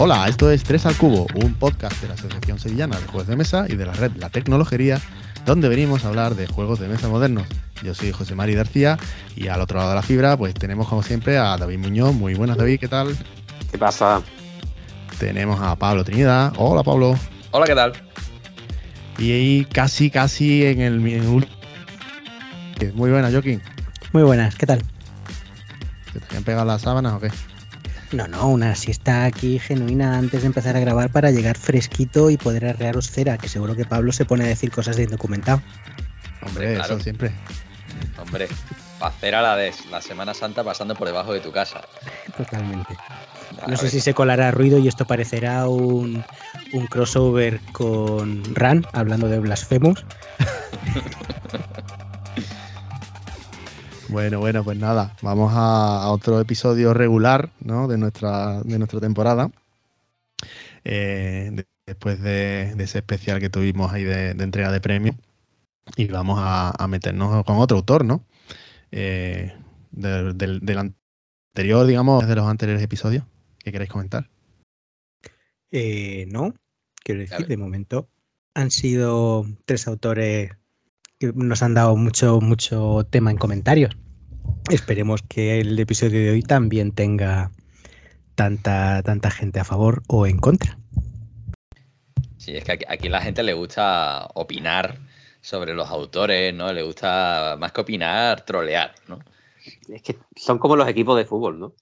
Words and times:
Hola, 0.00 0.28
esto 0.28 0.48
es 0.52 0.62
Tres 0.62 0.86
al 0.86 0.96
Cubo, 0.96 1.26
un 1.34 1.54
podcast 1.54 2.00
de 2.00 2.06
la 2.06 2.14
Asociación 2.14 2.60
Sevillana 2.60 3.00
de 3.00 3.06
Juegos 3.06 3.26
de 3.26 3.34
Mesa 3.34 3.66
y 3.68 3.74
de 3.74 3.84
la 3.84 3.92
red 3.92 4.12
La 4.14 4.30
Tecnología, 4.30 5.00
donde 5.44 5.68
venimos 5.68 6.04
a 6.04 6.08
hablar 6.08 6.36
de 6.36 6.46
juegos 6.46 6.78
de 6.78 6.86
mesa 6.86 7.08
modernos. 7.08 7.48
Yo 7.82 7.96
soy 7.96 8.12
José 8.12 8.36
Mari 8.36 8.54
García 8.54 8.96
y 9.34 9.48
al 9.48 9.60
otro 9.60 9.78
lado 9.78 9.90
de 9.90 9.96
la 9.96 10.02
fibra 10.02 10.36
pues 10.36 10.54
tenemos 10.54 10.86
como 10.86 11.02
siempre 11.02 11.36
a 11.36 11.56
David 11.56 11.78
Muñoz. 11.78 12.14
Muy 12.14 12.34
buenas 12.34 12.56
David, 12.56 12.78
¿qué 12.78 12.86
tal? 12.86 13.16
¿Qué 13.72 13.76
pasa? 13.76 14.22
Tenemos 15.18 15.60
a 15.60 15.74
Pablo 15.74 16.04
Trinidad. 16.04 16.52
Hola 16.58 16.84
Pablo. 16.84 17.18
Hola, 17.50 17.66
¿qué 17.66 17.74
tal? 17.74 17.92
Y 19.18 19.32
ahí 19.32 19.64
casi, 19.64 20.12
casi 20.12 20.64
en 20.64 20.80
el... 20.80 21.04
en 21.08 21.44
el 22.80 22.94
Muy 22.94 23.10
buena, 23.10 23.32
Joaquín. 23.32 23.60
Muy 24.12 24.22
buenas, 24.22 24.54
¿qué 24.54 24.64
tal? 24.64 24.80
¿Se 26.12 26.20
te 26.20 26.36
han 26.36 26.44
pegado 26.44 26.66
las 26.66 26.82
sábanas 26.82 27.14
o 27.14 27.18
qué? 27.18 27.32
No, 28.12 28.26
no, 28.26 28.48
una 28.48 28.74
siesta 28.74 29.24
aquí 29.24 29.58
genuina 29.58 30.16
antes 30.16 30.40
de 30.40 30.46
empezar 30.46 30.76
a 30.76 30.80
grabar 30.80 31.10
para 31.10 31.30
llegar 31.30 31.58
fresquito 31.58 32.30
y 32.30 32.38
poder 32.38 32.64
arrearos 32.66 33.10
cera, 33.10 33.36
que 33.36 33.48
seguro 33.48 33.76
que 33.76 33.84
Pablo 33.84 34.12
se 34.12 34.24
pone 34.24 34.44
a 34.44 34.46
decir 34.46 34.70
cosas 34.70 34.96
de 34.96 35.04
indocumentado. 35.04 35.60
Hombre, 36.46 36.76
claro. 36.76 36.94
eso 36.94 37.02
siempre. 37.02 37.32
Hombre, 38.18 38.48
para 38.98 39.14
hacer 39.14 39.34
a 39.34 39.42
la 39.42 39.56
de 39.56 39.74
la 39.90 40.00
Semana 40.00 40.32
Santa 40.32 40.64
pasando 40.64 40.94
por 40.94 41.06
debajo 41.06 41.34
de 41.34 41.40
tu 41.40 41.52
casa. 41.52 41.82
Totalmente. 42.36 42.96
No 43.66 43.76
sé 43.76 43.90
si 43.90 44.00
se 44.00 44.14
colará 44.14 44.50
ruido 44.50 44.78
y 44.78 44.88
esto 44.88 45.04
parecerá 45.04 45.68
un, 45.68 46.24
un 46.72 46.86
crossover 46.86 47.60
con 47.72 48.54
Ran, 48.54 48.86
hablando 48.92 49.28
de 49.28 49.38
Blasphemous. 49.38 50.04
Bueno, 54.08 54.38
bueno, 54.40 54.64
pues 54.64 54.78
nada, 54.78 55.16
vamos 55.22 55.52
a, 55.54 56.02
a 56.04 56.10
otro 56.10 56.40
episodio 56.40 56.94
regular 56.94 57.50
¿no? 57.60 57.88
de, 57.88 57.98
nuestra, 57.98 58.62
de 58.62 58.78
nuestra 58.78 59.00
temporada. 59.00 59.50
Eh, 60.84 61.50
de- 61.52 61.66
después 61.86 62.20
de, 62.20 62.74
de 62.76 62.84
ese 62.84 62.98
especial 62.98 63.40
que 63.40 63.48
tuvimos 63.48 63.90
ahí 63.92 64.04
de, 64.04 64.34
de 64.34 64.44
entrega 64.44 64.70
de 64.70 64.80
premios. 64.80 65.16
Y 65.96 66.06
vamos 66.06 66.38
a, 66.40 66.70
a 66.82 66.86
meternos 66.88 67.44
con 67.44 67.56
otro 67.58 67.78
autor, 67.78 68.04
¿no? 68.04 68.22
Eh, 68.92 69.54
del, 69.90 70.36
del- 70.36 70.60
del 70.60 70.78
anterior, 71.54 71.86
digamos, 71.86 72.26
de 72.28 72.34
los 72.34 72.46
anteriores 72.46 72.82
episodios. 72.82 73.24
¿Qué 73.58 73.72
queréis 73.72 73.90
comentar? 73.90 74.28
Eh, 75.70 76.26
no, 76.30 76.54
quiero 77.02 77.20
decir, 77.22 77.46
de 77.46 77.56
momento 77.56 78.08
han 78.54 78.70
sido 78.70 79.46
tres 79.64 79.86
autores 79.88 80.52
que 81.18 81.32
nos 81.34 81.62
han 81.62 81.74
dado 81.74 81.96
mucho, 81.96 82.40
mucho 82.40 83.06
tema 83.10 83.30
en 83.30 83.38
comentarios. 83.38 83.96
Esperemos 84.70 85.22
que 85.22 85.60
el 85.60 85.78
episodio 85.78 86.20
de 86.20 86.30
hoy 86.30 86.42
también 86.42 86.92
tenga 86.92 87.50
tanta, 88.34 89.02
tanta 89.02 89.30
gente 89.30 89.58
a 89.60 89.64
favor 89.64 90.02
o 90.06 90.26
en 90.26 90.38
contra. 90.38 90.78
Sí, 92.36 92.56
es 92.56 92.64
que 92.64 92.72
aquí, 92.72 92.84
aquí 92.88 93.08
la 93.08 93.20
gente 93.20 93.42
le 93.42 93.52
gusta 93.52 94.28
opinar 94.34 94.98
sobre 95.40 95.74
los 95.74 95.88
autores, 95.88 96.54
¿no? 96.54 96.72
Le 96.72 96.82
gusta 96.82 97.56
más 97.58 97.72
que 97.72 97.80
opinar, 97.80 98.44
trolear, 98.44 98.94
¿no? 99.08 99.18
Es 99.88 100.02
que 100.02 100.16
son 100.36 100.58
como 100.58 100.76
los 100.76 100.88
equipos 100.88 101.16
de 101.16 101.24
fútbol, 101.24 101.58
¿no? 101.58 101.74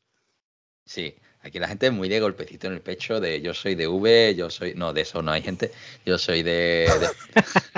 Sí, 0.85 1.15
aquí 1.41 1.59
la 1.59 1.69
gente 1.69 1.87
es 1.87 1.93
muy 1.93 2.09
de 2.09 2.21
golpecito 2.21 2.69
en 2.69 2.75
el 2.75 2.81
pecho 2.81 3.21
de 3.21 3.41
yo 3.43 3.55
soy 3.55 3.75
de 3.75 3.87
V, 3.87 4.35
yo 4.35 4.51
soy... 4.51 4.75
No, 4.75 4.93
de 4.93 5.03
eso 5.03 5.21
no 5.23 5.33
hay 5.33 5.43
gente. 5.43 5.73
Yo 6.05 6.17
soy 6.17 6.43
de... 6.43 6.89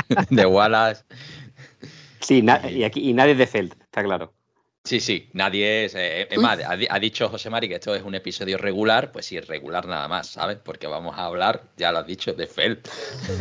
de, 0.08 0.26
de 0.30 0.46
Wallace. 0.46 1.04
Sí, 2.28 2.42
na- 2.42 2.60
y, 2.70 2.84
aquí, 2.84 3.08
y 3.08 3.14
nadie 3.14 3.32
es 3.32 3.38
de 3.38 3.46
Feld, 3.46 3.72
está 3.80 4.04
claro. 4.04 4.34
Sí, 4.84 5.00
sí, 5.00 5.30
nadie 5.32 5.86
es... 5.86 5.94
eh, 5.94 6.28
es 6.30 6.38
más, 6.38 6.58
ha, 6.62 6.76
di- 6.76 6.86
ha 6.90 6.98
dicho 6.98 7.26
José 7.30 7.48
Mari 7.48 7.68
que 7.70 7.76
esto 7.76 7.94
es 7.94 8.02
un 8.02 8.14
episodio 8.14 8.58
regular, 8.58 9.12
pues 9.12 9.24
sí, 9.24 9.40
regular 9.40 9.86
nada 9.86 10.08
más, 10.08 10.26
¿sabes? 10.26 10.58
Porque 10.62 10.86
vamos 10.86 11.16
a 11.16 11.24
hablar, 11.24 11.62
ya 11.78 11.90
lo 11.90 12.00
has 12.00 12.06
dicho, 12.06 12.34
de 12.34 12.46
Feld. 12.46 12.80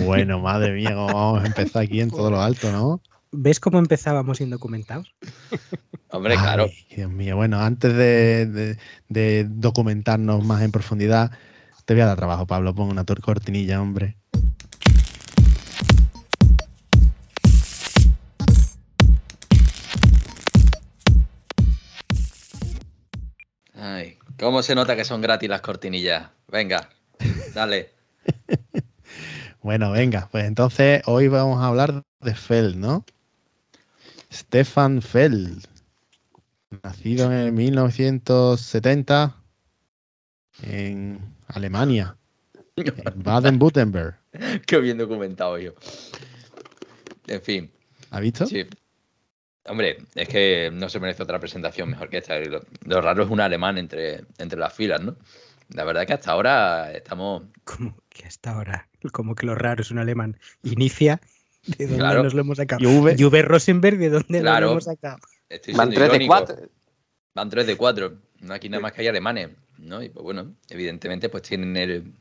Bueno, 0.06 0.40
madre 0.40 0.72
mía, 0.72 0.94
cómo 0.96 1.14
vamos 1.14 1.44
a 1.44 1.48
empezar 1.48 1.84
aquí 1.84 2.00
en 2.00 2.12
todo 2.12 2.32
lo 2.32 2.42
alto, 2.42 2.72
¿no? 2.72 3.02
¿Ves 3.34 3.60
cómo 3.60 3.78
empezábamos 3.80 4.40
indocumentados? 4.40 5.14
Hombre, 6.12 6.38
claro. 6.38 6.70
Dios 6.96 7.12
mío, 7.12 7.36
bueno, 7.36 7.60
antes 7.60 7.94
de, 7.94 8.46
de- 8.46 8.78
de 9.10 9.46
documentarnos 9.50 10.46
más 10.46 10.62
en 10.62 10.72
profundidad, 10.72 11.32
te 11.84 11.94
voy 11.94 12.04
a 12.04 12.06
dar 12.06 12.16
trabajo, 12.16 12.48
Pablo. 12.48 12.74
Pon 12.74 12.88
una 12.90 13.04
cortinilla, 13.04 13.82
hombre. 13.82 14.16
Ay, 23.80 24.18
¿cómo 24.40 24.64
se 24.64 24.74
nota 24.76 24.96
que 24.96 25.06
son 25.06 25.22
gratis 25.22 25.50
las 25.50 25.62
cortinillas? 25.62 26.30
Venga, 26.48 26.90
dale. 27.54 27.92
Bueno, 29.62 29.92
venga, 29.92 30.30
pues 30.32 30.46
entonces 30.46 31.02
hoy 31.08 31.28
vamos 31.28 31.62
a 31.62 31.68
hablar 31.68 32.04
de 32.22 32.36
Feld, 32.36 32.78
¿no? 32.78 33.04
Stefan 34.32 35.02
Feld, 35.02 35.66
nacido 36.84 37.32
en 37.34 37.54
1970 37.54 39.36
en 40.64 41.20
Alemania, 41.48 42.16
en 42.78 43.24
Baden-Württemberg. 43.24 44.16
Qué 44.66 44.78
bien 44.80 44.98
documentado 44.98 45.58
yo. 45.58 45.74
En 47.28 47.42
fin, 47.42 47.72
¿Ha 48.12 48.20
visto? 48.22 48.46
sí. 48.46 48.66
Hombre, 49.68 49.98
es 50.16 50.28
que 50.30 50.70
no 50.74 50.90
se 50.90 51.00
merece 51.00 51.24
otra 51.24 51.40
presentación 51.40 51.90
mejor 51.90 52.10
que 52.10 52.18
esta. 52.18 52.40
Lo, 52.40 52.62
lo 52.86 53.02
raro 53.02 53.24
es 53.24 53.30
un 53.30 53.42
alemán 53.42 53.78
entre, 53.78 54.22
entre 54.38 54.58
las 54.60 54.74
filas, 54.74 55.02
¿no? 55.02 55.16
La 55.70 55.84
verdad 55.84 56.04
es 56.04 56.08
que 56.08 56.14
hasta 56.14 56.32
ahora 56.32 56.92
estamos... 56.94 57.44
Como 57.66 57.98
que 58.10 58.26
hasta 58.26 58.52
ahora, 58.54 58.88
como 59.12 59.36
que 59.36 59.46
lo 59.46 59.54
raro 59.56 59.82
es 59.82 59.92
un 59.92 59.98
alemán. 60.00 60.40
Inicia, 60.64 61.20
¿de 61.66 61.86
dónde 61.86 62.00
Claro. 62.00 62.24
nos 62.24 62.34
lo 62.34 62.42
hemos 62.42 62.58
sacado? 62.58 62.82
Y 62.82 62.86
V. 62.86 63.16
Juve 63.20 63.42
Rosenberg, 63.42 63.98
¿de 63.98 64.10
dónde 64.10 64.40
Claro. 64.40 64.68
lo 64.68 64.72
hemos 64.74 64.86
sacado? 64.86 65.18
Estoy 65.50 65.74
Van 65.74 65.90
siendo 65.92 66.08
3 66.08 66.20
de 66.20 66.26
irónico. 66.26 66.46
4. 66.46 66.70
Van 67.36 67.50
3 67.50 67.68
de 67.68 67.76
4. 67.78 68.14
No 68.40 68.54
aquí 68.54 68.70
nada 68.70 68.82
más 68.82 68.94
que 68.94 69.02
hay 69.02 69.08
alemanes, 69.10 69.50
¿no? 69.78 70.02
Y 70.02 70.08
pues 70.10 70.24
bueno, 70.24 70.54
evidentemente 70.70 71.28
pues 71.28 71.44
tienen 71.44 71.76
el, 71.76 72.14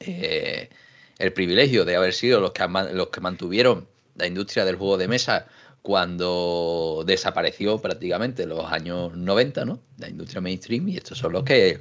eh, 0.00 0.70
el 1.18 1.32
privilegio 1.32 1.84
de 1.84 1.96
haber 1.96 2.12
sido 2.14 2.40
los 2.40 2.52
que, 2.52 2.66
los 2.92 3.08
que 3.08 3.20
mantuvieron 3.20 3.86
la 4.16 4.26
industria 4.26 4.64
del 4.64 4.76
juego 4.76 4.96
de 4.96 5.08
mesa 5.08 5.46
cuando 5.84 7.04
desapareció 7.06 7.76
prácticamente 7.78 8.44
en 8.44 8.48
los 8.48 8.64
años 8.72 9.14
90, 9.14 9.66
¿no? 9.66 9.80
La 9.98 10.08
industria 10.08 10.40
mainstream 10.40 10.88
y 10.88 10.96
estos 10.96 11.18
son 11.18 11.32
los 11.34 11.44
que 11.44 11.80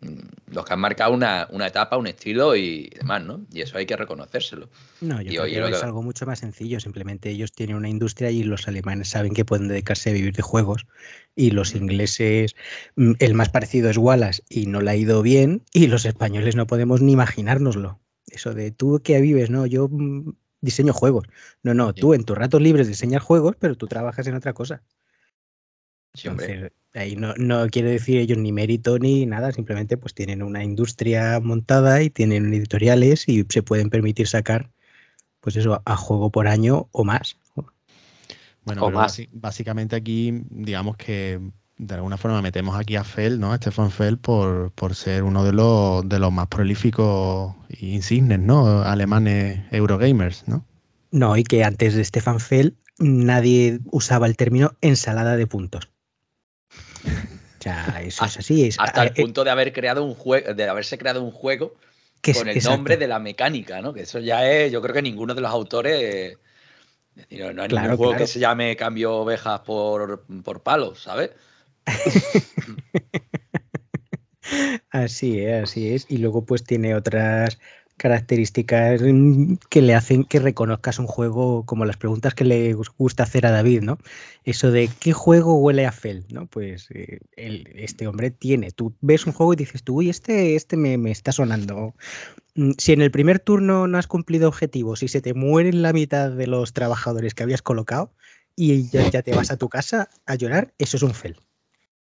mm, 0.00 0.52
los 0.54 0.64
que 0.64 0.72
han 0.72 0.78
marcado 0.78 1.12
una, 1.12 1.48
una 1.50 1.66
etapa, 1.66 1.96
un 1.96 2.06
estilo 2.06 2.54
y 2.54 2.88
demás, 2.96 3.24
¿no? 3.24 3.44
Y 3.52 3.62
eso 3.62 3.78
hay 3.78 3.84
que 3.84 3.96
reconocérselo. 3.96 4.68
No, 5.00 5.20
yo 5.20 5.30
Y 5.32 5.34
creo 5.54 5.66
que 5.66 5.72
es 5.72 5.80
que- 5.80 5.84
algo 5.86 6.02
mucho 6.04 6.24
más 6.24 6.38
sencillo. 6.38 6.78
Simplemente 6.78 7.30
ellos 7.30 7.50
tienen 7.50 7.74
una 7.74 7.88
industria 7.88 8.30
y 8.30 8.44
los 8.44 8.68
alemanes 8.68 9.08
saben 9.08 9.34
que 9.34 9.44
pueden 9.44 9.66
dedicarse 9.66 10.10
a 10.10 10.12
vivir 10.12 10.34
de 10.34 10.42
juegos. 10.42 10.86
Y 11.34 11.50
los 11.50 11.74
ingleses, 11.74 12.54
mm, 12.94 13.14
el 13.18 13.34
más 13.34 13.48
parecido 13.48 13.90
es 13.90 13.98
Wallace 13.98 14.44
y 14.48 14.66
no 14.66 14.80
le 14.82 14.92
ha 14.92 14.94
ido 14.96 15.20
bien. 15.20 15.64
Y 15.72 15.88
los 15.88 16.04
españoles 16.04 16.54
no 16.54 16.68
podemos 16.68 17.02
ni 17.02 17.10
imaginárnoslo. 17.10 17.98
Eso 18.28 18.54
de 18.54 18.70
tú 18.70 19.00
que 19.02 19.20
vives, 19.20 19.50
no, 19.50 19.66
yo 19.66 19.88
mm, 19.90 20.30
diseño 20.62 20.94
juegos. 20.94 21.26
No, 21.62 21.74
no, 21.74 21.92
tú 21.92 22.14
en 22.14 22.24
tus 22.24 22.38
ratos 22.38 22.62
libres 22.62 22.88
diseñas 22.88 23.22
juegos, 23.22 23.56
pero 23.58 23.76
tú 23.76 23.86
trabajas 23.86 24.26
en 24.26 24.34
otra 24.34 24.54
cosa. 24.54 24.82
Sí, 26.14 26.28
hombre. 26.28 26.46
Entonces, 26.46 26.72
ahí 26.94 27.16
no, 27.16 27.34
no 27.36 27.68
quiere 27.68 27.90
decir 27.90 28.18
ellos 28.18 28.38
ni 28.38 28.52
mérito 28.52 28.98
ni 28.98 29.26
nada, 29.26 29.52
simplemente 29.52 29.96
pues 29.96 30.14
tienen 30.14 30.42
una 30.42 30.64
industria 30.64 31.40
montada 31.40 32.02
y 32.02 32.10
tienen 32.10 32.52
editoriales 32.52 33.28
y 33.28 33.44
se 33.48 33.62
pueden 33.62 33.90
permitir 33.90 34.28
sacar, 34.28 34.70
pues 35.40 35.56
eso, 35.56 35.82
a 35.84 35.96
juego 35.96 36.30
por 36.30 36.48
año 36.48 36.88
o 36.92 37.04
más. 37.04 37.36
Bueno, 38.64 38.86
O 38.86 38.90
más. 38.92 39.20
básicamente 39.32 39.96
aquí, 39.96 40.44
digamos 40.50 40.96
que 40.96 41.40
de 41.86 41.94
alguna 41.96 42.16
forma 42.16 42.40
metemos 42.42 42.76
aquí 42.78 42.94
a 42.96 43.02
Feld, 43.04 43.40
¿no? 43.40 43.52
A 43.52 43.56
Stefan 43.56 43.90
Feld 43.90 44.18
por, 44.20 44.70
por 44.72 44.94
ser 44.94 45.24
uno 45.24 45.44
de 45.44 45.52
los, 45.52 46.08
de 46.08 46.18
los 46.20 46.32
más 46.32 46.46
prolíficos 46.46 47.54
insignes, 47.80 48.38
¿no? 48.38 48.82
Alemanes 48.82 49.60
Eurogamers, 49.72 50.44
¿no? 50.46 50.64
No, 51.10 51.36
y 51.36 51.42
que 51.42 51.64
antes 51.64 51.94
de 51.94 52.04
Stefan 52.04 52.38
Feld 52.40 52.74
nadie 52.98 53.80
usaba 53.90 54.26
el 54.28 54.36
término 54.36 54.72
ensalada 54.80 55.36
de 55.36 55.46
puntos. 55.46 55.88
O 57.58 57.62
sea, 57.62 58.02
eso 58.02 58.24
es 58.24 58.38
así. 58.38 58.66
Es, 58.66 58.78
Hasta 58.78 59.02
el 59.02 59.08
eh, 59.08 59.22
punto 59.22 59.44
de 59.44 59.50
haber 59.50 59.72
creado 59.72 60.04
un 60.04 60.14
juego, 60.14 60.54
de 60.54 60.68
haberse 60.68 60.98
creado 60.98 61.22
un 61.22 61.30
juego 61.30 61.74
que 62.20 62.30
es- 62.32 62.38
con 62.38 62.48
el 62.48 62.56
exacto. 62.56 62.76
nombre 62.76 62.96
de 62.96 63.08
la 63.08 63.18
mecánica, 63.18 63.80
¿no? 63.82 63.92
Que 63.92 64.02
eso 64.02 64.18
ya 64.20 64.48
es, 64.50 64.70
yo 64.72 64.80
creo 64.82 64.94
que 64.94 65.02
ninguno 65.02 65.34
de 65.34 65.40
los 65.40 65.50
autores, 65.50 66.38
es 67.16 67.28
decir, 67.28 67.54
no 67.54 67.62
hay 67.62 67.68
Claro, 67.68 67.82
ningún 67.82 67.96
juego 67.98 68.12
claro. 68.12 68.24
que 68.24 68.26
se 68.28 68.40
llame 68.40 68.76
cambio 68.76 69.16
ovejas 69.16 69.60
por, 69.60 70.24
por 70.44 70.62
palos, 70.62 71.02
¿sabes? 71.02 71.30
Así 74.90 75.40
es, 75.40 75.62
así 75.62 75.94
es. 75.94 76.06
Y 76.08 76.18
luego 76.18 76.44
pues 76.44 76.64
tiene 76.64 76.94
otras 76.94 77.58
características 77.96 79.00
mm, 79.02 79.54
que 79.68 79.82
le 79.82 79.94
hacen 79.94 80.24
que 80.24 80.40
reconozcas 80.40 80.98
un 80.98 81.06
juego 81.06 81.64
como 81.64 81.84
las 81.84 81.96
preguntas 81.96 82.34
que 82.34 82.44
le 82.44 82.74
gusta 82.74 83.22
hacer 83.22 83.46
a 83.46 83.50
David, 83.50 83.82
¿no? 83.82 83.98
Eso 84.44 84.70
de 84.70 84.90
qué 85.00 85.12
juego 85.12 85.56
huele 85.56 85.86
a 85.86 85.92
Fel, 85.92 86.24
¿no? 86.30 86.46
Pues 86.46 86.88
eh, 86.90 87.20
este 87.36 88.06
hombre 88.06 88.30
tiene. 88.30 88.72
Tú 88.72 88.94
ves 89.00 89.26
un 89.26 89.32
juego 89.32 89.52
y 89.52 89.56
dices 89.56 89.84
tú, 89.84 89.98
uy, 89.98 90.10
este, 90.10 90.56
este 90.56 90.76
me, 90.76 90.98
me, 90.98 91.10
está 91.10 91.32
sonando. 91.32 91.94
Mm, 92.54 92.72
si 92.78 92.92
en 92.92 93.02
el 93.02 93.10
primer 93.10 93.38
turno 93.38 93.86
no 93.86 93.98
has 93.98 94.06
cumplido 94.06 94.48
objetivos 94.48 95.02
y 95.02 95.08
se 95.08 95.20
te 95.20 95.34
mueren 95.34 95.82
la 95.82 95.92
mitad 95.92 96.30
de 96.30 96.46
los 96.46 96.72
trabajadores 96.72 97.34
que 97.34 97.44
habías 97.44 97.62
colocado 97.62 98.12
y 98.56 98.88
ya, 98.90 99.08
ya 99.10 99.22
te 99.22 99.34
vas 99.34 99.50
a 99.50 99.56
tu 99.56 99.68
casa 99.68 100.10
a 100.26 100.34
llorar, 100.34 100.74
eso 100.78 100.96
es 100.96 101.02
un 101.02 101.14
Fel. 101.14 101.36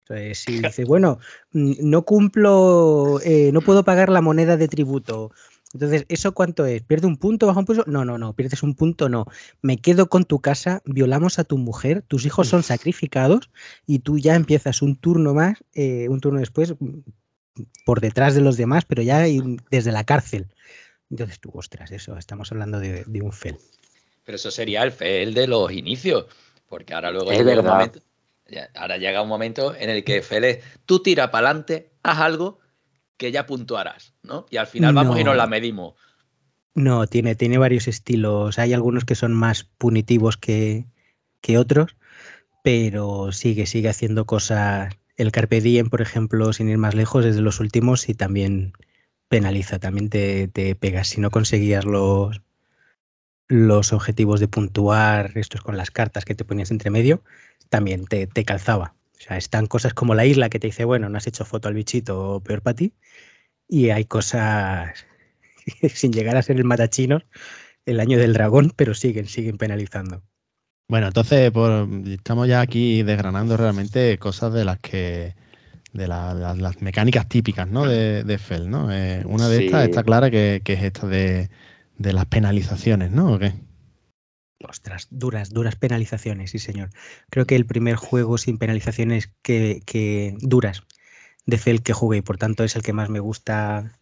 Entonces, 0.08 0.40
si 0.40 0.62
dices, 0.62 0.88
bueno, 0.88 1.20
mm, 1.52 1.74
no 1.82 2.04
cumplo, 2.04 3.20
eh, 3.24 3.52
no 3.52 3.62
puedo 3.62 3.84
pagar 3.84 4.10
la 4.10 4.22
moneda 4.22 4.56
de 4.56 4.68
tributo, 4.68 5.32
entonces, 5.76 6.06
¿eso 6.08 6.34
cuánto 6.34 6.66
es? 6.66 6.84
¿Pierde 6.84 7.06
un 7.06 7.18
punto, 7.18 7.48
baja 7.48 7.60
un 7.60 7.66
punto? 7.66 7.84
No, 7.86 8.06
no, 8.06 8.18
no, 8.18 8.32
pierdes 8.32 8.64
un 8.64 8.76
punto, 8.76 9.10
no. 9.10 9.26
Me 9.62 9.78
quedo 9.78 10.08
con 10.08 10.24
tu 10.24 10.40
casa, 10.40 10.82
violamos 10.86 11.38
a 11.38 11.44
tu 11.44 11.58
mujer, 11.58 12.02
tus 12.02 12.26
hijos 12.26 12.48
son 12.48 12.64
sacrificados 12.64 13.50
y 13.86 14.00
tú 14.00 14.18
ya 14.18 14.36
empiezas 14.36 14.82
un 14.82 14.96
turno 14.96 15.34
más, 15.34 15.66
eh, 15.74 16.08
un 16.08 16.22
turno 16.22 16.40
después, 16.40 16.76
por 17.86 18.00
detrás 18.00 18.36
de 18.36 18.42
los 18.42 18.56
demás, 18.56 18.86
pero 18.86 19.02
ya 19.02 19.26
desde 19.70 19.92
la 19.92 20.06
cárcel. 20.06 20.48
Entonces 21.10 21.42
tú, 21.42 21.52
ostras, 21.54 21.92
eso, 21.92 22.18
estamos 22.18 22.54
hablando 22.54 22.80
de, 22.80 23.04
un 23.22 23.34
fel. 23.34 23.58
Pero 24.24 24.38
eso 24.38 24.52
sería 24.52 24.82
el 24.82 24.94
fel 24.94 25.34
de 25.34 25.46
los 25.46 25.74
inicios, 25.74 26.28
porque 26.70 26.94
ahora 26.94 27.12
luego 27.12 27.34
es 27.34 27.64
momento, 27.64 28.00
ahora 28.76 28.98
llega 28.98 29.22
un 29.22 29.30
momento 29.30 29.76
en 29.76 29.90
el 29.90 30.04
que 30.04 30.18
es, 30.18 30.64
tú 30.86 31.02
tira 31.02 31.32
para 31.32 31.50
adelante, 31.50 31.92
haz 32.04 32.20
algo 32.20 32.60
que 33.18 33.32
ya 33.32 33.46
puntuarás, 33.46 34.14
¿no? 34.24 34.46
Y 34.50 34.58
al 34.58 34.68
final 34.68 34.94
vamos 34.94 35.20
y 35.20 35.24
nos 35.24 35.38
la 35.38 35.48
medimos. 35.48 35.96
No, 36.74 37.08
tiene, 37.08 37.36
tiene 37.36 37.58
varios 37.58 37.88
estilos. 37.88 38.60
Hay 38.60 38.74
algunos 38.74 39.06
que 39.06 39.16
son 39.16 39.34
más 39.34 39.64
punitivos 39.64 40.36
que, 40.36 40.86
que 41.40 41.58
otros, 41.58 41.96
pero 42.64 43.32
sigue, 43.32 43.66
sigue 43.66 43.90
haciendo 43.90 44.26
cosas. 44.26 44.94
El 45.16 45.32
Carpe 45.32 45.62
Diem, 45.62 45.90
por 45.90 46.02
ejemplo, 46.02 46.52
sin 46.52 46.68
ir 46.68 46.78
más 46.78 46.94
lejos, 46.94 47.24
es 47.24 47.36
de 47.36 47.42
los 47.42 47.62
últimos 47.62 48.10
y 48.10 48.14
también 48.14 48.74
penaliza, 49.30 49.80
también 49.80 50.10
te, 50.10 50.50
te 50.50 50.76
pegas. 50.76 51.08
Si 51.08 51.22
no 51.22 51.32
conseguías 51.32 51.86
los, 51.86 52.42
los 53.48 53.94
objetivos 53.94 54.42
de 54.42 54.50
puntuar, 54.50 55.32
estos 55.36 55.62
con 55.62 55.78
las 55.78 55.92
cartas 55.92 56.26
que 56.26 56.36
te 56.36 56.44
ponías 56.44 56.72
entre 56.72 56.90
medio, 56.90 57.24
también 57.76 58.06
te, 58.06 58.26
te 58.26 58.46
calzaba. 58.46 58.96
O 59.20 59.22
sea, 59.22 59.36
están 59.36 59.68
cosas 59.68 59.94
como 59.94 60.16
la 60.16 60.26
isla 60.26 60.48
que 60.48 60.60
te 60.60 60.68
dice, 60.68 60.86
bueno, 60.86 61.10
no 61.10 61.18
has 61.18 61.28
hecho 61.28 61.44
foto 61.44 61.68
al 61.68 61.74
bichito, 61.74 62.42
peor 62.42 62.62
para 62.62 62.78
ti. 62.78 62.94
Y 63.68 63.90
hay 63.90 64.06
cosas 64.06 65.06
sin 65.94 66.14
llegar 66.14 66.38
a 66.38 66.42
ser 66.42 66.56
el 66.56 66.64
matachinos, 66.64 67.24
el 67.86 68.00
año 68.00 68.18
del 68.18 68.32
dragón, 68.32 68.72
pero 68.74 68.94
siguen, 68.94 69.28
siguen 69.28 69.58
penalizando. 69.58 70.24
Bueno, 70.88 71.08
entonces 71.08 71.52
estamos 72.06 72.48
ya 72.48 72.62
aquí 72.62 73.04
desgranando 73.04 73.58
realmente 73.58 74.18
cosas 74.20 74.54
de 74.54 74.64
las 74.64 74.80
que 74.80 75.36
de 75.92 76.08
las 76.08 76.82
mecánicas 76.82 77.28
típicas 77.28 77.68
¿no? 77.68 77.86
de, 77.86 78.24
de 78.24 78.38
Fel, 78.38 78.70
¿no? 78.70 78.92
Eh, 78.92 79.24
una 79.26 79.50
de 79.50 79.66
estas 79.66 79.88
está 79.88 80.04
clara 80.04 80.30
que, 80.30 80.62
es 80.64 80.84
esta 80.84 81.08
de, 81.08 81.50
de, 81.98 82.14
las 82.14 82.26
penalizaciones, 82.26 83.12
¿no? 83.12 83.34
¿O 83.34 83.40
qué? 83.40 83.54
Ostras, 84.70 85.08
duras, 85.12 85.50
duras 85.50 85.76
penalizaciones, 85.76 86.52
sí 86.52 86.60
señor. 86.60 86.90
Creo 87.30 87.46
que 87.46 87.56
el 87.56 87.66
primer 87.66 87.96
juego 87.96 88.38
sin 88.38 88.58
penalizaciones 88.58 89.32
que, 89.42 90.36
duras 90.40 90.84
de 91.46 91.58
Fel 91.58 91.84
que 91.84 91.94
jugué 91.94 92.18
y 92.18 92.22
por 92.22 92.38
tanto 92.38 92.64
es 92.64 92.76
el 92.76 92.82
que 92.82 92.94
más 92.94 93.10
me 93.10 93.20
gusta 93.20 94.00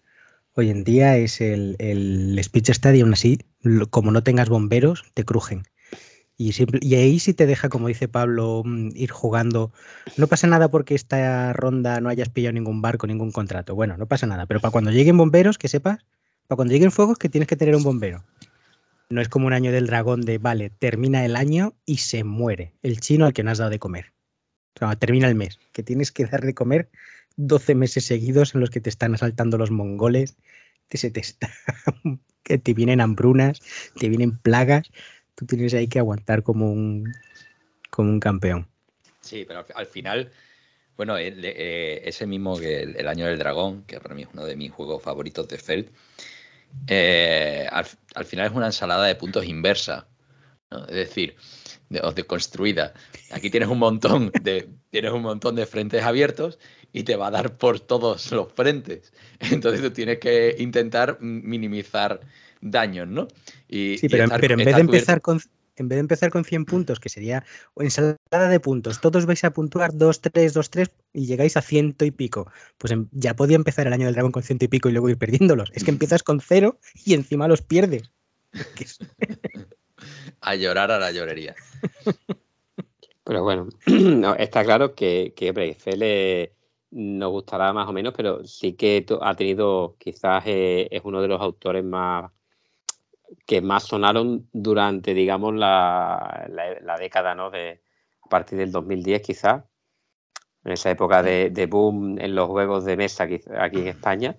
hoy 0.53 0.69
en 0.69 0.83
día 0.83 1.17
es 1.17 1.41
el, 1.41 1.75
el 1.79 2.39
Speech 2.41 2.69
Stadium 2.69 3.13
así, 3.13 3.39
como 3.89 4.11
no 4.11 4.23
tengas 4.23 4.49
bomberos, 4.49 5.03
te 5.13 5.25
crujen. 5.25 5.63
Y, 6.35 6.51
y, 6.81 6.95
ahí 6.95 7.19
sí 7.19 7.33
te 7.33 7.45
deja, 7.45 7.69
como 7.69 7.87
dice 7.87 8.07
Pablo, 8.07 8.63
mm, 8.65 8.89
ir 8.95 9.11
jugando. 9.11 9.71
No 10.17 10.27
pasa 10.27 10.47
nada 10.47 10.69
porque 10.69 10.95
esta 10.95 11.53
ronda 11.53 12.01
no 12.01 12.09
hayas 12.09 12.29
pillado 12.29 12.53
ningún 12.53 12.81
barco, 12.81 13.05
ningún 13.05 13.31
contrato. 13.31 13.75
Bueno, 13.75 13.97
no 13.97 14.07
pasa 14.07 14.25
nada. 14.25 14.45
Pero 14.47 14.59
para 14.59 14.71
cuando 14.71 14.91
lleguen 14.91 15.17
bomberos, 15.17 15.57
que 15.57 15.67
sepas, 15.67 16.05
para 16.47 16.55
cuando 16.55 16.73
lleguen 16.73 16.91
fuegos, 16.91 17.17
que 17.19 17.29
tienes 17.29 17.47
que 17.47 17.55
tener 17.55 17.75
un 17.75 17.83
bombero. 17.83 18.23
No 19.09 19.21
es 19.21 19.29
como 19.29 19.47
un 19.47 19.53
año 19.53 19.71
del 19.71 19.87
dragón 19.87 20.21
de, 20.21 20.37
vale, 20.37 20.69
termina 20.69 21.25
el 21.25 21.35
año 21.35 21.75
y 21.85 21.97
se 21.97 22.23
muere 22.23 22.73
el 22.81 22.99
chino 22.99 23.25
al 23.25 23.33
que 23.33 23.43
no 23.43 23.51
has 23.51 23.59
dado 23.59 23.69
de 23.69 23.79
comer. 23.79 24.13
Termina 24.99 25.27
el 25.27 25.35
mes, 25.35 25.59
que 25.71 25.83
tienes 25.83 26.11
que 26.11 26.25
dar 26.25 26.41
de 26.41 26.53
comer 26.53 26.89
12 27.35 27.75
meses 27.75 28.05
seguidos 28.05 28.55
en 28.55 28.61
los 28.61 28.69
que 28.69 28.81
te 28.81 28.89
están 28.89 29.13
asaltando 29.13 29.57
los 29.57 29.71
mongoles, 29.71 30.35
que 30.89 30.97
se 30.97 31.11
te 31.11 31.21
que 32.43 32.57
te 32.57 32.73
vienen 32.73 33.01
hambrunas, 33.01 33.61
te 33.99 34.09
vienen 34.09 34.37
plagas, 34.37 34.91
tú 35.35 35.45
tienes 35.45 35.73
ahí 35.73 35.87
que 35.87 35.99
aguantar 35.99 36.43
como 36.43 36.71
un, 36.71 37.13
como 37.89 38.09
un 38.09 38.19
campeón. 38.19 38.67
Sí, 39.21 39.45
pero 39.47 39.65
al, 39.73 39.85
final, 39.85 40.31
bueno, 40.97 41.17
eh, 41.17 42.01
ese 42.03 42.27
mismo 42.27 42.59
que 42.59 42.81
el, 42.81 43.07
Año 43.07 43.25
del 43.25 43.39
Dragón, 43.39 43.83
que 43.83 43.99
para 43.99 44.15
mí 44.15 44.23
es 44.23 44.29
uno 44.33 44.45
de 44.45 44.57
mis 44.57 44.71
juegos 44.71 45.01
favoritos 45.01 45.47
de 45.47 45.57
Feld, 45.57 45.89
eh, 46.87 47.67
al, 47.71 48.25
final 48.25 48.47
es 48.47 48.53
una 48.53 48.67
ensalada 48.67 49.05
de 49.05 49.15
puntos 49.15 49.45
inversa. 49.45 50.07
Es 50.87 50.95
decir, 50.95 51.35
de, 51.89 52.01
de, 52.15 52.23
construida. 52.23 52.93
Aquí 53.31 53.49
tienes 53.49 53.69
un 53.69 53.79
montón 53.79 54.31
de 54.41 54.69
tienes 54.89 55.11
un 55.11 55.21
montón 55.21 55.55
de 55.55 55.65
frentes 55.65 56.03
abiertos 56.03 56.59
y 56.91 57.03
te 57.03 57.15
va 57.15 57.27
a 57.27 57.31
dar 57.31 57.57
por 57.57 57.79
todos 57.79 58.31
los 58.31 58.51
frentes. 58.53 59.13
Entonces 59.39 59.81
tú 59.81 59.91
tienes 59.91 60.19
que 60.19 60.55
intentar 60.59 61.19
minimizar 61.21 62.21
daños, 62.61 63.07
¿no? 63.07 63.27
Y, 63.67 63.97
sí, 63.97 64.07
pero, 64.09 64.27
pero 64.39 64.53
en 64.53 64.65
vez 64.65 64.75
de 64.75 64.81
empezar 64.81 65.21
con 65.21 65.39
en 65.75 65.87
vez 65.87 65.97
de 65.97 66.01
empezar 66.01 66.29
con 66.29 66.45
100 66.45 66.65
puntos, 66.65 66.99
que 66.99 67.09
sería 67.09 67.43
ensalada 67.75 68.49
de 68.49 68.59
puntos, 68.59 69.01
todos 69.01 69.25
vais 69.25 69.43
a 69.43 69.51
puntuar 69.51 69.91
2, 69.93 70.21
3, 70.21 70.53
2, 70.53 70.69
3 70.69 70.91
y 71.13 71.25
llegáis 71.25 71.57
a 71.57 71.61
ciento 71.61 72.05
y 72.05 72.11
pico. 72.11 72.51
Pues 72.77 72.91
em, 72.91 73.07
ya 73.11 73.35
podía 73.35 73.55
empezar 73.55 73.87
el 73.87 73.93
año 73.93 74.05
del 74.05 74.15
dragón 74.15 74.31
con 74.31 74.43
ciento 74.43 74.65
y 74.65 74.67
pico 74.67 74.89
y 74.89 74.91
luego 74.91 75.09
ir 75.09 75.17
perdiéndolos. 75.17 75.71
Es 75.73 75.83
que 75.83 75.91
empiezas 75.91 76.23
con 76.23 76.39
cero 76.39 76.79
y 77.05 77.13
encima 77.13 77.47
los 77.47 77.61
pierdes. 77.61 78.11
a 80.41 80.55
llorar 80.55 80.91
a 80.91 80.99
la 80.99 81.11
llorería. 81.11 81.55
Pero 83.23 83.43
bueno, 83.43 83.69
está 84.37 84.63
claro 84.63 84.93
que, 84.93 85.33
que 85.35 85.75
Fele 85.79 86.53
nos 86.91 87.31
gustará 87.31 87.73
más 87.73 87.89
o 87.89 87.93
menos, 87.93 88.13
pero 88.15 88.45
sí 88.45 88.73
que 88.73 89.05
ha 89.21 89.35
tenido, 89.35 89.95
quizás 89.97 90.43
eh, 90.45 90.87
es 90.91 91.01
uno 91.03 91.21
de 91.21 91.27
los 91.27 91.41
autores 91.41 91.83
más 91.83 92.31
que 93.45 93.61
más 93.61 93.83
sonaron 93.83 94.47
durante, 94.53 95.13
digamos, 95.13 95.53
la, 95.55 96.47
la, 96.49 96.97
década, 96.97 97.35
¿no? 97.35 97.49
De, 97.49 97.81
a 98.21 98.29
partir 98.29 98.57
del 98.57 98.71
2010 98.71 99.21
quizás, 99.21 99.63
en 100.63 100.71
esa 100.71 100.91
época 100.91 101.21
de, 101.23 101.67
boom 101.69 102.19
en 102.19 102.35
los 102.35 102.47
juegos 102.47 102.85
de 102.85 102.97
mesa 102.97 103.23
aquí, 103.23 103.41
en 103.79 103.87
España, 103.87 104.37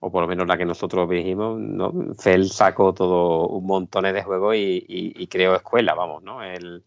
o 0.00 0.10
por 0.10 0.22
lo 0.22 0.28
menos 0.28 0.46
la 0.46 0.56
que 0.56 0.64
nosotros 0.64 1.08
vivimos, 1.08 1.58
¿no? 1.58 1.92
Fel 2.18 2.50
sacó 2.50 2.92
todo 2.94 3.48
un 3.48 3.66
montón 3.66 4.04
de 4.04 4.22
juegos 4.22 4.56
y, 4.56 5.26
creó 5.28 5.54
escuela, 5.54 5.94
vamos, 5.94 6.22
¿no? 6.22 6.42
Él 6.42 6.84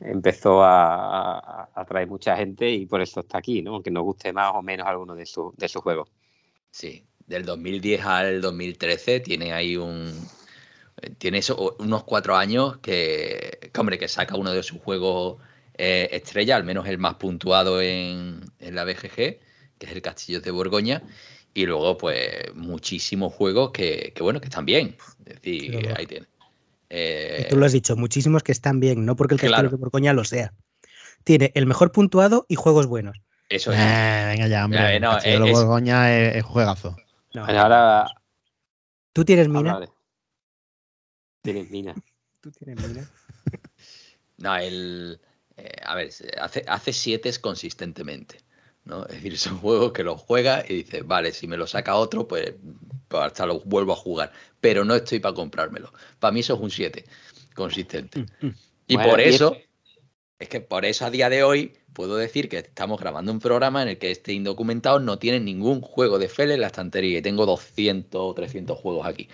empezó 0.00 0.62
a, 0.62 1.70
atraer 1.74 2.08
mucha 2.08 2.36
gente 2.36 2.70
y 2.70 2.86
por 2.86 3.00
eso 3.00 3.20
está 3.20 3.38
aquí, 3.38 3.62
¿no? 3.62 3.74
Aunque 3.74 3.90
nos 3.90 4.04
guste 4.04 4.32
más 4.32 4.54
o 4.54 4.62
menos 4.62 4.86
alguno 4.86 5.14
de, 5.14 5.24
de 5.56 5.68
sus 5.68 5.82
juegos. 5.82 6.10
Sí, 6.70 7.06
del 7.26 7.44
2010 7.44 8.04
al 8.04 8.40
2013 8.40 9.20
tiene 9.20 9.52
ahí 9.52 9.76
un, 9.76 10.12
tiene 11.18 11.38
eso, 11.38 11.76
unos 11.78 12.04
cuatro 12.04 12.36
años 12.36 12.78
que, 12.78 13.70
hombre, 13.78 13.98
que 13.98 14.08
saca 14.08 14.36
uno 14.36 14.52
de 14.52 14.62
sus 14.62 14.80
juegos 14.80 15.38
eh, 15.76 16.08
estrella, 16.12 16.56
al 16.56 16.64
menos 16.64 16.86
el 16.86 16.98
más 16.98 17.14
puntuado 17.14 17.80
en, 17.80 18.40
la 18.58 18.84
BGG, 18.84 19.14
que 19.14 19.40
es 19.80 19.92
el 19.92 20.02
Castillo 20.02 20.40
de 20.40 20.50
Borgoña, 20.50 21.02
y 21.52 21.66
luego, 21.66 21.96
pues, 21.96 22.54
muchísimos 22.54 23.32
juegos 23.32 23.70
que, 23.72 24.12
bueno, 24.20 24.40
que 24.40 24.46
están 24.46 24.66
bien. 24.66 24.96
Es 25.24 25.34
decir, 25.40 25.94
ahí 25.96 26.06
tiene. 26.06 26.26
Eh, 26.90 27.46
tú 27.50 27.56
lo 27.56 27.66
has 27.66 27.72
dicho, 27.72 27.96
muchísimos 27.96 28.42
que 28.42 28.52
están 28.52 28.80
bien, 28.80 29.04
no 29.04 29.16
porque 29.16 29.34
el 29.34 29.40
Castillo 29.40 29.70
de 29.70 29.76
Borgoña 29.76 30.12
lo 30.12 30.24
sea. 30.24 30.52
Tiene 31.24 31.52
el 31.54 31.66
mejor 31.66 31.92
puntuado 31.92 32.46
y 32.48 32.54
juegos 32.54 32.86
buenos. 32.86 33.16
Eso 33.48 33.72
es. 33.72 33.78
Eh, 33.80 34.24
venga 34.26 34.46
ya, 34.48 34.64
hombre. 34.64 34.96
el 34.96 35.02
Castillo 35.02 35.44
de 35.44 35.52
Borgoña 35.52 36.14
es, 36.16 36.44
juegazo. 36.44 36.96
ahora. 37.34 38.06
¿Tú 39.12 39.24
tienes 39.24 39.48
mina? 39.48 39.80
Tienes 41.44 41.70
mina. 41.70 41.94
¿Tú 42.40 42.50
tienes 42.50 42.88
mina? 42.88 43.08
no, 44.38 44.56
el. 44.56 45.20
Eh, 45.58 45.76
a 45.84 45.94
ver, 45.94 46.10
hace, 46.40 46.64
hace 46.66 46.92
siete 46.94 47.30
consistentemente. 47.38 48.38
¿no? 48.84 49.04
Es 49.04 49.16
decir, 49.16 49.34
es 49.34 49.46
un 49.46 49.58
juego 49.58 49.92
que 49.92 50.02
lo 50.02 50.16
juega 50.16 50.64
y 50.66 50.76
dice, 50.76 51.02
vale, 51.02 51.32
si 51.32 51.46
me 51.46 51.58
lo 51.58 51.66
saca 51.66 51.96
otro, 51.96 52.26
pues, 52.26 52.54
pues 53.08 53.22
hasta 53.22 53.44
lo 53.44 53.60
vuelvo 53.60 53.92
a 53.92 53.96
jugar. 53.96 54.32
Pero 54.60 54.86
no 54.86 54.94
estoy 54.94 55.20
para 55.20 55.34
comprármelo. 55.34 55.92
Para 56.18 56.32
mí 56.32 56.40
eso 56.40 56.54
es 56.54 56.60
un 56.60 56.70
7 56.70 57.04
consistente. 57.54 58.24
Y 58.86 58.98
por 58.98 59.18
eso, 59.18 59.56
Es 60.38 60.50
que 60.50 60.60
por 60.60 60.84
eso 60.84 61.06
a 61.06 61.10
día 61.10 61.30
de 61.30 61.42
hoy 61.42 61.72
puedo 61.94 62.16
decir 62.16 62.50
que 62.50 62.58
estamos 62.58 63.00
grabando 63.00 63.32
un 63.32 63.40
programa 63.40 63.80
en 63.80 63.88
el 63.88 63.98
que 63.98 64.10
este 64.10 64.34
indocumentado 64.34 65.00
no 65.00 65.18
tiene 65.18 65.40
ningún 65.40 65.80
juego 65.80 66.18
de 66.18 66.28
Fel 66.28 66.50
en 66.50 66.60
la 66.60 66.66
estantería 66.66 67.18
y 67.18 67.22
tengo 67.22 67.46
200 67.46 68.20
o 68.20 68.34
300 68.34 68.78
juegos 68.78 69.06
aquí. 69.06 69.30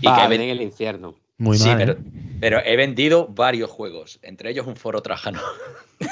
Y 0.00 0.06
que 0.06 0.34
en 0.34 0.40
el 0.40 0.62
infierno. 0.62 1.16
Muy 1.38 1.58
sí, 1.58 1.68
mal. 1.68 1.78
pero, 1.78 1.92
¿eh? 1.92 1.98
pero 2.40 2.58
he 2.64 2.76
vendido 2.76 3.28
varios 3.28 3.70
juegos, 3.70 4.18
entre 4.22 4.50
ellos 4.50 4.66
un 4.66 4.76
foro 4.76 5.02
trajano. 5.02 5.40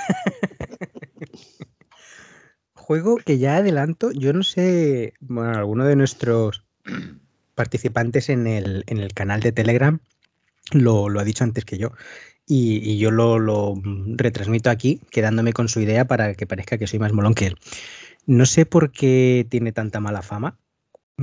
Juego 2.74 3.16
que 3.16 3.38
ya 3.38 3.56
adelanto, 3.56 4.12
yo 4.12 4.32
no 4.32 4.44
sé, 4.44 5.14
bueno, 5.18 5.58
alguno 5.58 5.84
de 5.84 5.96
nuestros 5.96 6.62
participantes 7.56 8.28
en 8.28 8.46
el, 8.46 8.84
en 8.86 8.98
el 8.98 9.12
canal 9.12 9.40
de 9.40 9.50
Telegram 9.50 9.98
lo, 10.70 11.08
lo 11.08 11.18
ha 11.18 11.24
dicho 11.24 11.42
antes 11.42 11.64
que 11.64 11.78
yo. 11.78 11.90
Y, 12.46 12.76
y 12.88 12.98
yo 12.98 13.10
lo, 13.10 13.40
lo 13.40 13.74
retransmito 14.14 14.70
aquí, 14.70 15.00
quedándome 15.10 15.52
con 15.52 15.68
su 15.68 15.80
idea 15.80 16.06
para 16.06 16.34
que 16.34 16.46
parezca 16.46 16.78
que 16.78 16.86
soy 16.86 17.00
más 17.00 17.12
molón 17.12 17.34
que 17.34 17.46
él. 17.46 17.58
No 18.24 18.46
sé 18.46 18.66
por 18.66 18.92
qué 18.92 19.44
tiene 19.48 19.72
tanta 19.72 19.98
mala 19.98 20.22
fama. 20.22 20.56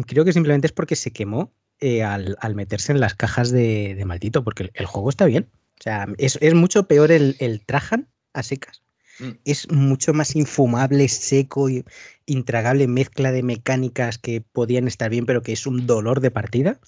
Creo 0.05 0.25
que 0.25 0.33
simplemente 0.33 0.67
es 0.67 0.73
porque 0.73 0.97
se 0.97 1.11
quemó 1.11 1.53
eh, 1.85 2.01
al, 2.01 2.37
al, 2.39 2.55
meterse 2.55 2.93
en 2.93 3.01
las 3.01 3.13
cajas 3.13 3.51
de, 3.51 3.93
de 3.93 4.05
maldito, 4.05 4.45
porque 4.45 4.63
el, 4.63 4.71
el, 4.73 4.85
juego 4.85 5.09
está 5.09 5.25
bien. 5.25 5.49
O 5.77 5.83
sea, 5.83 6.07
es, 6.17 6.37
es 6.39 6.53
mucho 6.53 6.87
peor 6.87 7.11
el, 7.11 7.35
el, 7.39 7.59
Trajan 7.59 8.07
a 8.31 8.41
secas. 8.41 8.81
Mm. 9.19 9.31
Es 9.43 9.69
mucho 9.69 10.13
más 10.13 10.37
infumable, 10.37 11.09
seco 11.09 11.69
y 11.69 11.83
intragable 12.25 12.87
mezcla 12.87 13.33
de 13.33 13.43
mecánicas 13.43 14.17
que 14.17 14.39
podían 14.39 14.87
estar 14.87 15.09
bien, 15.09 15.25
pero 15.25 15.41
que 15.41 15.51
es 15.51 15.67
un 15.67 15.85
dolor 15.85 16.21
de 16.21 16.31
partida. 16.31 16.79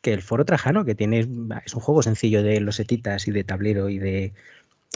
Que 0.00 0.12
el 0.12 0.22
Foro 0.22 0.44
Trajano, 0.44 0.84
que 0.84 0.94
tiene, 0.94 1.26
es 1.64 1.74
un 1.74 1.80
juego 1.80 2.04
sencillo 2.04 2.44
de 2.44 2.60
losetitas 2.60 3.26
y 3.26 3.32
de 3.32 3.42
tablero 3.42 3.88
y 3.88 3.98
de 3.98 4.32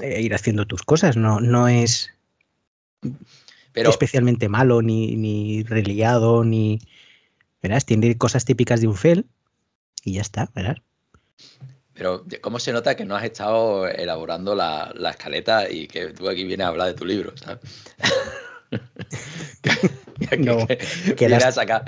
eh, 0.01 0.23
ir 0.23 0.33
haciendo 0.33 0.65
tus 0.65 0.83
cosas. 0.83 1.17
No, 1.17 1.41
no 1.41 1.67
es 1.67 2.13
pero, 3.73 3.91
especialmente 3.91 4.49
malo, 4.49 4.81
ni, 4.81 5.17
ni 5.17 5.65
reliado, 5.65 6.45
ni. 6.45 6.79
Verás, 7.61 7.85
tiene 7.85 8.17
cosas 8.17 8.45
típicas 8.45 8.81
de 8.81 8.87
un 8.87 8.95
FEL 8.95 9.27
y 10.05 10.15
ya 10.15 10.23
está, 10.23 10.51
verás. 10.55 10.79
Pero, 11.95 12.25
¿cómo 12.41 12.59
se 12.59 12.73
nota 12.73 12.97
que 12.97 13.05
no 13.05 13.15
has 13.15 13.25
estado 13.25 13.87
elaborando 13.87 14.55
la, 14.55 14.91
la 14.95 15.11
escaleta 15.11 15.71
y 15.71 15.87
que 15.87 16.15
tú 16.15 16.29
aquí 16.29 16.45
vienes 16.45 16.65
a 16.65 16.69
hablar 16.69 16.87
de 16.89 16.95
tu 16.95 17.05
libro, 17.05 17.37
¿sabes? 17.37 17.61
no, 20.39 20.67
quedas, 21.17 21.59
acá. 21.59 21.85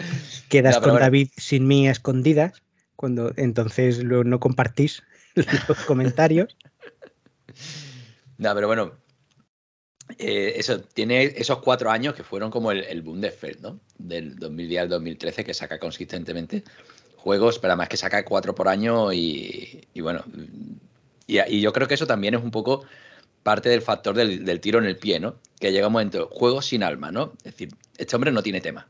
quedas 0.49 0.77
no, 0.77 0.81
con 0.83 0.91
bueno. 0.91 1.07
David 1.07 1.29
sin 1.37 1.67
mí 1.67 1.89
a 1.89 1.93
escondidas, 1.93 2.63
cuando 2.97 3.33
entonces 3.37 4.03
lo, 4.03 4.25
no 4.25 4.41
compartís 4.41 5.03
los 5.69 5.79
comentarios. 5.87 6.57
No, 8.39 8.53
pero 8.57 8.67
bueno, 8.67 8.93
eh, 10.19 10.55
eso 10.57 10.81
tiene 10.81 11.23
esos 11.23 11.61
cuatro 11.61 11.93
años 11.93 12.15
que 12.15 12.25
fueron 12.25 12.51
como 12.51 12.73
el, 12.73 12.83
el 12.83 13.03
boom 13.03 13.21
de 13.21 13.31
Feld, 13.31 13.61
¿no? 13.61 13.81
Del 13.99 14.35
2010 14.37 14.83
al 14.83 14.89
2013, 14.89 15.45
que 15.45 15.55
saca 15.55 15.79
consistentemente 15.79 16.65
juegos, 17.23 17.59
pero 17.59 17.73
además 17.73 17.89
que 17.89 17.97
saca 17.97 18.25
cuatro 18.25 18.55
por 18.55 18.69
año 18.69 19.13
y, 19.13 19.87
bueno, 20.01 20.25
y, 21.27 21.61
yo 21.61 21.73
creo 21.73 21.89
que 21.89 21.95
eso 21.95 22.07
también 22.07 22.35
es 22.35 22.43
un 22.43 22.51
poco 22.51 22.85
parte 23.43 23.69
del 23.69 23.83
factor 23.83 24.15
del, 24.15 24.61
tiro 24.61 24.79
en 24.79 24.85
el 24.85 24.97
pie, 24.97 25.21
¿no? 25.21 25.37
Que 25.59 25.73
llega 25.73 25.87
un 25.87 25.93
momento, 25.95 26.29
juegos 26.33 26.67
sin 26.67 26.83
alma, 26.83 27.11
¿no? 27.11 27.33
Es 27.39 27.53
decir, 27.53 27.71
este 27.97 28.15
hombre 28.17 28.33
no 28.33 28.43
tiene 28.43 28.61
tema. 28.61 28.89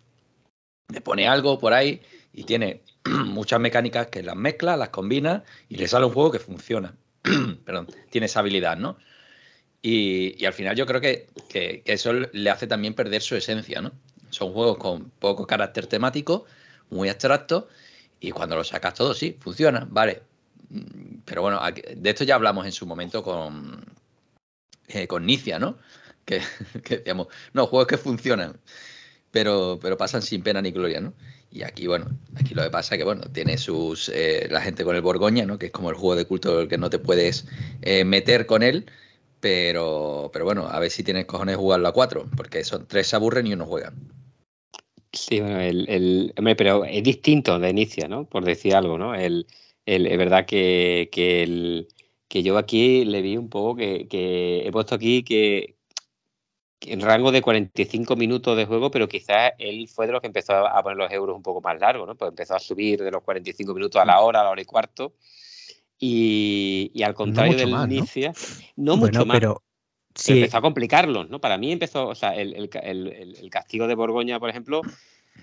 Le 0.88 1.00
pone 1.00 1.28
algo 1.28 1.58
por 1.58 1.72
ahí 1.72 2.02
y 2.32 2.44
tiene 2.44 2.82
muchas 3.04 3.60
mecánicas 3.60 4.08
que 4.08 4.22
las 4.22 4.36
mezcla, 4.36 4.76
las 4.76 4.88
combina 4.88 5.44
y 5.68 5.76
le 5.76 5.88
sale 5.88 6.06
un 6.06 6.12
juego 6.12 6.32
que 6.32 6.38
funciona. 6.38 6.96
Perdón, 7.64 7.88
tiene 8.10 8.26
esa 8.26 8.40
habilidad, 8.40 8.76
¿no? 8.76 8.96
Y, 9.80 10.44
al 10.44 10.52
final 10.52 10.76
yo 10.76 10.86
creo 10.86 11.00
que, 11.00 11.28
que, 11.48 11.82
que, 11.84 11.92
eso 11.92 12.12
le 12.12 12.50
hace 12.50 12.66
también 12.66 12.94
perder 12.94 13.20
su 13.20 13.36
esencia, 13.36 13.80
¿no? 13.80 13.92
Son 14.30 14.52
juegos 14.52 14.78
con 14.78 15.10
poco 15.10 15.46
carácter 15.46 15.86
temático, 15.86 16.46
muy 16.88 17.08
abstractos, 17.08 17.64
y 18.22 18.30
cuando 18.30 18.54
lo 18.54 18.62
sacas 18.62 18.94
todo, 18.94 19.14
sí, 19.14 19.36
funciona, 19.40 19.86
vale. 19.90 20.22
Pero 21.24 21.42
bueno, 21.42 21.60
de 21.96 22.08
esto 22.08 22.22
ya 22.24 22.36
hablamos 22.36 22.64
en 22.64 22.72
su 22.72 22.86
momento 22.86 23.22
con, 23.22 23.84
eh, 24.86 25.08
con 25.08 25.26
Nicia, 25.26 25.58
¿no? 25.58 25.76
Que, 26.24 26.40
que, 26.84 26.98
decíamos, 26.98 27.26
no, 27.52 27.66
juegos 27.66 27.88
que 27.88 27.98
funcionan, 27.98 28.60
pero, 29.32 29.78
pero 29.82 29.96
pasan 29.96 30.22
sin 30.22 30.42
pena 30.42 30.62
ni 30.62 30.70
gloria, 30.70 31.00
¿no? 31.00 31.14
Y 31.50 31.64
aquí, 31.64 31.88
bueno, 31.88 32.06
aquí 32.36 32.54
lo 32.54 32.62
que 32.62 32.70
pasa 32.70 32.94
es 32.94 32.98
que, 33.00 33.04
bueno, 33.04 33.22
tiene 33.32 33.58
sus. 33.58 34.08
Eh, 34.08 34.46
la 34.50 34.62
gente 34.62 34.84
con 34.84 34.96
el 34.96 35.02
Borgoña, 35.02 35.44
¿no? 35.44 35.58
Que 35.58 35.66
es 35.66 35.72
como 35.72 35.90
el 35.90 35.96
juego 35.96 36.16
de 36.16 36.24
culto 36.24 36.60
el 36.60 36.68
que 36.68 36.78
no 36.78 36.90
te 36.90 36.98
puedes 36.98 37.46
eh, 37.82 38.04
meter 38.04 38.46
con 38.46 38.62
él. 38.62 38.86
Pero, 39.40 40.30
pero 40.32 40.44
bueno, 40.44 40.68
a 40.68 40.78
ver 40.78 40.90
si 40.90 41.02
tienes 41.02 41.26
cojones 41.26 41.56
jugarlo 41.56 41.88
a 41.88 41.92
cuatro, 41.92 42.28
porque 42.36 42.62
son 42.64 42.86
tres 42.86 43.08
se 43.08 43.16
aburren 43.16 43.46
y 43.48 43.52
uno 43.52 43.66
juegan. 43.66 44.21
Sí, 45.12 45.40
bueno, 45.40 45.60
el, 45.60 45.88
el, 45.88 46.34
hombre, 46.38 46.56
pero 46.56 46.84
es 46.84 47.02
distinto 47.02 47.58
de 47.58 47.70
inicio, 47.70 48.08
¿no? 48.08 48.24
Por 48.24 48.44
decir 48.44 48.74
algo, 48.74 48.96
¿no? 48.96 49.14
El, 49.14 49.46
el, 49.84 50.06
es 50.06 50.18
verdad 50.18 50.46
que, 50.46 51.10
que, 51.12 51.42
el, 51.42 51.88
que 52.28 52.42
yo 52.42 52.56
aquí 52.56 53.04
le 53.04 53.20
vi 53.20 53.36
un 53.36 53.50
poco 53.50 53.76
que, 53.76 54.08
que 54.08 54.66
he 54.66 54.72
puesto 54.72 54.94
aquí 54.94 55.22
que, 55.22 55.76
en 56.86 57.00
rango 57.00 57.30
de 57.30 57.42
45 57.42 58.16
minutos 58.16 58.56
de 58.56 58.66
juego, 58.66 58.90
pero 58.90 59.08
quizás 59.08 59.52
él 59.58 59.88
fue 59.88 60.06
de 60.06 60.12
los 60.12 60.20
que 60.20 60.26
empezó 60.28 60.54
a 60.66 60.82
poner 60.82 60.96
los 60.96 61.12
euros 61.12 61.36
un 61.36 61.42
poco 61.42 61.60
más 61.60 61.78
largos, 61.78 62.06
¿no? 62.06 62.14
Pues 62.14 62.30
empezó 62.30 62.54
a 62.54 62.58
subir 62.58 63.02
de 63.02 63.10
los 63.10 63.22
45 63.22 63.74
minutos 63.74 64.00
a 64.00 64.04
la 64.04 64.20
hora, 64.20 64.40
a 64.40 64.44
la 64.44 64.50
hora 64.50 64.62
y 64.62 64.64
cuarto. 64.64 65.14
Y, 65.98 66.90
y 66.94 67.02
al 67.02 67.14
contrario 67.14 67.52
no 67.52 67.58
del 67.58 67.70
más, 67.70 67.86
inicio, 67.86 68.32
no, 68.76 68.94
no 68.94 69.00
bueno, 69.00 69.18
mucho 69.18 69.26
más. 69.26 69.38
Pero... 69.38 69.62
Sí. 70.14 70.34
empezó 70.34 70.58
a 70.58 70.62
complicarlos, 70.62 71.30
¿no? 71.30 71.40
Para 71.40 71.58
mí 71.58 71.72
empezó, 71.72 72.08
o 72.08 72.14
sea, 72.14 72.34
el, 72.34 72.54
el, 72.54 72.70
el, 72.82 73.36
el 73.40 73.50
castigo 73.50 73.86
de 73.86 73.94
Borgoña, 73.94 74.38
por 74.38 74.50
ejemplo, 74.50 74.82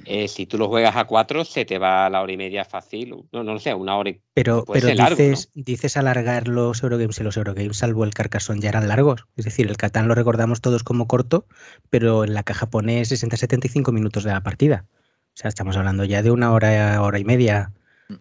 eh, 0.05 0.27
si 0.27 0.45
tú 0.45 0.57
lo 0.57 0.69
juegas 0.69 0.95
a 0.95 1.05
cuatro, 1.05 1.43
se 1.43 1.65
te 1.65 1.77
va 1.77 2.05
a 2.05 2.09
la 2.09 2.21
hora 2.21 2.31
y 2.31 2.37
media 2.37 2.63
fácil. 2.63 3.15
No, 3.31 3.43
no 3.43 3.53
lo 3.53 3.59
sé, 3.59 3.73
una 3.73 3.97
hora 3.97 4.11
y 4.11 4.21
Pero, 4.33 4.63
pero 4.65 4.87
dices, 4.87 4.97
largo, 4.97 5.23
¿no? 5.23 5.63
dices 5.63 5.97
alargar 5.97 6.47
los 6.47 6.81
Eurogames 6.83 7.19
y 7.19 7.23
los 7.23 7.37
Eurogames, 7.37 7.77
salvo 7.77 8.03
el 8.03 8.13
Carcassonne, 8.13 8.61
ya 8.61 8.69
eran 8.69 8.87
largos. 8.87 9.25
Es 9.35 9.45
decir, 9.45 9.67
el 9.67 9.77
Catán 9.77 10.07
lo 10.07 10.15
recordamos 10.15 10.61
todos 10.61 10.83
como 10.83 11.07
corto, 11.07 11.45
pero 11.89 12.23
en 12.23 12.33
la 12.33 12.43
caja 12.43 12.69
pone 12.69 13.01
60-75 13.01 13.91
minutos 13.91 14.23
de 14.23 14.31
la 14.31 14.41
partida. 14.41 14.85
O 14.89 15.41
sea, 15.41 15.49
estamos 15.49 15.75
hablando 15.75 16.03
ya 16.05 16.21
de 16.21 16.31
una 16.31 16.51
hora, 16.53 17.01
hora 17.01 17.19
y 17.19 17.25
media. 17.25 17.73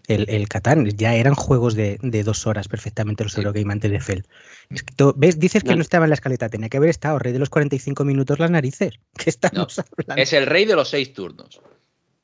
El, 0.07 0.29
el 0.29 0.49
Catán, 0.49 0.87
ya 0.87 1.15
eran 1.15 1.35
juegos 1.35 1.75
de, 1.75 1.99
de, 2.03 2.23
dos 2.23 2.47
horas 2.47 2.69
perfectamente 2.69 3.25
los 3.25 3.33
sí. 3.33 3.41
Eurogame 3.41 3.73
antes 3.73 3.91
de 3.91 4.01
Fel. 4.01 4.27
Es 4.69 4.83
que 4.83 4.95
tú, 4.95 5.15
¿Ves? 5.17 5.39
Dices 5.39 5.63
que 5.63 5.71
no. 5.71 5.77
no. 5.77 5.83
estaba 5.83 6.05
en 6.05 6.11
la 6.11 6.15
escaleta, 6.15 6.51
tenía 6.51 6.69
que 6.69 6.77
haber 6.77 6.91
estado 6.91 7.19
rey 7.19 7.33
de 7.33 7.39
los 7.39 7.49
45 7.49 8.05
minutos 8.05 8.39
las 8.39 8.51
narices. 8.51 9.01
¿Qué 9.17 9.31
estamos 9.31 9.79
no, 9.79 9.85
hablando? 9.97 10.23
Es 10.23 10.33
el 10.35 10.47
rey 10.47 10.67
de 10.67 10.77
los 10.77 10.91
seis 10.91 11.15
turnos. 11.15 11.61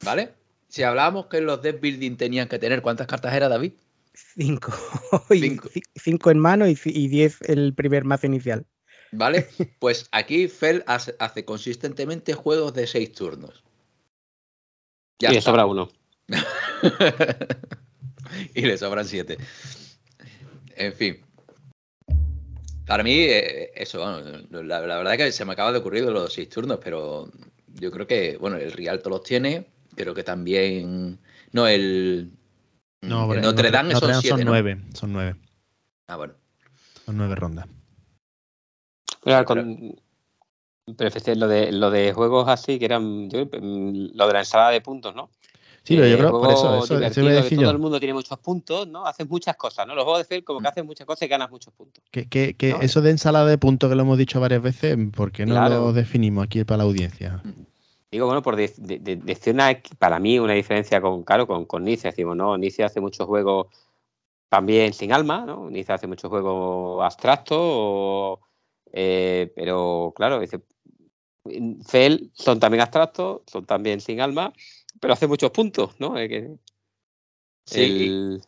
¿Vale? 0.03 0.35
Si 0.69 0.83
hablábamos 0.83 1.27
que 1.27 1.41
los 1.41 1.63
deck 1.63 1.81
building 1.81 2.17
tenían 2.17 2.49
que 2.49 2.59
tener, 2.59 2.83
¿cuántas 2.83 3.07
cartas 3.07 3.33
era 3.33 3.49
David? 3.49 3.73
Cinco. 4.13 4.75
cinco. 5.31 5.71
cinco 5.95 6.31
en 6.31 6.39
mano 6.39 6.69
y, 6.69 6.79
y 6.85 7.09
diez 7.09 7.41
el 7.43 7.75
primer 7.75 8.05
mazo 8.05 8.27
inicial. 8.27 8.67
¿Vale? 9.13 9.49
Pues 9.79 10.09
aquí 10.13 10.49
Fel 10.49 10.85
hace, 10.87 11.15
hace 11.19 11.45
consistentemente 11.45 12.35
juegos 12.35 12.75
de 12.75 12.87
seis 12.87 13.13
turnos. 13.13 13.63
Ya 15.19 15.33
y 15.33 15.41
sobra 15.41 15.65
uno. 15.65 15.91
y 18.55 18.63
le 18.63 18.79
sobran 18.79 19.05
siete. 19.05 19.39
En 20.77 20.93
fin. 20.93 21.21
Para 22.87 23.03
mí, 23.03 23.15
eh, 23.15 23.73
eso, 23.75 24.01
bueno, 24.01 24.63
la, 24.63 24.81
la, 24.81 24.99
verdad 24.99 25.15
es 25.15 25.19
que 25.19 25.33
se 25.33 25.45
me 25.45 25.53
acaba 25.53 25.73
de 25.73 25.79
ocurrir 25.79 26.05
los 26.05 26.33
seis 26.33 26.49
turnos, 26.49 26.79
pero 26.83 27.31
yo 27.81 27.91
creo 27.91 28.07
que, 28.07 28.37
bueno, 28.37 28.57
el 28.57 28.73
Rialto 28.73 29.09
los 29.09 29.23
tiene, 29.23 29.67
creo 29.95 30.15
que 30.15 30.23
también. 30.25 31.19
No, 31.53 31.67
el. 31.67 32.31
No, 33.03 33.33
el 33.33 33.41
Notre 33.41 33.71
Dame 33.71 33.95
Notre 33.95 34.13
son, 34.13 34.23
siete, 34.23 34.37
son 34.37 34.45
¿no? 34.45 34.51
nueve. 34.51 34.81
Son 34.95 35.13
nueve. 35.13 35.37
Ah, 36.07 36.17
bueno. 36.17 36.35
Son 37.05 37.17
nueve 37.17 37.35
rondas. 37.35 37.67
Pero, 39.23 39.45
con, 39.45 39.97
pero 40.97 41.11
lo 41.37 41.49
de, 41.49 41.73
lo 41.73 41.91
de 41.91 42.13
juegos 42.13 42.49
así, 42.49 42.79
que 42.79 42.85
eran 42.85 43.31
yo, 43.31 43.49
lo 43.51 44.27
de 44.27 44.33
la 44.33 44.41
ensalada 44.41 44.71
de 44.71 44.81
puntos, 44.81 45.15
¿no? 45.15 45.31
Sí, 45.85 45.97
pero 45.97 46.09
yo 46.09 46.17
creo 46.17 46.31
por 46.31 46.51
eso, 46.51 46.79
eso, 46.79 46.99
eso 46.99 47.27
a 47.27 47.31
decir 47.31 47.61
todo 47.61 47.71
el 47.71 47.79
mundo 47.79 47.99
tiene 47.99 48.15
muchos 48.15 48.39
puntos, 48.39 48.89
¿no? 48.89 49.05
Haces 49.05 49.29
muchas 49.29 49.55
cosas, 49.57 49.87
¿no? 49.87 49.95
Los 49.95 50.05
juegos 50.05 50.21
de 50.21 50.25
Fel 50.25 50.43
como 50.43 50.61
que 50.61 50.69
hacen 50.69 50.87
muchas 50.87 51.07
cosas 51.07 51.23
y 51.23 51.29
ganas 51.29 51.51
muchos 51.51 51.75
puntos. 51.75 52.03
Que, 52.11 52.27
que, 52.27 52.55
que 52.55 52.71
¿no? 52.71 52.81
eso 52.81 53.03
de 53.03 53.11
ensalada 53.11 53.47
de 53.47 53.59
puntos 53.59 53.91
que 53.91 53.95
lo 53.95 54.03
hemos 54.03 54.17
dicho 54.17 54.41
varias 54.41 54.63
veces, 54.63 54.97
¿por 55.15 55.31
qué 55.31 55.45
no 55.45 55.55
claro. 55.55 55.75
lo 55.77 55.93
definimos 55.93 56.45
aquí 56.45 56.65
para 56.65 56.79
la 56.79 56.85
audiencia? 56.85 57.43
Digo, 58.11 58.25
bueno, 58.25 58.41
por 58.41 58.57
decir 58.57 58.83
de, 58.83 58.99
de, 58.99 59.17
de 59.17 59.51
una, 59.51 59.79
para 59.99 60.19
mí 60.19 60.39
una 60.39 60.55
diferencia 60.55 61.03
con, 61.03 61.23
claro, 61.23 61.47
con, 61.47 61.67
con 61.67 61.85
Nice, 61.85 62.09
decimos, 62.09 62.35
¿no? 62.35 62.57
Nice 62.57 62.83
hace 62.83 63.01
muchos 63.01 63.27
juegos 63.27 63.67
también 64.49 64.95
sin 64.95 65.13
alma, 65.13 65.45
¿no? 65.45 65.69
Nice 65.69 65.93
hace 65.93 66.07
muchos 66.07 66.31
juegos 66.31 67.05
abstractos, 67.05 67.59
o, 67.61 68.41
eh, 68.91 69.53
pero 69.55 70.15
claro, 70.17 70.41
dice, 70.41 70.61
Fel 71.85 72.31
son 72.33 72.59
también 72.59 72.81
abstractos, 72.81 73.43
son 73.47 73.67
también 73.67 74.01
sin 74.01 74.23
alma, 74.23 74.55
pero 75.01 75.13
hace 75.13 75.27
muchos 75.27 75.51
puntos, 75.51 75.93
¿no? 75.99 76.19
Eh, 76.19 76.29
que 76.29 76.51
sí, 77.67 77.83
el... 77.83 78.43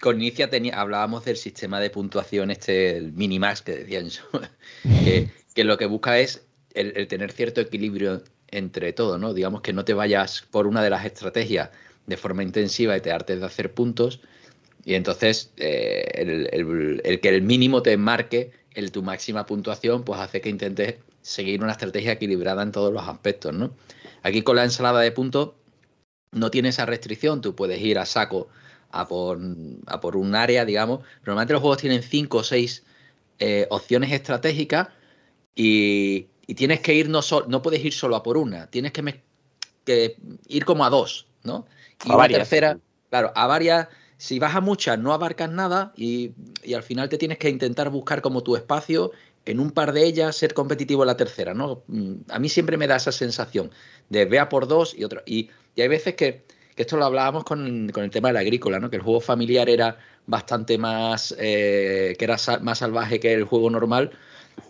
con 0.00 0.16
Inicia 0.16 0.50
tenía, 0.50 0.80
hablábamos 0.80 1.24
del 1.24 1.36
sistema 1.36 1.80
de 1.80 1.90
puntuación, 1.90 2.50
este 2.50 2.96
el 2.96 3.12
Minimax 3.12 3.62
que 3.62 3.72
decían 3.72 4.08
que, 5.04 5.30
que 5.54 5.64
lo 5.64 5.76
que 5.78 5.86
busca 5.86 6.18
es 6.18 6.48
el, 6.74 7.08
tener 7.08 7.32
cierto 7.32 7.60
equilibrio 7.60 8.22
entre 8.48 8.92
todo, 8.92 9.18
¿no? 9.18 9.34
Digamos 9.34 9.60
que 9.62 9.72
no 9.72 9.84
te 9.84 9.94
vayas 9.94 10.44
por 10.50 10.66
una 10.66 10.82
de 10.82 10.90
las 10.90 11.04
estrategias 11.04 11.70
de 12.06 12.16
forma 12.16 12.42
intensiva 12.42 12.96
y 12.96 13.00
te 13.00 13.12
hartes 13.12 13.40
de 13.40 13.46
hacer 13.46 13.72
puntos. 13.72 14.20
Y 14.84 14.94
entonces 14.94 15.52
eh, 15.56 16.04
el, 16.14 17.20
que 17.20 17.28
el 17.28 17.42
mínimo 17.42 17.82
te 17.82 17.96
marque 17.96 18.52
el, 18.74 18.92
tu 18.92 19.02
máxima 19.02 19.44
puntuación, 19.44 20.04
pues 20.04 20.20
hace 20.20 20.40
que 20.40 20.48
intentes 20.48 20.96
seguir 21.20 21.62
una 21.62 21.72
estrategia 21.72 22.12
equilibrada 22.12 22.62
en 22.62 22.72
todos 22.72 22.92
los 22.92 23.06
aspectos, 23.06 23.52
¿no? 23.52 23.74
Aquí 24.22 24.42
con 24.42 24.56
la 24.56 24.64
ensalada 24.64 25.00
de 25.00 25.12
puntos 25.12 25.50
no 26.32 26.50
tiene 26.50 26.68
esa 26.70 26.86
restricción, 26.86 27.40
tú 27.40 27.54
puedes 27.54 27.80
ir 27.80 27.98
a 27.98 28.06
saco 28.06 28.48
a 28.90 29.06
por, 29.06 29.38
a 29.86 30.00
por 30.00 30.16
un 30.16 30.34
área, 30.34 30.64
digamos. 30.64 31.00
Normalmente 31.24 31.52
los 31.52 31.60
juegos 31.60 31.78
tienen 31.78 32.02
cinco 32.02 32.38
o 32.38 32.44
seis 32.44 32.84
eh, 33.38 33.66
opciones 33.70 34.12
estratégicas 34.12 34.88
y, 35.54 36.28
tienes 36.56 36.80
que 36.80 36.94
ir, 36.94 37.10
no, 37.10 37.20
no 37.48 37.62
puedes 37.62 37.84
ir 37.84 37.92
solo 37.92 38.16
a 38.16 38.22
por 38.22 38.38
una, 38.38 38.68
tienes 38.70 38.92
que, 38.92 39.22
que 39.84 40.16
ir 40.48 40.64
como 40.64 40.84
a 40.84 40.90
dos, 40.90 41.26
¿no? 41.44 41.66
Y 42.04 42.10
a 42.10 42.16
varias. 42.16 42.48
tercera, 42.48 42.78
claro, 43.10 43.32
a 43.34 43.46
varias, 43.46 43.88
si 44.16 44.38
vas 44.38 44.56
a 44.56 44.62
muchas 44.62 44.98
no 44.98 45.12
abarcas 45.12 45.50
nada 45.50 45.92
y, 45.94 46.32
y, 46.64 46.72
al 46.72 46.82
final 46.82 47.10
te 47.10 47.18
tienes 47.18 47.36
que 47.36 47.50
intentar 47.50 47.90
buscar 47.90 48.22
como 48.22 48.42
tu 48.42 48.56
espacio 48.56 49.12
en 49.50 49.60
un 49.60 49.70
par 49.70 49.92
de 49.92 50.04
ellas 50.04 50.36
ser 50.36 50.54
competitivo 50.54 51.02
en 51.02 51.08
la 51.08 51.16
tercera, 51.16 51.54
¿no? 51.54 51.82
Mm, 51.86 52.14
a 52.28 52.38
mí 52.38 52.48
siempre 52.48 52.76
me 52.76 52.86
da 52.86 52.96
esa 52.96 53.12
sensación 53.12 53.70
de 54.08 54.24
vea 54.24 54.48
por 54.48 54.68
dos 54.68 54.94
y 54.96 55.04
otro. 55.04 55.22
Y, 55.26 55.50
hay 55.76 55.88
veces 55.88 56.14
que, 56.14 56.44
que, 56.74 56.82
esto 56.82 56.96
lo 56.96 57.04
hablábamos 57.04 57.44
con, 57.44 57.88
con, 57.90 58.02
el 58.02 58.10
tema 58.10 58.28
de 58.28 58.34
la 58.34 58.40
agrícola, 58.40 58.80
¿no? 58.80 58.90
Que 58.90 58.96
el 58.96 59.02
juego 59.02 59.20
familiar 59.20 59.68
era 59.68 59.96
bastante 60.26 60.76
más, 60.76 61.34
eh, 61.38 62.14
que 62.18 62.24
era 62.24 62.36
más 62.60 62.78
salvaje 62.78 63.20
que 63.20 63.32
el 63.32 63.44
juego 63.44 63.70
normal, 63.70 64.10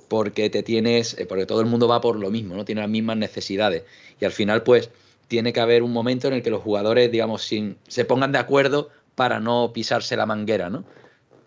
porque 0.09 0.51
te 0.51 0.63
tienes, 0.63 1.19
eh, 1.19 1.27
porque 1.27 1.47
todo 1.47 1.61
el 1.61 1.67
mundo 1.67 1.89
va 1.89 2.01
por 2.01 2.17
lo 2.17 2.31
mismo, 2.31 2.55
¿no? 2.55 2.65
Tiene 2.65 2.83
las 2.83 2.91
mismas 2.91 3.17
necesidades. 3.17 3.85
Y 4.21 4.25
al 4.25 4.33
final, 4.33 4.63
pues, 4.63 4.91
tiene 5.29 5.53
que 5.53 5.61
haber 5.61 5.83
un 5.83 5.93
momento 5.93 6.29
en 6.29 6.35
el 6.35 6.43
que 6.43 6.51
los 6.51 6.63
jugadores, 6.63 7.11
digamos, 7.11 7.43
sin, 7.43 7.79
se 7.89 8.05
pongan 8.05 8.33
de 8.33 8.39
acuerdo 8.39 8.91
para 9.15 9.41
no 9.41 9.73
pisarse 9.73 10.17
la 10.17 10.27
manguera, 10.27 10.71
¿no? 10.71 10.85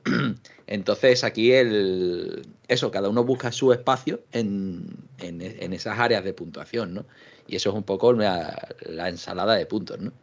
Entonces 0.68 1.24
aquí 1.24 1.52
el, 1.52 2.48
eso, 2.68 2.92
cada 2.92 3.10
uno 3.10 3.24
busca 3.24 3.52
su 3.52 3.74
espacio 3.74 4.22
en, 4.32 4.86
en, 5.20 5.74
esas 5.74 6.00
áreas 6.00 6.24
de 6.24 6.34
puntuación, 6.34 6.94
¿no? 6.94 7.06
Y 7.48 7.58
eso 7.58 7.70
es 7.70 7.76
un 7.76 7.84
poco 7.84 8.14
la, 8.14 8.70
ensalada 9.10 9.56
de 9.56 9.66
puntos, 9.66 10.00
¿no? 10.00 10.14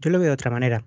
Yo 0.00 0.10
lo 0.10 0.18
veo 0.18 0.28
de 0.28 0.34
otra 0.34 0.50
manera. 0.50 0.84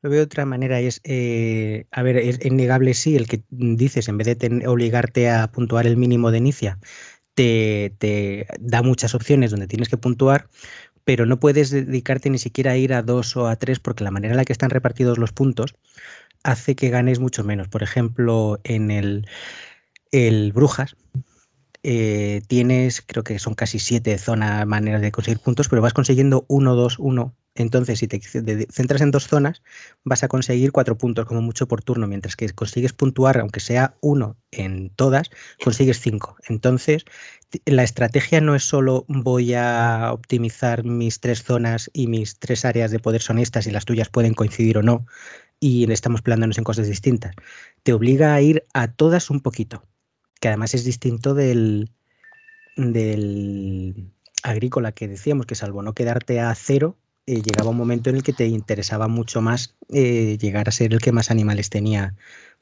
Lo 0.00 0.10
veo 0.10 0.20
de 0.20 0.24
otra 0.24 0.46
manera 0.46 0.80
y 0.80 0.86
es, 0.86 1.00
eh, 1.04 1.84
a 1.90 2.02
ver, 2.02 2.16
es 2.16 2.44
innegable 2.44 2.94
sí 2.94 3.16
el 3.16 3.28
que 3.28 3.42
dices, 3.50 4.08
en 4.08 4.18
vez 4.18 4.38
de 4.38 4.66
obligarte 4.66 5.30
a 5.30 5.52
puntuar 5.52 5.86
el 5.86 5.96
mínimo 5.96 6.30
de 6.30 6.38
inicia, 6.38 6.78
te, 7.34 7.94
te, 7.98 8.46
da 8.58 8.82
muchas 8.82 9.14
opciones 9.14 9.50
donde 9.50 9.68
tienes 9.68 9.88
que 9.88 9.96
puntuar, 9.96 10.48
pero 11.04 11.26
no 11.26 11.38
puedes 11.38 11.70
dedicarte 11.70 12.30
ni 12.30 12.38
siquiera 12.38 12.72
a 12.72 12.76
ir 12.76 12.94
a 12.94 13.02
dos 13.02 13.36
o 13.36 13.46
a 13.46 13.56
tres 13.56 13.80
porque 13.80 14.04
la 14.04 14.10
manera 14.10 14.32
en 14.32 14.36
la 14.38 14.44
que 14.44 14.52
están 14.52 14.70
repartidos 14.70 15.18
los 15.18 15.32
puntos 15.32 15.74
hace 16.42 16.74
que 16.74 16.90
ganes 16.90 17.18
mucho 17.18 17.44
menos. 17.44 17.68
Por 17.68 17.82
ejemplo, 17.82 18.60
en 18.64 18.90
el, 18.90 19.26
el 20.10 20.52
Brujas, 20.52 20.96
eh, 21.84 22.42
tienes, 22.46 23.02
creo 23.02 23.24
que 23.24 23.38
son 23.40 23.54
casi 23.54 23.80
siete 23.80 24.16
zonas, 24.18 24.66
maneras 24.66 25.00
de 25.00 25.10
conseguir 25.10 25.40
puntos, 25.40 25.68
pero 25.68 25.82
vas 25.82 25.92
consiguiendo 25.92 26.44
uno, 26.48 26.76
dos, 26.76 26.98
uno. 26.98 27.34
Entonces, 27.54 27.98
si 27.98 28.08
te 28.08 28.18
centras 28.70 29.02
en 29.02 29.10
dos 29.10 29.26
zonas, 29.26 29.62
vas 30.04 30.22
a 30.22 30.28
conseguir 30.28 30.72
cuatro 30.72 30.96
puntos 30.96 31.26
como 31.26 31.42
mucho 31.42 31.68
por 31.68 31.82
turno, 31.82 32.06
mientras 32.06 32.34
que 32.34 32.48
consigues 32.50 32.94
puntuar, 32.94 33.38
aunque 33.38 33.60
sea 33.60 33.94
uno 34.00 34.38
en 34.50 34.90
todas, 34.90 35.30
consigues 35.62 36.00
cinco. 36.00 36.36
Entonces, 36.48 37.04
la 37.66 37.82
estrategia 37.82 38.40
no 38.40 38.54
es 38.54 38.62
solo 38.62 39.04
voy 39.08 39.52
a 39.52 40.10
optimizar 40.12 40.84
mis 40.84 41.20
tres 41.20 41.42
zonas 41.42 41.90
y 41.92 42.06
mis 42.06 42.38
tres 42.38 42.64
áreas 42.64 42.90
de 42.90 43.00
poder 43.00 43.20
son 43.20 43.38
estas 43.38 43.66
y 43.66 43.70
las 43.70 43.84
tuyas 43.84 44.08
pueden 44.08 44.32
coincidir 44.32 44.78
o 44.78 44.82
no, 44.82 45.04
y 45.62 45.90
estamos 45.92 46.22
planteándonos 46.22 46.58
en 46.58 46.64
cosas 46.64 46.88
distintas. 46.88 47.36
Te 47.84 47.92
obliga 47.92 48.34
a 48.34 48.40
ir 48.40 48.66
a 48.74 48.88
todas 48.88 49.30
un 49.30 49.40
poquito 49.40 49.86
que 50.40 50.48
además 50.48 50.74
es 50.74 50.82
distinto 50.84 51.34
del, 51.34 51.92
del 52.76 54.10
agrícola 54.42 54.90
que 54.90 55.06
decíamos, 55.06 55.46
que 55.46 55.54
salvo 55.54 55.82
no 55.82 55.94
quedarte 55.94 56.40
a 56.40 56.52
cero, 56.56 56.96
eh, 57.26 57.42
llegaba 57.42 57.70
un 57.70 57.76
momento 57.76 58.10
en 58.10 58.16
el 58.16 58.24
que 58.24 58.32
te 58.32 58.48
interesaba 58.48 59.06
mucho 59.06 59.40
más 59.40 59.76
eh, 59.88 60.36
llegar 60.40 60.68
a 60.68 60.72
ser 60.72 60.92
el 60.92 60.98
que 60.98 61.12
más 61.12 61.30
animales 61.30 61.70
tenía 61.70 62.16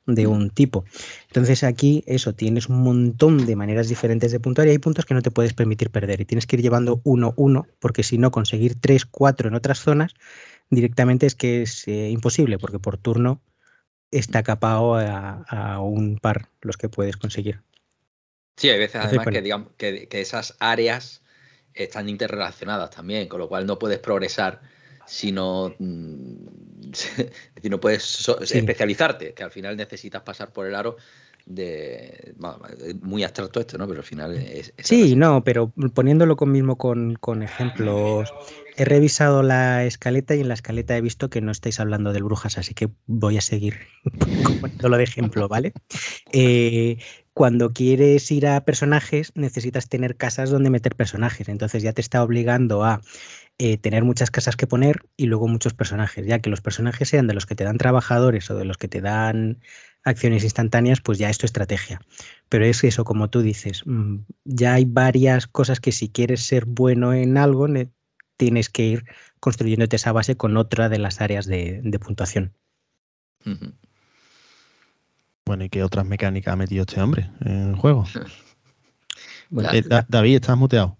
de 0.04 0.26
un 0.26 0.50
tipo. 0.50 0.84
Entonces 1.28 1.64
aquí 1.64 2.04
eso, 2.06 2.34
tienes 2.34 2.68
un 2.68 2.82
montón 2.82 3.46
de 3.46 3.56
maneras 3.56 3.88
diferentes 3.88 4.30
de 4.30 4.40
puntuar 4.40 4.68
y 4.68 4.72
hay 4.72 4.78
puntos 4.78 5.06
que 5.06 5.14
no 5.14 5.22
te 5.22 5.30
puedes 5.30 5.54
permitir 5.54 5.88
perder 5.88 6.20
y 6.20 6.26
tienes 6.26 6.46
que 6.46 6.56
ir 6.56 6.62
llevando 6.62 7.00
uno, 7.04 7.32
uno, 7.36 7.66
porque 7.78 8.02
si 8.02 8.18
no 8.18 8.30
conseguir 8.30 8.74
tres, 8.78 9.06
cuatro 9.06 9.48
en 9.48 9.54
otras 9.54 9.78
zonas, 9.78 10.14
directamente 10.70 11.26
es 11.26 11.34
que 11.34 11.62
es 11.62 11.86
eh, 11.88 12.08
imposible, 12.10 12.58
porque 12.58 12.78
por 12.78 12.96
turno 12.96 13.42
está 14.10 14.42
capado 14.42 14.96
a 14.96 15.80
un 15.80 16.18
par 16.18 16.48
los 16.62 16.76
que 16.76 16.88
puedes 16.88 17.16
conseguir. 17.16 17.62
Sí, 18.60 18.68
hay 18.68 18.78
veces 18.78 19.00
además 19.02 19.26
que, 19.28 19.40
digamos, 19.40 19.68
que, 19.78 20.06
esas 20.12 20.54
áreas 20.60 21.22
están 21.72 22.10
interrelacionadas 22.10 22.90
también, 22.90 23.26
con 23.26 23.40
lo 23.40 23.48
cual 23.48 23.64
no 23.64 23.78
puedes 23.78 24.00
progresar 24.00 24.60
si 25.06 25.32
no, 25.32 25.74
mm, 25.78 26.92
si 27.62 27.70
no 27.70 27.80
puedes 27.80 28.28
especializarte, 28.28 29.32
que 29.32 29.42
al 29.42 29.50
final 29.50 29.78
necesitas 29.78 30.20
pasar 30.20 30.52
por 30.52 30.66
el 30.66 30.74
aro 30.74 30.98
de 31.46 32.34
muy 33.02 33.24
abstracto 33.24 33.60
esto, 33.60 33.78
¿no? 33.78 33.86
Pero 33.86 34.00
al 34.00 34.06
final 34.06 34.36
es, 34.36 34.72
sí, 34.78 35.16
no, 35.16 35.44
pero 35.44 35.72
poniéndolo 35.94 36.36
con 36.36 36.52
mismo 36.52 36.76
con, 36.76 37.16
con, 37.16 37.42
ejemplos, 37.42 38.32
he 38.76 38.84
revisado 38.84 39.42
la 39.42 39.84
escaleta 39.84 40.34
y 40.34 40.40
en 40.40 40.48
la 40.48 40.54
escaleta 40.54 40.96
he 40.96 41.00
visto 41.00 41.30
que 41.30 41.40
no 41.40 41.52
estáis 41.52 41.80
hablando 41.80 42.12
del 42.12 42.24
brujas, 42.24 42.58
así 42.58 42.74
que 42.74 42.90
voy 43.06 43.38
a 43.38 43.40
seguir 43.40 43.78
poniéndolo 44.60 44.96
de 44.96 45.04
ejemplo, 45.04 45.48
¿vale? 45.48 45.72
Eh, 46.32 46.98
cuando 47.32 47.72
quieres 47.72 48.30
ir 48.32 48.46
a 48.46 48.64
personajes, 48.64 49.32
necesitas 49.34 49.88
tener 49.88 50.16
casas 50.16 50.50
donde 50.50 50.68
meter 50.68 50.94
personajes. 50.94 51.48
Entonces 51.48 51.82
ya 51.82 51.92
te 51.92 52.00
está 52.00 52.22
obligando 52.22 52.84
a 52.84 53.00
eh, 53.58 53.78
tener 53.78 54.04
muchas 54.04 54.30
casas 54.30 54.56
que 54.56 54.66
poner 54.66 55.06
y 55.16 55.26
luego 55.26 55.48
muchos 55.48 55.72
personajes. 55.72 56.26
Ya 56.26 56.40
que 56.40 56.50
los 56.50 56.60
personajes 56.60 57.08
sean 57.08 57.26
de 57.26 57.34
los 57.34 57.46
que 57.46 57.54
te 57.54 57.64
dan 57.64 57.78
trabajadores 57.78 58.50
o 58.50 58.56
de 58.56 58.64
los 58.64 58.76
que 58.76 58.88
te 58.88 59.00
dan 59.00 59.60
acciones 60.04 60.44
instantáneas, 60.44 61.00
pues 61.00 61.18
ya 61.18 61.30
es 61.30 61.38
tu 61.38 61.46
estrategia. 61.46 62.00
Pero 62.48 62.64
es 62.64 62.82
eso, 62.84 63.04
como 63.04 63.28
tú 63.30 63.42
dices, 63.42 63.82
mm, 63.86 64.18
ya 64.44 64.74
hay 64.74 64.84
varias 64.84 65.46
cosas 65.46 65.80
que 65.80 65.92
si 65.92 66.08
quieres 66.08 66.42
ser 66.42 66.64
bueno 66.64 67.12
en 67.12 67.36
algo, 67.36 67.66
tienes 68.36 68.68
que 68.68 68.86
ir 68.86 69.04
construyéndote 69.38 69.96
esa 69.96 70.12
base 70.12 70.36
con 70.36 70.56
otra 70.56 70.88
de 70.88 70.98
las 70.98 71.20
áreas 71.20 71.46
de, 71.46 71.98
puntuación. 72.02 72.52
Bueno, 75.44 75.64
¿y 75.64 75.68
qué 75.68 75.82
otras 75.82 76.06
mecánicas 76.06 76.52
ha 76.52 76.56
metido 76.56 76.82
este 76.82 77.00
hombre 77.00 77.30
en 77.40 77.70
el 77.70 77.76
juego? 77.76 78.04
Eh, 79.72 79.82
David, 80.06 80.36
estás 80.36 80.56
muteado. 80.56 80.96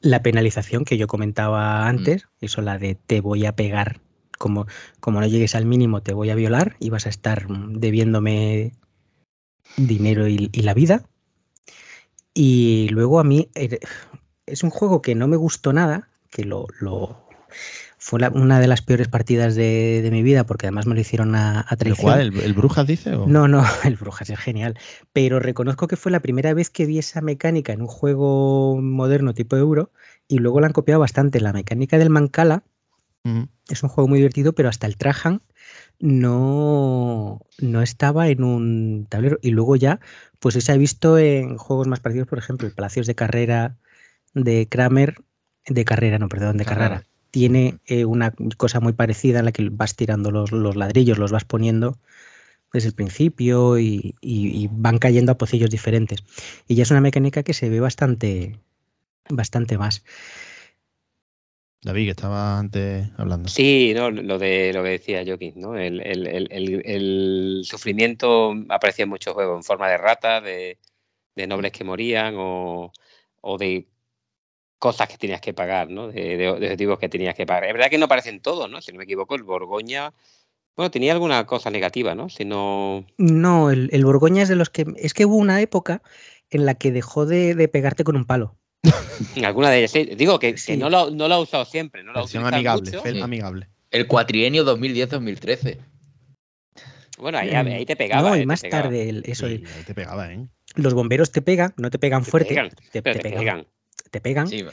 La 0.00 0.22
penalización 0.22 0.84
que 0.84 0.96
yo 0.96 1.08
comentaba 1.08 1.80
mm. 1.82 1.88
antes, 1.88 2.28
eso 2.40 2.62
la 2.62 2.78
de 2.78 2.94
te 2.94 3.20
voy 3.20 3.44
a 3.44 3.56
pegar, 3.56 4.00
como, 4.38 4.66
como 5.00 5.20
no 5.20 5.26
llegues 5.26 5.54
al 5.54 5.66
mínimo 5.66 6.02
te 6.02 6.14
voy 6.14 6.30
a 6.30 6.34
violar 6.34 6.76
y 6.78 6.90
vas 6.90 7.06
a 7.06 7.10
estar 7.10 7.46
debiéndome 7.48 8.72
dinero 9.76 10.26
y, 10.28 10.48
la 10.48 10.74
vida. 10.74 11.02
Y 12.34 12.88
luego 12.90 13.20
a 13.20 13.24
mí 13.24 13.48
eh, 13.54 13.78
es 14.46 14.62
un 14.62 14.70
juego 14.70 15.02
que 15.02 15.14
no 15.14 15.28
me 15.28 15.36
gustó 15.36 15.72
nada, 15.72 16.08
que 16.30 16.44
lo, 16.44 16.66
lo 16.80 17.28
fue 18.00 18.20
una 18.32 18.60
de 18.60 18.68
las 18.68 18.80
peores 18.80 19.08
partidas 19.08 19.54
de, 19.54 20.08
mi 20.12 20.22
vida 20.22 20.44
porque 20.44 20.66
además 20.66 20.86
me 20.86 20.94
lo 20.94 21.00
hicieron 21.00 21.34
a, 21.34 21.64
a 21.68 21.76
traición. 21.76 22.18
¿El, 22.18 22.40
¿El, 22.40 22.54
Brujas 22.54 22.86
dice? 22.86 23.10
No, 23.10 23.48
no, 23.48 23.64
el 23.84 23.96
Brujas 23.96 24.30
es 24.30 24.38
genial. 24.38 24.78
Pero 25.12 25.40
reconozco 25.40 25.88
que 25.88 25.96
fue 25.96 26.12
la 26.12 26.20
primera 26.20 26.54
vez 26.54 26.70
que 26.70 26.86
vi 26.86 26.98
esa 26.98 27.20
mecánica 27.20 27.72
en 27.72 27.82
un 27.82 27.88
juego 27.88 28.80
moderno 28.80 29.34
tipo 29.34 29.56
Euro 29.56 29.90
y 30.28 30.38
luego 30.38 30.60
la 30.60 30.68
han 30.68 30.72
copiado 30.72 31.00
bastante. 31.00 31.40
La 31.40 31.52
mecánica 31.52 31.98
del 31.98 32.10
Mancala 32.10 32.62
es 33.68 33.82
un 33.82 33.88
juego 33.88 34.08
muy 34.08 34.18
divertido, 34.18 34.54
pero 34.54 34.68
hasta 34.68 34.86
el 34.86 34.96
Trajan 34.96 35.42
no, 35.98 37.40
no 37.58 37.82
estaba 37.82 38.28
en 38.28 38.42
un 38.42 39.06
tablero. 39.08 39.38
Y 39.42 39.50
luego 39.50 39.76
ya, 39.76 40.00
pues 40.38 40.54
se 40.54 40.72
ha 40.72 40.76
visto 40.76 41.18
en 41.18 41.58
juegos 41.58 41.88
más 41.88 42.00
parecidos, 42.00 42.28
por 42.28 42.38
ejemplo, 42.38 42.66
el 42.66 42.74
Palacios 42.74 43.06
de 43.06 43.14
Carrera 43.14 43.76
de 44.34 44.66
Kramer, 44.68 45.16
de 45.66 45.84
Carrera, 45.84 46.18
no, 46.18 46.28
perdón, 46.28 46.56
de 46.56 46.64
Carrera 46.64 47.04
tiene 47.30 47.78
eh, 47.86 48.04
una 48.04 48.32
cosa 48.56 48.80
muy 48.80 48.92
parecida 48.92 49.40
en 49.40 49.44
la 49.44 49.52
que 49.52 49.68
vas 49.70 49.94
tirando 49.94 50.30
los, 50.30 50.76
ladrillos, 50.76 51.18
los 51.18 51.32
vas 51.32 51.44
poniendo 51.44 51.98
desde 52.72 52.88
el 52.88 52.94
principio 52.94 53.78
y, 53.78 54.14
van 54.72 54.98
cayendo 54.98 55.32
a 55.32 55.38
pocillos 55.38 55.70
diferentes. 55.70 56.24
Y 56.66 56.74
ya 56.74 56.82
es 56.82 56.90
una 56.90 57.00
mecánica 57.00 57.42
que 57.42 57.54
se 57.54 57.68
ve 57.68 57.80
bastante, 57.80 58.58
bastante 59.28 59.78
más. 59.78 60.04
David, 61.82 62.06
que 62.06 62.10
estaba 62.10 62.58
antes 62.58 63.08
hablando. 63.16 63.48
Sí, 63.48 63.92
no, 63.94 64.10
lo 64.10 64.38
de 64.38 64.72
lo 64.72 64.82
que 64.82 64.90
decía 64.90 65.24
Joaquín, 65.24 65.54
¿no? 65.56 65.76
El, 65.76 66.00
el, 66.00 66.26
el, 66.26 66.82
el, 66.84 67.60
sufrimiento 67.64 68.52
aparecía 68.68 69.04
en 69.04 69.10
muchos 69.10 69.32
juegos, 69.32 69.56
en 69.56 69.62
forma 69.62 69.88
de 69.88 69.96
ratas, 69.96 70.42
de, 70.42 70.78
de, 71.36 71.46
nobles 71.46 71.70
que 71.70 71.84
morían 71.84 72.34
o, 72.36 72.92
o, 73.40 73.58
de 73.58 73.86
cosas 74.78 75.08
que 75.08 75.18
tenías 75.18 75.40
que 75.40 75.54
pagar, 75.54 75.88
¿no? 75.88 76.08
De, 76.08 76.36
de, 76.36 76.48
objetivos 76.48 76.98
que 76.98 77.08
tenías 77.08 77.36
que 77.36 77.46
pagar. 77.46 77.64
Es 77.66 77.72
verdad 77.72 77.90
que 77.90 77.98
no 77.98 78.06
aparecen 78.06 78.40
todos, 78.40 78.68
¿no? 78.68 78.82
Si 78.82 78.90
no 78.90 78.98
me 78.98 79.04
equivoco, 79.04 79.36
el 79.36 79.44
Borgoña, 79.44 80.12
bueno, 80.76 80.90
tenía 80.90 81.12
alguna 81.12 81.46
cosa 81.46 81.70
negativa, 81.70 82.16
¿no? 82.16 82.28
Si 82.28 82.44
no... 82.44 83.04
No, 83.18 83.70
el, 83.70 83.88
el 83.92 84.04
Borgoña 84.04 84.42
es 84.42 84.48
de 84.48 84.56
los 84.56 84.70
que... 84.70 84.84
Es 84.96 85.14
que 85.14 85.26
hubo 85.26 85.36
una 85.36 85.60
época 85.60 86.02
en 86.50 86.66
la 86.66 86.74
que 86.74 86.90
dejó 86.90 87.24
de, 87.24 87.54
de 87.54 87.68
pegarte 87.68 88.02
con 88.02 88.16
un 88.16 88.26
palo. 88.26 88.56
En 89.36 89.44
alguna 89.44 89.70
de 89.70 89.78
ellas, 89.78 89.90
sí. 89.90 90.04
Digo 90.04 90.38
que, 90.38 90.56
sí. 90.56 90.72
que 90.72 90.76
no, 90.78 90.90
lo, 90.90 91.10
no, 91.10 91.28
lo, 91.28 91.34
ha 91.34 91.40
usado 91.40 91.64
siempre. 91.64 92.02
No 92.02 92.12
lo 92.12 92.20
ha 92.20 92.48
amigable, 92.48 92.90
mucho. 92.90 93.02
Sí. 93.04 93.20
amigable. 93.20 93.68
El 93.90 94.06
cuatrienio 94.06 94.64
2010-2013. 94.64 95.78
Bueno, 97.18 97.38
ahí, 97.38 97.50
ahí, 97.50 97.84
te 97.84 97.96
pegaba. 97.96 98.30
No, 98.30 98.36
y 98.36 98.42
eh, 98.42 98.46
más 98.46 98.62
tarde, 98.62 99.08
el, 99.08 99.22
eso. 99.26 99.48
Sí, 99.48 99.64
ahí 99.76 99.82
te 99.84 99.94
pegaba, 99.94 100.32
¿eh? 100.32 100.46
Los 100.76 100.94
bomberos 100.94 101.32
te 101.32 101.42
pegan, 101.42 101.74
no 101.76 101.90
te 101.90 101.98
pegan 101.98 102.24
te 102.24 102.30
fuerte. 102.30 102.50
Pegan, 102.50 102.70
te, 102.70 103.02
te, 103.02 103.14
te, 103.14 103.20
pegan. 103.20 103.38
pegan. 103.38 103.66
Te 104.10 104.20
pegan. 104.20 104.46
Sí. 104.46 104.64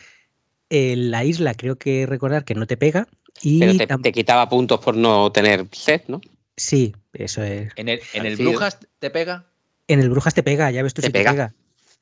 En 0.69 1.11
la 1.11 1.23
isla 1.23 1.53
creo 1.55 1.77
que 1.77 2.05
recordar 2.05 2.43
que 2.43 2.53
no 2.53 2.67
te 2.67 2.77
pega. 2.77 3.07
Y 3.41 3.59
pero 3.59 3.75
te, 3.77 3.87
te, 3.87 4.11
quitaba 4.11 4.47
puntos 4.47 4.79
por 4.79 4.95
no 4.95 5.31
tener 5.31 5.65
set, 5.71 6.05
¿no? 6.07 6.21
Sí, 6.55 6.95
eso 7.13 7.43
es. 7.43 7.71
¿En 7.75 7.89
el, 7.89 7.99
en 8.13 8.25
el 8.25 8.35
Brujas 8.37 8.79
te 8.99 9.09
pega? 9.09 9.45
En 9.87 9.99
el 9.99 10.09
Brujas 10.09 10.33
te 10.33 10.43
pega, 10.43 10.71
ya 10.71 10.83
ves 10.83 10.93
tú 10.93 11.01
te 11.01 11.07
si 11.07 11.13
pega. 11.13 11.31
te 11.31 11.35
pega. 11.35 11.53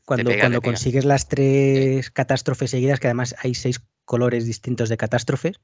Cuando, 0.05 0.31
pega, 0.31 0.43
cuando 0.43 0.61
pega. 0.61 0.71
consigues 0.73 1.05
las 1.05 1.27
tres 1.27 2.11
catástrofes 2.11 2.71
seguidas, 2.71 2.99
que 2.99 3.07
además 3.07 3.35
hay 3.39 3.55
seis 3.55 3.81
colores 4.05 4.45
distintos 4.45 4.89
de 4.89 4.97
catástrofes, 4.97 5.59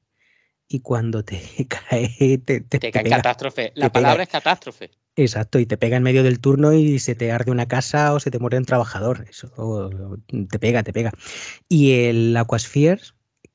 y 0.68 0.80
cuando 0.80 1.24
te 1.24 1.40
cae, 1.68 2.38
te, 2.38 2.60
te, 2.60 2.78
te 2.78 2.90
cae 2.90 3.04
catástrofe. 3.04 3.72
La 3.74 3.92
palabra 3.92 4.22
es 4.22 4.28
catástrofe. 4.28 4.90
Exacto, 5.16 5.58
y 5.58 5.66
te 5.66 5.76
pega 5.76 5.96
en 5.96 6.02
medio 6.02 6.22
del 6.22 6.40
turno 6.40 6.72
y 6.72 6.98
se 6.98 7.14
te 7.14 7.32
arde 7.32 7.50
una 7.50 7.66
casa 7.66 8.14
o 8.14 8.20
se 8.20 8.30
te 8.30 8.38
muere 8.38 8.56
un 8.56 8.64
trabajador. 8.64 9.26
Eso 9.28 10.20
te 10.48 10.58
pega, 10.58 10.82
te 10.82 10.92
pega. 10.92 11.12
Y 11.68 11.92
el 12.04 12.36
Aquasphere 12.36 13.02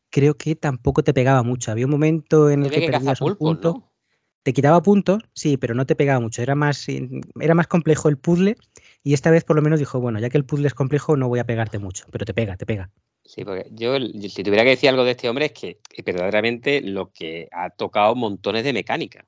creo 0.09 0.35
que 0.35 0.55
tampoco 0.55 1.03
te 1.03 1.13
pegaba 1.13 1.43
mucho. 1.43 1.71
Había 1.71 1.85
un 1.85 1.91
momento 1.91 2.49
en 2.49 2.63
el 2.63 2.71
que, 2.71 2.81
que 2.81 2.91
perdías 2.91 3.21
un 3.21 3.27
pulpo, 3.29 3.45
punto. 3.45 3.73
¿no? 3.73 3.91
Te 4.43 4.53
quitaba 4.53 4.83
puntos, 4.83 5.23
sí, 5.33 5.57
pero 5.57 5.73
no 5.73 5.85
te 5.85 5.95
pegaba 5.95 6.19
mucho. 6.19 6.41
Era 6.41 6.53
más, 6.53 6.85
era 7.39 7.55
más 7.55 7.67
complejo 7.67 8.09
el 8.09 8.17
puzzle 8.17 8.57
y 9.05 9.13
esta 9.13 9.29
vez 9.29 9.43
por 9.43 9.55
lo 9.55 9.61
menos 9.61 9.77
dijo, 9.77 9.99
bueno, 9.99 10.19
ya 10.19 10.31
que 10.31 10.37
el 10.37 10.45
puzzle 10.45 10.65
es 10.65 10.73
complejo 10.73 11.15
no 11.15 11.27
voy 11.27 11.37
a 11.37 11.43
pegarte 11.45 11.77
mucho, 11.77 12.07
pero 12.11 12.25
te 12.25 12.33
pega, 12.33 12.57
te 12.57 12.65
pega. 12.65 12.89
Sí, 13.23 13.45
porque 13.45 13.67
yo, 13.69 13.99
si 13.99 14.43
tuviera 14.43 14.63
que 14.63 14.71
decir 14.71 14.89
algo 14.89 15.03
de 15.03 15.11
este 15.11 15.29
hombre 15.29 15.45
es 15.45 15.51
que, 15.51 15.77
que 15.87 16.01
verdaderamente 16.01 16.81
lo 16.81 17.11
que 17.11 17.47
ha 17.51 17.69
tocado 17.69 18.15
montones 18.15 18.63
de 18.63 18.73
mecánica. 18.73 19.27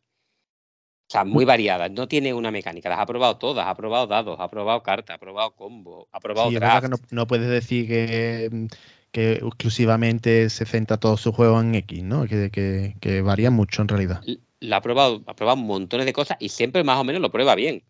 O 1.07 1.11
sea, 1.11 1.25
muy 1.25 1.45
variadas. 1.45 1.91
No 1.91 2.07
tiene 2.07 2.33
una 2.33 2.49
mecánica. 2.49 2.89
Las 2.89 2.99
ha 2.99 3.05
probado 3.05 3.37
todas. 3.37 3.67
Ha 3.67 3.75
probado 3.75 4.07
dados, 4.07 4.37
ha 4.39 4.49
probado 4.49 4.81
cartas, 4.81 5.15
ha 5.15 5.19
probado 5.19 5.51
combo, 5.51 6.09
ha 6.11 6.19
probado 6.19 6.49
sí, 6.49 6.55
draft. 6.55 6.81
que 6.81 6.89
no, 6.89 6.97
no, 7.11 7.27
puedes 7.27 7.47
decir 7.47 7.87
que, 7.87 8.67
que, 9.11 9.33
exclusivamente 9.33 10.49
se 10.49 10.65
centra 10.65 10.97
todo 10.97 11.17
su 11.17 11.31
juego 11.31 11.61
en 11.61 11.75
X, 11.75 12.01
¿no? 12.03 12.25
Que, 12.25 12.49
que, 12.49 12.95
que 12.99 13.21
varía 13.21 13.51
mucho 13.51 13.83
en 13.83 13.89
realidad. 13.89 14.23
La 14.59 14.77
ha 14.77 14.81
probado, 14.81 15.21
ha 15.27 15.35
probado 15.35 15.57
montones 15.57 16.07
de 16.07 16.13
cosas 16.13 16.37
y 16.39 16.49
siempre 16.49 16.83
más 16.83 16.97
o 16.99 17.03
menos 17.03 17.21
lo 17.21 17.31
prueba 17.31 17.53
bien. 17.53 17.83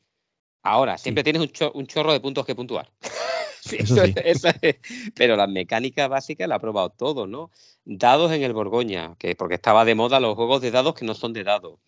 Ahora, 0.67 0.97
siempre 0.97 1.21
sí. 1.21 1.23
tienes 1.25 1.41
un, 1.41 1.49
cho 1.49 1.71
un, 1.71 1.87
chorro 1.87 2.11
de 2.11 2.19
puntos 2.19 2.45
que 2.45 2.53
puntuar. 2.53 2.91
sí, 3.61 3.77
eso, 3.79 4.05
sí. 4.05 4.13
eso 4.23 4.49
es, 4.61 4.75
pero 5.15 5.37
las 5.37 5.47
mecánicas 5.47 6.09
básicas 6.09 6.47
la 6.47 6.55
ha 6.55 6.59
probado 6.59 6.89
todo, 6.89 7.25
¿no? 7.25 7.51
Dados 7.85 8.33
en 8.33 8.43
el 8.43 8.51
Borgoña, 8.51 9.15
que 9.17 9.33
porque 9.35 9.55
estaba 9.55 9.85
de 9.85 9.95
moda 9.95 10.19
los 10.19 10.35
juegos 10.35 10.61
de 10.61 10.71
dados 10.71 10.93
que 10.93 11.05
no 11.05 11.15
son 11.15 11.31
de 11.31 11.45
dados. 11.45 11.79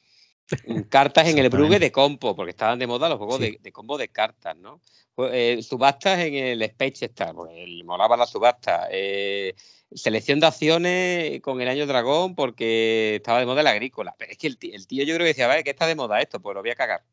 Cartas 0.90 1.28
en 1.28 1.38
el 1.38 1.50
Brugge 1.50 1.78
de 1.78 1.92
compo, 1.92 2.38
porque 2.38 2.52
estaban 2.52 2.80
de 2.80 2.88
moda 2.88 3.10
los 3.10 3.18
juegos 3.18 3.38
sí. 3.38 3.52
de, 3.52 3.58
de, 3.62 3.72
combo 3.74 3.98
de 3.98 4.08
cartas, 4.08 4.56
¿no? 4.56 4.82
Eh, 5.18 5.62
subastas 5.62 6.20
en 6.20 6.36
el 6.36 6.62
Space 6.62 7.06
Star, 7.06 7.36
porque 7.36 7.82
molaba 7.84 8.16
la 8.16 8.26
subasta. 8.26 8.88
Eh, 8.90 9.56
selección 9.92 10.40
de 10.40 10.48
acciones 10.48 11.42
con 11.42 11.60
el 11.60 11.68
año 11.68 11.86
dragón, 11.86 12.34
porque 12.34 13.16
estaba 13.18 13.40
de 13.40 13.46
moda 13.46 13.60
el 13.60 13.68
agrícola. 13.68 14.16
Pero 14.18 14.32
es 14.32 14.38
que 14.38 14.48
el 14.48 14.58
tío, 14.58 14.74
el 14.74 14.88
tío 14.88 15.04
yo 15.04 15.16
creo 15.16 15.26
que 15.26 15.34
decía, 15.34 15.48
vale, 15.48 15.66
¿qué 15.66 15.72
está 15.72 15.86
de 15.86 15.96
moda 15.96 16.22
esto? 16.22 16.40
Pues 16.40 16.56
lo 16.56 16.62
voy 16.62 16.72
a 16.72 16.76
cagar 16.76 17.04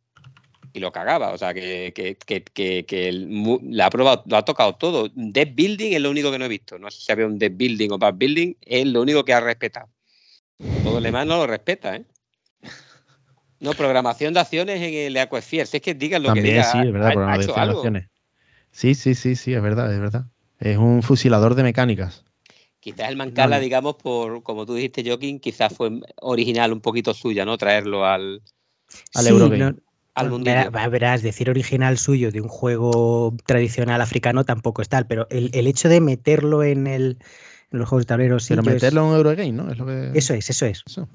y 0.77 0.81
lo 0.81 0.93
cagaba. 0.93 1.31
O 1.31 1.39
sea, 1.39 1.55
que, 1.55 1.93
que, 1.95 2.17
que, 2.17 2.43
que, 2.43 2.85
que 2.85 3.09
el, 3.09 3.61
la 3.71 3.87
ha 3.87 3.91
probado, 3.91 4.23
lo 4.27 4.37
ha 4.37 4.45
tocado 4.45 4.75
todo. 4.75 5.09
Deck 5.15 5.55
building 5.55 5.95
es 5.95 6.01
lo 6.01 6.11
único 6.11 6.31
que 6.31 6.39
no 6.39 6.45
he 6.45 6.49
visto. 6.49 6.79
No 6.79 6.91
sé 6.91 7.01
si 7.01 7.11
había 7.11 7.27
un 7.27 7.39
deck 7.39 7.57
building 7.57 7.91
o 7.93 7.99
back 7.99 8.17
building, 8.19 8.55
es 8.61 8.87
lo 8.87 9.01
único 9.01 9.25
que 9.25 9.33
ha 9.33 9.41
respetado. 9.41 9.89
Todo 10.85 10.95
lo 10.95 11.01
demás 11.01 11.27
no 11.27 11.39
lo 11.39 11.47
respeta, 11.47 11.97
¿eh? 11.97 12.05
No, 13.59 13.73
programación 13.73 14.35
de 14.35 14.41
acciones 14.41 14.83
en 14.83 14.93
el 14.93 15.17
Aquasphere. 15.17 15.65
Si 15.65 15.79
es 15.79 15.83
que 15.83 15.95
digan 15.95 16.23
lo 16.23 16.29
También, 16.29 16.45
que 16.45 16.53
diga. 16.53 16.73
sí, 16.73 16.79
es 16.79 16.93
verdad, 16.93 17.09
ha, 17.09 17.13
programación 17.13 17.55
de 17.55 17.73
acciones. 17.73 18.09
Sí, 18.71 18.95
sí, 18.95 19.15
sí, 19.15 19.35
sí, 19.35 19.55
es 19.55 19.63
verdad, 19.63 19.91
es 19.95 19.99
verdad. 19.99 20.27
Es 20.61 20.77
un 20.77 21.03
fusilador 21.03 21.55
de 21.55 21.63
mecánicas. 21.63 22.23
Quizás 22.81 23.09
el 23.09 23.17
Mancala, 23.17 23.57
no. 23.57 23.63
digamos, 23.63 23.97
por 23.97 24.43
como 24.43 24.67
tú 24.67 24.75
dijiste, 24.75 25.03
Joaquín, 25.03 25.41
quizás 25.41 25.73
fue 25.75 25.91
original 26.21 26.75
un 26.75 26.83
poquito 26.83 27.15
suya, 27.15 27.47
¿no? 27.47 27.57
Traerlo 27.57 28.05
al, 28.05 28.43
al 29.15 29.25
sí, 29.25 29.31
Eurogame. 29.31 29.59
No, 29.59 29.77
al 30.17 30.31
mundial. 30.31 30.71
Verás, 30.91 31.23
decir 31.23 31.51
original 31.51 31.99
suyo 31.99 32.33
de 32.33 32.41
un 32.41 32.49
juego 32.49 33.37
tradicional 33.45 34.01
africano 34.01 34.45
tampoco 34.45 34.83
es 34.83 34.89
tal, 34.89 35.07
pero 35.07 35.29
el, 35.31 35.51
el 35.53 35.67
hecho 35.67 35.89
de 35.89 36.01
meterlo 36.01 36.65
en, 36.65 36.87
el, 36.87 37.19
en 37.71 37.79
los 37.79 37.89
juegos 37.89 38.07
de 38.07 38.09
tablero 38.09 38.41
sí. 38.41 38.49
Pero 38.49 38.63
meterlo 38.63 39.03
es, 39.03 39.11
en 39.11 39.17
Eurogame, 39.17 39.53
¿no? 39.53 39.71
Es 39.71 39.79
lo 39.79 39.87
que... 39.87 40.13
Eso 40.15 40.35
es, 40.35 40.49
eso 40.51 40.67
es. 40.67 40.83
Eso. 40.87 41.09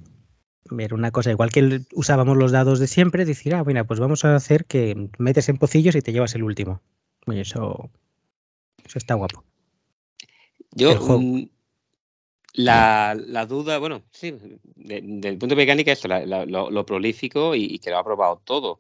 Ver 0.70 0.94
una 0.94 1.12
cosa, 1.12 1.32
igual 1.32 1.52
que 1.52 1.82
usábamos 1.94 2.38
los 2.38 2.52
dados 2.52 2.80
de 2.80 2.88
siempre, 2.88 3.26
decir, 3.26 3.56
ah, 3.56 3.64
mira, 3.66 3.84
pues 3.84 4.00
vamos 4.00 4.24
a 4.24 4.36
hacer 4.36 4.66
que 4.66 5.10
metes 5.18 5.50
en 5.50 5.58
pocillos 5.58 5.96
y 5.96 6.02
te 6.02 6.14
llevas 6.14 6.36
el 6.36 6.44
último. 6.44 6.82
Y 7.26 7.40
eso, 7.40 7.90
eso 8.86 8.98
está 8.98 9.16
guapo. 9.16 9.44
Yo, 10.74 10.92
la, 12.54 13.16
la, 13.16 13.46
duda, 13.46 13.78
bueno, 13.78 14.04
sí, 14.12 14.36
de, 14.76 15.02
del 15.04 15.38
punto 15.38 15.56
de 15.56 15.62
mecánica, 15.62 15.92
eso, 15.92 16.08
la, 16.08 16.26
la, 16.26 16.46
lo, 16.46 16.70
lo, 16.70 16.86
prolífico 16.86 17.56
y, 17.56 17.66
y, 17.66 17.80
que 17.80 17.90
lo 17.90 17.98
ha 17.98 18.04
probado 18.04 18.42
todo. 18.44 18.78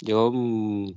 Yo 0.00 0.30
mmm, 0.32 0.90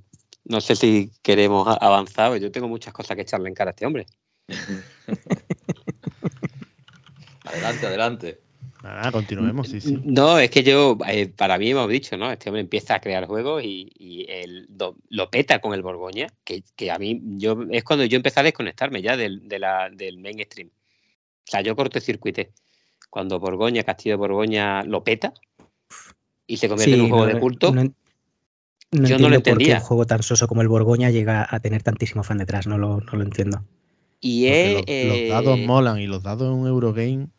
no 0.46 0.62
sé 0.62 0.76
si 0.76 1.12
queremos 1.22 1.68
avanzar, 1.80 2.36
yo 2.38 2.52
tengo 2.52 2.68
muchas 2.68 2.94
cosas 2.94 3.16
que 3.16 3.22
echarle 3.22 3.50
en 3.50 3.56
cara 3.56 3.70
a 3.70 3.74
este 3.74 3.86
hombre. 3.86 4.06
adelante, 7.44 7.88
adelante. 7.88 8.40
Ah, 8.82 9.10
continuemos, 9.12 9.68
sí, 9.68 9.82
sí. 9.82 10.00
No, 10.06 10.40
es 10.40 10.50
que 10.50 10.64
yo, 10.64 10.98
eh, 11.06 11.28
para 11.28 11.58
mí 11.58 11.70
hemos 11.70 11.90
dicho, 11.90 12.16
¿no? 12.16 12.32
Este 12.32 12.50
hombre 12.50 12.62
empieza 12.62 12.96
a 12.96 13.02
crear 13.02 13.26
juegos 13.26 13.62
y, 13.64 13.92
y 14.00 14.26
él 14.30 14.68
lo, 14.70 14.96
lo, 15.10 15.30
peta 15.30 15.60
con 15.60 15.74
el 15.74 15.82
Borgoña, 15.82 16.28
que, 16.46 16.64
que, 16.78 16.90
a 16.90 16.98
mí, 16.98 17.22
yo 17.38 17.58
es 17.72 17.84
cuando 17.84 18.06
yo 18.06 18.16
empecé 18.16 18.40
a 18.40 18.44
desconectarme 18.44 19.02
ya 19.02 19.18
del, 19.18 19.50
de 19.50 19.60
la, 19.60 19.90
del 19.90 20.18
mainstream. 20.18 20.70
O 21.50 21.52
sea, 21.52 21.62
yo 21.62 21.76
cortocircuité. 21.76 22.52
Cuando 23.10 23.40
Borgoña, 23.40 23.82
Castillo 23.82 24.14
de 24.14 24.18
Borgoña 24.18 24.84
lo 24.84 25.04
peta 25.04 25.34
y 26.46 26.58
se 26.58 26.70
convierte 26.70 26.94
sí, 26.94 27.00
en 27.00 27.06
un 27.06 27.10
juego 27.10 27.26
no, 27.26 27.34
de 27.34 27.40
culto. 27.40 27.74
No, 27.74 27.84
no 28.92 29.08
yo 29.08 29.18
no 29.18 29.30
lo 29.30 29.36
entendía. 29.38 29.68
Por 29.68 29.78
qué 29.78 29.82
un 29.82 29.88
juego 29.88 30.06
tan 30.06 30.22
soso 30.22 30.48
como 30.48 30.62
el 30.62 30.68
Borgoña 30.68 31.10
llega 31.10 31.48
a 31.50 31.60
tener 31.60 31.82
tantísimo 31.82 32.24
fan 32.24 32.38
detrás, 32.38 32.68
no 32.68 32.78
lo, 32.78 33.00
no 33.00 33.14
lo 33.14 33.24
entiendo. 33.24 33.64
Y 34.22 34.46
es, 34.46 34.74
los, 34.76 34.84
eh... 34.86 35.28
los, 35.28 35.44
dados 35.44 35.60
molan 35.60 36.00
y 36.00 36.06
los 36.06 36.22
dados 36.22 36.44
en 36.44 36.54
un 36.54 36.68
Eurogame 36.68 37.30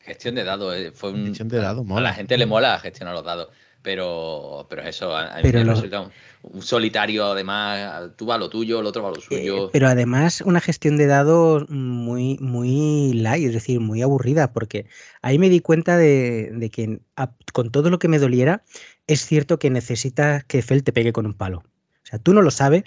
Gestión 0.00 0.34
de 0.34 0.42
dados, 0.44 0.74
eh, 0.74 0.90
fue 0.92 1.12
un, 1.12 1.26
gestión 1.26 1.48
de 1.48 1.58
dados, 1.58 1.86
mola. 1.86 2.00
A 2.00 2.02
la 2.10 2.12
gente 2.12 2.36
le 2.36 2.44
mola 2.44 2.78
gestionar 2.80 3.14
los 3.14 3.24
dados, 3.24 3.48
pero, 3.84 4.66
pero 4.70 4.82
eso, 4.82 5.14
a, 5.14 5.26
a 5.26 5.42
pero 5.42 5.58
mí 5.58 5.64
me 5.64 5.64
lo... 5.66 5.74
resulta 5.74 6.00
un, 6.00 6.10
un, 6.42 6.62
solitario, 6.62 7.26
además, 7.26 8.12
tú 8.16 8.24
vas 8.24 8.36
a 8.36 8.38
lo 8.38 8.48
tuyo, 8.48 8.80
el 8.80 8.86
otro 8.86 9.02
va 9.02 9.10
a 9.10 9.12
lo 9.12 9.20
suyo. 9.20 9.66
Eh, 9.66 9.70
pero 9.72 9.88
además 9.88 10.40
una 10.40 10.60
gestión 10.60 10.96
de 10.96 11.06
dados 11.06 11.68
muy, 11.68 12.38
muy 12.40 13.12
light, 13.12 13.46
es 13.46 13.52
decir, 13.52 13.80
muy 13.80 14.00
aburrida, 14.00 14.52
porque 14.54 14.86
ahí 15.20 15.38
me 15.38 15.50
di 15.50 15.60
cuenta 15.60 15.98
de, 15.98 16.50
de 16.54 16.70
que 16.70 17.00
a, 17.14 17.32
con 17.52 17.70
todo 17.70 17.90
lo 17.90 17.98
que 17.98 18.08
me 18.08 18.18
doliera, 18.18 18.64
es 19.06 19.26
cierto 19.26 19.58
que 19.58 19.68
necesitas 19.68 20.44
que 20.44 20.62
Fel 20.62 20.82
te 20.82 20.92
pegue 20.92 21.12
con 21.12 21.26
un 21.26 21.34
palo. 21.34 21.58
O 21.58 22.06
sea, 22.06 22.18
tú 22.18 22.32
no 22.32 22.40
lo 22.40 22.50
sabes, 22.50 22.84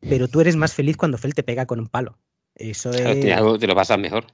pero 0.00 0.28
tú 0.28 0.40
eres 0.40 0.54
más 0.54 0.74
feliz 0.74 0.96
cuando 0.96 1.18
Fel 1.18 1.34
te 1.34 1.42
pega 1.42 1.66
con 1.66 1.80
un 1.80 1.88
palo. 1.88 2.18
Eso 2.54 2.92
claro, 2.92 3.54
es... 3.54 3.60
te 3.60 3.66
lo 3.66 3.74
pasas 3.74 3.98
mejor. 3.98 4.26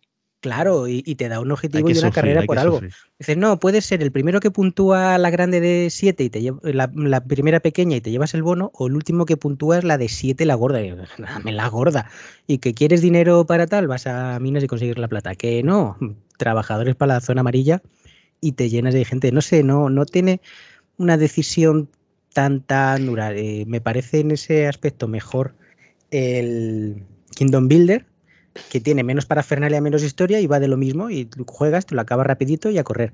Claro, 0.42 0.88
y, 0.88 1.04
y, 1.06 1.14
te 1.14 1.28
da 1.28 1.38
un 1.38 1.52
objetivo 1.52 1.88
y 1.88 1.92
una 1.92 2.00
sufrir, 2.00 2.12
carrera 2.12 2.42
por 2.42 2.58
algo. 2.58 2.74
Sufrir. 2.78 2.92
Dices, 3.16 3.36
no, 3.36 3.60
puedes 3.60 3.84
ser 3.84 4.02
el 4.02 4.10
primero 4.10 4.40
que 4.40 4.50
puntúa 4.50 5.16
la 5.16 5.30
grande 5.30 5.60
de 5.60 5.86
7 5.88 6.24
y 6.24 6.30
te 6.30 6.40
lleva, 6.40 6.58
la, 6.64 6.90
la, 6.92 7.22
primera 7.22 7.60
pequeña 7.60 7.96
y 7.96 8.00
te 8.00 8.10
llevas 8.10 8.34
el 8.34 8.42
bono, 8.42 8.72
o 8.74 8.88
el 8.88 8.94
último 8.94 9.24
que 9.24 9.36
puntúa 9.36 9.78
es 9.78 9.84
la 9.84 9.98
de 9.98 10.08
7 10.08 10.44
la 10.44 10.56
gorda. 10.56 10.82
Y, 10.82 10.96
dame 11.18 11.52
la 11.52 11.68
gorda. 11.68 12.10
Y 12.48 12.58
que 12.58 12.74
quieres 12.74 13.02
dinero 13.02 13.46
para 13.46 13.68
tal, 13.68 13.86
vas 13.86 14.08
a 14.08 14.40
minas 14.40 14.64
y 14.64 14.66
consigues 14.66 14.98
la 14.98 15.06
plata. 15.06 15.36
Que 15.36 15.62
no, 15.62 15.96
trabajadores 16.38 16.96
para 16.96 17.14
la 17.14 17.20
zona 17.20 17.42
amarilla 17.42 17.80
y 18.40 18.52
te 18.52 18.68
llenas 18.68 18.94
de 18.94 19.04
gente. 19.04 19.30
No 19.30 19.42
sé, 19.42 19.62
no, 19.62 19.90
no 19.90 20.06
tiene 20.06 20.40
una 20.96 21.18
decisión 21.18 21.88
tan, 22.34 22.62
tan 22.62 23.06
dura. 23.06 23.32
Eh, 23.32 23.62
me 23.68 23.80
parece 23.80 24.18
en 24.18 24.32
ese 24.32 24.66
aspecto 24.66 25.06
mejor 25.06 25.54
el 26.10 27.04
Kingdom 27.36 27.68
Builder 27.68 28.06
que 28.70 28.80
tiene 28.80 29.02
menos 29.02 29.26
parafernalia, 29.26 29.80
menos 29.80 30.02
historia 30.02 30.40
y 30.40 30.46
va 30.46 30.60
de 30.60 30.68
lo 30.68 30.76
mismo 30.76 31.10
y 31.10 31.28
juegas, 31.46 31.86
te 31.86 31.94
lo 31.94 32.00
acabas 32.00 32.26
rapidito 32.26 32.70
y 32.70 32.78
a 32.78 32.84
correr. 32.84 33.12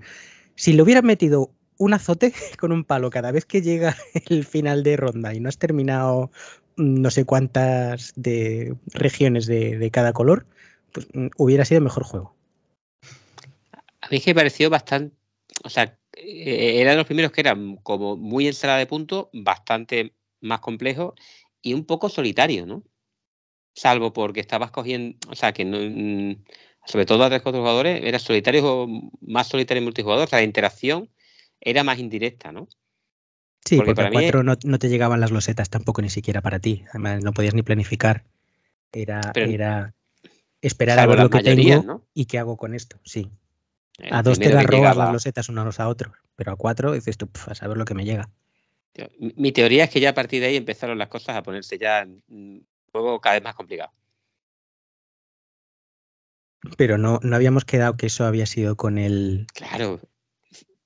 Si 0.55 0.73
le 0.73 0.83
hubieran 0.83 1.07
metido 1.07 1.51
un 1.79 1.95
azote 1.95 2.33
con 2.59 2.73
un 2.73 2.85
palo 2.85 3.11
cada 3.11 3.33
vez 3.33 3.45
que 3.45 3.63
llega 3.63 3.97
el 4.29 4.45
final 4.45 4.83
de 4.83 4.97
ronda 4.97 5.35
y 5.35 5.41
no 5.41 5.49
has 5.49 5.59
terminado 5.59 6.31
mm, 6.77 7.01
no 7.01 7.11
sé 7.11 7.25
cuántas 7.25 8.13
de 8.17 8.75
regiones 8.93 9.47
de, 9.47 9.91
cada 9.93 10.13
color, 10.13 10.47
pues 10.93 11.07
mm, 11.15 11.29
hubiera 11.37 11.65
sido 11.65 11.81
mejor 11.81 12.05
juego. 12.05 12.35
A 14.01 14.09
mí 14.11 14.21
que 14.21 14.31
me 14.31 14.37
pareció 14.37 14.71
bastante, 14.71 15.15
o 15.65 15.69
sea, 15.69 15.99
eh, 16.17 16.81
era 16.81 16.93
de 16.93 16.97
los 16.97 17.07
primeros 17.07 17.33
que 17.33 17.41
eran 17.41 17.77
como 17.77 18.17
muy 18.17 18.47
ensalada 18.47 18.79
de 18.79 18.87
puntos, 18.87 19.29
bastante 19.33 20.15
más 20.41 20.61
complejo 20.61 21.15
y 21.63 21.75
un 21.75 21.85
poco 21.85 22.09
solitario, 22.09 22.65
¿no? 22.65 22.85
Salvo 23.79 24.13
porque 24.13 24.41
estabas 24.41 24.73
cogiendo, 24.73 25.17
o 25.31 25.37
sea, 25.37 25.53
que 25.53 25.65
no, 25.65 25.79
mm, 25.79 26.43
sobre 26.85 27.07
todo 27.07 27.23
a 27.23 27.29
tres 27.29 27.43
cuatro 27.43 27.61
jugadores, 27.61 28.01
era 28.03 28.19
solitario 28.19 28.65
o 28.67 28.89
más 29.21 29.47
solitario 29.47 29.83
multijugador, 29.83 30.25
o 30.25 30.27
sea, 30.27 30.41
la 30.41 30.45
interacción 30.45 31.09
era 31.61 31.85
más 31.85 32.01
indirecta, 32.01 32.51
¿no? 32.51 32.67
Sí, 33.65 33.77
porque, 33.77 33.95
para 33.95 34.11
cuatro 34.11 34.43
no, 34.43 34.57
te 34.57 34.89
llegaban 34.89 35.21
las 35.21 35.31
losetas 35.31 35.71
tampoco 35.71 36.03
ni 36.03 36.11
siquiera 36.11 36.41
para 36.41 36.59
ti. 36.59 36.85
Además, 36.91 37.23
no 37.23 37.33
podías 37.33 37.55
ni 37.55 37.63
planificar. 37.63 38.25
Era, 38.93 39.21
era 39.35 39.95
esperar 40.61 40.99
a 40.99 41.07
ver 41.07 41.19
lo 41.19 41.31
que 41.31 41.43
tengo 41.43 42.05
y 42.15 42.25
qué 42.25 42.39
hago 42.39 42.57
con 42.57 42.75
esto. 42.75 42.99
Sí. 43.05 43.31
a 44.11 44.23
dos 44.23 44.41
te 44.41 44.49
das 44.49 44.65
robas 44.65 44.97
las 44.97 45.13
losetas 45.13 45.49
unos 45.51 45.79
a 45.79 45.89
otros, 45.89 46.15
pero 46.35 46.53
a 46.53 46.57
cuatro 46.57 46.95
dices 46.95 47.17
tú, 47.17 47.29
a 47.47 47.55
saber 47.55 47.77
lo 47.77 47.85
que 47.85 47.95
me 47.95 48.05
llega. 48.05 48.29
Mi 49.19 49.53
teoría 49.53 49.85
es 49.85 49.91
que 49.91 50.01
ya 50.01 50.11
a 50.11 50.15
partir 50.15 50.41
de 50.41 50.49
ahí 50.49 50.57
empezaron 50.57 50.99
las 50.99 51.09
cosas 51.09 51.37
a 51.37 51.43
ponerse 51.45 51.79
ya 51.79 52.09
un 52.29 52.67
juego 52.93 53.21
cada 53.21 53.35
vez 53.35 53.45
más 53.45 53.55
complicado. 53.55 53.93
Pero 56.77 56.99
no, 56.99 57.21
no 57.23 57.37
habíamos 57.37 57.65
quedado 57.65 57.97
que 57.97 58.07
eso 58.07 58.25
había 58.25 58.47
sido 58.47 58.77
con 58.77 58.99
el. 58.99 59.47
Claro, 59.55 60.01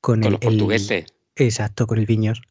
con, 0.01 0.21
los 0.21 0.39
portugueses. 0.39 1.07
exacto, 1.37 1.87
con 1.87 1.99
el 1.99 2.07
Viños. 2.07 2.43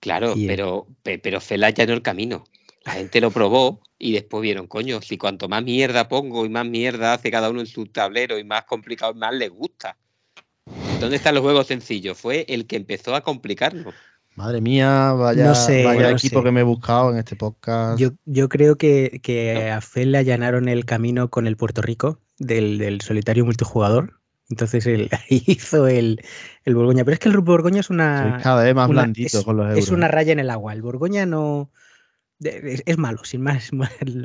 Claro, 0.00 0.34
pero, 0.46 0.86
pero 1.02 1.40
Fela 1.40 1.70
ya 1.70 1.86
no 1.86 1.94
el 1.94 2.02
camino. 2.02 2.44
La 2.84 2.92
gente 2.92 3.20
lo 3.20 3.30
probó 3.30 3.80
y 3.98 4.12
después 4.12 4.42
vieron, 4.42 4.68
coño, 4.68 5.02
si 5.02 5.18
cuanto 5.18 5.48
más 5.48 5.64
mierda 5.64 6.08
pongo 6.08 6.46
y 6.46 6.48
más 6.48 6.66
mierda 6.66 7.14
hace 7.14 7.30
cada 7.30 7.50
uno 7.50 7.60
en 7.60 7.66
su 7.66 7.86
tablero 7.86 8.38
y 8.38 8.44
más 8.44 8.64
complicado, 8.64 9.14
más 9.14 9.34
les 9.34 9.50
gusta. 9.50 9.98
¿Dónde 11.00 11.16
están 11.16 11.34
los 11.34 11.42
juegos 11.42 11.66
sencillos? 11.66 12.16
Fue 12.16 12.46
el 12.48 12.66
que 12.66 12.76
empezó 12.76 13.14
a 13.14 13.22
complicarlo. 13.22 13.92
Madre 14.38 14.60
mía, 14.60 15.12
vaya, 15.12 15.52
equipo 16.10 16.42
que 16.42 16.52
me 16.52 16.60
he 16.60 16.64
buscado 16.64 17.10
en 17.10 17.18
este 17.18 17.36
podcast. 17.36 17.98
Yo, 17.98 18.10
yo 18.24 18.48
creo 18.48 18.76
que, 18.76 19.70
a 19.74 19.80
Fel 19.80 20.12
le 20.12 20.18
allanaron 20.18 20.68
el 20.68 20.84
camino 20.84 21.28
con 21.28 21.46
el 21.46 21.56
Puerto 21.56 21.82
Rico 21.82 22.20
del, 22.38 22.78
del 22.78 23.00
solitario 23.00 23.44
multijugador 23.44 24.18
entonces 24.50 24.86
él 24.86 25.10
hizo 25.28 25.86
el, 25.86 26.22
el 26.64 26.74
Borgoña. 26.74 27.04
Pero 27.04 27.14
es 27.14 27.18
que 27.20 27.28
el 27.28 27.38
Borgoña 27.38 27.80
es 27.80 27.90
una. 27.90 28.40
cada 28.42 28.64
vez 28.64 28.74
más 28.74 28.88
blandito 28.88 29.44
con 29.44 29.56
los 29.56 29.66
euros. 29.66 29.78
Es 29.78 29.90
una 29.90 30.08
raya 30.08 30.32
en 30.32 30.38
el 30.38 30.50
agua. 30.50 30.72
El 30.72 30.82
Borgoña 30.82 31.26
no. 31.26 31.70
Es, 32.40 32.98
malo, 32.98 33.24
sin 33.24 33.42
más, 33.42 33.70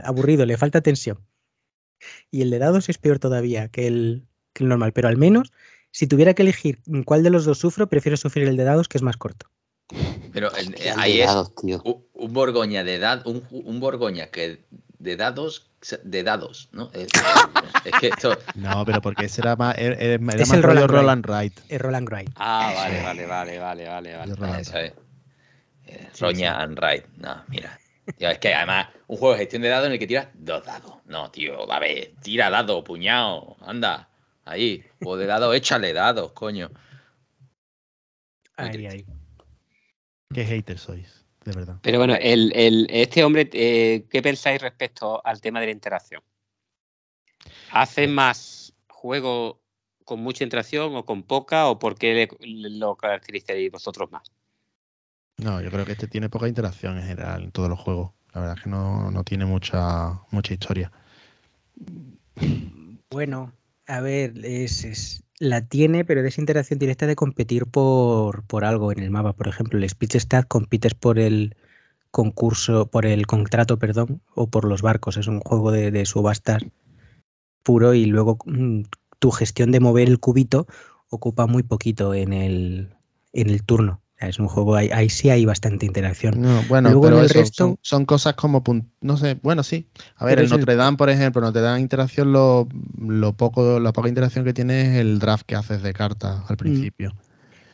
aburrido, 0.03 0.45
le 0.45 0.57
falta 0.57 0.81
tensión. 0.81 1.19
Y 2.31 2.41
el 2.41 2.51
de 2.51 2.59
dados 2.59 2.89
es 2.89 2.97
peor 2.97 3.19
todavía 3.19 3.69
que 3.69 3.87
el, 3.87 4.27
que 4.53 4.63
el 4.63 4.69
normal. 4.69 4.93
Pero 4.93 5.07
al 5.07 5.17
menos, 5.17 5.51
si 5.91 6.07
tuviera 6.07 6.33
que 6.33 6.43
elegir 6.43 6.79
cuál 7.05 7.23
de 7.23 7.29
los 7.29 7.45
dos 7.45 7.57
sufro, 7.57 7.87
prefiero 7.87 8.17
sufrir 8.17 8.47
el 8.47 8.57
de 8.57 8.63
dados, 8.63 8.87
que 8.87 8.97
es 8.97 9.03
más 9.03 9.17
corto. 9.17 9.47
Pero 10.33 10.51
ahí 10.97 11.21
es 11.21 11.31
un, 12.13 12.33
Borgoña 12.33 12.83
de 12.83 12.95
edad, 12.95 13.25
un, 13.27 13.45
un 13.51 13.79
Borgoña 13.79 14.27
que 14.27 14.65
de 14.99 15.15
dados 15.15 15.69
de 16.03 16.23
dados, 16.23 16.69
¿no? 16.71 16.89
Es, 16.93 17.11
que 17.99 18.07
esto... 18.07 18.37
No, 18.55 18.85
pero 18.85 19.01
porque 19.01 19.25
ese 19.25 19.41
era 19.41 19.55
más, 19.55 19.77
era, 19.77 19.95
era 19.95 20.15
es 20.35 20.51
el 20.51 20.63
Roland, 20.63 20.89
Roland 20.89 21.25
Wright. 21.25 21.59
El 21.69 21.79
Roland 21.79 22.07
Wright. 22.07 22.29
Ah, 22.35 22.71
vale, 22.75 23.01
vale, 23.01 23.25
vale, 23.25 23.59
vale, 23.59 23.87
vale, 23.87 24.35
vale. 24.35 24.61
Es. 24.61 24.71
Eh, 24.73 26.09
Roña 26.19 26.61
and 26.61 26.79
Wright. 26.79 27.05
No, 27.17 27.43
mira. 27.49 27.77
es 28.17 28.39
que 28.39 28.53
además, 28.53 28.87
un 29.07 29.17
juego 29.17 29.33
de 29.33 29.39
gestión 29.41 29.61
de 29.61 29.69
dados 29.69 29.87
en 29.87 29.93
el 29.93 29.99
que 29.99 30.07
tiras 30.07 30.27
dos 30.33 30.65
dados. 30.65 30.95
No, 31.05 31.29
tío, 31.31 31.69
a 31.71 31.79
ver, 31.79 32.13
tira 32.21 32.49
dados, 32.49 32.83
puñado, 32.83 33.57
anda. 33.61 34.09
Ahí, 34.45 34.83
o 35.03 35.15
de 35.15 35.25
dados, 35.25 35.55
échale 35.55 35.93
dados, 35.93 36.31
coño. 36.31 36.69
Ahí, 38.55 38.85
ahí. 38.85 39.05
Qué 40.33 40.45
hater 40.45 40.77
sois 40.77 41.23
de 41.45 41.51
verdad. 41.51 41.77
Pero 41.81 41.97
bueno, 41.97 42.15
el, 42.19 42.87
este 42.89 43.23
hombre, 43.23 43.49
eh, 43.53 44.05
¿qué 44.09 44.21
pensáis 44.21 44.61
respecto 44.61 45.21
al 45.25 45.41
tema 45.41 45.59
de 45.59 45.67
la 45.67 45.71
interacción? 45.73 46.21
¿Hace 47.71 48.07
más 48.07 48.73
juego 48.87 49.61
con 50.05 50.21
mucha 50.21 50.43
interacción 50.43 50.95
o 50.95 51.05
con 51.05 51.23
poca 51.23 51.67
o 51.67 51.79
por 51.79 51.95
qué 51.95 52.29
lo 52.39 52.95
caracterizaréis 52.95 53.71
vosotros 53.71 54.11
más? 54.11 54.31
No, 55.37 55.61
yo 55.61 55.71
creo 55.71 55.85
que 55.85 55.93
este 55.93 56.07
tiene 56.07 56.29
poca 56.29 56.47
interacción 56.47 56.97
en 56.97 57.07
general 57.07 57.43
en 57.43 57.51
todos 57.51 57.69
los 57.69 57.79
juegos. 57.79 58.11
La 58.33 58.41
verdad 58.41 58.57
es 58.57 58.63
que 58.63 58.69
no, 58.69 59.23
tiene 59.25 59.45
mucha, 59.45 60.21
mucha 60.31 60.53
historia. 60.53 60.91
Bueno, 63.09 63.53
a 63.87 63.99
ver, 64.01 64.33
es, 64.43 65.22
la 65.39 65.65
tiene, 65.65 66.05
pero 66.05 66.25
es 66.25 66.37
interacción 66.37 66.79
directa 66.79 67.07
de 67.07 67.15
competir 67.15 67.65
por, 67.65 68.43
por 68.43 68.65
algo 68.65 68.91
en 68.91 68.99
el 68.99 69.11
mapa. 69.11 69.33
Por 69.33 69.47
ejemplo, 69.47 69.79
el 69.79 69.89
Speech 69.89 70.15
Stat 70.15 70.47
compites 70.47 70.93
por 70.93 71.19
el 71.19 71.55
concurso, 72.11 72.87
por 72.87 73.05
el 73.05 73.25
contrato, 73.25 73.79
perdón, 73.79 74.21
o 74.35 74.47
por 74.47 74.65
los 74.65 74.81
barcos. 74.81 75.17
Es 75.17 75.27
un 75.27 75.39
juego 75.39 75.71
de, 75.71 75.91
de 75.91 76.05
subastas 76.05 76.63
puro 77.63 77.93
y 77.93 78.05
luego 78.05 78.37
mm, 78.45 78.83
tu 79.19 79.31
gestión 79.31 79.71
de 79.71 79.79
mover 79.79 80.07
el 80.07 80.19
cubito 80.19 80.67
ocupa 81.09 81.47
muy 81.47 81.63
poquito 81.63 82.13
en 82.13 82.33
el, 82.33 82.95
en 83.31 83.49
el 83.49 83.63
turno. 83.63 84.02
Es 84.27 84.39
un 84.39 84.47
juego, 84.47 84.75
ahí, 84.75 84.89
ahí 84.93 85.09
sí 85.09 85.29
hay 85.29 85.45
bastante 85.45 85.85
interacción. 85.85 86.41
bueno, 86.69 86.99
pero 87.01 87.21
el 87.21 87.29
resto... 87.29 87.77
son, 87.81 88.05
cosas 88.05 88.33
como, 88.35 88.63
no 89.01 89.17
sé, 89.17 89.37
bueno, 89.41 89.63
sí. 89.63 89.87
A 90.15 90.25
ver, 90.25 90.39
en 90.39 90.49
Notre 90.49 90.75
Dame, 90.75 90.97
por 90.97 91.09
ejemplo, 91.09 91.41
Notre 91.41 91.61
Dame 91.61 91.79
interacción, 91.79 92.31
lo, 92.31 92.67
lo, 92.99 93.33
poco, 93.33 93.79
la 93.79 93.93
poca 93.93 94.09
interacción 94.09 94.45
que 94.45 94.53
tiene 94.53 94.81
es 94.81 94.97
el 95.01 95.19
draft 95.19 95.45
que 95.45 95.55
haces 95.55 95.81
de 95.81 95.93
carta 95.93 96.45
al 96.47 96.55
mm. 96.55 96.57
principio. 96.57 97.15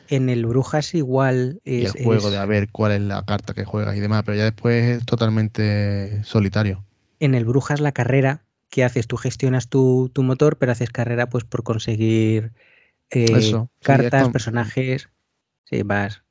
En 0.08 0.28
el 0.28 0.44
Brujas 0.44 0.94
igual 0.94 1.60
es... 1.64 1.94
el 1.94 2.04
juego 2.04 2.30
de 2.30 2.38
a 2.38 2.44
ver 2.44 2.68
cuál 2.70 2.92
es 2.92 3.00
la 3.00 3.24
carta 3.24 3.54
que 3.54 3.64
juegas 3.64 3.96
y 3.96 4.00
demás, 4.00 4.22
pero 4.26 4.36
ya 4.36 4.44
después 4.44 4.98
es 4.98 5.06
totalmente 5.06 6.24
solitario. 6.24 6.84
En 7.20 7.34
el 7.34 7.44
Brujas 7.44 7.80
la 7.80 7.92
carrera 7.92 8.42
que 8.70 8.84
haces, 8.84 9.06
tú 9.06 9.16
gestionas 9.16 9.68
tu, 9.68 10.10
tu 10.12 10.22
motor, 10.22 10.56
pero 10.56 10.72
haces 10.72 10.90
carrera 10.90 11.28
pues 11.28 11.44
por 11.44 11.62
conseguir 11.62 12.52
eh, 13.10 13.52
cartas, 13.82 14.28
personajes, 14.30 15.10
sí, 15.64 15.82
vas 15.82 16.22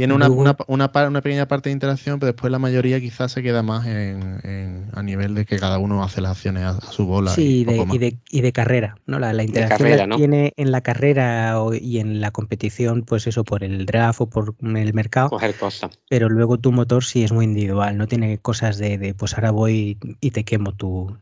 tiene 0.00 0.14
una, 0.14 0.30
una, 0.30 0.56
una, 0.66 1.20
pequeña 1.20 1.46
parte 1.46 1.68
de 1.68 1.74
interacción, 1.74 2.18
pero 2.18 2.32
después 2.32 2.50
la 2.50 2.58
mayoría 2.58 2.98
quizás 3.00 3.32
se 3.32 3.42
queda 3.42 3.62
más 3.62 3.86
en, 3.86 4.88
a 4.94 5.02
nivel 5.02 5.34
de 5.34 5.44
que 5.44 5.58
cada 5.58 5.78
uno 5.78 6.02
hace 6.02 6.22
las 6.22 6.38
acciones 6.38 6.62
a, 6.62 6.80
su 6.80 7.04
bola. 7.04 7.30
Sí, 7.32 7.60
y, 7.60 7.64
de, 7.98 8.18
y, 8.30 8.40
de, 8.40 8.52
carrera. 8.52 8.96
¿no? 9.04 9.18
La, 9.18 9.30
interacción 9.42 10.08
la 10.08 10.16
tiene 10.16 10.54
en 10.56 10.72
la 10.72 10.80
carrera 10.80 11.54
y 11.78 11.98
en 11.98 12.22
la 12.22 12.30
competición, 12.30 13.02
pues 13.02 13.26
eso, 13.26 13.44
por 13.44 13.62
el 13.62 13.84
draft 13.84 14.22
o 14.22 14.30
por 14.30 14.54
el 14.62 14.94
mercado. 14.94 15.28
Coger 15.28 15.54
cosas. 15.54 15.90
Pero 16.08 16.30
luego 16.30 16.56
tu 16.56 16.72
motor 16.72 17.04
sí 17.04 17.22
es 17.22 17.30
muy 17.30 17.44
individual, 17.44 17.98
no 17.98 18.06
tiene 18.06 18.38
cosas 18.38 18.78
de, 18.78 18.96
de 18.96 19.12
pues 19.12 19.34
ahora 19.34 19.50
voy 19.50 19.98
y 20.22 20.30
te 20.30 20.44
quemo 20.44 20.72
tu, 20.72 21.18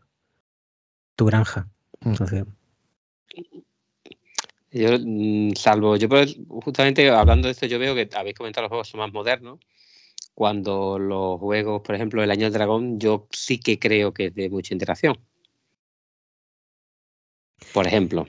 tu 1.16 1.26
granja. 1.26 1.66
Mm. 2.00 2.10
Entonces, 2.10 2.44
yo, 4.70 4.98
mm, 5.00 5.54
salvo, 5.54 5.96
yo 5.96 6.08
justamente 6.48 7.08
hablando 7.10 7.48
de 7.48 7.52
esto, 7.52 7.66
yo 7.66 7.78
veo 7.78 7.94
que 7.94 8.08
habéis 8.14 8.36
comentado 8.36 8.64
los 8.64 8.70
juegos 8.70 8.88
son 8.88 9.00
más 9.00 9.12
modernos. 9.12 9.58
Cuando 10.34 10.98
los 10.98 11.40
juegos, 11.40 11.82
por 11.82 11.94
ejemplo, 11.94 12.22
El 12.22 12.30
Año 12.30 12.44
del 12.44 12.52
Dragón, 12.52 13.00
yo 13.00 13.26
sí 13.32 13.58
que 13.58 13.78
creo 13.78 14.12
que 14.12 14.26
es 14.26 14.34
de 14.34 14.48
mucha 14.50 14.72
interacción. 14.72 15.18
Por 17.72 17.86
ejemplo, 17.86 18.28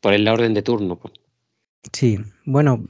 por 0.00 0.12
el 0.12 0.28
orden 0.28 0.54
de 0.54 0.62
turno. 0.62 0.96
Pues. 0.98 1.14
Sí, 1.92 2.18
bueno, 2.44 2.86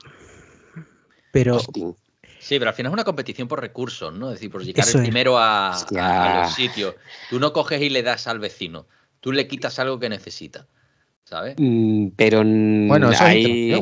pero. 1.33 1.59
Sí, 1.61 2.59
pero 2.59 2.71
al 2.71 2.75
final 2.75 2.91
es 2.91 2.95
una 2.95 3.05
competición 3.05 3.47
por 3.47 3.61
recursos, 3.61 4.13
¿no? 4.13 4.29
Es 4.29 4.35
decir, 4.35 4.51
por 4.51 4.65
llegar 4.65 4.87
el 4.93 5.01
primero 5.01 5.39
a, 5.39 5.73
a, 5.73 6.43
los 6.43 6.55
sitios. 6.55 6.97
Tú 7.31 7.39
no 7.39 7.53
coges 7.53 7.81
y 7.81 7.89
le 7.89 8.03
das 8.03 8.27
al 8.27 8.41
vecino, 8.41 8.87
tú 9.21 9.31
le 9.31 9.47
quitas 9.47 9.79
algo 9.79 10.01
que 10.01 10.09
necesita. 10.09 10.67
¿Sabes? 11.33 11.55
Mm, 11.59 12.09
pero 12.15 12.45
bueno, 12.45 13.11
eso 13.11 13.25
hay... 13.25 13.73
¿eh? 13.73 13.81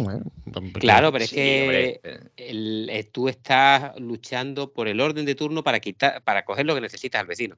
Claro, 0.74 1.10
pero 1.10 1.24
es 1.24 1.32
que 1.32 2.00
eh, 2.36 3.10
tú 3.12 3.28
estás 3.28 3.98
luchando 3.98 4.72
por 4.72 4.86
el 4.86 5.00
orden 5.00 5.26
de 5.26 5.34
turno 5.34 5.64
para 5.64 5.80
quitar, 5.80 6.22
para 6.22 6.44
coger 6.44 6.64
lo 6.66 6.74
que 6.76 6.80
necesitas 6.80 7.20
al 7.20 7.26
vecino. 7.26 7.56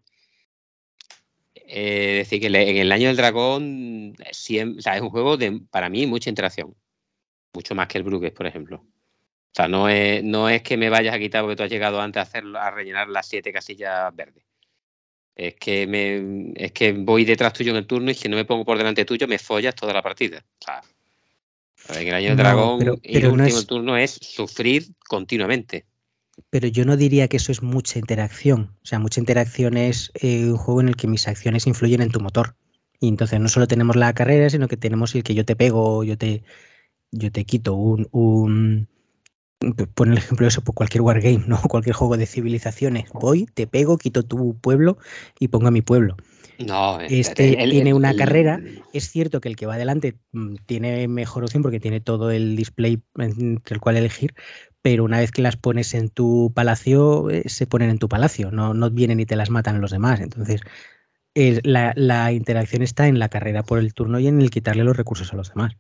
Eh, 1.55 2.21
es 2.21 2.31
decir, 2.31 2.41
que 2.41 2.47
en 2.47 2.77
el 2.77 2.93
año 2.93 3.09
del 3.09 3.17
dragón 3.17 4.15
es 4.19 4.49
un 4.49 5.11
juego 5.11 5.37
de, 5.37 5.61
para 5.71 5.91
mí, 5.91 6.07
mucha 6.07 6.31
interacción. 6.31 6.75
Mucho 7.53 7.75
más 7.75 7.87
que 7.89 7.99
el 7.99 8.05
Bruges, 8.05 8.33
por 8.33 8.47
ejemplo. 8.47 8.79
O 8.79 9.55
sea, 9.55 9.69
no 9.69 9.91
es, 9.91 10.25
no 10.25 10.49
es 10.49 10.63
que 10.63 10.79
me 10.79 10.89
vayas 10.89 11.15
a 11.15 11.19
quitar 11.19 11.43
porque 11.43 11.57
tú 11.57 11.65
has 11.65 11.71
llegado 11.71 12.01
antes 12.01 12.21
a 12.21 12.23
hacer 12.23 12.45
a 12.57 12.71
rellenar 12.71 13.09
las 13.09 13.27
siete 13.27 13.53
casillas 13.53 14.15
verdes. 14.17 14.45
Es 15.35 15.55
que, 15.55 15.87
me, 15.87 16.53
es 16.57 16.73
que 16.73 16.93
voy 16.93 17.25
detrás 17.25 17.53
tuyo 17.53 17.71
en 17.73 17.79
el 17.79 17.87
turno 17.87 18.11
y 18.11 18.15
si 18.15 18.29
no 18.29 18.37
me 18.37 18.45
pongo 18.45 18.65
por 18.65 18.77
delante 18.79 19.05
tuyo 19.05 19.27
me 19.27 19.39
follas 19.39 19.75
toda 19.75 19.93
la 19.95 20.03
partida. 20.03 20.45
O 20.61 20.65
sea, 20.65 20.83
en 22.01 22.09
el 22.09 22.15
año 22.15 22.29
del 22.29 22.37
No, 22.37 22.43
dragón 22.43 22.79
pero- 22.79 22.97
pero 23.03 23.29
no 23.29 23.43
último 23.43 23.59
es- 23.59 23.67
turno 23.67 23.97
es 23.97 24.11
sufrir 24.21 24.89
continuamente. 25.09 25.87
Pero 26.51 26.69
yo 26.69 26.85
no 26.85 26.97
diría 26.97 27.29
que 27.29 27.37
eso 27.39 27.53
es 27.53 27.63
mucha 27.63 27.99
interacción. 27.99 28.77
O 28.83 28.87
sea, 28.87 28.99
mucha 28.99 29.21
interacción 29.21 29.77
es 29.77 30.11
eh, 30.15 30.47
un 30.47 30.57
juego 30.57 30.81
en 30.81 30.89
el 30.89 30.97
que 30.97 31.07
mis 31.07 31.29
acciones 31.29 31.67
influyen 31.67 32.01
en 32.03 32.11
tu 32.11 32.21
motor. 32.21 32.55
Y 33.01 33.09
entonces 33.09 33.41
no 33.41 33.49
solo 33.49 33.67
tenemos 33.67 33.97
la 33.97 34.13
carrera, 34.15 34.49
sino 34.49 34.69
que 34.69 34.77
tenemos 34.77 35.15
el 35.15 35.25
que 35.25 35.35
yo 35.35 35.45
te 35.45 35.57
pego, 35.57 36.05
yo 36.05 36.17
te, 36.17 36.43
yo 37.11 37.31
te 37.33 37.45
quito 37.45 37.75
un, 37.75 38.09
un 38.13 38.89
pon 39.95 40.13
el 40.13 40.19
ejemplo 40.19 40.45
de 40.45 40.49
eso 40.49 40.63
por 40.63 40.75
cualquier 40.75 41.03
wargame, 41.03 41.45
¿no? 41.47 41.61
Cualquier 41.69 41.95
juego 41.95 42.17
de 42.17 42.27
civilizaciones. 42.27 43.11
Voy, 43.13 43.47
te 43.47 43.67
pego, 43.67 43.99
quito 43.99 44.23
tu 44.23 44.57
pueblo 44.59 44.99
y 45.39 45.49
pongo 45.49 45.69
a 45.69 45.71
mi 45.71 45.83
pueblo. 45.83 46.17
No, 46.59 47.01
Este 47.01 47.63
el- 47.63 47.71
tiene 47.71 47.91
el- 47.91 47.97
una 47.97 48.11
el- 48.11 48.17
carrera. 48.17 48.61
Es 48.93 49.09
cierto 49.11 49.41
que 49.41 49.49
el 49.49 49.57
que 49.57 49.67
va 49.67 49.75
adelante 49.75 50.17
mm, 50.33 50.57
tiene 50.67 51.09
mejor 51.09 51.45
opción 51.45 51.63
porque 51.63 51.81
tiene 51.81 52.01
todo 52.01 52.31
el 52.31 52.57
display 52.57 53.03
entre 53.17 53.75
el 53.75 53.81
cual 53.81 53.97
elegir, 53.97 54.35
pero 54.83 55.05
una 55.05 55.19
vez 55.19 55.31
que 55.33 55.43
las 55.43 55.57
pones 55.57 55.95
en 55.95 56.09
tu 56.09 56.53
palacio, 56.55 57.31
eh, 57.31 57.45
se 57.47 57.67
ponen 57.67 57.91
en 57.91 57.99
tu 57.99 58.09
palacio, 58.09 58.51
no, 58.51 58.75
no 58.75 58.91
vienen 58.91 59.21
y 59.21 59.27
te 59.27 59.37
las 59.37 59.51
matan 59.51 59.81
los 59.81 59.91
demás. 59.91 60.21
Entonces, 60.21 60.61
es- 61.35 61.61
la, 61.65 61.93
la 61.97 62.31
interacción 62.33 62.83
está 62.83 63.09
en 63.09 63.19
la 63.19 63.29
carrera 63.29 63.63
por 63.63 63.79
el 63.79 63.95
turno 63.95 64.19
y 64.21 64.27
en 64.29 64.41
el 64.41 64.51
quitarle 64.51 64.85
los 64.85 64.97
recursos 64.97 65.33
a 65.33 65.37
los 65.37 65.49
demás. 65.51 65.73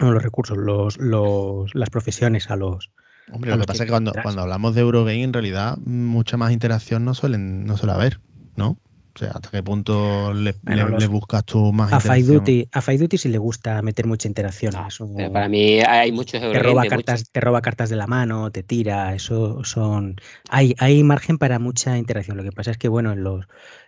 No 0.00 0.10
los 0.12 0.22
recursos, 0.22 0.56
los, 0.56 0.96
los, 0.98 1.74
las 1.74 1.90
profesiones 1.90 2.50
a 2.50 2.56
los. 2.56 2.90
Hombre, 3.30 3.52
a 3.52 3.56
lo 3.56 3.62
que 3.62 3.66
pasa 3.66 3.84
es 3.84 3.86
que 3.86 3.90
cuando, 3.92 4.12
hablamos 4.42 4.74
de 4.74 4.80
Eurogame, 4.80 5.22
en 5.22 5.32
realidad, 5.32 5.76
mucha 5.84 6.36
más 6.36 6.52
interacción 6.52 7.04
no 7.04 7.14
suelen, 7.14 7.64
no 7.64 7.76
suele 7.76 7.92
haber, 7.94 8.20
¿no? 8.56 8.78
O 9.14 9.18
sea, 9.18 9.32
¿hasta 9.32 9.50
qué 9.50 9.62
punto 9.62 10.32
le, 10.32 10.54
Bueno, 10.62 10.84
le- 10.86 10.90
los- 10.92 11.00
le 11.02 11.06
buscas 11.06 11.44
tú 11.44 11.70
más 11.72 11.92
A? 11.92 12.00
Duty, 12.26 12.68
a 12.72 12.80
Fight 12.80 12.98
Duty 13.00 13.18
sí 13.18 13.28
le 13.28 13.36
gusta 13.36 13.80
meter 13.82 14.06
mucha 14.06 14.26
interacción. 14.26 14.72
No, 14.72 14.88
eso- 14.88 15.08
pero 15.14 15.30
para 15.30 15.48
mí 15.50 15.80
hay 15.80 16.10
muchos 16.12 16.40
te 16.40 16.46
Eurogames 16.46 16.62
roba 16.64 16.82
muchos- 16.84 16.90
cartas, 16.90 17.30
te 17.30 17.40
roba 17.40 17.60
cartas 17.60 17.90
de 17.90 17.96
la 17.96 18.06
mano, 18.06 18.50
te 18.50 18.62
tira, 18.62 19.14
eso 19.14 19.62
son. 19.64 20.16
Hay, 20.48 20.74
hay 20.78 21.02
margen 21.04 21.36
para 21.36 21.58
mucha 21.58 21.98
interacción. 21.98 22.38
Lo 22.38 22.42
que 22.42 22.52
pasa 22.52 22.70
es 22.70 22.78
que, 22.78 22.88
bueno, 22.88 23.12
en 23.12 23.22
los, 23.22 23.44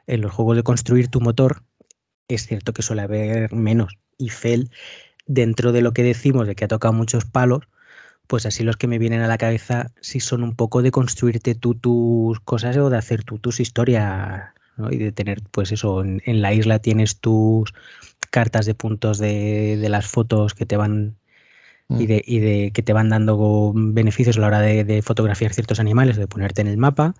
en 0.07 0.21
los 0.21 0.31
juegos 0.33 0.57
de 0.57 0.63
construir 0.63 1.09
tu 1.09 1.23
motor, 1.23 1.63
es 2.29 2.47
cierto 2.47 2.75
que 2.75 2.83
suele 2.83 3.03
haber 3.03 3.53
menos. 3.55 3.95
Y 4.19 4.29
Fel, 4.29 4.71
dentro 5.27 5.73
de 5.73 5.83
lo 5.83 5.93
que 5.93 6.03
decimos 6.03 6.47
de 6.47 6.55
que 6.55 6.65
ha 6.65 6.69
tocado 6.69 6.93
muchos 6.95 7.25
palos, 7.25 7.69
pues 8.27 8.47
así 8.47 8.63
los 8.65 8.77
que 8.77 8.87
me 8.89 8.99
vienen 8.99 9.21
a 9.21 9.29
la 9.29 9.39
cabeza 9.39 9.93
sí 10.01 10.21
son 10.21 10.43
un 10.43 10.57
poco 10.57 10.83
de 10.83 10.91
construirte 10.91 11.55
tú 11.55 11.75
tus 11.75 12.41
cosas 12.41 12.77
o 12.79 12.91
de 12.91 12.97
hacer 12.99 13.25
tú 13.25 13.39
tus 13.39 13.61
historias. 13.61 14.53
¿no? 14.77 14.91
Y 14.91 14.99
de 14.99 15.13
tener, 15.13 15.43
pues 15.51 15.71
eso, 15.73 16.03
en, 16.03 16.21
en 16.27 16.43
la 16.43 16.53
isla 16.53 16.81
tienes 16.81 17.21
tus 17.21 17.73
cartas 18.31 18.67
de 18.67 18.75
puntos 18.75 19.19
de, 19.19 19.77
de 19.77 19.89
las 19.89 20.07
fotos 20.07 20.55
que 20.55 20.67
te 20.67 20.77
van 20.77 21.17
y 21.89 21.95
Mm. 22.05 22.07
de, 22.07 22.25
y 22.27 22.39
de 22.41 22.71
que 22.73 22.83
te 22.83 22.95
van 22.95 23.11
dando 23.11 23.73
beneficios 23.75 24.39
a 24.39 24.41
la 24.41 24.47
hora 24.47 24.61
de, 24.61 24.85
de 24.85 25.03
fotografiar 25.03 25.53
ciertos 25.53 25.81
animales, 25.81 26.17
de 26.17 26.27
ponerte 26.27 26.63
en 26.63 26.69
el 26.69 26.79
mapa. 26.79 27.15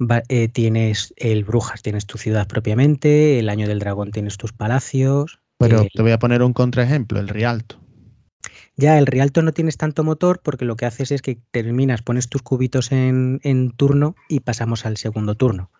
Va- 0.00 0.22
eh, 0.28 0.48
tienes 0.48 1.14
el 1.16 1.44
Brujas, 1.44 1.82
tienes 1.82 2.04
tu 2.06 2.18
ciudad 2.18 2.46
propiamente, 2.48 3.38
el 3.38 3.48
Año 3.48 3.68
del 3.68 3.78
Dragón 3.78 4.10
tienes 4.10 4.36
tus 4.36 4.52
palacios. 4.52 5.38
Pero 5.58 5.82
el- 5.82 5.90
te 5.92 6.02
voy 6.02 6.12
a 6.12 6.18
poner 6.18 6.42
un 6.42 6.52
contraejemplo, 6.52 7.18
el 7.20 7.28
Rialto. 7.28 7.78
ya 8.76 8.98
el 8.98 9.06
Rialto 9.06 9.42
no 9.42 9.52
tienes 9.52 9.76
tanto 9.76 10.04
motor 10.04 10.40
porque 10.42 10.64
lo 10.64 10.76
que 10.76 10.86
haces 10.86 11.10
es 11.10 11.22
que 11.22 11.38
terminas, 11.50 12.02
pones 12.02 12.28
tus 12.28 12.42
cubitos 12.42 12.92
en, 12.92 13.40
en 13.42 13.70
turno 13.72 14.14
y 14.28 14.40
pasamos 14.40 14.86
al 14.86 14.96
segundo 14.96 15.34
turno. 15.34 15.70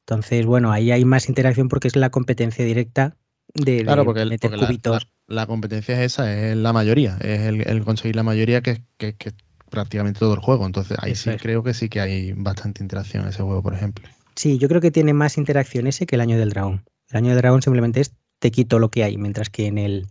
Entonces, 0.00 0.46
bueno, 0.46 0.72
ahí 0.72 0.90
hay 0.90 1.04
más 1.04 1.28
interacción 1.28 1.68
porque 1.68 1.88
es 1.88 1.96
la 1.96 2.10
competencia 2.10 2.64
directa 2.64 3.16
de, 3.54 3.84
Claro, 3.84 4.04
porque, 4.04 4.22
el- 4.22 4.30
meter 4.30 4.50
porque 4.50 4.56
la- 4.62 4.66
cubitos. 4.66 5.08
la, 5.28 5.34
la 5.42 5.46
competencia 5.46 5.94
es 5.96 6.12
esa, 6.12 6.32
es 6.34 6.56
la 6.56 6.72
mayoría, 6.72 7.18
es 7.20 7.40
el, 7.42 7.68
el 7.68 7.84
conseguir 7.84 8.16
la 8.16 8.22
mayoría 8.22 8.62
que, 8.62 8.82
que, 8.96 9.14
que 9.14 9.32
prácticamente 9.70 10.18
todo 10.20 10.34
el 10.34 10.40
juego. 10.40 10.64
Entonces 10.66 10.96
ahí 11.00 11.12
Eso 11.12 11.24
sí 11.24 11.36
es. 11.36 11.42
creo 11.42 11.62
que 11.62 11.74
sí 11.74 11.88
que 11.88 12.00
hay 12.00 12.32
bastante 12.32 12.82
interacción 12.82 13.24
en 13.24 13.30
ese 13.30 13.42
juego, 13.42 13.62
por 13.62 13.74
ejemplo. 13.74 14.08
Sí, 14.36 14.58
yo 14.58 14.68
creo 14.68 14.80
que 14.80 14.90
tiene 14.90 15.12
más 15.12 15.36
interacción 15.36 15.86
ese 15.86 16.06
que 16.06 16.14
el 16.16 16.20
año 16.22 16.38
del 16.38 16.50
dragón. 16.50 16.84
El 17.10 17.16
año 17.18 17.28
del 17.30 17.38
dragón 17.38 17.60
simplemente 17.62 18.00
es 18.00 18.14
te 18.38 18.50
quito 18.50 18.78
lo 18.78 18.90
que 18.90 19.04
hay, 19.04 19.16
mientras 19.18 19.50
que 19.50 19.66
en 19.66 19.78
el, 19.78 20.06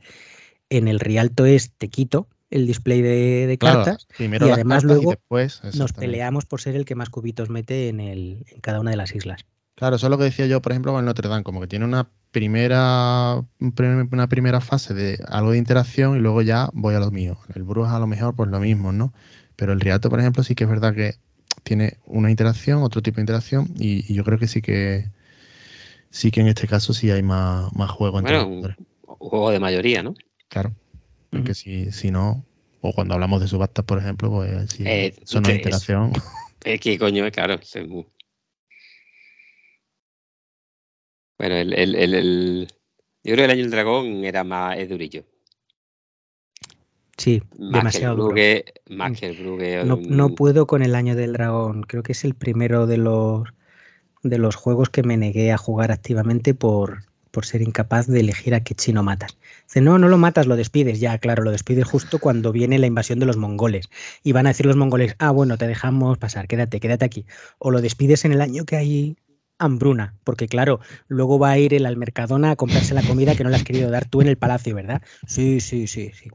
en 0.70 0.88
el 0.88 1.00
Rialto 1.00 1.46
es 1.46 1.72
te 1.74 1.90
quito 1.90 2.28
el 2.50 2.68
display 2.68 3.02
de, 3.02 3.48
de 3.48 3.58
Claro, 3.60 3.82
cartas. 3.84 4.08
primero 4.16 4.48
y 4.48 4.50
además 4.50 4.84
cartas 4.84 4.86
luego 4.86 5.04
y 5.12 5.16
después 5.16 5.62
Nos 5.74 5.94
peleamos 5.94 6.46
por 6.46 6.62
ser 6.62 6.76
el 6.76 6.86
que 6.86 6.96
más 6.96 7.10
cubitos 7.12 7.50
mete 7.50 7.90
en, 7.90 8.00
el, 8.02 8.46
en 8.52 8.62
cada 8.62 8.80
una 8.82 8.92
de 8.92 8.98
las 8.98 9.16
islas. 9.16 9.46
Claro, 9.76 9.96
eso 9.98 10.08
es 10.08 10.12
lo 10.12 10.18
que 10.18 10.24
decía 10.24 10.48
yo, 10.48 10.62
por 10.62 10.72
ejemplo, 10.72 10.92
con 10.92 11.00
el 11.02 11.06
Notre 11.06 11.30
Dame, 11.30 11.44
como 11.44 11.62
que 11.62 11.68
tiene 11.68 11.86
una 11.86 12.10
primera 12.32 13.44
un 13.60 13.72
prim- 13.74 14.10
una 14.12 14.28
primera 14.28 14.60
fase 14.60 14.94
de 14.94 15.20
algo 15.28 15.52
de 15.52 15.58
interacción 15.60 16.18
y 16.18 16.20
luego 16.20 16.42
ya 16.42 16.70
voy 16.74 16.96
a 16.96 17.00
lo 17.00 17.12
mío. 17.12 17.38
El 17.54 17.64
Brujas 17.64 17.94
a 17.94 18.00
lo 18.00 18.08
mejor 18.08 18.36
pues 18.36 18.50
lo 18.50 18.60
mismo, 18.60 18.92
¿no? 18.92 19.14
Pero 19.56 19.74
el 19.74 19.80
Rialto, 19.80 20.10
por 20.10 20.20
ejemplo, 20.20 20.44
sí 20.44 20.56
que 20.56 20.64
es 20.64 20.70
verdad 20.70 20.96
que 20.96 21.16
tiene 21.64 21.98
una 22.06 22.32
interacción, 22.32 22.82
otro 22.84 23.02
tipo 23.04 23.18
de 23.18 23.22
interacción 23.22 23.68
y, 23.78 24.12
y 24.12 24.16
yo 24.16 24.24
creo 24.24 24.40
que 24.40 24.48
sí 24.48 24.62
que 24.62 25.12
sí 26.18 26.32
que 26.32 26.42
en 26.42 26.48
este 26.48 26.68
caso 26.68 26.94
sí 26.94 27.12
hay 27.12 27.22
más, 27.24 27.72
más 27.76 27.92
juego 27.92 28.20
entre 28.20 28.38
Bueno, 28.38 28.68
los 28.68 28.76
un 29.20 29.30
juego 29.30 29.52
de 29.52 29.60
mayoría, 29.60 30.02
¿no? 30.04 30.14
Claro. 30.50 30.74
Porque 31.30 31.54
si, 31.54 31.92
si 31.92 32.10
no, 32.12 32.44
o 32.82 32.94
cuando 32.94 33.14
hablamos 33.14 33.42
de 33.42 33.48
subastas, 33.48 33.86
por 33.86 34.00
ejemplo, 34.00 34.32
pues 34.32 34.70
si 34.72 34.84
Eh, 34.88 35.14
son 35.26 35.44
una 35.46 35.50
es- 35.52 35.58
interacción. 35.58 36.12
Es 36.66 36.82
que 36.82 36.98
coño, 36.98 37.30
claro. 37.32 37.60
muy- 37.88 38.08
Bueno, 41.38 41.56
el, 41.56 41.74
el, 41.74 41.96
el, 41.96 42.14
el- 42.14 42.68
yo 43.24 43.34
creo 43.34 43.38
que 43.38 43.44
el 43.46 43.52
año 43.52 43.62
del 43.62 43.72
dragón 43.72 44.06
era 44.26 44.44
más 44.44 44.78
es 44.78 44.90
durillo. 44.90 45.24
Sí, 47.18 47.42
Más 47.58 47.72
demasiado 47.80 48.16
que 48.16 48.22
el 48.22 48.86
duro. 48.86 48.98
Más 48.98 49.20
que 49.20 49.26
el 49.28 49.38
Brugge. 49.38 49.84
No, 49.86 49.96
no 49.98 50.30
puedo 50.30 50.68
con 50.68 50.82
el 50.84 50.96
año 50.96 51.16
del 51.16 51.34
dragón. 51.34 51.84
Creo 51.84 52.04
que 52.04 52.12
es 52.14 52.24
el 52.26 52.36
primero 52.36 52.86
de 52.88 52.98
los 52.98 53.44
de 54.30 54.38
los 54.38 54.56
juegos 54.56 54.90
que 54.90 55.04
me 55.04 55.18
negué 55.18 55.52
a 55.52 55.58
jugar 55.58 55.92
activamente 55.92 56.54
por, 56.54 57.04
por 57.32 57.46
ser 57.46 57.62
incapaz 57.62 58.08
de 58.08 58.20
elegir 58.20 58.56
a 58.56 58.64
qué 58.64 58.74
chino 58.74 59.04
matas. 59.04 59.38
Dice, 59.66 59.82
no, 59.82 59.98
no 60.00 60.08
lo 60.08 60.18
matas, 60.18 60.48
lo 60.48 60.56
despides. 60.56 61.00
Ya, 61.00 61.18
claro, 61.20 61.44
lo 61.44 61.52
despides 61.52 61.86
justo 61.86 62.20
cuando 62.20 62.52
viene 62.52 62.80
la 62.80 62.88
invasión 62.88 63.20
de 63.20 63.26
los 63.26 63.38
mongoles. 63.38 63.90
Y 64.24 64.32
van 64.32 64.48
a 64.48 64.50
decir 64.50 64.66
los 64.66 64.76
mongoles, 64.76 65.16
ah, 65.20 65.32
bueno, 65.32 65.58
te 65.58 65.68
dejamos 65.68 66.18
pasar, 66.18 66.48
quédate, 66.48 66.80
quédate 66.80 67.06
aquí. 67.06 67.26
O 67.60 67.72
lo 67.72 67.82
despides 67.82 68.26
en 68.26 68.32
el 68.32 68.42
año 68.42 68.66
que 68.66 68.76
hay 68.76 69.18
hambruna, 69.60 70.16
porque 70.24 70.48
claro, 70.48 70.80
luego 71.08 71.40
va 71.40 71.52
a 71.52 71.60
ir 71.60 71.74
él 71.74 71.86
al 71.86 71.98
Mercadona 71.98 72.52
a 72.52 72.56
comprarse 72.56 72.94
la 72.94 73.04
comida 73.04 73.36
que 73.36 73.44
no 73.44 73.50
le 73.50 73.56
has 73.56 73.64
querido 73.64 73.90
dar 73.90 74.06
tú 74.06 74.22
en 74.22 74.28
el 74.28 74.38
palacio, 74.38 74.76
¿verdad? 74.76 75.02
Sí, 75.28 75.60
sí, 75.60 75.88
sí, 75.88 76.12
sí. 76.14 76.30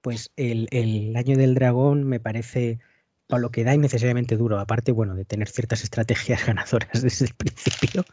Pues 0.00 0.30
el, 0.36 0.68
el 0.70 1.16
año 1.16 1.36
del 1.36 1.54
dragón 1.54 2.04
me 2.04 2.20
parece 2.20 2.78
para 3.28 3.40
lo 3.40 3.50
que 3.50 3.62
da 3.62 3.74
innecesariamente 3.74 4.36
duro, 4.36 4.58
aparte, 4.58 4.90
bueno, 4.90 5.14
de 5.14 5.24
tener 5.24 5.48
ciertas 5.48 5.84
estrategias 5.84 6.44
ganadoras 6.46 7.02
desde 7.02 7.26
el 7.26 7.34
principio, 7.34 8.04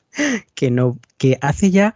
que 0.53 0.69
no, 0.69 0.99
que 1.17 1.37
hace 1.41 1.71
ya 1.71 1.95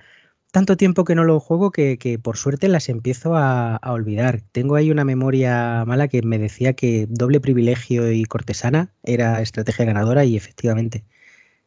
tanto 0.51 0.77
tiempo 0.77 1.03
que 1.03 1.13
no 1.13 1.23
lo 1.23 1.39
juego 1.39 1.71
que, 1.71 1.97
que 1.99 2.17
por 2.17 2.37
suerte 2.37 2.69
las 2.69 2.89
empiezo 2.89 3.35
a, 3.35 3.75
a 3.75 3.91
olvidar. 3.91 4.41
Tengo 4.51 4.75
ahí 4.75 4.89
una 4.89 5.05
memoria 5.05 5.83
mala 5.85 6.07
que 6.07 6.23
me 6.23 6.39
decía 6.39 6.73
que 6.73 7.05
doble 7.07 7.39
privilegio 7.39 8.11
y 8.11 8.23
cortesana 8.25 8.91
era 9.03 9.41
estrategia 9.41 9.85
ganadora 9.85 10.25
y 10.25 10.35
efectivamente, 10.35 11.03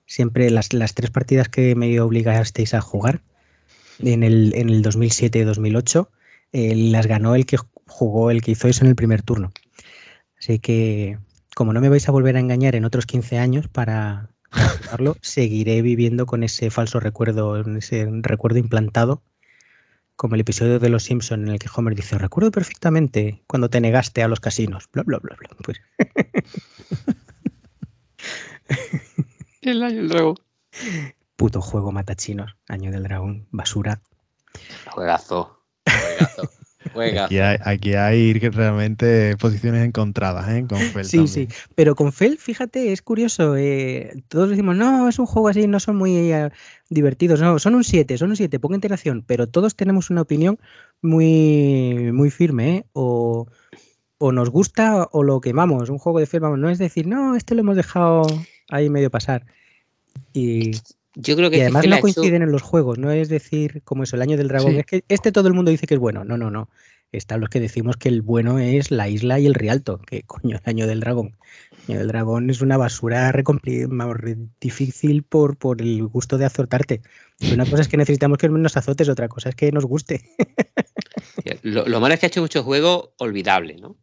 siempre 0.07 0.51
las, 0.51 0.73
las 0.73 0.95
tres 0.95 1.11
partidas 1.11 1.49
que 1.49 1.75
me 1.77 2.01
obligasteis 2.01 2.75
a 2.75 2.81
jugar 2.81 3.23
en 4.01 4.23
el, 4.23 4.53
en 4.57 4.69
el 4.69 4.83
2007-2008, 4.83 6.09
eh, 6.53 6.75
las 6.75 7.07
ganó 7.07 7.35
el 7.35 7.47
que 7.47 7.59
jugó, 7.87 8.31
el 8.31 8.43
que 8.43 8.53
hizo 8.53 8.69
eso 8.69 8.85
en 8.85 8.91
el 8.91 8.97
primer 8.97 9.23
turno. 9.23 9.53
Así 10.39 10.59
que, 10.59 11.19
como 11.55 11.73
no 11.73 11.81
me 11.81 11.89
vais 11.89 12.09
a 12.09 12.13
volver 12.13 12.37
a 12.37 12.41
engañar 12.41 12.75
en 12.75 12.85
otros 12.85 13.07
15 13.07 13.39
años 13.39 13.69
para, 13.69 14.31
para 14.51 14.69
jugarlo, 14.69 15.17
seguiré 15.23 15.83
viviendo 15.83 16.27
con 16.27 16.43
ese 16.43 16.71
falso 16.71 17.01
recuerdo, 17.01 17.61
ese 17.77 18.09
recuerdo 18.23 18.59
implantado, 18.59 19.23
como 20.17 20.35
el 20.35 20.41
episodio 20.43 20.79
de 20.79 20.89
Los 20.89 21.05
Simpson 21.05 21.43
en 21.43 21.49
el 21.49 21.59
que 21.59 21.69
Homer 21.75 21.95
dice, 21.95 22.19
recuerdo 22.19 22.51
perfectamente 22.51 23.43
cuando 23.47 23.69
te 23.71 23.81
negaste 23.81 24.23
a 24.23 24.29
los 24.29 24.41
casinos, 24.41 24.89
bla, 24.93 25.03
bla, 25.03 25.19
bla, 25.19 25.37
bla. 25.39 25.49
Pues, 25.65 25.81
El 29.61 29.83
año 29.83 29.97
del 29.97 30.09
dragón. 30.09 30.37
puto 31.37 31.61
juego 31.61 31.93
matachinos, 31.93 32.57
Año 32.69 32.91
del 32.91 33.05
Dragón, 33.05 33.47
basura. 33.51 34.01
Juegazo. 34.91 35.63
Juegazo. 35.87 36.51
Aquí 37.25 37.39
hay, 37.39 37.59
aquí 37.65 37.95
hay 37.95 38.39
que 38.41 38.51
realmente 38.51 39.37
posiciones 39.37 39.87
encontradas, 39.87 40.49
¿eh? 40.51 40.65
Con 40.69 40.79
Fel 40.79 41.05
Sí, 41.05 41.27
sí, 41.27 41.49
pero 41.75 41.95
con 41.95 42.13
Fel, 42.13 42.39
fíjate, 42.39 42.93
es 42.93 43.03
curioso. 43.03 43.57
eh, 43.57 44.23
todos 44.29 44.51
decimos, 44.51 44.77
no, 44.77 45.09
es 45.09 45.19
un 45.19 45.27
juego 45.27 45.49
así, 45.49 45.67
no 45.67 45.81
son 45.81 45.97
muy 45.97 46.17
eh, 46.17 46.51
divertidos. 46.91 47.41
No, 47.41 47.59
son 47.59 47.75
un 47.75 47.85
7, 47.85 48.19
son 48.19 48.31
un 48.31 48.37
7, 48.37 48.59
poca 48.59 48.75
interacción, 48.75 49.25
pero 49.27 49.47
todos 49.47 49.77
tenemos 49.77 50.11
una 50.11 50.23
opinión 50.23 50.59
muy, 51.01 52.11
muy 52.13 52.31
firme, 52.31 52.77
¿eh? 52.77 52.85
O, 52.93 53.47
o 54.19 54.33
nos 54.33 54.51
gusta 54.51 55.09
o 55.13 55.23
lo 55.23 55.41
quemamos. 55.41 55.89
Un 55.91 55.99
juego 55.99 56.19
de 56.21 56.27
Fel, 56.27 56.41
vamos, 56.41 56.59
no 56.59 56.71
es 56.71 56.79
decir, 56.79 57.07
no, 57.07 57.37
este 57.37 57.55
lo 57.55 57.61
hemos 57.63 57.77
dejado 57.77 58.23
ahí 58.71 58.89
medio 58.91 59.11
pasar. 59.11 59.47
Y 60.33 60.73
yo 61.15 61.37
creo 61.37 61.51
que 61.51 61.59
Y 61.59 61.61
además 61.61 61.87
no 61.87 61.95
hecho- 61.97 62.03
coinciden 62.03 62.43
en 62.43 62.53
los 62.53 62.63
juegos, 62.63 62.99
no 62.99 63.11
es 63.11 63.29
decir, 63.29 63.83
como 63.85 64.03
eso, 64.05 64.17
el 64.17 64.23
año 64.23 64.37
del 64.37 64.49
dragón, 64.49 64.73
Sí. 64.73 64.79
es 64.81 64.87
que 64.87 65.05
este 65.09 65.33
todo 65.33 65.49
el 65.49 65.55
mundo 65.55 65.71
dice 65.71 65.87
que 65.87 65.95
es 65.95 66.01
bueno. 66.01 66.25
No, 66.25 66.37
no, 66.37 66.51
no. 66.51 66.69
Están 67.13 67.41
los 67.41 67.51
que 67.51 67.61
decimos 67.61 67.99
que 67.99 68.09
el 68.09 68.23
bueno 68.23 68.59
es 68.59 68.91
la 68.91 69.07
isla 69.11 69.39
y 69.39 69.45
el 69.45 69.53
Rialto, 69.53 69.99
que 69.99 70.23
coño, 70.23 70.57
el 70.57 70.63
año 70.65 70.87
del 70.87 71.01
dragón. 71.01 71.37
El 71.87 71.91
año 71.91 71.99
del 71.99 72.09
dragón 72.09 72.49
es 72.49 72.63
una 72.63 72.79
basura 72.79 73.31
difícil 74.61 75.23
por, 75.23 75.57
por 75.59 75.83
el 75.83 76.07
gusto 76.07 76.39
de 76.39 76.47
azotarte. 76.47 77.03
Una 77.53 77.67
cosa 77.67 77.83
es 77.83 77.89
que 77.89 77.99
necesitamos 77.99 78.39
que 78.39 78.49
nos 78.49 78.77
azotes, 78.79 79.09
otra 79.11 79.29
cosa 79.29 79.51
es 79.51 79.55
que 79.55 79.71
nos 79.73 79.85
guste. 79.85 80.23
Lo, 81.63 81.87
lo 81.87 82.01
malo 82.01 82.15
es 82.15 82.21
que 82.21 82.27
ha 82.27 82.29
hecho 82.29 82.41
muchos 82.41 82.65
juegos 82.65 83.11
olvidables, 83.19 83.81
¿no? 83.81 83.97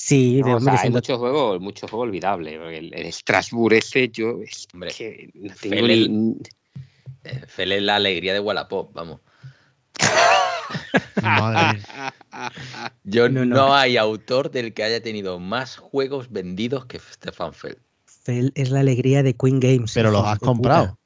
Sí, 0.00 0.36
de 0.36 0.42
No, 0.42 0.46
o 0.46 0.56
hombre, 0.58 0.64
sea, 0.64 0.72
hay 0.74 0.78
siendo- 0.78 0.98
muchos 0.98 1.18
juegos, 1.18 1.60
muchos 1.60 1.90
juegos 1.90 2.06
olvidables. 2.08 2.56
porque 2.58 2.78
El, 2.78 2.94
el 2.94 3.12
Strasbourg 3.12 3.74
ese, 3.74 4.08
yo 4.08 4.38
es 4.42 4.66
Hombre, 4.72 4.92
que 4.96 5.30
no 5.34 5.52
tengo 5.60 5.74
Fele- 5.76 6.08
ni- 6.08 6.36
Eh, 7.24 7.42
Fel 7.48 7.72
es 7.72 7.82
la 7.82 7.96
alegría 7.96 8.32
de 8.32 8.38
Wallapop, 8.40 8.92
vamos. 8.94 9.20
Madre 11.22 11.78
mía. 11.78 12.14
Yo 13.04 13.28
No, 13.28 13.44
no, 13.44 13.56
no. 13.56 13.74
hay 13.74 13.96
autor 13.96 14.50
del 14.52 14.72
que 14.72 14.84
haya 14.84 15.02
tenido 15.02 15.40
más 15.40 15.76
juegos 15.76 16.30
vendidos 16.30 16.86
que 16.86 16.98
Stefan 17.00 17.52
Feld. 17.52 17.78
Fel 18.06 18.52
es 18.54 18.70
la 18.70 18.80
alegría 18.80 19.22
de 19.24 19.34
Queen 19.34 19.58
Games. 19.58 19.92
Pero 19.94 20.10
los 20.12 20.24
has 20.24 20.38
puta. 20.38 20.46
comprado. 20.46 20.98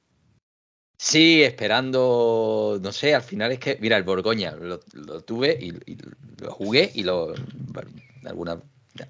Sí, 0.99 1.43
esperando, 1.43 2.79
no 2.83 2.93
sé, 2.93 3.15
al 3.15 3.23
final 3.23 3.53
es 3.53 3.59
que, 3.59 3.79
mira, 3.81 3.97
el 3.97 4.03
Borgoña 4.05 4.53
lo, 4.53 4.81
lo 4.93 5.21
tuve 5.23 5.57
y, 5.61 5.69
y 5.91 5.97
lo 6.41 6.53
jugué 6.53 6.91
y 6.95 7.03
lo, 7.05 7.33
bueno, 7.73 7.91
alguna, 8.25 8.61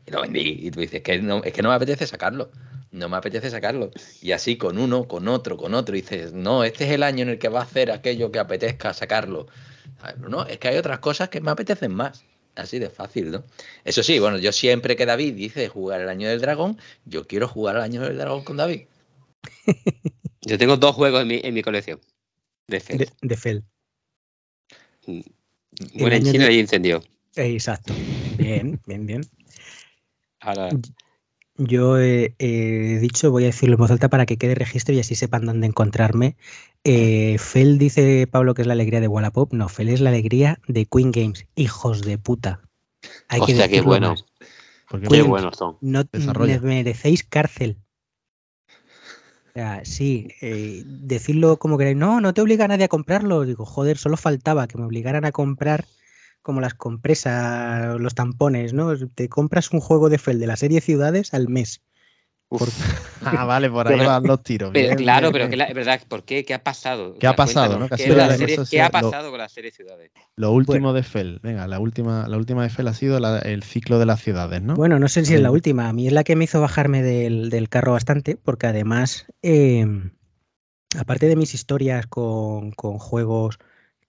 y 0.07 0.11
lo 0.11 0.23
vendí. 0.23 0.59
Y 0.63 0.71
tú 0.71 0.81
dices, 0.81 1.03
que 1.03 1.19
no, 1.19 1.43
es 1.45 1.53
que 1.53 1.63
no 1.63 1.69
me 1.71 1.75
apetece 1.75 2.07
sacarlo, 2.07 2.51
no 2.91 3.09
me 3.09 3.17
apetece 3.17 3.51
sacarlo. 3.51 3.91
Y 4.21 4.33
así 4.33 4.57
con 4.57 4.79
uno, 4.79 5.09
con 5.09 5.29
otro, 5.29 5.57
con 5.57 5.75
otro, 5.75 5.97
y 5.97 6.01
dices, 6.03 6.33
no, 6.33 6.65
este 6.65 6.85
es 6.85 6.91
el 6.93 7.03
año 7.03 7.23
en 7.23 7.31
el 7.31 7.39
que 7.39 7.49
va 7.49 7.61
a 7.61 7.65
hacer 7.65 7.91
aquello 7.91 8.31
que 8.31 8.39
apetezca 8.39 8.93
sacarlo. 8.95 9.47
No, 10.19 10.45
es 10.47 10.59
que 10.59 10.69
hay 10.69 10.77
otras 10.77 10.99
cosas 10.99 11.29
que 11.29 11.41
me 11.41 11.51
apetecen 11.51 11.95
más. 11.95 12.25
Así 12.55 12.79
de 12.79 12.91
fácil, 12.91 13.31
¿no? 13.31 13.45
Eso 13.83 14.03
sí, 14.03 14.19
bueno, 14.19 14.37
yo 14.37 14.53
siempre 14.53 14.95
que 14.95 15.07
David 15.07 15.35
dice 15.35 15.69
jugar 15.69 16.03
el 16.03 16.09
año 16.11 16.29
del 16.29 16.41
dragón, 16.41 16.77
yo 17.07 17.27
quiero 17.27 17.49
jugar 17.49 17.77
el 17.77 17.83
año 17.83 18.03
del 18.03 18.19
dragón 18.19 18.45
con 18.45 18.59
David. 18.59 18.83
Yo 20.45 20.59
tengo 20.59 20.77
dos 20.77 20.95
juegos 20.97 21.23
en 21.23 21.29
mi, 21.29 21.41
en 21.43 21.55
mi 21.55 21.63
colección. 21.63 22.01
De 22.67 22.81
Feld. 22.81 22.99
De, 22.99 23.09
de 23.23 23.37
Fel. 23.37 23.65
Bueno, 25.07 26.17
en 26.17 26.25
China 26.25 26.47
de- 26.47 26.53
y 26.55 26.59
incendio. 26.59 27.03
Exacto. 27.37 27.95
Bien, 28.37 28.81
bien, 28.87 29.07
bien. 29.07 29.23
Ahora, 30.43 30.71
Yo 31.57 31.99
eh, 31.99 32.35
he 32.39 32.99
dicho, 32.99 33.31
voy 33.31 33.45
a 33.45 33.47
decirlo 33.47 33.75
en 33.75 33.81
voz 33.81 33.91
alta 33.91 34.09
para 34.09 34.27
que 34.27 34.37
quede 34.37 34.55
registro 34.55 34.95
y 34.95 35.01
así 35.01 35.15
sepan 35.15 35.47
dónde 35.47 35.67
encontrarme. 35.67 36.37
Eh, 36.83 37.37
Fel 37.39 37.79
dice 37.79 38.27
Pablo 38.27 38.55
que 38.55 38.63
es 38.63 38.67
la 38.67 38.75
alegría 38.75 39.01
de 39.01 39.09
Wallapop. 39.09 39.53
No, 39.53 39.69
Fel 39.69 39.89
es 39.89 40.01
la 40.01 40.11
alegría 40.11 40.59
de 40.67 40.87
Queen 40.87 41.13
Games. 41.13 41.47
Hijos 41.55 42.03
de 42.03 42.19
puta. 42.19 42.61
Hay 43.29 43.41
que 43.41 43.53
hostia, 43.53 43.69
qué 43.69 43.77
decirlo 43.77 43.89
bueno. 43.89 44.15
Qué 45.09 45.23
buenos 45.23 45.57
son. 45.57 45.79
No 45.81 46.05
Desarrolla. 46.05 46.61
me 46.61 46.69
merecéis 46.69 47.23
cárcel. 47.23 47.79
O 49.49 49.53
sea, 49.55 49.85
sí, 49.85 50.29
eh, 50.41 50.83
decirlo 50.87 51.59
como 51.59 51.79
queráis. 51.79 51.97
No, 51.97 52.21
no 52.21 52.35
te 52.35 52.41
obliga 52.41 52.65
a 52.65 52.69
nadie 52.69 52.85
a 52.87 52.89
comprarlo. 52.89 53.45
Digo, 53.45 53.65
joder, 53.65 53.99
solo 53.99 54.17
faltaba 54.17 54.67
que 54.67 54.79
me 54.79 54.85
obligaran 54.85 55.25
a 55.25 55.33
comprar 55.33 55.85
como 56.43 56.61
las 56.61 56.75
compresas, 56.75 57.99
los 58.01 58.15
tampones, 58.15 58.73
¿no? 58.73 58.95
Te 59.09 59.29
compras 59.29 59.71
un 59.73 59.81
juego 59.81 60.09
de 60.11 60.19
Fel 60.19 60.39
de 60.41 60.47
la 60.47 60.57
serie 60.57 60.81
Ciudades 60.81 61.33
al 61.35 61.49
mes. 61.49 61.83
Ah, 63.25 63.45
vale, 63.45 63.71
por 63.71 63.87
ahí 63.87 63.97
Pero- 63.97 64.09
van 64.11 64.25
los 64.25 64.43
tiros. 64.43 64.71
Pero, 64.75 64.97
claro, 64.97 65.29
bien, 65.29 65.33
pero 65.33 65.49
que 65.51 65.57
la- 65.57 65.73
verdad, 65.73 66.01
¿por 66.09 66.25
qué? 66.25 66.45
¿Qué 66.45 66.55
ha 66.55 66.63
pasado? 66.65 67.17
¿Qué 67.19 67.27
ha 67.29 67.37
pasado, 67.37 67.79
no? 67.79 67.89
¿qué, 67.89 68.09
la 68.09 68.37
serie- 68.37 68.55
ha 68.55 68.57
qué 68.57 68.61
ha 68.63 68.67
sido 68.67 68.85
lo- 68.85 68.91
pasado 68.91 69.31
con 69.31 69.39
la 69.39 69.49
serie 69.49 69.71
Ciudades? 69.71 70.11
Lo 70.35 70.51
último 70.51 70.93
de 70.93 71.05
Fel. 71.05 71.39
Venga, 71.41 71.69
la 71.69 71.79
última, 71.79 72.27
la 72.29 72.37
última 72.37 72.65
de 72.65 72.71
Fel 72.71 72.89
ha 72.89 72.95
sido 72.95 73.21
la- 73.21 73.39
el 73.39 73.63
ciclo 73.63 74.01
de 74.01 74.07
las 74.07 74.21
ciudades, 74.21 74.61
¿no? 74.61 74.75
Bueno, 74.75 74.99
no 74.99 75.07
sé 75.09 75.25
si 75.25 75.35
es 75.35 75.41
la 75.41 75.53
última. 75.53 75.89
A 75.89 75.93
mí 75.93 76.09
es 76.09 76.13
la 76.13 76.25
que 76.25 76.35
me 76.35 76.45
hizo 76.45 76.61
bajarme 76.61 77.03
del, 77.03 77.49
del 77.49 77.69
carro 77.69 77.93
bastante, 77.93 78.37
porque 78.37 78.67
además, 78.67 79.27
eh, 79.43 79.87
aparte 80.99 81.27
de 81.29 81.37
mis 81.37 81.55
historias 81.55 82.07
con, 82.09 82.73
con 82.73 82.99
juegos 82.99 83.61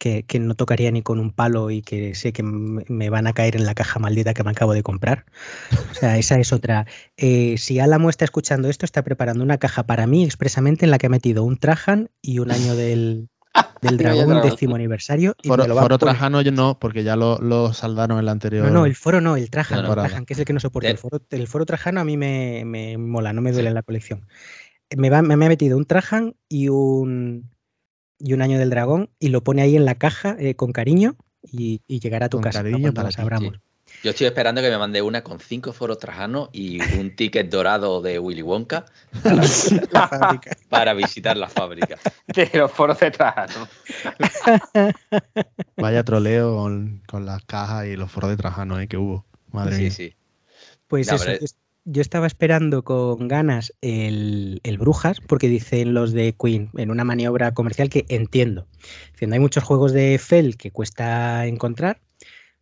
que, 0.03 0.23
que 0.23 0.37
no 0.37 0.53
tocaría 0.53 0.91
ni 0.91 1.01
con 1.01 1.17
un 1.17 1.31
palo 1.31 1.71
y 1.71 1.81
que 1.81 2.13
sé 2.13 2.33
que 2.33 2.43
me 2.43 3.09
van 3.09 3.25
a 3.25 3.31
caer 3.31 3.55
en 3.55 3.65
la 3.65 3.73
caja 3.73 3.99
maldita 3.99 4.33
que 4.33 4.43
me 4.43 4.51
acabo 4.51 4.73
de 4.73 4.83
comprar. 4.83 5.23
O 5.91 5.93
sea, 5.93 6.17
esa 6.17 6.37
es 6.39 6.51
otra. 6.51 6.85
Eh, 7.15 7.55
si 7.57 7.79
Álamo 7.79 8.09
está 8.09 8.25
escuchando 8.25 8.67
esto, 8.67 8.83
está 8.85 9.01
preparando 9.01 9.45
una 9.45 9.59
caja 9.59 9.83
para 9.83 10.05
mí 10.05 10.25
expresamente 10.25 10.83
en 10.83 10.91
la 10.91 10.97
que 10.97 11.05
ha 11.05 11.09
metido 11.09 11.45
un 11.45 11.55
Trajan 11.55 12.09
y 12.21 12.39
un 12.39 12.51
año 12.51 12.75
del, 12.75 13.29
del 13.81 13.95
dragón, 13.95 14.41
décimo 14.41 14.75
aniversario. 14.75 15.37
Y 15.41 15.47
Foro, 15.47 15.63
me 15.63 15.69
lo 15.69 15.79
Foro 15.79 15.97
Trajano 15.97 16.41
yo 16.41 16.51
no, 16.51 16.79
porque 16.79 17.05
ya 17.05 17.15
lo, 17.15 17.37
lo 17.39 17.71
saldaron 17.71 18.19
en 18.19 18.25
la 18.25 18.33
anterior. 18.33 18.65
No, 18.65 18.73
no, 18.73 18.85
el 18.85 18.95
foro 18.95 19.21
no, 19.21 19.37
el 19.37 19.49
Trajan, 19.49 19.83
No, 19.83 19.83
no. 19.83 19.93
el 19.93 19.99
Trajan, 19.99 20.25
que 20.25 20.33
es 20.33 20.39
el 20.39 20.43
que 20.43 20.51
no 20.51 20.59
soporta. 20.59 20.89
El 20.89 20.97
foro, 20.97 21.21
el 21.29 21.47
foro 21.47 21.65
Trajano 21.65 22.01
a 22.01 22.03
mí 22.03 22.17
me, 22.17 22.63
me 22.65 22.97
mola, 22.97 23.31
no 23.31 23.39
me 23.39 23.53
duele 23.53 23.69
en 23.69 23.75
la 23.75 23.83
colección. 23.83 24.27
Me, 24.97 25.09
va, 25.09 25.21
me, 25.21 25.37
me 25.37 25.45
ha 25.45 25.49
metido 25.49 25.77
un 25.77 25.85
Trajan 25.85 26.35
y 26.49 26.67
un, 26.67 27.52
y 28.19 28.33
un 28.33 28.41
año 28.41 28.57
del 28.59 28.69
dragón 28.69 29.09
y 29.19 29.29
lo 29.29 29.43
pone 29.43 29.61
ahí 29.61 29.75
en 29.75 29.85
la 29.85 29.95
caja 29.95 30.35
eh, 30.39 30.55
con 30.55 30.71
cariño 30.71 31.15
y, 31.41 31.81
y 31.87 31.99
llegará 31.99 32.27
a 32.27 32.29
tu 32.29 32.37
Con 32.37 32.43
casa 32.43 32.59
¿no? 32.59 32.63
cariño 32.71 32.93
cuando 32.93 33.11
para 33.11 33.39
las. 33.41 33.59
Yo 34.03 34.09
estoy 34.09 34.27
esperando 34.27 34.61
que 34.61 34.69
me 34.69 34.77
mande 34.77 35.01
una 35.01 35.23
con 35.23 35.39
cinco 35.39 35.71
foros 35.71 35.99
trajanos 35.99 36.49
y 36.51 36.81
un 36.99 37.15
ticket 37.15 37.49
dorado 37.49 38.01
de 38.01 38.17
Willy 38.17 38.41
Wonka 38.41 38.85
La 39.91 40.41
para 40.69 40.93
visitar 40.93 41.37
la 41.37 41.47
fábrica. 41.47 41.97
De 42.27 42.49
los 42.53 42.71
foros 42.71 42.99
de 42.99 43.11
Trajano. 43.11 43.67
Vaya 45.77 46.03
troleo 46.03 46.55
con, 46.55 47.01
con 47.07 47.25
las 47.25 47.43
cajas 47.45 47.85
y 47.87 47.95
los 47.95 48.11
foros 48.11 48.29
de 48.31 48.37
Trajano 48.37 48.79
eh, 48.79 48.87
que 48.87 48.97
hubo. 48.97 49.25
Madre 49.51 49.75
Sí, 49.75 49.81
mía. 49.83 49.91
sí. 49.91 50.15
Pues 50.87 51.07
No, 51.09 51.15
eso, 51.15 51.25
pero- 51.25 51.45
yo, 51.85 52.01
estaba 52.01 52.27
esperando 52.27 52.83
con 52.83 53.27
ganas 53.27 53.73
el, 53.81 54.61
el 54.63 54.77
Brujas, 54.77 55.19
porque 55.19 55.47
dicen 55.47 55.93
los 55.93 56.11
de 56.13 56.35
Queen, 56.35 56.69
en 56.77 56.91
una 56.91 57.03
maniobra 57.03 57.53
comercial 57.53 57.89
que 57.89 58.05
entiendo. 58.09 58.67
Diciendo, 59.11 59.35
hay 59.35 59.39
muchos 59.39 59.63
juegos 59.63 59.93
de 59.93 60.17
Fel 60.19 60.57
que 60.57 60.71
cuesta 60.71 61.45
encontrar, 61.45 62.01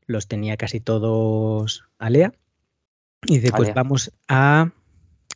los 0.05 0.27
tenía 0.27 0.57
casi 0.57 0.79
todos 0.79 1.85
Alea, 1.99 2.33
y 3.25 3.39
dice, 3.39 3.51
pues 3.55 3.73
vamos 3.73 4.11
a 4.27 4.71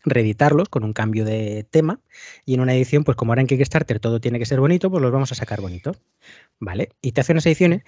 reeditarlos 0.03 0.69
con 0.69 0.83
un 0.83 0.93
cambio 0.93 1.25
de 1.25 1.65
tema, 1.69 1.99
y 2.45 2.55
en 2.55 2.61
una 2.61 2.73
edición, 2.73 3.03
pues 3.03 3.15
como 3.15 3.31
ahora 3.31 3.41
en 3.41 3.47
Kickstarter 3.47 3.99
todo 3.99 4.19
tiene 4.19 4.39
que 4.39 4.45
ser 4.45 4.59
bonito, 4.59 4.89
pues 4.89 5.01
los 5.01 5.11
vamos 5.11 5.31
a 5.31 5.35
sacar 5.35 5.61
bonitos. 5.61 5.97
¿Vale? 6.59 6.89
Y 7.01 7.11
te 7.11 7.21
hace 7.21 7.33
unas 7.33 7.45
ediciones 7.45 7.83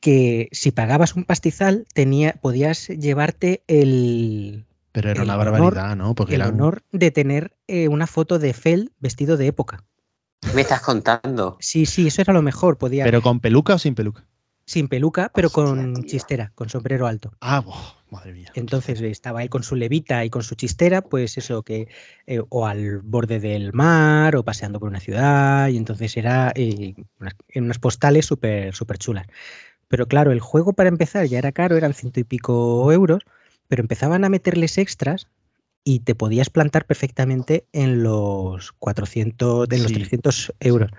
que 0.00 0.48
si 0.52 0.70
pagabas 0.70 1.14
un 1.14 1.24
pastizal 1.24 1.86
tenía, 1.92 2.32
podías 2.40 2.88
llevarte 2.88 3.62
el, 3.66 4.64
Pero 4.92 5.10
era 5.10 5.22
el 5.22 5.28
una 5.28 5.36
honor- 5.36 5.52
barbaridad, 5.52 5.96
¿no? 5.96 6.14
Porque 6.14 6.34
el 6.36 6.42
honor 6.42 6.82
de 6.92 7.10
tener 7.10 7.56
eh, 7.66 7.88
una 7.88 8.06
foto 8.06 8.38
de 8.38 8.52
Fel 8.52 8.92
vestido 8.98 9.36
de 9.36 9.46
época. 9.46 9.84
Me 10.54 10.62
estás 10.62 10.80
contando. 10.80 11.56
Sí, 11.60 11.86
sí, 11.86 12.06
eso 12.08 12.22
era 12.22 12.32
lo 12.32 12.42
mejor. 12.42 12.78
Podía 12.78 13.04
¿Pero 13.04 13.22
con 13.22 13.40
peluca 13.40 13.74
o 13.74 13.78
sin 13.78 13.94
peluca? 13.94 14.26
sin 14.66 14.86
peluca, 14.86 15.32
pero 15.34 15.48
Hostia, 15.48 15.64
con 15.64 16.04
chistera, 16.04 16.52
con 16.54 16.68
sombrero 16.68 17.08
alto. 17.08 17.32
Ah, 17.40 17.58
buah, 17.60 17.74
madre 18.10 18.32
mía. 18.32 18.52
Entonces 18.54 19.00
estaba 19.00 19.42
él 19.42 19.50
con 19.50 19.64
su 19.64 19.74
levita 19.74 20.24
y 20.24 20.30
con 20.30 20.44
su 20.44 20.54
chistera, 20.54 21.02
pues 21.02 21.36
eso 21.38 21.64
que 21.64 21.88
eh, 22.26 22.40
o 22.50 22.66
al 22.68 23.00
borde 23.00 23.40
del 23.40 23.72
mar 23.72 24.36
o 24.36 24.44
paseando 24.44 24.78
por 24.78 24.88
una 24.88 25.00
ciudad 25.00 25.68
y 25.68 25.76
entonces 25.76 26.16
era 26.16 26.52
eh, 26.54 26.94
unas, 27.18 27.34
en 27.48 27.64
unas 27.64 27.80
postales 27.80 28.26
súper 28.26 28.72
súper 28.72 28.98
chulas. 28.98 29.26
Pero 29.88 30.06
claro, 30.06 30.32
el 30.32 30.40
juego 30.40 30.72
para 30.72 30.88
empezar 30.88 31.26
ya 31.26 31.38
era 31.38 31.52
caro, 31.52 31.76
eran 31.76 31.94
ciento 31.94 32.20
y 32.20 32.24
pico 32.24 32.92
euros, 32.92 33.24
pero 33.70 33.80
empezaban 33.82 34.24
a 34.24 34.28
meterles 34.28 34.76
extras 34.78 35.28
y 35.84 36.00
te 36.00 36.14
podías 36.14 36.50
plantar 36.50 36.84
perfectamente 36.86 37.64
en 37.72 38.02
los 38.02 38.72
400, 38.72 39.68
en 39.70 39.82
los 39.82 39.92
Sí. 39.92 39.94
300 39.94 40.52
euros. 40.60 40.90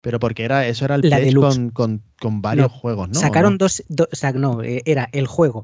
Pero 0.00 0.18
porque 0.18 0.44
era, 0.44 0.66
eso 0.66 0.86
era 0.86 0.94
el 0.94 1.02
La 1.10 1.20
con, 1.34 1.70
con, 1.70 2.02
con 2.18 2.40
varios 2.42 2.72
No, 2.72 2.78
juegos, 2.78 3.08
¿no? 3.10 3.18
¿O 3.18 3.22
Sacaron 3.22 3.52
no? 3.52 3.58
dos, 3.58 3.84
do- 3.88 4.08
o 4.10 4.16
sea, 4.16 4.32
no, 4.32 4.62
eh, 4.62 4.82
era 4.86 5.08
el 5.12 5.26
juego, 5.26 5.62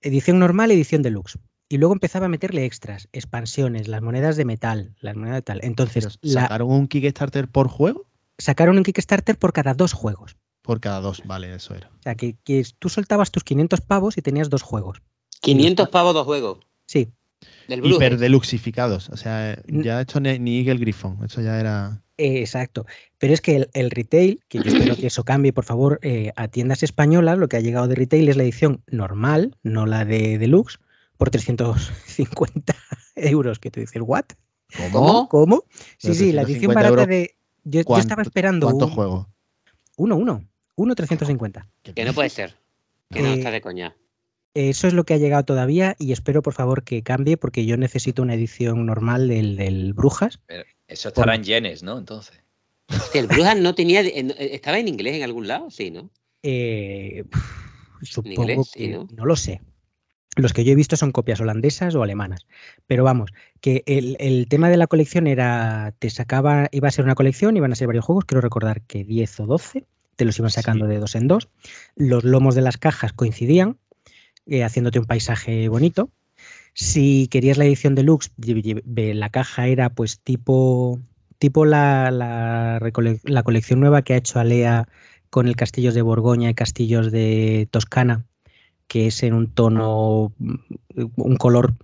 edición 0.00 0.38
normal, 0.38 0.70
edición 0.70 1.02
deluxe. 1.02 1.38
Y 1.68 1.76
luego 1.78 1.92
empezaba 1.92 2.26
a 2.26 2.28
meterle 2.30 2.64
extras, 2.64 3.08
expansiones, 3.12 3.86
las 3.86 4.02
monedas 4.02 4.36
de 4.36 4.44
metal, 4.46 4.96
las 5.00 5.14
monedas 5.14 5.36
de 5.36 5.42
tal. 5.42 5.60
Entonces, 5.62 6.18
la- 6.22 6.42
¿Sacaron 6.42 6.70
un 6.72 6.88
Kickstarter 6.88 7.48
por 7.48 7.68
juego? 7.68 8.06
sacaron 8.38 8.78
un 8.78 8.82
Kickstarter 8.84 9.36
por 9.38 9.52
cada 9.52 9.74
dos 9.74 9.92
juegos. 9.92 10.36
Por 10.62 10.80
cada 10.80 11.00
dos, 11.00 11.22
vale, 11.26 11.54
eso 11.54 11.74
era. 11.74 11.88
O 11.98 12.02
sea, 12.02 12.14
que, 12.14 12.36
que 12.42 12.64
tú 12.78 12.88
soltabas 12.88 13.30
tus 13.30 13.44
500 13.44 13.82
pavos 13.82 14.16
y 14.16 14.22
tenías 14.22 14.48
dos 14.48 14.62
juegos. 14.62 15.02
500 15.40 15.88
pavos 15.88 16.14
dos 16.14 16.24
juegos. 16.26 16.58
Sí, 16.86 17.08
Del. 17.68 17.84
Hiper 17.84 18.18
deluxificados. 18.18 19.08
O 19.10 19.16
sea, 19.16 19.60
ya 19.66 20.00
esto 20.00 20.20
ni, 20.20 20.38
ni 20.38 20.58
Eagle 20.60 20.76
Griffon. 20.78 21.18
Eso 21.24 21.40
ya 21.40 21.58
era. 21.60 22.02
eh, 22.18 22.40
exacto. 22.40 22.84
Pero 23.18 23.32
es 23.34 23.40
que 23.40 23.56
el, 23.56 23.70
el 23.74 23.90
retail, 23.90 24.42
que 24.48 24.58
yo 24.58 24.64
espero 24.64 24.96
que 24.96 25.06
eso 25.06 25.24
cambie, 25.24 25.52
por 25.52 25.64
favor, 25.64 25.98
eh, 26.02 26.32
a 26.36 26.48
tiendas 26.48 26.82
españolas, 26.82 27.38
lo 27.38 27.48
que 27.48 27.56
ha 27.56 27.60
llegado 27.60 27.86
de 27.88 27.94
retail 27.94 28.28
es 28.28 28.36
la 28.36 28.42
edición 28.42 28.82
normal, 28.88 29.56
no 29.62 29.86
la 29.86 30.04
de 30.04 30.38
deluxe, 30.38 30.78
por 31.16 31.30
350 31.30 32.74
euros. 33.16 33.58
Que 33.58 33.70
tú 33.70 33.80
dices, 33.80 34.02
¿what? 34.04 34.24
¿Cómo? 34.92 35.28
¿Cómo? 35.28 35.64
Sí, 35.98 36.14
sí, 36.14 36.32
la 36.32 36.42
350 36.44 36.50
edición 36.52 36.74
barata 36.74 36.88
euros, 36.90 37.06
de. 37.08 37.34
Yo, 37.64 37.80
yo 37.80 37.84
¿Cuánto- 37.84 38.00
estaba 38.02 38.22
esperando 38.22 38.66
¿Cuántos 38.66 38.88
un- 38.88 38.94
juegos? 38.94 39.26
uno, 39.96 40.16
uno, 40.16 40.44
uno 40.76 40.94
350. 40.94 41.68
Que 41.94 42.04
no 42.04 42.12
puede 42.14 42.30
ser. 42.30 42.56
Que 43.10 43.20
no 43.22 43.28
Eh, 43.28 43.34
está 43.34 43.50
de 43.50 43.60
coña. 43.60 43.94
Eso 44.54 44.88
es 44.88 44.94
lo 44.94 45.04
que 45.04 45.14
ha 45.14 45.18
llegado 45.18 45.44
todavía 45.44 45.94
y 45.98 46.12
espero 46.12 46.42
por 46.42 46.54
favor 46.54 46.82
que 46.82 47.02
cambie 47.02 47.36
porque 47.36 47.66
yo 47.66 47.76
necesito 47.76 48.22
una 48.22 48.34
edición 48.34 48.84
normal 48.86 49.28
del, 49.28 49.56
del 49.56 49.92
Brujas. 49.94 50.40
Pero 50.46 50.64
eso 50.88 51.08
estará 51.08 51.34
en 51.36 51.44
yenes, 51.44 51.82
¿no? 51.82 51.98
Entonces. 51.98 52.42
Hostia, 52.88 53.20
el 53.20 53.28
Brujas 53.28 53.56
no 53.56 53.74
tenía. 53.76 54.00
en- 54.00 54.34
¿Estaba 54.36 54.78
en 54.80 54.88
inglés 54.88 55.14
en 55.16 55.22
algún 55.22 55.46
lado? 55.46 55.70
Sí, 55.70 55.90
¿no? 55.92 56.10
Eh, 56.42 57.24
supongo 58.02 58.42
inglés, 58.42 58.70
sí, 58.72 58.78
que 58.80 58.88
¿no? 58.88 59.08
no 59.14 59.24
lo 59.26 59.36
sé. 59.36 59.60
Los 60.36 60.52
que 60.52 60.64
yo 60.64 60.72
he 60.72 60.76
visto 60.76 60.96
son 60.96 61.12
copias 61.12 61.40
holandesas 61.40 61.94
o 61.94 62.02
alemanas. 62.02 62.46
Pero 62.86 63.04
vamos, 63.04 63.30
que 63.60 63.82
el, 63.86 64.16
el 64.20 64.48
tema 64.48 64.70
de 64.70 64.76
la 64.76 64.86
colección 64.86 65.26
era, 65.26 65.92
te 65.98 66.08
sacaba, 66.10 66.68
iba 66.72 66.88
a 66.88 66.92
ser 66.92 67.04
una 67.04 67.14
colección, 67.16 67.56
iban 67.56 67.72
a 67.72 67.76
ser 67.76 67.86
varios 67.88 68.04
juegos, 68.04 68.24
quiero 68.24 68.40
recordar 68.40 68.80
que 68.82 69.04
10 69.04 69.40
o 69.40 69.46
12, 69.46 69.86
te 70.16 70.24
los 70.24 70.38
iban 70.38 70.50
sacando 70.50 70.86
de 70.86 70.98
dos 70.98 71.14
en 71.14 71.28
dos. 71.28 71.48
Los 71.96 72.24
lomos 72.24 72.54
de 72.54 72.62
las 72.62 72.78
cajas 72.78 73.12
coincidían, 73.12 73.78
eh, 74.46 74.64
haciéndote 74.64 74.98
un 74.98 75.06
paisaje 75.06 75.68
bonito. 75.68 76.10
Si 76.74 77.28
querías 77.28 77.58
la 77.58 77.64
edición 77.64 77.94
deluxe, 77.94 78.30
la 78.86 79.28
caja 79.30 79.66
era 79.66 79.90
pues 79.90 80.20
tipo, 80.20 81.00
tipo 81.38 81.64
la, 81.66 82.10
la, 82.10 82.80
la 83.24 83.42
colección 83.42 83.80
nueva 83.80 84.02
que 84.02 84.14
ha 84.14 84.18
hecho 84.18 84.38
Alea 84.38 84.88
con 85.30 85.46
el 85.48 85.56
Castillos 85.56 85.94
de 85.94 86.02
Borgoña 86.02 86.50
y 86.50 86.54
Castillos 86.54 87.10
de 87.12 87.68
Toscana, 87.70 88.24
que 88.88 89.06
es 89.06 89.22
en 89.22 89.34
un 89.34 89.48
tono, 89.48 90.32
mm, 90.38 90.54
un 91.16 91.36
color 91.36 91.74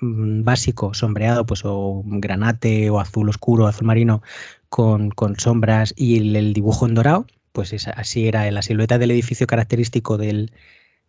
mm, 0.00 0.44
básico, 0.44 0.94
sombreado, 0.94 1.46
pues 1.46 1.62
o 1.64 2.02
granate 2.04 2.90
o 2.90 3.00
azul 3.00 3.28
oscuro, 3.28 3.66
azul 3.66 3.86
marino, 3.86 4.22
con, 4.68 5.10
con 5.10 5.38
sombras 5.38 5.94
y 5.96 6.36
el, 6.36 6.52
dibujo 6.52 6.86
en 6.86 6.94
dorado, 6.94 7.26
pues 7.52 7.72
así 7.88 8.28
era 8.28 8.50
la 8.50 8.62
silueta 8.62 8.98
del 8.98 9.10
edificio 9.12 9.46
característico 9.46 10.16
del- 10.18 10.52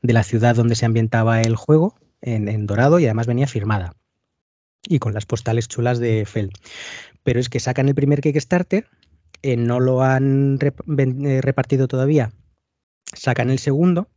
de 0.06 0.14
la 0.14 0.24
ciudad 0.24 0.56
donde 0.56 0.76
se 0.76 0.86
ambientaba 0.86 1.42
el 1.42 1.56
juego, 1.56 1.96
en, 2.22 2.66
dorado, 2.66 3.00
y 3.00 3.06
además 3.06 3.28
venía 3.28 3.48
firmada. 3.48 3.94
Y 4.88 5.00
con 5.00 5.14
las 5.14 5.26
postales 5.26 5.68
chulas 5.68 6.00
de 6.00 6.26
Feld. 6.26 6.52
Pero 7.24 7.40
es 7.40 7.50
que 7.50 7.60
sacan 7.60 7.88
el 7.88 7.96
primer 7.96 8.22
Kickstarter, 8.22 8.88
eh, 9.42 9.58
no 9.58 9.80
lo 9.80 10.04
han 10.04 10.60
eh, 10.62 11.42
repartido 11.42 11.88
todavía. 11.88 12.32
Sacan 13.14 13.50
el 13.50 13.60
segundo, 13.60 14.10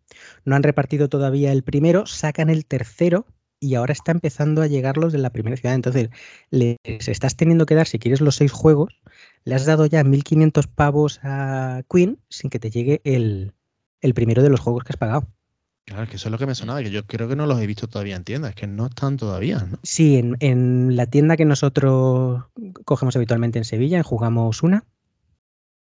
no 0.44 0.56
han 0.56 0.62
repartido 0.62 1.08
todavía 1.08 1.52
el 1.52 1.62
primero, 1.62 2.06
sacan 2.06 2.50
el 2.50 2.64
tercero 2.64 3.26
y 3.60 3.74
ahora 3.74 3.92
está 3.92 4.12
empezando 4.12 4.62
a 4.62 4.66
llegar 4.66 4.96
los 4.96 5.12
de 5.12 5.18
la 5.18 5.30
primera 5.30 5.56
ciudad. 5.56 5.74
Entonces, 5.74 6.10
les 6.50 6.78
estás 6.86 7.36
teniendo 7.36 7.66
que 7.66 7.74
dar, 7.74 7.86
si 7.86 7.98
quieres 7.98 8.20
los 8.20 8.36
seis 8.36 8.52
juegos, 8.52 9.00
le 9.44 9.54
has 9.54 9.66
dado 9.66 9.86
ya 9.86 10.02
1.500 10.02 10.66
pavos 10.68 11.20
a 11.22 11.82
Queen 11.90 12.18
sin 12.28 12.50
que 12.50 12.58
te 12.58 12.70
llegue 12.70 13.00
el, 13.04 13.52
el 14.00 14.14
primero 14.14 14.42
de 14.42 14.50
los 14.50 14.60
juegos 14.60 14.84
que 14.84 14.92
has 14.92 14.96
pagado. 14.96 15.26
Claro, 15.88 16.02
es 16.02 16.10
que 16.10 16.16
eso 16.16 16.28
es 16.28 16.32
lo 16.32 16.36
que 16.38 16.44
me 16.44 16.54
sonaba, 16.54 16.82
que 16.82 16.90
yo 16.90 17.06
creo 17.06 17.28
que 17.28 17.34
no 17.36 17.46
los 17.46 17.58
he 17.62 17.66
visto 17.66 17.88
todavía 17.88 18.14
en 18.14 18.22
tiendas, 18.24 18.54
que 18.54 18.66
no 18.66 18.86
están 18.88 19.16
todavía, 19.16 19.60
¿no? 19.60 19.78
Sí, 19.82 20.18
en, 20.18 20.36
en 20.40 20.96
la 20.96 21.06
tienda 21.06 21.38
que 21.38 21.46
nosotros 21.46 22.44
cogemos 22.84 23.16
habitualmente 23.16 23.58
en 23.58 23.64
Sevilla, 23.64 23.96
en 23.96 24.02
Jugamos 24.02 24.62
Una, 24.62 24.84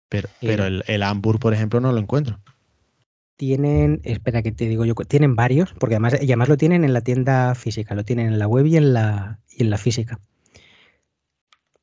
Pero, 0.07 0.29
Eh. 0.41 0.53
el, 0.53 0.83
el 0.85 1.01
Hamburg, 1.01 1.39
por 1.39 1.55
ejemplo, 1.55 1.81
no 1.81 1.91
lo 1.91 1.97
encuentro. 1.97 2.39
tienen, 3.35 3.99
espera 4.03 4.43
que 4.43 4.51
te 4.51 4.67
digo 4.67 4.85
yo, 4.85 4.93
tienen 4.93 5.35
varios, 5.35 5.73
porque 5.73 5.95
además, 5.95 6.21
y 6.21 6.25
además 6.25 6.49
lo 6.49 6.57
tienen 6.57 6.83
en 6.83 6.93
la 6.93 7.01
tienda 7.01 7.55
física, 7.55 7.95
lo 7.95 8.05
tienen 8.05 8.27
en 8.27 8.37
la 8.37 8.47
web 8.47 8.67
y 8.67 8.77
en 8.77 8.93
la, 8.93 9.39
y 9.49 9.63
en 9.63 9.71
la 9.71 9.79
física. 9.79 10.19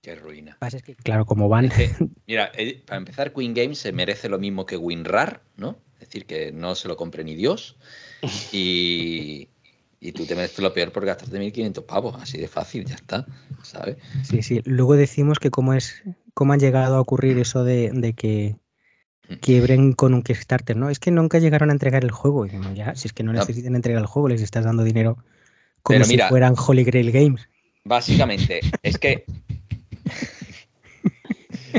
Qué 0.00 0.14
ruina. 0.14 0.58
Es 0.60 0.82
claro, 1.02 1.26
como 1.26 1.48
van, 1.48 1.64
Es 1.66 1.72
que, 1.74 2.08
mira, 2.26 2.52
eh, 2.54 2.82
para 2.86 2.98
empezar, 2.98 3.32
Queen 3.32 3.52
Games 3.52 3.78
se 3.78 3.92
merece 3.92 4.28
lo 4.28 4.38
mismo 4.38 4.64
que 4.64 4.76
WinRAR, 4.76 5.42
¿no? 5.56 5.76
Es 6.12 6.20
decir, 6.20 6.26
que 6.26 6.52
no 6.52 6.74
se 6.74 6.88
lo 6.88 6.96
compre 6.98 7.24
ni 7.24 7.34
Dios. 7.34 7.76
Y, 8.52 9.48
y 9.98 10.12
tú 10.12 10.26
te 10.26 10.34
mereces 10.34 10.58
lo 10.58 10.74
peor 10.74 10.92
por 10.92 11.06
gastarte 11.06 11.38
1.500 11.38 11.84
pavos, 11.84 12.16
así 12.20 12.36
de 12.36 12.48
fácil, 12.48 12.84
ya 12.84 12.96
está, 12.96 13.24
¿sabes? 13.62 13.96
sí, 14.22 14.42
sí, 14.42 14.60
luego 14.66 14.94
decimos 14.94 15.38
que 15.38 15.50
cómo 15.50 15.72
es, 15.72 16.02
cómo 16.34 16.52
han 16.52 16.60
llegado 16.60 16.96
a 16.96 17.00
ocurrir 17.00 17.38
eso 17.38 17.64
de, 17.64 17.90
de 17.94 18.12
que 18.12 18.56
quiebren 19.40 19.94
con 19.94 20.12
un 20.12 20.22
Kickstarter, 20.22 20.76
¿no? 20.76 20.90
Es 20.90 20.98
que 20.98 21.10
nunca 21.10 21.38
llegaron 21.38 21.70
a 21.70 21.72
entregar 21.72 22.04
el 22.04 22.10
juego. 22.10 22.44
Y 22.44 22.50
decimos, 22.50 22.76
ya, 22.76 22.94
si 22.94 23.08
es 23.08 23.14
que 23.14 23.22
no 23.22 23.32
No. 23.32 23.38
necesitan 23.40 23.74
entregar 23.74 24.02
el 24.02 24.06
juego, 24.06 24.28
les 24.28 24.42
estás 24.42 24.66
dando 24.66 24.84
dinero 24.84 25.16
como 25.82 25.96
Pero 26.00 26.04
si 26.04 26.18
fueran 26.18 26.54
Holy 26.58 26.84
Grail 26.84 27.10
Games. 27.10 27.48
Básicamente, 27.84 28.60
es 28.82 28.98
que. 28.98 29.24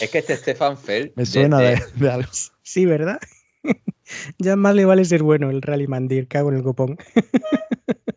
es 0.00 0.10
que 0.10 0.18
este 0.18 0.36
Stefan 0.36 0.76
Feld. 0.76 1.12
Me 1.16 1.24
suena 1.24 1.58
de, 1.58 1.76
de- 1.76 1.82
de 1.94 2.10
algo. 2.10 2.30
Sí, 2.62 2.86
¿verdad? 2.86 3.18
ya 4.38 4.56
más 4.56 4.74
le 4.74 4.84
vale 4.84 5.04
ser 5.04 5.22
bueno 5.22 5.50
el 5.50 5.62
Rally 5.62 5.86
Mandir, 5.86 6.28
cago 6.28 6.50
en 6.50 6.56
el 6.56 6.62
copón. 6.62 6.98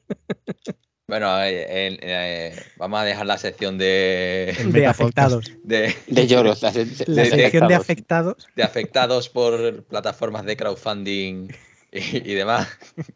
Bueno, 1.07 1.39
eh, 1.43 1.99
eh, 2.01 2.55
vamos 2.77 2.99
a 2.99 3.03
dejar 3.03 3.27
la 3.27 3.37
sección 3.37 3.77
de, 3.77 4.55
de 4.71 4.87
afectados. 4.87 5.51
de, 5.63 5.93
De 6.07 6.25
lloros. 6.27 6.63
La, 6.63 6.71
de- 6.71 6.85
La 7.05 7.21
de- 7.23 7.29
sección 7.29 7.67
de 7.67 7.75
afectados. 7.75 7.81
afectados. 7.83 8.47
de 8.55 8.63
afectados 8.63 9.29
por 9.29 9.83
plataformas 9.83 10.45
de 10.45 10.57
crowdfunding 10.57 11.49
y, 11.91 12.31
y 12.31 12.33
demás. 12.33 12.67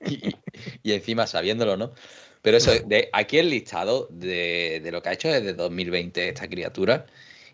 Y, 0.05 0.35
y 0.83 0.91
encima 0.93 1.25
sabiéndolo, 1.25 1.77
¿no? 1.77 1.91
Pero 2.43 2.57
eso, 2.57 2.71
de 2.85 3.09
aquí 3.11 3.39
el 3.39 3.49
listado 3.49 4.07
de, 4.11 4.81
de 4.83 4.91
lo 4.91 5.01
que 5.01 5.09
ha 5.09 5.13
hecho 5.13 5.29
desde 5.29 5.55
2020 5.55 6.29
esta 6.29 6.47
criatura 6.47 7.07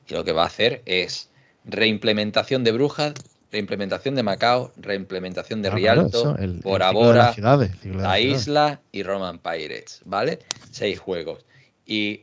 y 0.06 0.14
lo 0.16 0.26
que 0.26 0.34
va 0.34 0.44
a 0.44 0.48
hacer 0.48 0.82
es 0.86 1.30
reimplementación 1.64 2.66
de 2.66 2.74
Brujas, 2.74 3.14
reimplementación 3.52 4.16
de 4.16 4.24
Macao, 4.24 4.72
reimplementación 4.78 5.62
de 5.62 5.70
Ah, 5.70 5.76
Rialto, 5.76 6.36
el 6.38 6.60
Bora 6.62 6.92
La. 7.24 8.20
Isla 8.20 8.82
y 8.92 9.04
Roman 9.04 9.40
Pirates, 9.40 10.02
¿vale? 10.06 10.40
Seis 10.72 11.00
juegos. 11.00 11.46
Y 11.86 12.22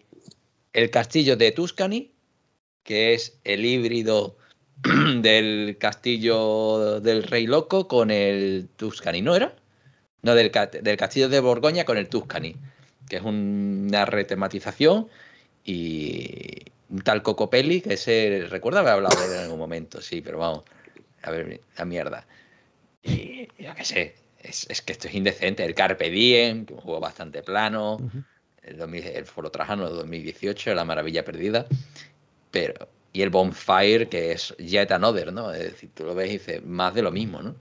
el 0.72 0.90
castillo 0.90 1.36
de 1.36 1.52
Tuscany, 1.52 2.10
que 2.82 3.14
es 3.14 3.38
el 3.44 3.64
híbrido 3.64 4.36
del 5.20 5.76
castillo 5.78 7.00
del 7.00 7.22
Rey 7.22 7.46
Loco 7.46 7.86
con 7.88 8.10
el 8.10 8.68
Tuscany, 8.76 9.22
¿no 9.22 9.36
era? 9.36 9.54
No, 10.22 10.34
del, 10.34 10.50
del 10.82 10.96
castillo 10.96 11.28
de 11.28 11.40
Borgoña 11.40 11.84
con 11.84 11.96
el 11.98 12.08
Tuscany, 12.08 12.54
que 13.08 13.16
es 13.16 13.22
un- 13.22 13.86
una 13.88 14.04
retematización 14.04 15.08
y 15.64 16.62
un 16.90 17.00
tal 17.02 17.22
Cocopelli, 17.22 17.80
que 17.80 17.94
ese, 17.94 18.46
recuerdo 18.50 18.80
haber 18.80 18.92
hablado 18.94 19.18
de 19.20 19.26
él 19.26 19.32
en 19.34 19.40
algún 19.44 19.58
momento, 19.58 20.00
sí, 20.00 20.20
pero 20.20 20.38
vamos, 20.38 20.64
a 21.22 21.30
ver, 21.30 21.60
la 21.76 21.84
mierda. 21.84 22.26
Y 23.02 23.48
yo 23.62 23.74
qué 23.74 23.84
sé, 23.84 24.14
es, 24.38 24.66
es 24.68 24.82
que 24.82 24.92
esto 24.92 25.08
es 25.08 25.14
indecente. 25.14 25.64
El 25.64 25.74
Carpe 25.74 26.10
Diem, 26.10 26.66
que 26.66 26.74
es 26.74 26.78
un 26.78 26.84
juego 26.84 27.00
bastante 27.00 27.42
plano, 27.42 27.98
el, 28.62 28.76
2000 28.76 29.06
el 29.06 29.26
Foro 29.26 29.50
Trajano 29.50 29.88
de 29.88 29.94
2018, 29.94 30.74
La 30.74 30.84
Maravilla 30.84 31.24
Perdida, 31.24 31.66
pero 32.50 32.88
y 33.12 33.22
el 33.22 33.30
Bonfire, 33.30 34.08
que 34.08 34.32
es 34.32 34.56
Yet 34.56 34.90
Another, 34.90 35.32
¿no? 35.32 35.52
Es 35.52 35.64
decir, 35.72 35.90
tú 35.94 36.04
lo 36.04 36.14
ves 36.14 36.30
y 36.30 36.32
dices, 36.34 36.64
más 36.64 36.94
de 36.94 37.02
lo 37.02 37.10
mismo, 37.10 37.42
¿no? 37.42 37.54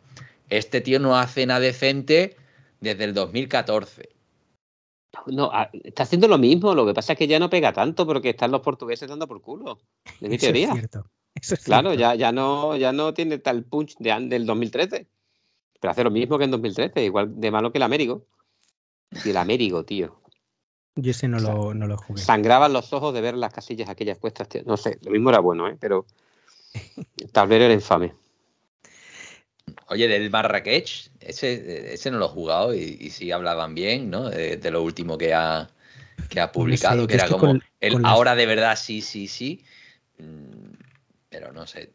Este 0.50 0.82
tío 0.82 1.00
no 1.00 1.18
hace 1.18 1.46
nada 1.46 1.60
decente 1.60 2.36
desde 2.80 3.04
el 3.04 3.14
2014. 3.14 4.10
No, 5.28 5.50
ah, 5.54 5.70
está 5.84 6.04
haciendo 6.04 6.28
lo 6.28 6.38
mismo. 6.38 6.74
Lo 6.74 6.86
que 6.86 6.94
pasa 6.94 7.14
es 7.14 7.20
que 7.20 7.28
ya 7.28 7.40
no 7.40 7.50
pega 7.50 7.74
tanto 7.74 8.06
porque 8.06 8.30
están 8.30 8.52
los 8.52 8.62
portugueses 8.62 9.10
dando 9.10 9.28
por 9.28 9.42
culo. 9.42 9.80
Es 10.06 10.22
mi 10.22 10.36
Eso 10.36 10.36
es 10.36 10.42
teoría. 10.42 10.74
cierto. 10.74 11.06
Eso 11.42 11.56
es 11.56 11.64
Claro, 11.64 11.90
cierto. 11.90 12.00
ya, 12.02 12.16
ya, 12.16 12.32
no, 12.32 12.76
ya 12.76 12.92
no 12.92 13.14
tiene 13.14 13.38
tal 13.38 13.64
punch 13.64 13.98
de, 13.98 14.16
del 14.28 14.46
2013. 14.46 15.08
Pero 15.80 15.92
hace 15.92 16.04
lo 16.04 16.12
mismo 16.12 16.38
que 16.38 16.44
en 16.44 16.52
2013, 16.52 17.04
igual 17.04 17.40
de 17.40 17.50
malo 17.52 17.72
que 17.72 17.78
el 17.80 17.84
Américo. 17.84 18.26
Y 19.26 19.30
el 19.30 19.38
Américo, 19.38 19.84
tío. 19.84 20.22
Yo 20.96 21.12
ese 21.12 21.28
no 21.28 21.40
lo, 21.40 21.74
no 21.74 21.88
lo 21.88 21.98
jugué. 21.98 22.22
Sangraban 22.22 22.72
los 22.74 22.94
ojos 22.94 23.14
de 23.14 23.22
ver 23.22 23.36
las 23.36 23.52
casillas 23.54 23.90
aquellas 23.90 24.18
puestas. 24.20 24.48
tío. 24.48 24.62
No 24.66 24.78
sé, 24.78 25.00
lo 25.02 25.12
mismo 25.12 25.30
era 25.30 25.40
bueno, 25.40 25.68
¿eh? 25.68 25.78
Pero 25.80 26.06
el 27.18 27.32
tablero 27.32 27.66
era 27.66 27.74
infame. 27.74 28.14
Oye, 29.88 30.08
del 30.08 30.30
Marrakech, 30.30 31.12
ese, 31.20 31.94
ese 31.94 32.12
no 32.12 32.18
lo 32.20 32.26
he 32.26 32.30
jugado 32.30 32.74
y, 32.74 32.98
y 33.00 33.10
sí 33.10 33.32
hablaban 33.32 33.74
bien, 33.76 34.10
¿no? 34.10 34.30
De, 34.30 34.58
de 34.58 34.72
lo 34.72 34.84
último 34.84 35.18
que 35.18 35.34
ha, 35.34 35.70
que 36.30 36.40
ha 36.40 36.52
publicado, 36.52 37.08
que 37.08 37.16
era 37.16 37.28
como 37.28 37.40
con- 37.48 37.64
el 37.80 37.94
con 37.94 38.02
las- 38.04 38.12
ahora 38.12 38.36
de 38.36 38.46
verdad 38.46 38.76
sí, 38.78 39.02
sí, 39.02 39.28
sí. 39.28 39.64
Pero 41.32 41.52
no 41.52 41.66
sé. 41.66 41.94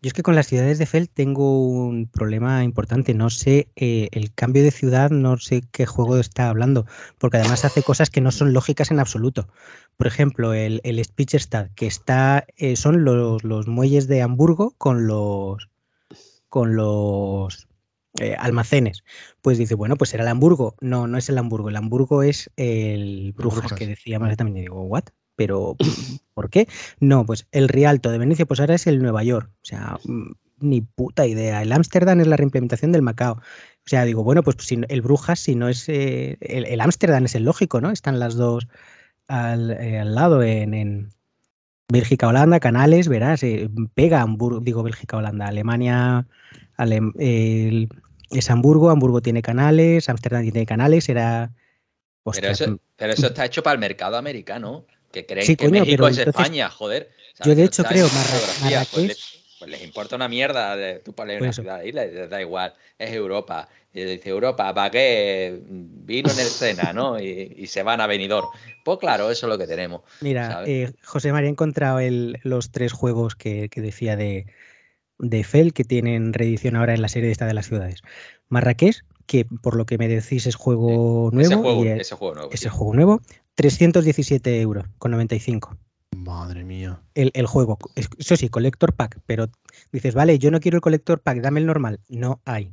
Yo 0.00 0.08
es 0.08 0.12
que 0.14 0.22
con 0.22 0.34
las 0.34 0.46
ciudades 0.46 0.78
de 0.78 0.86
Feld 0.86 1.08
tengo 1.12 1.60
un 1.60 2.06
problema 2.06 2.64
importante. 2.64 3.14
No 3.14 3.30
sé 3.30 3.68
eh, 3.76 4.08
el 4.12 4.32
cambio 4.32 4.62
de 4.62 4.70
ciudad, 4.70 5.10
no 5.10 5.36
sé 5.38 5.62
qué 5.72 5.86
juego 5.86 6.18
está 6.18 6.48
hablando, 6.48 6.86
porque 7.18 7.36
además 7.36 7.64
hace 7.64 7.82
cosas 7.82 8.08
que 8.08 8.20
no 8.20 8.30
son 8.30 8.52
lógicas 8.52 8.90
en 8.90 9.00
absoluto. 9.00 9.48
Por 9.96 10.06
ejemplo, 10.06 10.54
el, 10.54 10.80
el 10.84 11.04
Spitzenstadt, 11.04 11.74
que 11.74 11.86
está, 11.86 12.46
eh, 12.56 12.76
son 12.76 13.04
los, 13.04 13.44
los 13.44 13.66
muelles 13.66 14.06
de 14.06 14.22
Hamburgo 14.22 14.74
con 14.78 15.06
los 15.06 15.68
con 16.48 16.76
los 16.76 17.68
eh, 18.20 18.36
almacenes. 18.38 19.04
Pues 19.42 19.58
dice, 19.58 19.74
bueno, 19.74 19.96
pues 19.96 20.14
era 20.14 20.22
el 20.22 20.28
Hamburgo. 20.28 20.76
No, 20.80 21.06
no 21.08 21.18
es 21.18 21.28
el 21.28 21.38
Hamburgo. 21.38 21.68
El 21.68 21.76
Hamburgo 21.76 22.22
es 22.22 22.50
el 22.56 23.34
Brujas, 23.36 23.60
Brujas. 23.60 23.78
que 23.78 23.86
decíamos 23.86 24.34
también. 24.36 24.58
Y 24.58 24.60
digo, 24.62 24.82
¿what? 24.82 25.04
Pero, 25.38 25.76
¿por 26.34 26.50
qué? 26.50 26.66
No, 26.98 27.24
pues 27.24 27.46
el 27.52 27.68
Rialto 27.68 28.10
de 28.10 28.18
Venecia, 28.18 28.44
pues 28.44 28.58
ahora 28.58 28.74
es 28.74 28.88
el 28.88 29.00
Nueva 29.00 29.22
York. 29.22 29.48
O 29.62 29.64
sea, 29.64 29.96
mm, 30.04 30.32
ni 30.60 30.80
puta 30.80 31.24
idea. 31.26 31.62
El 31.62 31.70
Ámsterdam 31.72 32.20
es 32.20 32.26
la 32.26 32.36
reimplementación 32.36 32.90
del 32.90 33.02
Macao. 33.02 33.34
O 33.34 33.88
sea, 33.88 34.04
digo, 34.04 34.24
bueno, 34.24 34.42
pues 34.42 34.56
si 34.58 34.80
el 34.88 35.00
Brujas, 35.02 35.38
si 35.38 35.54
no 35.54 35.68
es. 35.68 35.88
eh, 35.88 36.36
el 36.40 36.80
Ámsterdam 36.80 37.24
es 37.26 37.36
el 37.36 37.44
lógico, 37.44 37.80
¿no? 37.80 37.92
Están 37.92 38.18
las 38.18 38.34
dos 38.34 38.66
al, 39.28 39.70
eh, 39.70 40.00
al 40.00 40.16
lado 40.16 40.42
en, 40.42 40.74
en 40.74 41.10
Bélgica, 41.90 42.26
Holanda, 42.26 42.58
Canales, 42.60 43.06
verás, 43.08 43.42
eh, 43.44 43.70
pega 43.94 44.20
Hamburgo, 44.22 44.60
digo 44.60 44.82
Bélgica, 44.82 45.16
Holanda, 45.18 45.46
Alemania, 45.46 46.26
el- 46.78 47.88
es 48.30 48.50
Hamburgo, 48.50 48.90
Hamburgo 48.90 49.22
tiene 49.22 49.40
canales, 49.40 50.08
Ámsterdam 50.08 50.42
tiene 50.42 50.66
canales, 50.66 51.08
era. 51.08 51.52
Pero 52.24 52.48
eso, 52.52 52.80
pero 52.96 53.12
eso 53.14 53.26
está 53.28 53.46
hecho 53.46 53.62
para 53.62 53.72
el 53.74 53.80
mercado 53.80 54.16
americano, 54.18 54.84
que 55.12 55.26
creen 55.26 55.46
Sí, 55.46 55.56
que 55.56 55.66
coño, 55.66 55.80
México 55.80 56.08
es 56.08 56.18
entonces- 56.18 56.26
España, 56.28 56.70
joder. 56.70 57.10
Yo, 57.44 57.54
de 57.54 57.64
hecho, 57.64 57.84
creo 57.84 58.06
Marra- 58.08 58.30
pues, 58.30 58.62
Marrakech- 58.62 59.06
les, 59.06 59.38
pues 59.58 59.70
les 59.70 59.82
importa 59.84 60.16
una 60.16 60.28
mierda 60.28 60.76
de 60.76 60.98
tú 61.00 61.12
Por 61.12 61.26
una 61.26 61.50
eso. 61.50 61.62
ciudad 61.62 61.76
ahí, 61.80 61.92
les, 61.92 62.28
da 62.28 62.40
igual, 62.40 62.74
es 62.98 63.12
Europa. 63.12 63.68
Y 63.94 64.02
dice 64.04 64.28
Europa, 64.30 64.72
¿para 64.74 64.90
qué? 64.90 65.60
Vino 65.68 66.30
en 66.30 66.38
el 66.38 66.46
Sena, 66.46 66.92
¿no? 66.92 67.18
Y, 67.18 67.54
y 67.56 67.66
se 67.68 67.82
van 67.82 68.00
a 68.00 68.06
Benidorm. 68.06 68.48
Pues 68.84 68.98
claro, 68.98 69.30
eso 69.30 69.46
es 69.46 69.50
lo 69.50 69.58
que 69.58 69.66
tenemos. 69.66 70.02
Mira, 70.20 70.62
eh, 70.66 70.92
José 71.04 71.32
María 71.32 71.48
ha 71.48 71.52
encontrado 71.52 71.98
el- 72.00 72.38
los 72.42 72.70
tres 72.70 72.92
juegos 72.92 73.34
que, 73.34 73.68
que 73.70 73.80
decía 73.80 74.14
de, 74.16 74.46
de 75.18 75.42
Fel 75.44 75.72
que 75.72 75.84
tienen 75.84 76.32
reedición 76.32 76.76
ahora 76.76 76.94
en 76.94 77.02
la 77.02 77.08
serie 77.08 77.30
esta 77.30 77.46
de 77.46 77.54
las 77.54 77.66
ciudades. 77.66 78.02
Marrakech, 78.48 79.04
que 79.28 79.44
por 79.44 79.76
lo 79.76 79.84
que 79.86 79.98
me 79.98 80.08
decís 80.08 80.46
es 80.46 80.56
juego 80.56 81.30
nuevo. 81.32 81.40
ese 81.40 81.54
juego, 81.54 81.84
y, 81.84 81.88
eh, 81.88 81.96
ese 82.00 82.16
juego 82.16 82.34
nuevo. 82.34 82.50
es 82.50 82.60
sí. 82.60 82.66
el 82.66 82.72
juego 82.72 82.94
nuevo, 82.94 83.20
317 83.54 84.60
euros 84.60 84.86
con 84.98 85.10
95. 85.12 85.76
Madre 86.16 86.64
mía. 86.64 87.00
El, 87.14 87.30
el 87.34 87.46
juego, 87.46 87.78
Es- 87.94 88.08
eso 88.18 88.36
sí, 88.36 88.48
Collector 88.48 88.94
Pack, 88.94 89.20
pero 89.26 89.48
dices, 89.92 90.14
vale, 90.14 90.38
yo 90.38 90.50
no 90.50 90.58
quiero 90.60 90.76
el 90.76 90.80
Collector 90.80 91.20
Pack, 91.20 91.40
dame 91.40 91.60
el 91.60 91.66
normal. 91.66 92.00
No 92.08 92.40
hay. 92.44 92.72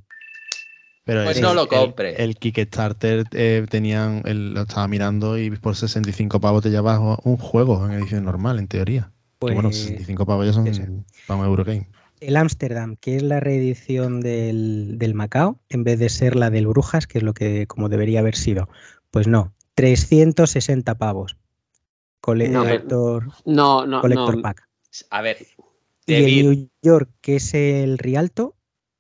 Pero 1.04 1.24
Pues 1.26 1.40
no 1.42 1.54
lo 1.54 1.64
el- 1.64 1.68
compre. 1.68 2.24
El, 2.24 2.36
Kickstarter 2.38 3.26
eh, 3.34 3.66
tenían, 3.70 4.24
el- 4.26 4.54
lo 4.54 4.62
estaba 4.62 4.88
mirando 4.88 5.38
y 5.38 5.52
por 5.52 5.76
65 5.76 6.40
pavos 6.40 6.64
te 6.64 6.72
llevas 6.72 7.00
un 7.24 7.38
juego 7.38 7.86
en 7.86 7.92
edición 7.92 8.24
normal, 8.26 8.58
en 8.60 8.68
teoría. 8.68 9.12
Bueno, 9.40 9.64
Pues, 9.64 9.76
65 9.78 10.26
pavos 10.26 10.46
ya 10.48 10.54
son 10.54 11.06
para 11.28 11.40
un 11.40 11.46
Eurogame. 11.46 11.90
El 12.20 12.38
Ámsterdam, 12.38 12.96
que 12.96 13.16
es 13.18 13.24
la 13.24 13.40
reedición 13.40 14.22
del, 14.22 14.98
del 14.98 15.14
Macao, 15.14 15.60
en 15.70 15.84
vez 15.84 16.00
de 16.00 16.10
ser 16.10 16.36
la 16.36 16.50
del 16.50 16.68
Brujas, 16.68 17.08
que 17.08 17.18
es 17.20 17.24
lo 17.24 17.34
que 17.34 17.68
como 17.68 17.90
debería 17.90 18.20
haber 18.20 18.36
sido. 18.36 18.70
Pues 19.12 19.28
no, 19.28 19.54
360 19.76 20.98
pavos. 20.98 21.38
Cole- 22.22 22.50
No, 22.50 22.64
No, 23.46 23.86
no, 23.86 24.02
collector 24.02 24.36
no. 24.38 24.42
pack. 24.42 24.68
A 25.10 25.22
ver, 25.22 25.38
Y 26.08 26.14
el 26.14 26.26
New 26.50 26.70
York, 26.82 27.10
que 27.22 27.36
es 27.38 27.54
el 27.54 27.98
Rialto, 27.98 28.56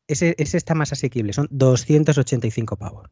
ese, 0.07 0.36
ese 0.38 0.57
está 0.57 0.76
más 0.76 0.91
asequible, 0.91 1.34
son 1.34 1.47
285 1.51 2.78
pavos. 2.78 3.09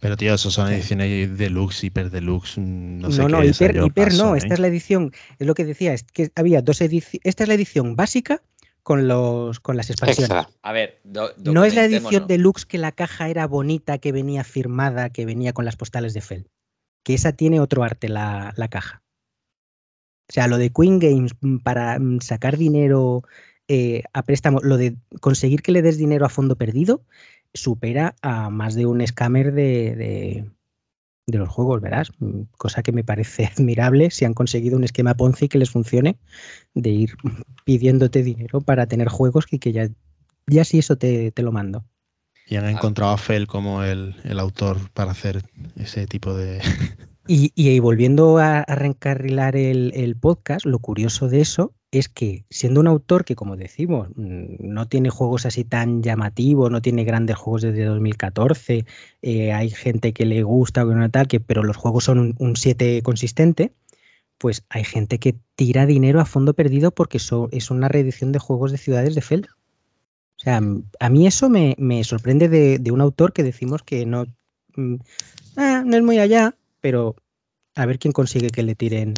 Pero 0.00 0.16
tío, 0.16 0.34
esos 0.34 0.54
son 0.54 0.68
Sí. 0.68 0.74
ediciones 0.74 1.36
deluxe, 1.38 1.84
hiper 1.84 2.10
deluxe, 2.10 2.58
mm, 2.58 2.98
no 3.00 3.10
sé 3.10 3.18
no, 3.20 3.26
qué 3.26 3.32
no, 3.32 3.42
es, 3.42 3.60
hiper, 3.60 3.76
hiper 3.76 4.08
paso, 4.08 4.24
no, 4.24 4.34
¿eh? 4.34 4.38
esta 4.38 4.54
es 4.54 4.60
la 4.60 4.66
edición, 4.68 5.12
es 5.38 5.46
lo 5.46 5.54
que 5.54 5.64
decía, 5.64 5.92
es 5.92 6.02
que 6.04 6.30
había 6.34 6.62
dos 6.62 6.80
ediciones, 6.80 7.20
esta 7.24 7.44
es 7.44 7.48
la 7.48 7.54
edición 7.54 7.94
básica 7.96 8.42
con 8.90 9.06
los 9.06 9.60
con 9.60 9.76
las 9.76 9.88
expansiones. 9.88 10.30
Extra. 10.30 10.50
a 10.62 10.72
ver. 10.72 10.98
do- 11.04 11.30
No 11.52 11.64
es 11.64 11.74
la 11.76 11.82
edición 11.84 12.22
deluxe 12.26 12.66
que 12.66 12.76
la 12.76 12.90
caja 12.90 13.28
era 13.28 13.46
bonita, 13.46 13.98
que 13.98 14.10
venía 14.10 14.42
firmada, 14.42 15.10
que 15.10 15.24
venía 15.26 15.52
con 15.52 15.64
las 15.64 15.76
postales 15.76 16.12
de 16.12 16.20
Feld. 16.20 16.46
Que 17.04 17.14
esa 17.14 17.30
tiene 17.32 17.60
otro 17.60 17.84
arte 17.84 18.08
la, 18.08 18.52
la 18.56 18.66
caja. 18.66 19.04
O 20.28 20.32
sea, 20.32 20.48
lo 20.48 20.58
de 20.58 20.70
Queen 20.70 20.98
Games 20.98 21.32
mm, 21.40 21.58
para 21.58 22.00
mm, 22.00 22.20
sacar 22.20 22.56
dinero 22.56 23.22
eh, 23.68 24.02
a 24.12 24.24
préstamo, 24.24 24.58
lo 24.60 24.76
de 24.76 24.96
conseguir 25.20 25.62
que 25.62 25.70
le 25.70 25.82
des 25.82 25.96
dinero 25.96 26.26
a 26.26 26.28
fondo 26.28 26.56
perdido, 26.56 27.04
supera 27.54 28.16
a 28.22 28.50
más 28.50 28.74
de 28.74 28.86
un 28.86 29.06
scammer 29.06 29.52
de, 29.52 29.94
de- 29.94 30.50
de 31.26 31.38
los 31.38 31.48
juegos, 31.48 31.80
verás. 31.80 32.12
Cosa 32.56 32.82
que 32.82 32.92
me 32.92 33.04
parece 33.04 33.46
admirable 33.56 34.10
si 34.10 34.24
han 34.24 34.34
conseguido 34.34 34.76
un 34.76 34.84
esquema 34.84 35.14
Ponzi 35.14 35.48
que 35.48 35.58
les 35.58 35.70
funcione 35.70 36.18
de 36.74 36.90
ir 36.90 37.16
pidiéndote 37.64 38.22
dinero 38.22 38.60
para 38.60 38.86
tener 38.86 39.08
juegos 39.08 39.46
y 39.50 39.58
que 39.58 39.72
ya, 39.72 39.88
ya 40.46 40.64
sí 40.64 40.78
eso 40.78 40.96
te, 40.96 41.30
te 41.32 41.42
lo 41.42 41.52
mando. 41.52 41.84
Y 42.46 42.56
han 42.56 42.68
encontrado 42.68 43.12
a 43.12 43.18
Fel 43.18 43.46
como 43.46 43.84
el, 43.84 44.16
el 44.24 44.40
autor 44.40 44.90
para 44.92 45.12
hacer 45.12 45.42
ese 45.76 46.06
tipo 46.06 46.34
de... 46.34 46.60
Y, 47.28 47.52
y 47.54 47.78
volviendo 47.78 48.38
a, 48.38 48.58
a 48.58 48.74
reencarrilar 48.74 49.54
el, 49.54 49.92
el 49.94 50.16
podcast, 50.16 50.66
lo 50.66 50.80
curioso 50.80 51.28
de 51.28 51.42
eso 51.42 51.74
es 51.92 52.08
que 52.08 52.44
siendo 52.50 52.80
un 52.80 52.86
autor 52.86 53.24
que, 53.24 53.34
como 53.34 53.56
decimos, 53.56 54.08
mm, 54.14 54.56
no 54.60 54.86
tiene 54.88 55.10
juegos 55.10 55.46
así 55.46 55.64
tan 55.64 56.02
llamativos, 56.02 56.70
no 56.70 56.82
tiene 56.82 57.04
grandes 57.04 57.36
juegos 57.36 57.62
desde 57.62 57.84
2014, 57.84 58.86
eh, 59.22 59.52
hay 59.52 59.70
gente 59.70 60.12
que 60.12 60.24
le 60.24 60.42
gusta 60.42 60.84
o 60.84 61.08
tal, 61.10 61.28
que, 61.28 61.40
pero 61.40 61.64
los 61.64 61.76
juegos 61.76 62.04
son 62.04 62.18
un, 62.18 62.34
un 62.38 62.56
7 62.56 63.02
consistente, 63.02 63.72
pues 64.38 64.64
hay 64.70 64.84
gente 64.84 65.18
que 65.18 65.36
tira 65.56 65.84
dinero 65.86 66.20
a 66.20 66.24
fondo 66.24 66.54
perdido 66.54 66.92
porque 66.92 67.18
es 67.18 67.70
una 67.70 67.88
reedición 67.88 68.32
de 68.32 68.38
juegos 68.38 68.72
de 68.72 68.78
ciudades 68.78 69.14
de 69.14 69.20
Feld. 69.20 69.46
O 69.46 70.42
sea, 70.42 70.62
a 71.00 71.08
mí 71.10 71.26
eso 71.26 71.50
me, 71.50 71.74
me 71.78 72.02
sorprende 72.04 72.48
de, 72.48 72.78
de 72.78 72.90
un 72.90 73.02
autor 73.02 73.34
que 73.34 73.42
decimos 73.42 73.82
que 73.82 74.06
no, 74.06 74.24
mm, 74.76 74.94
ah, 75.56 75.82
no 75.84 75.96
es 75.96 76.02
muy 76.02 76.18
allá, 76.18 76.54
pero 76.80 77.16
a 77.74 77.84
ver 77.84 77.98
quién 77.98 78.12
consigue 78.12 78.48
que 78.48 78.62
le 78.62 78.74
tiren 78.74 79.14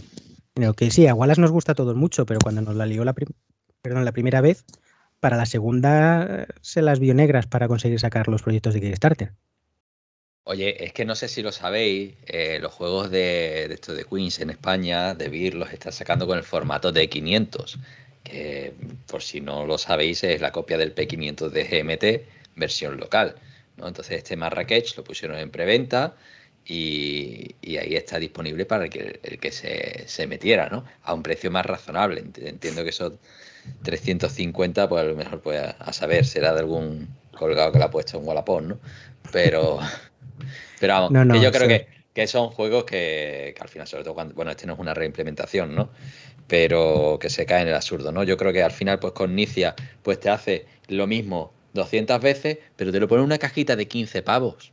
dinero. 0.55 0.75
Que 0.75 0.91
sí, 0.91 1.07
a 1.07 1.15
Wallace 1.15 1.41
nos 1.41 1.51
gusta 1.51 1.73
a 1.73 1.75
todos 1.75 1.97
mucho, 1.97 2.27
pero 2.27 2.41
cuando 2.43 2.63
nos 2.63 2.77
la 2.77 2.87
lió 2.87 3.05
la, 3.05 3.15
primera 4.13 4.41
vez, 4.41 4.65
para 5.21 5.37
la 5.37 5.47
segunda 5.47 6.43
eh, 6.43 6.47
se 6.61 6.83
las 6.83 6.99
vio 6.99 7.15
negras 7.15 7.47
para 7.47 7.69
conseguir 7.69 8.01
sacar 8.01 8.29
los 8.29 8.43
proyectos 8.43 8.75
de 8.75 8.81
Kickstarter. 8.81 9.33
Oye, 10.45 10.85
es 10.85 10.93
que 10.93 11.05
no 11.05 11.15
sé 11.15 11.29
si 11.29 11.41
lo 11.41 11.53
sabéis, 11.53 12.15
eh, 12.27 12.59
los 12.61 12.73
juegos 12.73 13.11
de, 13.11 13.73
estos 13.73 13.97
de 13.97 14.05
Queens 14.05 14.41
en 14.41 14.51
España, 14.51 15.15
de 15.15 15.29
Beer, 15.29 15.55
los 15.55 15.73
están 15.73 15.93
sacando 15.93 16.27
con 16.27 16.37
el 16.37 16.43
formato 16.43 16.91
de 16.91 17.09
500, 17.09 17.79
que 18.25 18.75
por 19.07 19.23
si 19.23 19.41
no 19.41 19.67
lo 19.67 19.79
sabéis 19.79 20.25
es 20.25 20.41
la 20.41 20.51
copia 20.51 20.79
del 20.79 20.95
P500 20.97 21.51
de 21.51 21.65
GMT, 21.65 22.57
versión 22.57 22.99
local. 22.99 23.37
¿no? 23.77 23.87
Entonces 23.87 24.19
este 24.19 24.37
Marrakech 24.37 24.97
lo 24.97 25.05
pusieron 25.05 25.39
en 25.39 25.51
preventa 25.51 26.17
y, 26.67 27.57
y 27.63 27.77
ahí 27.79 27.95
está 27.97 28.19
disponible 28.19 28.67
para 28.67 28.85
el 28.85 28.91
que, 28.91 29.21
el 29.23 29.39
que 29.39 29.53
se, 29.53 30.05
se 30.09 30.27
metiera, 30.27 30.69
¿no? 30.71 30.85
A 31.03 31.15
un 31.15 31.23
precio 31.23 31.51
más 31.51 31.67
razonable. 31.67 32.23
Ent- 32.25 32.47
Entiendo 32.47 32.85
que 32.85 32.91
esos 32.91 33.15
350, 33.83 34.89
pues 34.89 35.03
a 35.03 35.07
lo 35.07 35.15
mejor 35.17 35.41
pues 35.43 35.61
a, 35.61 35.71
a 35.73 35.93
saber, 35.93 36.25
será 36.25 36.53
de 36.55 36.61
algún 36.61 37.09
colgado 37.37 37.73
que 37.73 37.79
le 37.79 37.85
ha 37.85 37.91
puesto 37.91 38.19
un 38.19 38.27
Wallapop, 38.29 38.63
¿no? 38.63 38.81
Pero... 39.33 39.81
Pero 40.79 40.93
vamos, 40.95 41.15
No, 41.15 41.25
no, 41.25 41.35
que 41.35 41.41
yo 41.41 41.53
creo 41.53 41.69
sí. 41.69 41.69
que, 41.69 41.87
que 42.15 42.27
son 42.27 42.51
juegos 42.51 42.85
que, 42.85 43.55
que 43.57 43.63
al 43.63 43.69
final, 43.69 43.87
sobre 43.87 44.05
todo 44.05 44.15
cuando, 44.15 44.35
bueno, 44.35 44.51
este 44.51 44.67
no 44.67 44.75
es 44.75 44.79
una 44.79 44.95
reimplementación, 44.95 45.75
¿no? 45.75 45.91
Pero 46.47 47.19
que 47.21 47.31
se 47.31 47.47
cae 47.47 47.63
en 47.63 47.69
el 47.69 47.75
absurdo, 47.75 48.13
¿no? 48.13 48.25
Yo 48.25 48.37
creo 48.37 48.53
que 48.53 48.63
al 48.63 48.73
final, 48.73 48.99
pues 48.99 49.13
con 49.15 49.35
Nicia, 49.35 49.75
pues 50.03 50.21
te 50.21 50.31
hace 50.31 50.67
lo 50.89 51.07
mismo 51.07 51.53
200 51.73 52.21
veces, 52.21 52.59
pero 52.77 52.93
te 52.93 53.01
lo 53.01 53.09
pone 53.09 53.21
en 53.23 53.27
una 53.27 53.39
cajita 53.39 53.77
de 53.77 53.89
15 53.89 54.23
pavos, 54.23 54.73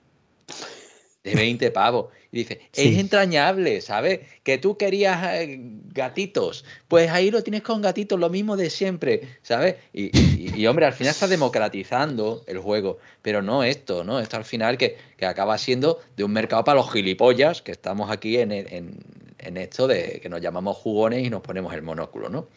de 1.29 1.35
20 1.35 1.71
pavos. 1.71 2.07
Y 2.31 2.37
dice, 2.39 2.59
es 2.73 2.97
entrañable, 2.99 3.81
¿sabes? 3.81 4.19
Que 4.43 4.57
tú 4.59 4.77
querías 4.77 5.19
eh, 5.33 5.57
gatitos, 5.93 6.63
pues 6.87 7.09
ahí 7.09 7.31
lo 7.31 7.41
tienes 7.43 7.63
con 7.63 7.81
gatitos, 7.81 8.19
lo 8.19 8.29
mismo 8.29 8.55
de 8.55 8.69
siempre, 8.69 9.21
¿sabes? 9.41 9.75
Y, 9.93 10.15
y- 10.17 10.51
y, 10.55 10.67
hombre, 10.67 10.85
al 10.85 10.93
final 10.93 11.11
está 11.11 11.27
democratizando 11.27 12.43
el 12.47 12.59
juego, 12.59 12.97
pero 13.21 13.41
no 13.41 13.63
esto, 13.63 14.03
¿no? 14.03 14.19
Esto 14.19 14.37
al 14.37 14.45
final 14.45 14.77
que, 14.77 14.97
que 15.17 15.25
acaba 15.25 15.57
siendo 15.57 15.99
de 16.17 16.23
un 16.23 16.31
mercado 16.33 16.63
para 16.63 16.77
los 16.79 16.91
gilipollas, 16.91 17.61
que 17.61 17.71
estamos 17.71 18.11
aquí 18.11 18.37
en, 18.37 18.51
en- 18.51 18.97
en 19.39 19.57
esto 19.57 19.87
de 19.87 20.19
que 20.21 20.29
nos 20.29 20.41
llamamos 20.41 20.77
jugones 20.77 21.25
y 21.25 21.29
nos 21.29 21.41
ponemos 21.41 21.73
el 21.73 21.81
monóculo, 21.81 22.29
¿no? 22.29 22.47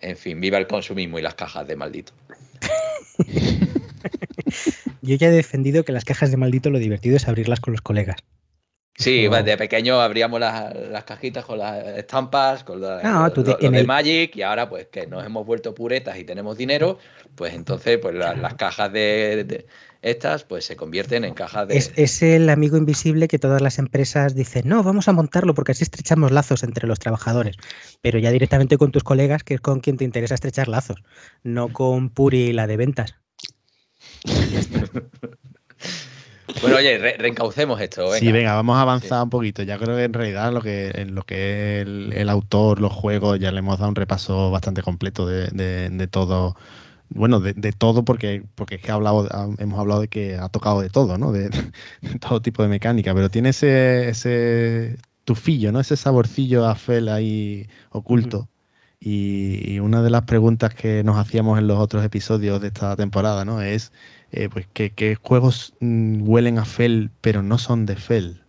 En 0.00 0.16
fin, 0.16 0.40
viva 0.40 0.58
el 0.58 0.66
consumismo 0.66 1.18
y 1.18 1.22
las 1.22 1.34
cajas 1.34 1.66
de 1.66 1.76
maldito. 1.76 2.12
Yo 5.02 5.16
ya 5.16 5.28
he 5.28 5.30
defendido 5.32 5.84
que 5.84 5.92
las 5.92 6.04
cajas 6.04 6.30
de 6.30 6.36
maldito 6.36 6.70
lo 6.70 6.78
divertido 6.78 7.16
es 7.16 7.28
abrirlas 7.28 7.60
con 7.60 7.72
los 7.72 7.80
colegas. 7.80 8.16
Sí, 8.96 9.28
de 9.28 9.56
pequeño 9.56 10.00
abríamos 10.00 10.40
las, 10.40 10.74
las 10.74 11.04
cajitas 11.04 11.44
con 11.44 11.58
las 11.58 11.86
estampas, 11.96 12.64
con 12.64 12.80
la- 12.80 13.00
No, 13.00 13.28
lo, 13.28 13.42
de 13.44 13.78
el- 13.78 13.86
Magic 13.86 14.34
y 14.34 14.42
ahora 14.42 14.68
pues 14.68 14.88
que 14.88 15.06
nos 15.06 15.24
hemos 15.24 15.46
vuelto 15.46 15.72
puretas 15.72 16.18
y 16.18 16.24
tenemos 16.24 16.58
dinero, 16.58 16.98
pues 17.36 17.54
entonces 17.54 17.98
pues 17.98 18.16
la- 18.16 18.34
las 18.34 18.54
cajas 18.54 18.92
de, 18.92 19.44
de 19.44 19.66
estas 20.02 20.42
pues 20.42 20.64
se 20.64 20.74
convierten 20.74 21.24
en 21.24 21.34
cajas 21.34 21.68
de... 21.68 21.76
Es, 21.76 21.92
es 21.94 22.22
el 22.24 22.50
amigo 22.50 22.76
invisible 22.76 23.28
que 23.28 23.38
todas 23.38 23.62
las 23.62 23.78
empresas 23.78 24.34
dicen, 24.34 24.68
no, 24.68 24.82
vamos 24.82 25.06
a 25.06 25.12
montarlo 25.12 25.54
porque 25.54 25.70
así 25.72 25.84
estrechamos 25.84 26.32
lazos 26.32 26.64
entre 26.64 26.88
los 26.88 26.98
trabajadores. 26.98 27.54
Pero 28.02 28.18
ya 28.18 28.32
directamente 28.32 28.78
con 28.78 28.90
tus 28.90 29.04
colegas, 29.04 29.44
que 29.44 29.54
es 29.54 29.60
con 29.60 29.78
quien 29.78 29.96
te 29.96 30.04
interesa 30.04 30.34
estrechar 30.34 30.66
lazos, 30.66 31.04
no 31.44 31.72
con 31.72 32.10
Puri, 32.10 32.52
la 32.52 32.66
de 32.66 32.76
ventas. 32.76 33.14
Bueno, 36.62 36.76
oye, 36.78 36.96
re- 36.98 37.16
reencaucemos 37.18 37.78
esto. 37.80 38.04
Venga. 38.04 38.18
Sí, 38.18 38.32
venga, 38.32 38.54
vamos 38.54 38.76
a 38.78 38.80
avanzar 38.82 39.18
Sí. 39.20 39.22
un 39.22 39.30
poquito. 39.30 39.62
Ya 39.62 39.76
creo 39.78 39.96
que 39.96 40.04
en 40.04 40.12
realidad 40.14 40.50
lo 40.52 40.62
que, 40.62 40.90
en 40.94 41.14
lo 41.14 41.22
que 41.22 41.76
es 41.80 41.82
el, 41.86 42.12
el 42.14 42.28
autor, 42.30 42.80
los 42.80 42.92
juegos, 42.92 43.38
ya 43.38 43.52
le 43.52 43.58
hemos 43.58 43.78
dado 43.78 43.90
un 43.90 43.94
repaso 43.94 44.50
bastante 44.50 44.82
completo 44.82 45.26
de, 45.26 45.48
de- 45.48 45.90
de 45.90 46.06
todo. 46.08 46.56
Bueno, 47.10 47.40
de, 47.40 47.52
de 47.52 47.72
todo 47.72 48.04
porque, 48.04 48.42
porque 48.54 48.76
es 48.76 48.82
que 48.82 48.90
ha 48.90 48.94
hablado, 48.94 49.28
ha- 49.30 49.48
hemos 49.58 49.78
hablado 49.78 50.00
de 50.00 50.08
que 50.08 50.36
ha 50.36 50.48
tocado 50.48 50.80
de 50.80 50.88
todo, 50.90 51.16
¿no? 51.18 51.32
De, 51.32 51.50
de 51.50 52.18
todo 52.18 52.40
tipo 52.40 52.62
de 52.62 52.68
mecánica, 52.70 53.14
pero 53.14 53.30
tiene 53.30 53.50
ese, 53.50 54.08
ese 54.08 54.96
tufillo, 55.24 55.70
¿no? 55.70 55.80
Ese 55.80 55.96
saborcillo 55.96 56.66
a 56.66 56.74
Fel 56.74 57.08
ahí 57.10 57.68
oculto. 57.90 58.48
Y, 59.00 59.74
y 59.74 59.78
una 59.78 60.02
de 60.02 60.10
las 60.10 60.22
preguntas 60.24 60.74
que 60.74 61.04
nos 61.04 61.16
hacíamos 61.18 61.58
en 61.58 61.68
los 61.68 61.78
otros 61.78 62.04
episodios 62.04 62.60
de 62.60 62.68
esta 62.68 62.96
temporada, 62.96 63.44
¿no? 63.44 63.62
Es, 63.62 63.92
eh, 64.32 64.48
pues, 64.48 64.66
¿qué, 64.72 64.90
qué 64.90 65.14
juegos 65.14 65.74
mm, 65.80 66.28
huelen 66.28 66.58
a 66.58 66.64
Fel 66.64 67.10
pero 67.20 67.42
no 67.42 67.58
son 67.58 67.86
de 67.86 67.94
Fel? 67.96 68.42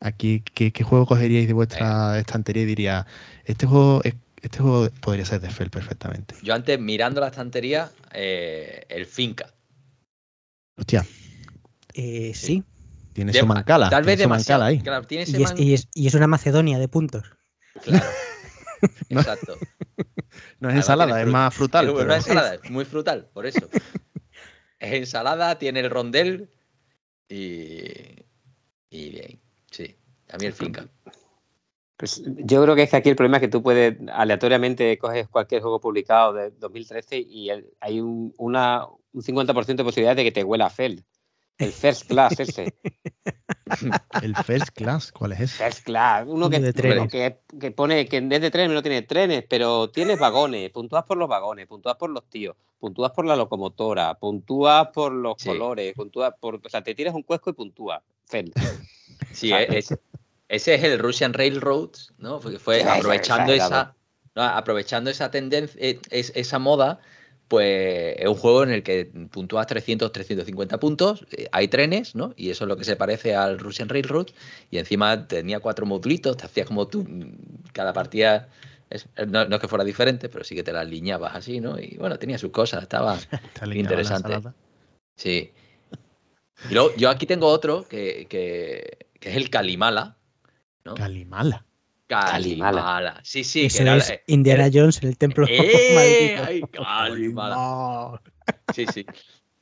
Aquí, 0.00 0.42
¿qué, 0.54 0.72
qué 0.72 0.84
juego 0.84 1.06
cogeríais 1.06 1.46
de 1.46 1.52
vuestra 1.54 2.18
estantería 2.18 2.62
y 2.62 2.66
diría, 2.66 3.06
este 3.44 3.66
juego, 3.66 4.02
es- 4.04 4.14
este 4.42 4.58
juego 4.58 4.88
podría 5.00 5.24
ser 5.24 5.40
de 5.40 5.50
Fel 5.50 5.70
perfectamente? 5.70 6.34
Yo 6.42 6.54
antes, 6.54 6.78
mirando 6.78 7.20
la 7.20 7.28
estantería, 7.28 7.90
eh, 8.12 8.84
el 8.88 9.06
Finca. 9.06 9.46
Hostia, 10.76 11.06
Eh, 11.94 12.32
sí, 12.34 12.64
tiene 13.12 13.32
su 13.32 13.46
mancala. 13.46 13.88
Tal 13.88 14.02
vez 14.04 14.18
demasiado. 14.18 14.60
mancala 14.62 14.70
ahí. 14.70 14.80
Claro, 14.82 15.06
tiene 15.06 15.22
ese 15.22 15.38
y 15.38 15.42
es, 15.42 15.48
man- 15.50 15.62
y 15.62 15.74
es- 15.74 15.88
y 15.94 16.06
es 16.08 16.14
una 16.14 16.26
Macedonia 16.26 16.78
de 16.78 16.88
puntos. 16.88 17.24
Claro. 17.82 18.04
No. 19.10 19.20
Exacto. 19.20 19.56
No 20.60 20.70
es 20.70 20.76
ensalada, 20.76 21.20
es 21.20 21.26
más 21.28 21.54
frutal. 21.54 21.86
Es 21.86 21.92
pero- 21.92 22.04
una 22.04 22.16
ensalada, 22.16 22.54
es 22.54 22.70
muy 22.70 22.84
frutal, 22.84 23.28
por 23.32 23.46
eso. 23.46 23.68
es 24.78 24.92
ensalada, 24.92 25.58
tiene 25.58 25.80
el 25.80 25.90
rondel 25.90 26.50
y. 27.28 28.24
Y 28.90 29.10
bien, 29.10 29.40
sí. 29.70 29.96
A 30.30 30.36
mí 30.38 30.46
el 30.46 30.52
finca. 30.52 30.88
Pues 31.96 32.22
yo 32.24 32.62
creo 32.62 32.74
que 32.74 32.82
es 32.82 32.90
que 32.90 32.96
aquí 32.96 33.08
el 33.08 33.16
problema 33.16 33.36
es 33.36 33.40
que 33.42 33.48
tú 33.48 33.62
puedes 33.62 33.96
aleatoriamente 34.12 34.98
coges 34.98 35.28
cualquier 35.28 35.62
juego 35.62 35.80
publicado 35.80 36.32
de 36.32 36.50
2013 36.50 37.18
y 37.18 37.50
el- 37.50 37.70
hay 37.80 38.00
un, 38.00 38.34
una, 38.38 38.86
un 39.12 39.22
50% 39.22 39.76
de 39.76 39.84
posibilidades 39.84 40.16
de 40.16 40.24
que 40.24 40.32
te 40.32 40.44
huela 40.44 40.66
a 40.66 40.70
Fel. 40.70 41.04
El 41.58 41.72
First 41.72 42.08
Class 42.08 42.38
ese. 42.40 42.74
El 44.22 44.36
First 44.36 44.68
Class, 44.74 45.12
¿cuál 45.12 45.32
es 45.32 45.40
ese? 45.40 45.64
First 45.64 45.84
Class. 45.84 46.24
Uno 46.26 46.34
Uno 46.46 46.50
que, 46.50 46.60
de 46.60 47.08
que, 47.08 47.38
que 47.58 47.70
pone 47.70 48.06
que 48.06 48.16
en 48.18 48.28
vez 48.28 48.40
de 48.40 48.50
trenes 48.50 48.74
no 48.74 48.82
tiene 48.82 49.02
trenes, 49.02 49.44
pero 49.48 49.90
tienes 49.90 50.18
vagones. 50.18 50.70
Puntúas 50.70 51.04
por 51.04 51.16
los 51.16 51.28
vagones, 51.28 51.66
puntúas 51.66 51.96
por 51.96 52.10
los 52.10 52.24
tíos, 52.28 52.56
puntúas 52.78 53.12
por 53.12 53.24
la 53.24 53.36
locomotora, 53.36 54.14
puntúas 54.14 54.88
por 54.88 55.12
los 55.12 55.34
Sí. 55.38 55.48
colores, 55.48 55.94
puntúas 55.94 56.34
por. 56.38 56.56
O 56.56 56.68
sea, 56.68 56.82
te 56.82 56.94
tiras 56.94 57.14
un 57.14 57.22
cuesco 57.22 57.50
y 57.50 57.54
puntúas. 57.54 58.02
Sí, 59.32 59.52
es- 59.52 59.94
ese 60.48 60.74
es 60.74 60.84
el 60.84 60.98
Russian 60.98 61.32
Railroads, 61.32 62.12
¿no? 62.18 62.38
Porque 62.40 62.58
fue 62.58 62.80
Esa, 62.80 62.94
aprovechando 62.96 63.52
esa, 63.52 63.66
esa, 63.66 63.94
no, 64.34 64.42
aprovechando 64.42 65.10
esa 65.10 65.30
tendencia, 65.30 65.80
es- 66.10 66.32
esa 66.36 66.58
moda, 66.58 67.00
pues 67.48 68.16
es 68.18 68.26
un 68.28 68.34
juego 68.34 68.62
en 68.64 68.70
el 68.70 68.82
que 68.82 69.04
puntúas 69.30 69.66
300, 69.66 70.10
350 70.12 70.78
puntos, 70.80 71.26
eh, 71.32 71.48
hay 71.52 71.68
trenes, 71.68 72.14
¿no? 72.14 72.32
Y 72.36 72.50
eso 72.50 72.64
es 72.64 72.68
lo 72.68 72.76
que 72.76 72.84
se 72.84 72.96
parece 72.96 73.34
al 73.36 73.58
Russian 73.58 73.88
Railroad, 73.88 74.28
y 74.70 74.78
encima 74.78 75.26
tenía 75.28 75.60
cuatro 75.60 75.86
modulitos, 75.86 76.36
te 76.36 76.46
hacías 76.46 76.66
como 76.66 76.88
tú, 76.88 77.04
mm, 77.08 77.70
cada 77.72 77.92
partida, 77.92 78.48
es- 78.90 79.08
no, 79.26 79.44
no 79.46 79.56
es 79.56 79.60
que 79.60 79.68
fuera 79.68 79.84
diferente, 79.84 80.28
pero 80.28 80.44
sí 80.44 80.54
que 80.54 80.62
te 80.62 80.72
las 80.72 80.88
liñabas 80.88 81.34
así, 81.36 81.60
¿no? 81.60 81.78
Y 81.78 81.96
bueno, 81.98 82.18
tenía 82.18 82.38
sus 82.38 82.50
cosas, 82.50 82.82
estaba... 82.82 83.18
La 83.60 83.74
Interesante. 83.80 84.28
Sí. 85.16 85.52
Y 86.70 86.74
luego, 86.74 86.94
yo 86.96 87.10
aquí 87.10 87.26
tengo 87.26 87.46
otro 87.48 87.86
que, 87.88 88.26
que- 88.28 89.06
que 89.20 89.30
es 89.30 89.36
el 89.36 89.50
Calimala. 89.50 90.16
¿no? 90.84 90.94
Calimala. 90.94 91.64
Calimala. 92.06 92.82
Calimala. 92.82 93.20
Sí, 93.24 93.44
sí, 93.44 93.68
que 93.68 93.82
era- 93.82 93.96
es 93.96 94.10
eh, 94.10 94.22
Indiana 94.26 94.68
Jones 94.72 95.02
en 95.02 95.08
el 95.08 95.16
templo 95.18 95.46
¡Eh! 95.48 96.36
maldito. 96.38 96.44
¡Ay, 96.46 96.62
Calimala! 96.70 97.54
No. 97.54 98.20
Sí, 98.74 98.86
sí. 98.92 99.06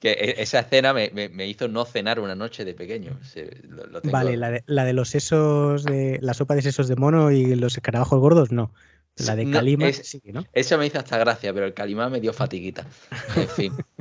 Que 0.00 0.10
e- 0.12 0.42
esa 0.42 0.58
escena 0.60 0.92
me, 0.92 1.10
me- 1.14 1.28
me 1.28 1.46
hizo 1.46 1.68
no 1.68 1.84
cenar 1.84 2.18
una 2.18 2.34
noche 2.34 2.64
de 2.64 2.74
pequeño. 2.74 3.18
Lo- 3.68 3.86
lo 3.86 4.00
tengo- 4.00 4.12
Vale, 4.12 4.36
la 4.36 4.50
de, 4.50 4.64
la 4.66 4.84
de 4.84 4.92
los 4.92 5.08
sesos 5.10 5.84
de 5.84 6.18
la 6.20 6.34
sopa 6.34 6.54
de 6.56 6.62
sesos 6.62 6.88
de 6.88 6.96
mono 6.96 7.30
y 7.30 7.54
los 7.54 7.76
escarabajos 7.76 8.18
gordos, 8.18 8.50
no. 8.50 8.74
La 9.16 9.36
de 9.36 9.44
No, 9.44 9.52
Calima, 9.58 9.86
es- 9.88 9.98
sí, 10.08 10.20
¿no? 10.32 10.44
Eso 10.52 10.78
me 10.78 10.86
hizo 10.86 10.98
hasta 10.98 11.18
gracia, 11.18 11.52
pero 11.52 11.66
el 11.66 11.74
Calimala 11.74 12.08
me 12.10 12.18
dio 12.20 12.32
fatiguita. 12.32 12.84
En 13.36 13.48
fin. 13.48 13.72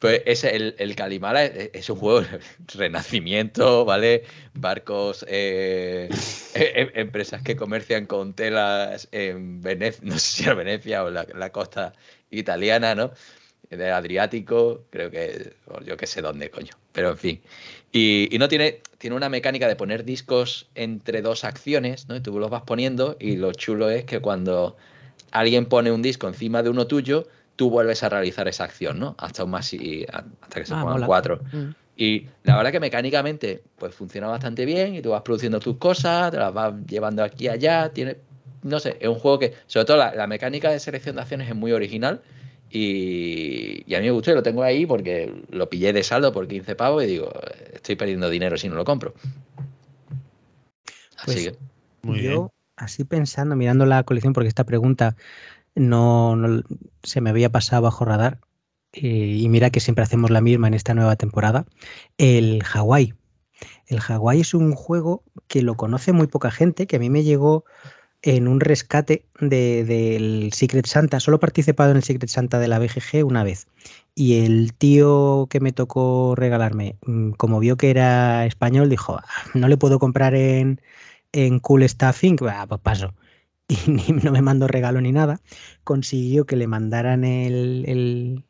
Pues 0.00 0.44
el, 0.44 0.74
el 0.78 0.96
Calimala 0.96 1.44
es, 1.44 1.90
un 1.90 1.96
juego 1.98 2.26
renacimiento, 2.74 3.84
¿vale? 3.84 4.24
Barcos, 4.54 5.26
eh, 5.28 6.08
eh, 6.54 6.72
em- 6.74 6.90
empresas 6.94 7.42
que 7.42 7.54
comercian 7.54 8.06
con 8.06 8.32
telas 8.32 9.08
en 9.12 9.60
Venecia, 9.60 10.00
no 10.08 10.18
sé 10.18 10.20
si 10.20 10.42
era 10.44 10.54
Venecia 10.54 11.04
o 11.04 11.10
la, 11.10 11.26
la 11.34 11.52
costa 11.52 11.92
italiana, 12.30 12.94
¿no? 12.94 13.12
Del 13.68 13.92
Adriático, 13.92 14.86
creo 14.90 15.10
que, 15.10 15.52
yo 15.84 15.96
que 15.98 16.06
sé 16.06 16.22
dónde, 16.22 16.50
coño. 16.50 16.72
Pero 16.92 17.10
en 17.10 17.18
fin. 17.18 17.42
Y, 17.92 18.34
y 18.34 18.38
no 18.38 18.48
tiene, 18.48 18.80
tiene 18.98 19.16
una 19.16 19.28
mecánica 19.28 19.68
de 19.68 19.76
poner 19.76 20.04
discos 20.04 20.66
entre 20.74 21.20
dos 21.20 21.44
acciones, 21.44 22.08
¿no? 22.08 22.16
Y 22.16 22.20
tú 22.20 22.38
los 22.38 22.50
vas 22.50 22.62
poniendo 22.62 23.16
y 23.20 23.36
lo 23.36 23.52
chulo 23.52 23.90
es 23.90 24.04
que 24.04 24.20
cuando 24.20 24.76
alguien 25.30 25.66
pone 25.66 25.92
un 25.92 26.02
disco 26.02 26.26
encima 26.26 26.62
de 26.62 26.70
uno 26.70 26.86
tuyo, 26.86 27.28
tú 27.60 27.68
vuelves 27.68 28.02
a 28.02 28.08
realizar 28.08 28.48
esa 28.48 28.64
acción, 28.64 28.98
¿no? 28.98 29.14
Hasta 29.18 29.44
un 29.44 29.50
más 29.50 29.70
y 29.74 30.06
hasta 30.10 30.60
que 30.60 30.64
se 30.64 30.72
Ah, 30.72 30.80
pongan 30.80 30.94
mola. 30.94 31.06
cuatro. 31.06 31.42
Mm. 31.52 31.74
Y 31.94 32.26
la 32.42 32.56
verdad 32.56 32.72
que 32.72 32.80
mecánicamente 32.80 33.62
pues 33.76 33.94
funciona 33.94 34.28
bastante 34.28 34.64
bien 34.64 34.94
y 34.94 35.02
tú 35.02 35.10
vas 35.10 35.20
produciendo 35.20 35.60
tus 35.60 35.76
cosas, 35.76 36.30
te 36.30 36.38
las 36.38 36.54
vas 36.54 36.72
llevando 36.86 37.22
aquí 37.22 37.44
y 37.44 37.48
allá, 37.48 37.90
tiene 37.92 38.16
no 38.62 38.80
sé, 38.80 38.96
es 38.98 39.08
un 39.10 39.16
juego 39.16 39.38
que 39.38 39.52
sobre 39.66 39.84
todo 39.84 39.98
la, 39.98 40.14
la 40.14 40.26
mecánica 40.26 40.70
de 40.70 40.80
selección 40.80 41.16
de 41.16 41.20
acciones 41.20 41.50
es 41.50 41.54
muy 41.54 41.72
original 41.72 42.22
y, 42.70 43.82
y 43.86 43.94
a 43.94 43.98
mí 43.98 44.06
me 44.06 44.10
gustó 44.12 44.30
y 44.30 44.34
lo 44.36 44.42
tengo 44.42 44.62
ahí 44.62 44.86
porque 44.86 45.30
lo 45.50 45.68
pillé 45.68 45.92
de 45.92 46.02
saldo 46.02 46.32
por 46.32 46.48
15 46.48 46.74
pavos 46.76 47.04
y 47.04 47.08
digo, 47.08 47.30
estoy 47.74 47.96
perdiendo 47.96 48.30
dinero 48.30 48.56
si 48.56 48.70
no 48.70 48.74
lo 48.74 48.86
compro. 48.86 49.12
Así 51.18 51.26
Pues, 51.26 51.48
que 51.50 51.58
Muy 52.04 52.22
Yo, 52.22 52.30
bien. 52.30 52.48
así 52.76 53.04
pensando, 53.04 53.54
mirando 53.54 53.84
la 53.84 54.02
colección, 54.04 54.32
porque 54.32 54.48
esta 54.48 54.64
pregunta 54.64 55.14
no, 55.74 56.36
se 57.02 57.20
me 57.20 57.30
había 57.30 57.50
pasado 57.50 57.82
bajo 57.82 58.04
radar, 58.04 58.40
eh, 58.92 59.36
y 59.38 59.48
mira 59.48 59.70
que 59.70 59.80
siempre 59.80 60.02
hacemos 60.04 60.30
la 60.30 60.40
misma 60.40 60.68
en 60.68 60.74
esta 60.74 60.94
nueva 60.94 61.16
temporada, 61.16 61.66
el 62.18 62.62
Hawái. 62.64 63.14
El 63.86 64.00
Hawái 64.00 64.40
es 64.40 64.54
un 64.54 64.72
juego 64.74 65.22
que 65.48 65.62
lo 65.62 65.76
conoce 65.76 66.12
muy 66.12 66.26
poca 66.26 66.50
gente, 66.50 66.86
que 66.86 66.96
a 66.96 66.98
mí 66.98 67.10
me 67.10 67.22
llegó 67.24 67.64
en 68.22 68.48
un 68.48 68.60
rescate 68.60 69.26
de- 69.40 69.84
del 69.84 70.52
Secret 70.52 70.86
Santa. 70.86 71.20
Solo 71.20 71.36
he 71.38 71.40
participado 71.40 71.90
en 71.90 71.98
el 71.98 72.02
Secret 72.04 72.28
Santa 72.30 72.58
de 72.58 72.68
la 72.68 72.78
BGG 72.78 73.24
una 73.24 73.44
vez. 73.44 73.66
Y 74.14 74.44
el 74.44 74.74
tío 74.74 75.46
que 75.50 75.60
me 75.60 75.72
tocó 75.72 76.34
regalarme, 76.36 76.96
mm, 77.06 77.30
como 77.32 77.60
vio 77.60 77.76
que 77.76 77.90
era 77.90 78.44
español, 78.46 78.90
dijo, 78.90 79.16
"Ah, 79.18 79.24
no 79.54 79.68
le 79.68 79.76
puedo 79.78 79.98
comprar 79.98 80.34
en, 80.34 80.80
en 81.32 81.60
Cool 81.60 81.88
Stuffing, 81.88 82.36
bah, 82.36 82.66
pues 82.68 82.80
paso. 82.82 83.14
Y 83.70 83.76
ni- 83.90 84.20
no 84.22 84.32
me 84.32 84.42
mandó 84.42 84.66
regalo 84.66 85.00
ni 85.00 85.12
nada. 85.12 85.40
Consiguió 85.84 86.44
que 86.44 86.56
le 86.56 86.66
mandaran 86.66 87.24
el, 87.24 88.44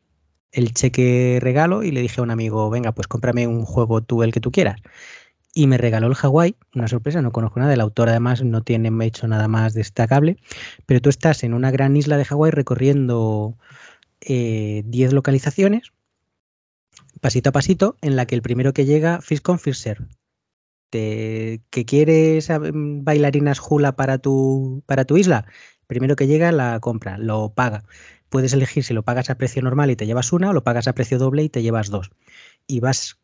cheque 0.73 1.37
regalo 1.39 1.83
y 1.83 1.91
le 1.91 2.01
dije 2.01 2.19
a 2.19 2.23
un 2.23 2.31
amigo, 2.31 2.69
venga, 2.69 2.91
pues 2.91 3.07
cómprame 3.07 3.45
un 3.47 3.63
juego 3.63 4.01
tú, 4.01 4.23
el 4.23 4.33
que 4.33 4.41
tú 4.41 4.51
quieras. 4.51 4.81
Y 5.53 5.67
me 5.67 5.77
regaló 5.77 6.07
el 6.07 6.15
Hawái, 6.15 6.55
una 6.73 6.87
sorpresa, 6.87 7.21
no 7.21 7.31
conozco 7.31 7.59
nada, 7.59 7.73
el 7.73 7.81
autor 7.81 8.09
además 8.09 8.41
no 8.41 8.63
tiene 8.63 8.89
hecho 9.05 9.27
nada 9.27 9.47
más 9.47 9.73
destacable, 9.73 10.37
pero 10.85 11.01
tú 11.01 11.09
estás 11.09 11.43
en 11.43 11.53
una 11.53 11.71
gran 11.71 11.95
isla 11.97 12.17
de 12.17 12.25
Hawái 12.25 12.51
recorriendo 12.51 13.57
eh, 14.21 14.83
10 14.85 15.13
localizaciones, 15.13 15.91
pasito 17.19 17.49
a 17.49 17.51
pasito, 17.51 17.97
en 18.01 18.15
la 18.15 18.25
que 18.25 18.35
el 18.35 18.41
primero 18.41 18.73
que 18.73 18.85
llega, 18.85 19.21
Fish 19.21 19.41
con 19.41 19.59
Fish 19.59 19.75
Serve 19.75 20.07
te- 20.91 21.61
que 21.71 21.85
quieres 21.85 22.49
mm, 22.51 23.03
bailarinas 23.03 23.59
hula 23.67 23.95
para 23.95 24.19
tu, 24.19 24.83
para 24.87 25.05
tu 25.05 25.17
isla, 25.17 25.47
primero 25.87 26.15
que 26.15 26.27
llega 26.27 26.51
la 26.51 26.79
compra, 26.81 27.17
lo 27.17 27.53
paga. 27.55 27.83
Puedes 28.29 28.53
elegir 28.53 28.83
si 28.83 28.93
lo 28.93 29.03
pagas 29.03 29.29
a 29.31 29.35
precio 29.37 29.61
normal 29.63 29.91
y 29.91 29.95
te 29.97 30.05
llevas 30.05 30.33
una 30.33 30.51
o 30.51 30.53
lo 30.53 30.63
pagas 30.63 30.87
a 30.87 30.93
precio 30.93 31.17
doble 31.19 31.43
y 31.43 31.49
te 31.49 31.63
llevas 31.63 31.89
dos. 31.89 32.11
Y 32.67 32.79
vas, 32.81 33.19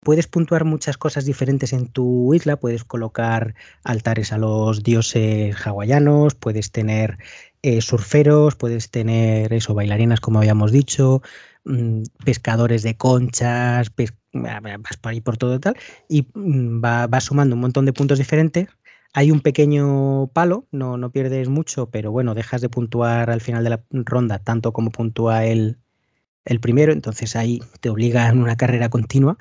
puedes 0.00 0.26
puntuar 0.28 0.64
muchas 0.64 0.96
cosas 0.98 1.24
diferentes 1.24 1.72
en 1.72 1.88
tu 1.88 2.32
isla, 2.34 2.58
puedes 2.58 2.84
colocar 2.84 3.54
altares 3.84 4.32
a 4.32 4.38
los 4.38 4.82
dioses 4.82 5.56
hawaianos, 5.66 6.34
puedes 6.34 6.70
tener 6.72 7.18
eh, 7.62 7.80
surferos, 7.82 8.56
puedes 8.56 8.90
tener 8.90 9.52
eso, 9.52 9.74
bailarinas 9.74 10.20
como 10.20 10.38
habíamos 10.38 10.72
dicho, 10.72 11.22
mm, 11.64 12.02
pescadores 12.24 12.82
de 12.82 12.96
conchas, 12.96 13.90
pes- 13.90 14.14
vas 14.32 14.96
por 14.96 15.12
ahí 15.12 15.20
por 15.20 15.36
todo 15.36 15.56
y 15.56 15.58
tal, 15.60 15.76
y 16.08 16.26
mm, 16.34 16.82
va, 16.84 17.06
va 17.06 17.20
sumando 17.20 17.54
un 17.54 17.60
montón 17.60 17.86
de 17.86 17.92
puntos 17.92 18.18
diferentes. 18.18 18.68
Hay 19.14 19.30
un 19.30 19.40
pequeño 19.40 20.28
palo, 20.34 20.66
no, 20.70 20.98
no 20.98 21.10
pierdes 21.10 21.48
mucho, 21.48 21.90
pero 21.90 22.12
bueno, 22.12 22.34
dejas 22.34 22.60
de 22.60 22.68
puntuar 22.68 23.30
al 23.30 23.40
final 23.40 23.64
de 23.64 23.70
la 23.70 23.82
ronda 23.90 24.38
tanto 24.38 24.72
como 24.72 24.90
puntúa 24.90 25.46
el, 25.46 25.78
el 26.44 26.60
primero, 26.60 26.92
entonces 26.92 27.34
ahí 27.34 27.60
te 27.80 27.88
obliga 27.90 28.28
a 28.28 28.32
una 28.32 28.56
carrera 28.56 28.90
continua. 28.90 29.38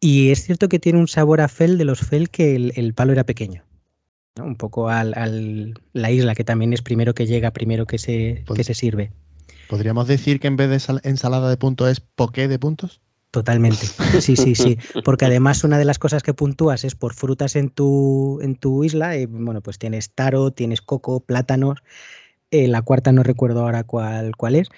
Y 0.00 0.30
es 0.30 0.44
cierto 0.44 0.68
que 0.68 0.78
tiene 0.78 0.98
un 0.98 1.08
sabor 1.08 1.40
a 1.40 1.48
Fel 1.48 1.78
de 1.78 1.84
los 1.84 2.00
Fel 2.00 2.30
que 2.30 2.56
el, 2.56 2.94
palo 2.94 3.12
era 3.12 3.24
pequeño. 3.24 3.64
Un 4.42 4.56
poco 4.56 4.88
al, 4.88 5.14
al, 5.16 5.74
la 5.92 6.10
isla, 6.10 6.34
que 6.34 6.44
también 6.44 6.72
es 6.72 6.82
primero 6.82 7.14
que 7.14 7.26
llega, 7.26 7.52
primero 7.52 7.86
que 7.86 7.98
se, 7.98 8.44
que 8.54 8.64
se 8.64 8.74
sirve. 8.74 9.12
¿Podríamos 9.68 10.08
decir 10.08 10.40
que 10.40 10.48
en 10.48 10.56
vez 10.56 10.68
de 10.68 10.80
sal- 10.80 11.00
ensalada 11.04 11.48
de 11.48 11.56
puntos 11.56 11.90
es 11.90 12.00
poké 12.00 12.48
de 12.48 12.58
puntos? 12.58 13.00
Totalmente. 13.34 13.84
Sí, 14.20 14.36
sí, 14.36 14.54
sí. 14.54 14.78
Porque 15.04 15.24
además 15.24 15.64
una 15.64 15.76
de 15.76 15.84
las 15.84 15.98
cosas 15.98 16.22
que 16.22 16.34
puntúas 16.34 16.84
es 16.84 16.94
por 16.94 17.14
frutas 17.14 17.56
en 17.56 17.68
tu, 17.68 18.38
en 18.42 18.54
tu 18.54 18.84
isla. 18.84 19.16
y, 19.16 19.26
bueno, 19.26 19.60
pues 19.60 19.76
tienes 19.76 20.10
taro, 20.12 20.52
tienes 20.52 20.80
coco, 20.80 21.18
plátanos. 21.18 21.80
eh, 22.52 22.68
la 22.68 22.82
cuarta 22.82 23.10
no 23.10 23.24
recuerdo 23.24 23.62
ahora 23.62 23.82
cuál, 23.82 24.36
cuál 24.36 24.54
es. 24.54 24.68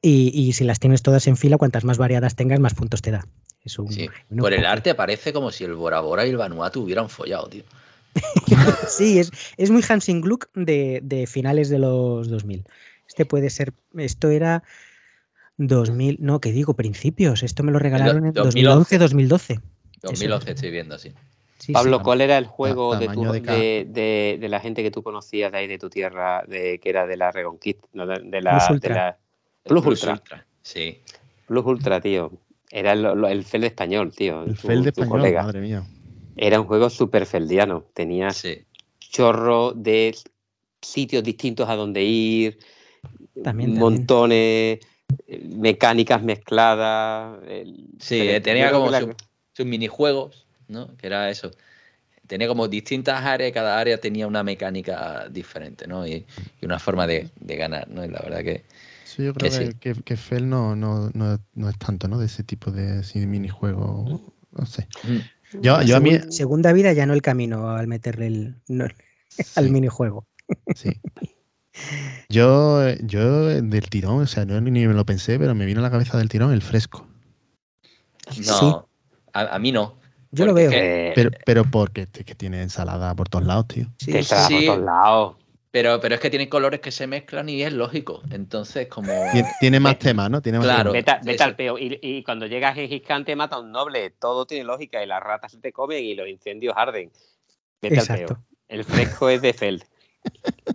Y, 0.00 0.30
y 0.32 0.54
si 0.54 0.64
las 0.64 0.80
tienes 0.80 1.02
todas 1.02 1.26
en 1.26 1.36
fila, 1.36 1.58
cuantas 1.58 1.84
más 1.84 1.98
variadas 1.98 2.36
tengas, 2.36 2.58
más 2.58 2.72
puntos 2.72 3.02
te 3.02 3.10
da. 3.10 3.26
Es 3.62 3.78
un, 3.78 3.92
Sí. 3.92 4.08
un 4.30 4.38
Por 4.38 4.54
el 4.54 4.64
arte 4.64 4.94
parece 4.94 5.34
como 5.34 5.50
si 5.50 5.64
el 5.64 5.74
Bora 5.74 6.00
Bora 6.00 6.24
y 6.24 6.30
el 6.30 6.38
Vanuatu 6.38 6.80
hubieran 6.84 7.10
follado, 7.10 7.48
tío. 7.50 7.64
Sí, 8.88 9.18
es, 9.18 9.30
es 9.58 9.70
muy 9.70 9.82
Hansing 9.86 10.22
Gluck 10.22 10.48
de, 10.54 11.00
de 11.02 11.26
finales 11.26 11.68
de 11.68 11.80
los 11.80 12.30
2000. 12.30 12.64
Este 13.06 13.26
puede 13.26 13.50
ser, 13.50 13.74
esto 13.98 14.30
era 14.30 14.62
2000, 15.58 16.18
no, 16.20 16.40
que 16.40 16.52
digo, 16.52 16.74
principios. 16.74 17.42
Esto 17.42 17.62
me 17.62 17.72
lo 17.72 17.78
regalaron 17.78 18.26
en 18.26 18.32
2011. 18.32 18.98
2011-2012. 18.98 19.60
2011 20.02 20.50
estoy 20.50 20.70
viendo, 20.70 20.98
sí. 20.98 21.12
Sí, 21.58 21.72
Pablo, 21.72 21.98
sí. 21.98 22.04
¿cuál 22.04 22.20
era 22.20 22.36
el 22.36 22.46
juego 22.46 22.96
de, 22.96 23.08
tu- 23.08 23.32
de 23.32 23.42
cada- 23.42 23.58
de, 23.58 23.86
de- 23.88 24.38
de 24.40 24.48
la 24.48 24.60
gente 24.60 24.82
que 24.82 24.90
tú 24.90 25.02
conocías 25.02 25.50
de 25.50 25.58
ahí 25.58 25.66
de 25.66 25.78
tu 25.78 25.88
tierra, 25.88 26.44
de, 26.46 26.78
que 26.78 26.90
era 26.90 27.06
de 27.06 27.16
la 27.16 27.30
Reconquista, 27.32 27.88
no, 27.94 28.06
de, 28.06 28.20
de 28.20 28.42
la, 28.42 28.50
Plus 28.58 28.68
de 28.68 28.74
Ultra. 28.74 28.94
la- 28.94 29.18
Plus 29.64 29.86
Ultra. 29.86 30.22
Sí. 30.62 31.00
Plus 31.46 31.64
Ultra, 31.64 32.00
tío. 32.00 32.30
Era 32.70 32.92
el, 32.92 33.02
lo- 33.02 33.26
el 33.28 33.42
Fel 33.44 33.64
español, 33.64 34.12
tío. 34.14 34.42
El 34.42 34.54
tu- 34.54 34.66
fel 34.68 34.84
de 34.84 34.92
tu 34.92 35.00
español, 35.00 35.20
colega. 35.22 35.42
madre 35.44 35.60
mía. 35.60 35.82
Era 36.36 36.60
un 36.60 36.66
juego 36.66 36.90
super 36.90 37.24
feldiano. 37.24 37.86
Tenías 37.94 38.36
Sí. 38.36 38.58
chorro 38.98 39.72
de 39.72 40.14
sitios 40.82 41.22
distintos 41.24 41.68
a 41.70 41.74
donde 41.74 42.02
ir, 42.04 42.58
También, 43.42 43.74
montones, 43.78 44.80
mecánicas 45.48 46.22
mezcladas. 46.22 47.40
el- 47.48 47.88
Sí, 48.00 48.28
eh, 48.28 48.40
tenía 48.40 48.70
como 48.72 48.90
la- 48.90 49.14
sus 49.52 49.66
minijuegos, 49.66 50.46
¿no? 50.68 50.96
Que 50.96 51.06
era 51.06 51.30
eso. 51.30 51.50
Tenía 52.26 52.48
como 52.48 52.66
distintas 52.68 53.22
áreas, 53.24 53.52
cada 53.52 53.78
área 53.78 53.98
tenía 53.98 54.26
una 54.26 54.42
mecánica 54.42 55.28
diferente, 55.30 55.86
¿no? 55.86 56.06
Y, 56.06 56.26
y 56.60 56.66
una 56.66 56.78
forma 56.78 57.06
de, 57.06 57.30
de 57.40 57.56
ganar, 57.56 57.88
¿no? 57.88 58.04
Y 58.04 58.08
la 58.08 58.20
verdad 58.20 58.42
que 58.42 58.64
Sí, 59.04 59.24
yo 59.24 59.32
creo 59.32 59.50
Que 59.50 59.56
que, 59.58 59.66
sí. 59.66 59.74
que, 59.78 59.94
que 60.02 60.16
Fel 60.16 60.48
no, 60.48 60.74
no, 60.74 61.10
no, 61.14 61.38
no 61.54 61.68
es 61.70 61.78
tanto, 61.78 62.08
¿no? 62.08 62.18
De 62.18 62.26
ese 62.26 62.42
tipo 62.42 62.70
de 62.72 62.98
así, 62.98 63.24
minijuego. 63.26 64.20
No 64.50 64.66
sé. 64.66 64.88
mm, 65.04 65.60
Yo, 65.62 65.80
yo 65.82 65.96
a 65.96 66.00
mí. 66.00 66.10
Segun- 66.10 66.32
Segunda 66.32 66.72
vida 66.72 66.92
ya 66.92 67.06
no 67.06 67.14
el 67.14 67.22
camino 67.22 67.70
al 67.70 67.86
meterle 67.86 68.26
el, 68.26 68.54
no, 68.68 68.86
al 69.56 69.70
minijuego. 69.70 70.26
sí. 70.74 70.90
Yo, 72.28 72.88
yo 73.02 73.46
del 73.46 73.88
tirón, 73.88 74.22
o 74.22 74.26
sea, 74.26 74.44
no 74.44 74.60
ni 74.60 74.86
me 74.86 74.94
lo 74.94 75.04
pensé, 75.06 75.38
pero 75.38 75.54
me 75.54 75.66
vino 75.66 75.80
a 75.80 75.82
la 75.82 75.90
cabeza 75.90 76.18
del 76.18 76.28
tirón 76.28 76.52
el 76.52 76.62
fresco. 76.62 77.06
no, 78.26 78.32
Sí. 78.32 78.74
a, 79.32 79.54
a 79.54 79.58
mí 79.58 79.72
no. 79.72 79.98
Yo 80.32 80.44
lo 80.46 80.54
veo. 80.54 80.70
que- 80.70 81.08
eh, 81.08 81.12
Pero, 81.14 81.30
pero 81.46 81.64
porque 81.64 82.02
es 82.12 82.24
que 82.24 82.34
tiene 82.34 82.60
ensalada 82.62 83.14
por 83.14 83.28
todos 83.28 83.44
lados, 83.46 83.68
tío. 83.68 83.86
Sí, 83.98 84.12
sí, 84.22 84.34
por 84.34 84.64
todos 84.64 84.84
lados. 84.84 85.36
pero, 85.70 86.00
pero 86.00 86.14
es 86.16 86.20
que 86.20 86.30
tiene 86.30 86.48
colores 86.48 86.80
que 86.80 86.90
se 86.90 87.06
mezclan 87.06 87.48
y 87.48 87.62
es 87.62 87.72
lógico. 87.72 88.22
Entonces, 88.30 88.88
como. 88.88 89.30
Tiene, 89.30 89.48
tiene 89.60 89.78
más 89.80 89.94
Eh, 89.94 89.98
temas, 90.00 90.28
¿no? 90.30 90.42
Tiene 90.42 90.58
más 90.58 90.66
claro. 90.66 90.90
temas. 90.92 91.22
Vete, 91.22 91.42
a- 91.42 91.46
al 91.46 91.54
peo. 91.56 91.78
Y, 91.78 91.98
y 92.02 92.22
cuando 92.24 92.46
llegas 92.46 92.72
a 92.72 92.74
Gengis 92.74 93.02
Khan 93.02 93.24
te 93.24 93.36
mata 93.36 93.58
un 93.60 93.70
noble. 93.70 94.10
Todo 94.10 94.46
tiene 94.46 94.64
lógica 94.64 95.02
y 95.02 95.06
las 95.06 95.22
ratas 95.22 95.52
se 95.52 95.58
te 95.58 95.72
comen 95.72 96.02
y 96.04 96.14
los 96.14 96.28
incendios 96.28 96.74
arden. 96.76 97.10
Vete 97.80 97.94
al 97.94 98.00
Exacto. 98.00 98.26
peo. 98.34 98.42
El 98.68 98.84
fresco 98.84 99.28
es 99.28 99.40
de 99.42 99.52
Feld. 99.52 99.84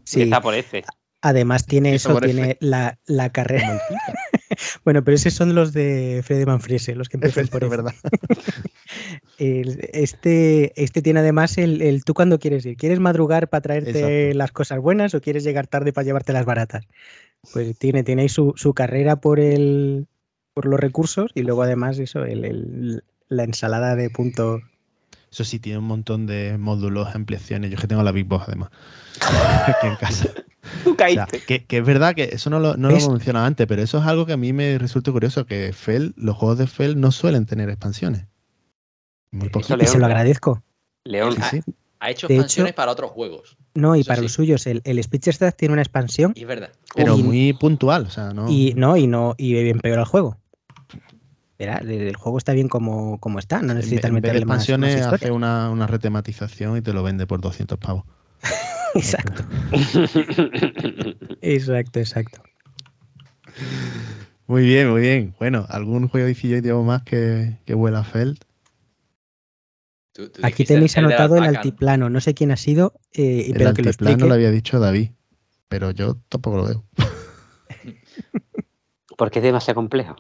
Sí. 0.04 0.24
Está 0.24 0.42
por 0.42 0.54
ese. 0.56 0.84
Además 1.22 1.68
tiene 1.68 1.94
eso, 1.94 2.18
F. 2.18 2.26
tiene 2.26 2.58
la, 2.62 2.98
la 3.06 3.32
carrera. 3.32 3.80
bueno, 4.84 5.04
pero 5.04 5.14
esos 5.16 5.34
son 5.34 5.54
los 5.54 5.72
de 5.72 6.22
Freddy 6.26 6.46
Manfrese, 6.46 6.96
los 6.96 7.10
que 7.10 7.18
empiezan 7.18 7.48
por 7.48 7.64
F. 7.64 7.70
verdad. 7.70 7.94
Este, 9.38 10.72
este 10.82 11.02
tiene 11.02 11.20
además 11.22 11.58
el, 11.58 11.82
el 11.82 12.04
tú 12.04 12.14
cuando 12.14 12.40
quieres 12.40 12.66
ir. 12.66 12.78
¿Quieres 12.78 13.00
madrugar 13.00 13.50
para 13.50 13.62
traerte 13.62 13.90
Exacto. 14.28 14.38
las 14.38 14.52
cosas 14.52 14.80
buenas 14.80 15.14
o 15.16 15.22
quieres 15.22 15.44
llegar 15.44 15.68
tarde 15.68 15.94
para 15.94 16.06
llevarte 16.06 16.34
las 16.34 16.46
baratas? 16.46 16.86
Pues 17.54 17.78
tiene, 17.78 18.04
tiene 18.04 18.24
ahí 18.24 18.30
su, 18.30 18.54
su 18.56 18.74
carrera 18.74 19.16
por 19.18 19.40
el 19.40 20.08
por 20.54 20.66
los 20.66 20.80
recursos 20.80 21.32
y 21.34 21.42
luego 21.44 21.64
además 21.64 21.98
eso, 21.98 22.26
el, 22.26 22.46
el- 22.46 23.04
la 23.30 23.44
ensalada 23.46 23.96
de 23.96 24.10
puntos. 24.10 24.62
Eso 25.32 25.46
sí, 25.46 25.60
tiene 25.60 25.80
un 25.80 25.86
montón 25.86 26.28
de 26.28 26.58
módulos, 26.58 27.16
ampliaciones. 27.16 27.72
Yo 27.72 27.78
que 27.78 27.88
tengo 27.88 28.04
la 28.04 28.12
Big 28.12 28.26
Boss 28.26 28.44
además. 28.48 28.70
Aquí 29.68 29.88
en 29.88 29.96
casa. 29.96 30.28
Tú 30.84 30.92
O 30.92 30.96
sea, 30.96 31.26
caíste. 31.26 31.40
que, 31.46 31.66
que 31.66 31.78
es 31.78 31.86
verdad 31.86 32.14
que 32.16 32.24
eso 32.34 32.50
no 32.50 32.60
lo, 32.60 32.76
no 32.76 32.90
lo 32.90 33.10
mencionado 33.12 33.46
antes, 33.46 33.66
pero 33.66 33.82
eso 33.82 33.98
es 34.00 34.06
algo 34.06 34.26
que 34.26 34.34
a 34.34 34.38
mí 34.38 34.52
me 34.54 34.78
resulta 34.78 35.12
curioso, 35.12 35.46
que 35.46 35.72
Fel, 35.74 36.14
los 36.18 36.36
juegos 36.36 36.58
de 36.58 36.68
Fel 36.68 37.00
no 37.00 37.12
suelen 37.12 37.46
tener 37.46 37.70
expansiones. 37.70 38.26
Muy 39.32 39.44
Eso 39.48 39.52
poquito. 39.52 39.76
Y 39.76 39.86
se 39.86 39.92
León. 39.94 40.00
lo 40.02 40.06
agradezco. 40.08 40.64
León, 41.06 41.34
Sí, 41.50 41.62
sí. 41.66 41.74
Ha 42.02 42.10
hecho 42.10 42.28
De 42.28 42.34
expansiones 42.36 42.72
hecho- 42.72 42.76
para 42.76 42.92
otros 42.92 43.12
juegos. 43.12 43.58
No, 43.74 43.96
y 43.96 44.02
Eso 44.02 44.08
para 44.10 44.18
sí. 44.18 44.24
los 44.24 44.34
suyos, 44.34 44.68
el, 44.68 44.82
el 44.84 45.02
Speedsterstack 45.02 45.56
tiene 45.56 45.72
una 45.74 45.82
expansión 45.84 46.34
Y 46.36 46.42
es 46.42 46.48
verdad. 46.48 46.72
Pero 46.96 47.16
y- 47.18 47.24
muy 47.24 47.54
puntual, 47.54 48.06
o 48.06 48.10
sea, 48.10 48.34
no. 48.34 48.50
y 48.52 48.74
no, 48.76 48.98
y 48.98 49.08
no, 49.08 49.34
y 49.38 49.56
empeora 49.70 50.02
el 50.02 50.08
juego. 50.08 50.38
El, 51.62 52.16
juego 52.16 52.38
está 52.38 52.54
bien 52.54 52.68
como, 52.68 53.20
como 53.20 53.40
está, 53.40 53.62
no 53.62 53.72
en, 53.72 53.78
necesitas 53.78 54.10
en 54.10 54.16
meterle 54.16 54.46
más, 54.46 54.58
más 54.58 54.70
expansiones 54.70 54.96
historia. 55.02 55.16
hace 55.28 55.32
una, 55.32 55.70
una 55.70 55.88
retematización 55.88 56.78
y 56.78 56.82
te 56.82 56.94
lo 56.94 57.04
vende 57.04 57.28
por 57.28 57.42
200 57.42 57.78
pavos. 57.78 58.04
Exacto, 58.96 59.44
exacto, 61.42 62.00
exacto. 62.00 62.42
Muy 64.48 64.66
bien, 64.66 64.90
muy 64.90 65.02
bien. 65.02 65.34
Bueno, 65.40 65.66
¿algún 65.70 66.08
juego 66.10 66.28
de 66.28 66.34
más 66.84 67.04
que, 67.04 67.58
que 67.66 67.74
huela 67.74 68.00
a 68.00 68.04
Fel? 68.04 68.38
Tú- 70.14 70.30
tú 70.30 70.42
Aquí 70.44 70.66
tenéis 70.66 70.98
anotado 70.98 71.38
el 71.38 71.46
altiplano. 71.46 72.10
No 72.10 72.20
sé 72.20 72.34
quién 72.34 72.52
ha 72.52 72.58
sido, 72.58 72.94
eh, 73.14 73.46
El 73.48 73.54
pero 73.54 73.74
que 73.74 73.82
lo 73.84 73.90
altiplano 73.90 74.14
explique. 74.16 74.28
lo 74.28 74.34
había 74.34 74.52
dicho 74.52 74.80
David, 74.80 75.12
pero 75.70 75.92
yo 75.92 76.18
tampoco 76.28 76.58
lo 76.58 76.66
veo. 76.66 76.84
Porque 79.18 79.40
es 79.40 79.44
demasiado 79.44 79.76
complejo. 79.76 80.16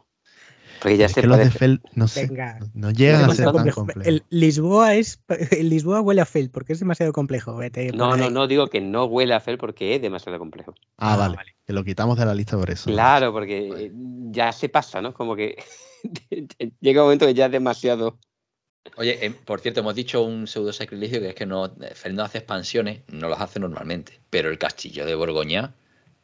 Porque 0.81 0.97
ya 0.97 1.05
Es 1.05 1.11
se 1.11 1.21
que 1.21 1.27
los 1.27 1.37
de 1.37 1.43
parece. 1.43 1.59
Fel, 1.59 1.81
no 1.93 2.07
sé, 2.07 2.25
Venga. 2.27 2.59
no 2.73 2.89
llegan 2.91 3.29
a 3.29 3.35
ser 3.35 3.45
tan 3.45 3.53
complejo. 3.53 3.81
complejos. 3.81 4.07
El 4.07 4.23
Lisboa 4.31 4.95
es 4.95 5.21
el 5.51 5.69
Lisboa 5.69 6.01
huele 6.01 6.21
a 6.21 6.25
fail 6.25 6.49
porque 6.49 6.73
es 6.73 6.79
demasiado 6.79 7.13
complejo. 7.13 7.55
Vete 7.55 7.91
No, 7.91 8.17
no, 8.17 8.25
ahí. 8.25 8.31
no 8.31 8.47
digo 8.47 8.67
que 8.67 8.81
no 8.81 9.05
huele 9.05 9.33
a 9.35 9.39
Fel 9.39 9.57
porque 9.59 9.93
es 9.95 10.01
demasiado 10.01 10.39
complejo. 10.39 10.73
Ah, 10.97 11.13
Ah, 11.13 11.17
vale, 11.17 11.35
vale. 11.35 11.55
que 11.67 11.73
lo 11.73 11.83
quitamos 11.83 12.17
de 12.17 12.25
la 12.25 12.33
lista 12.33 12.57
por 12.57 12.69
eso. 12.71 12.89
Claro, 12.89 13.31
porque 13.31 13.69
eh, 13.77 13.91
ya 14.31 14.51
se 14.51 14.69
pasa, 14.69 15.01
¿no? 15.01 15.13
Como 15.13 15.35
que 15.35 15.55
llega 16.79 17.01
un 17.01 17.07
momento 17.07 17.25
que 17.27 17.33
ya 17.33 17.45
es 17.45 17.51
demasiado. 17.51 18.17
Oye, 18.97 19.23
em, 19.23 19.33
por 19.45 19.59
cierto, 19.59 19.81
hemos 19.81 19.93
dicho 19.93 20.23
un 20.23 20.47
pseudo 20.47 20.73
sacrilegio 20.73 21.19
que 21.21 21.29
es 21.29 21.35
que 21.35 21.45
no, 21.45 21.71
Fel 21.93 22.15
no 22.15 22.23
hace 22.23 22.39
expansiones, 22.39 23.01
no 23.09 23.29
las 23.29 23.39
hace 23.41 23.59
normalmente. 23.59 24.19
Pero 24.31 24.49
el 24.49 24.57
castillo 24.57 25.05
de 25.05 25.13
Borgoña 25.13 25.75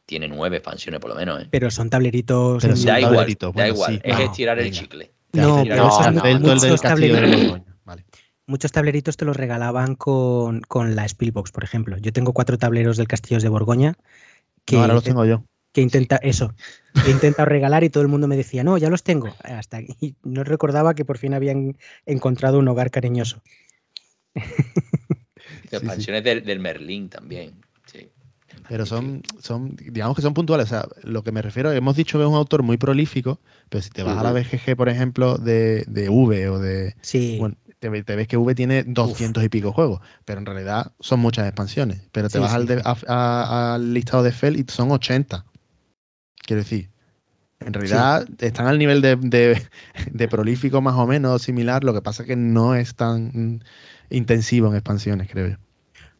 tiene 0.08 0.28
nueve 0.28 0.58
expansiones 0.58 1.00
por 1.00 1.12
lo 1.12 1.16
menos, 1.16 1.44
¿eh? 1.44 1.48
Pero 1.52 1.70
son 1.70 1.92
tableritos. 1.92 2.62
Pero 2.64 2.74
en- 2.74 2.78
son 2.80 2.88
Da 2.88 3.00
igual, 3.00 3.14
tableritos, 3.16 3.54
da 3.54 3.68
igual. 3.68 3.94
sí, 3.94 4.02
es 4.04 4.18
no, 4.18 4.24
estirar 4.24 4.58
el 4.58 4.72
chicle. 4.72 5.12
No, 5.34 5.62
Sí, 5.62 5.70
pero 5.70 5.84
no, 5.84 5.92
son 5.92 6.16
muchos 6.42 6.82
tableritos, 6.82 7.62
muchos 8.48 8.72
tableritos 8.72 9.18
te 9.18 9.26
los 9.26 9.36
regalaban 9.36 9.96
con, 9.96 10.62
con 10.62 10.96
la 10.96 11.06
Spielbox, 11.08 11.52
por 11.52 11.64
ejemplo. 11.66 11.98
Yo 11.98 12.14
tengo 12.14 12.34
cuatro 12.34 12.58
tableros 12.58 12.98
del 12.98 13.08
Castillo 13.08 13.40
de 13.42 13.50
Borgoña 13.50 13.94
que, 14.66 14.78
No, 14.78 14.82
ahora 14.84 14.94
los 14.96 15.04
tengo 15.04 15.26
yo. 15.26 15.44
que 15.74 15.82
intenta 15.82 16.16
eso, 16.16 16.54
que 17.04 17.10
he 17.10 17.14
intentado 17.14 17.46
regalar 17.46 17.84
y 17.84 17.90
todo 17.90 18.02
el 18.02 18.08
mundo 18.08 18.28
me 18.28 18.38
decía, 18.38 18.64
no, 18.64 18.78
ya 18.78 18.90
los 18.90 19.04
tengo. 19.04 19.36
Hasta 19.44 19.82
y 19.82 20.16
no 20.24 20.44
recordaba 20.46 20.96
que 20.96 21.04
por 21.06 21.18
fin 21.18 21.34
habían 21.34 21.78
encontrado 22.06 22.58
un 22.60 22.68
hogar 22.70 22.90
cariñoso. 22.90 23.44
sí. 24.34 24.42
Expansiones 25.72 26.24
del, 26.24 26.46
del 26.46 26.60
Merlín 26.60 27.10
también. 27.10 27.54
Pero 28.70 28.86
son, 28.86 29.22
son, 29.40 29.76
digamos 29.76 30.16
que 30.16 30.22
son 30.22 30.34
puntuales. 30.34 30.66
O 30.66 30.70
sea, 30.70 30.88
lo 31.04 31.24
que 31.24 31.32
me 31.32 31.42
refiero, 31.42 31.72
hemos 31.72 31.96
dicho 31.96 32.18
que 32.18 32.24
es 32.24 32.30
un 32.30 32.36
autor 32.36 32.64
muy 32.64 32.78
prolífico, 32.78 33.40
pero 33.70 33.82
si 33.82 33.90
te 33.90 34.04
vas 34.04 34.18
a 34.18 34.24
la. 34.24 34.32
BGG, 34.34 34.76
por 34.76 34.90
ejemplo, 34.90 35.38
de, 35.38 35.86
de 35.88 36.10
V 36.10 36.50
o 36.50 36.60
de. 36.60 36.96
Sí, 37.02 37.38
Bueno, 37.40 37.56
te, 37.80 37.90
ve- 37.90 38.04
te 38.04 38.16
ves 38.16 38.28
que 38.28 38.38
V 38.38 38.56
tiene 38.56 38.84
200 38.84 39.44
y 39.44 39.50
pico 39.50 39.72
juegos, 39.72 40.02
pero 40.26 40.40
en 40.40 40.46
realidad 40.46 40.92
son 41.00 41.20
muchas 41.20 41.46
expansiones. 41.48 42.02
Pero 42.12 42.28
te 42.30 42.38
Sí, 42.38 42.42
vas 42.42 42.52
sí, 42.52 42.56
al, 42.58 42.66
de- 42.68 42.76
sí. 42.78 42.82
a- 42.86 42.98
a- 43.08 43.76
al 43.76 43.94
listado 43.94 44.24
de 44.24 44.32
Fel 44.32 44.58
y 44.60 44.66
son 44.68 44.92
80. 44.92 45.46
Quiero 46.46 46.62
decir, 46.64 46.90
en 47.60 47.74
realidad 47.74 48.28
están 48.40 48.68
al 48.68 48.78
nivel 48.80 49.02
de, 49.02 49.16
de- 49.16 49.62
de 50.12 50.28
prolífico 50.28 50.82
más 50.82 50.96
o 50.96 51.08
menos 51.08 51.42
similar, 51.42 51.84
lo 51.84 51.94
que 51.94 52.02
pasa 52.02 52.24
es 52.24 52.28
que 52.28 52.36
no 52.36 52.76
es 52.76 52.96
tan 52.96 53.64
intensivo 54.10 54.68
en 54.70 54.76
expansiones, 54.76 55.30
creo 55.30 55.48
yo. 55.50 55.56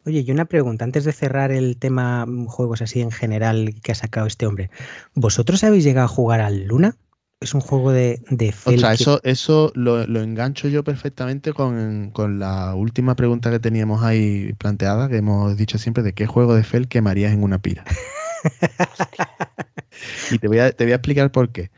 Oye, 0.08 0.24
y 0.26 0.30
una 0.30 0.46
pregunta, 0.46 0.86
antes 0.86 1.04
de 1.04 1.12
cerrar 1.12 1.52
el 1.52 1.76
tema 1.76 2.24
mm, 2.24 2.46
juegos 2.46 2.80
así 2.80 3.02
en 3.02 3.10
general 3.10 3.74
que 3.82 3.92
ha 3.92 3.94
sacado 3.94 4.26
este 4.26 4.46
hombre. 4.46 4.70
¿Vosotros 5.14 5.62
habéis 5.64 5.84
llegado 5.84 6.06
a 6.06 6.08
jugar 6.08 6.40
al 6.40 6.64
Luna? 6.64 6.96
es 7.40 7.54
un 7.54 7.60
juego 7.60 7.92
de, 7.92 8.20
de 8.30 8.48
Ostras, 8.48 8.96
que- 8.96 9.02
eso, 9.04 9.20
eso 9.22 9.70
lo, 9.76 10.04
lo 10.06 10.22
engancho 10.22 10.66
yo 10.68 10.82
perfectamente 10.82 11.52
con, 11.52 12.10
con 12.10 12.40
la 12.40 12.74
última 12.74 13.14
pregunta 13.14 13.50
que 13.50 13.60
teníamos 13.60 14.02
ahí 14.02 14.54
planteada, 14.54 15.08
que 15.08 15.18
hemos 15.18 15.56
dicho 15.56 15.78
siempre 15.78 16.02
de 16.02 16.14
qué 16.14 16.26
juego 16.26 16.54
de 16.54 16.64
Fel 16.64 16.88
quemarías 16.88 17.32
en 17.32 17.42
una 17.44 17.60
pira. 17.60 17.84
y 20.32 20.38
te 20.38 20.48
voy, 20.48 20.58
a, 20.58 20.72
te 20.72 20.84
voy 20.84 20.92
a 20.92 20.96
explicar 20.96 21.30
por 21.30 21.50
qué. 21.50 21.70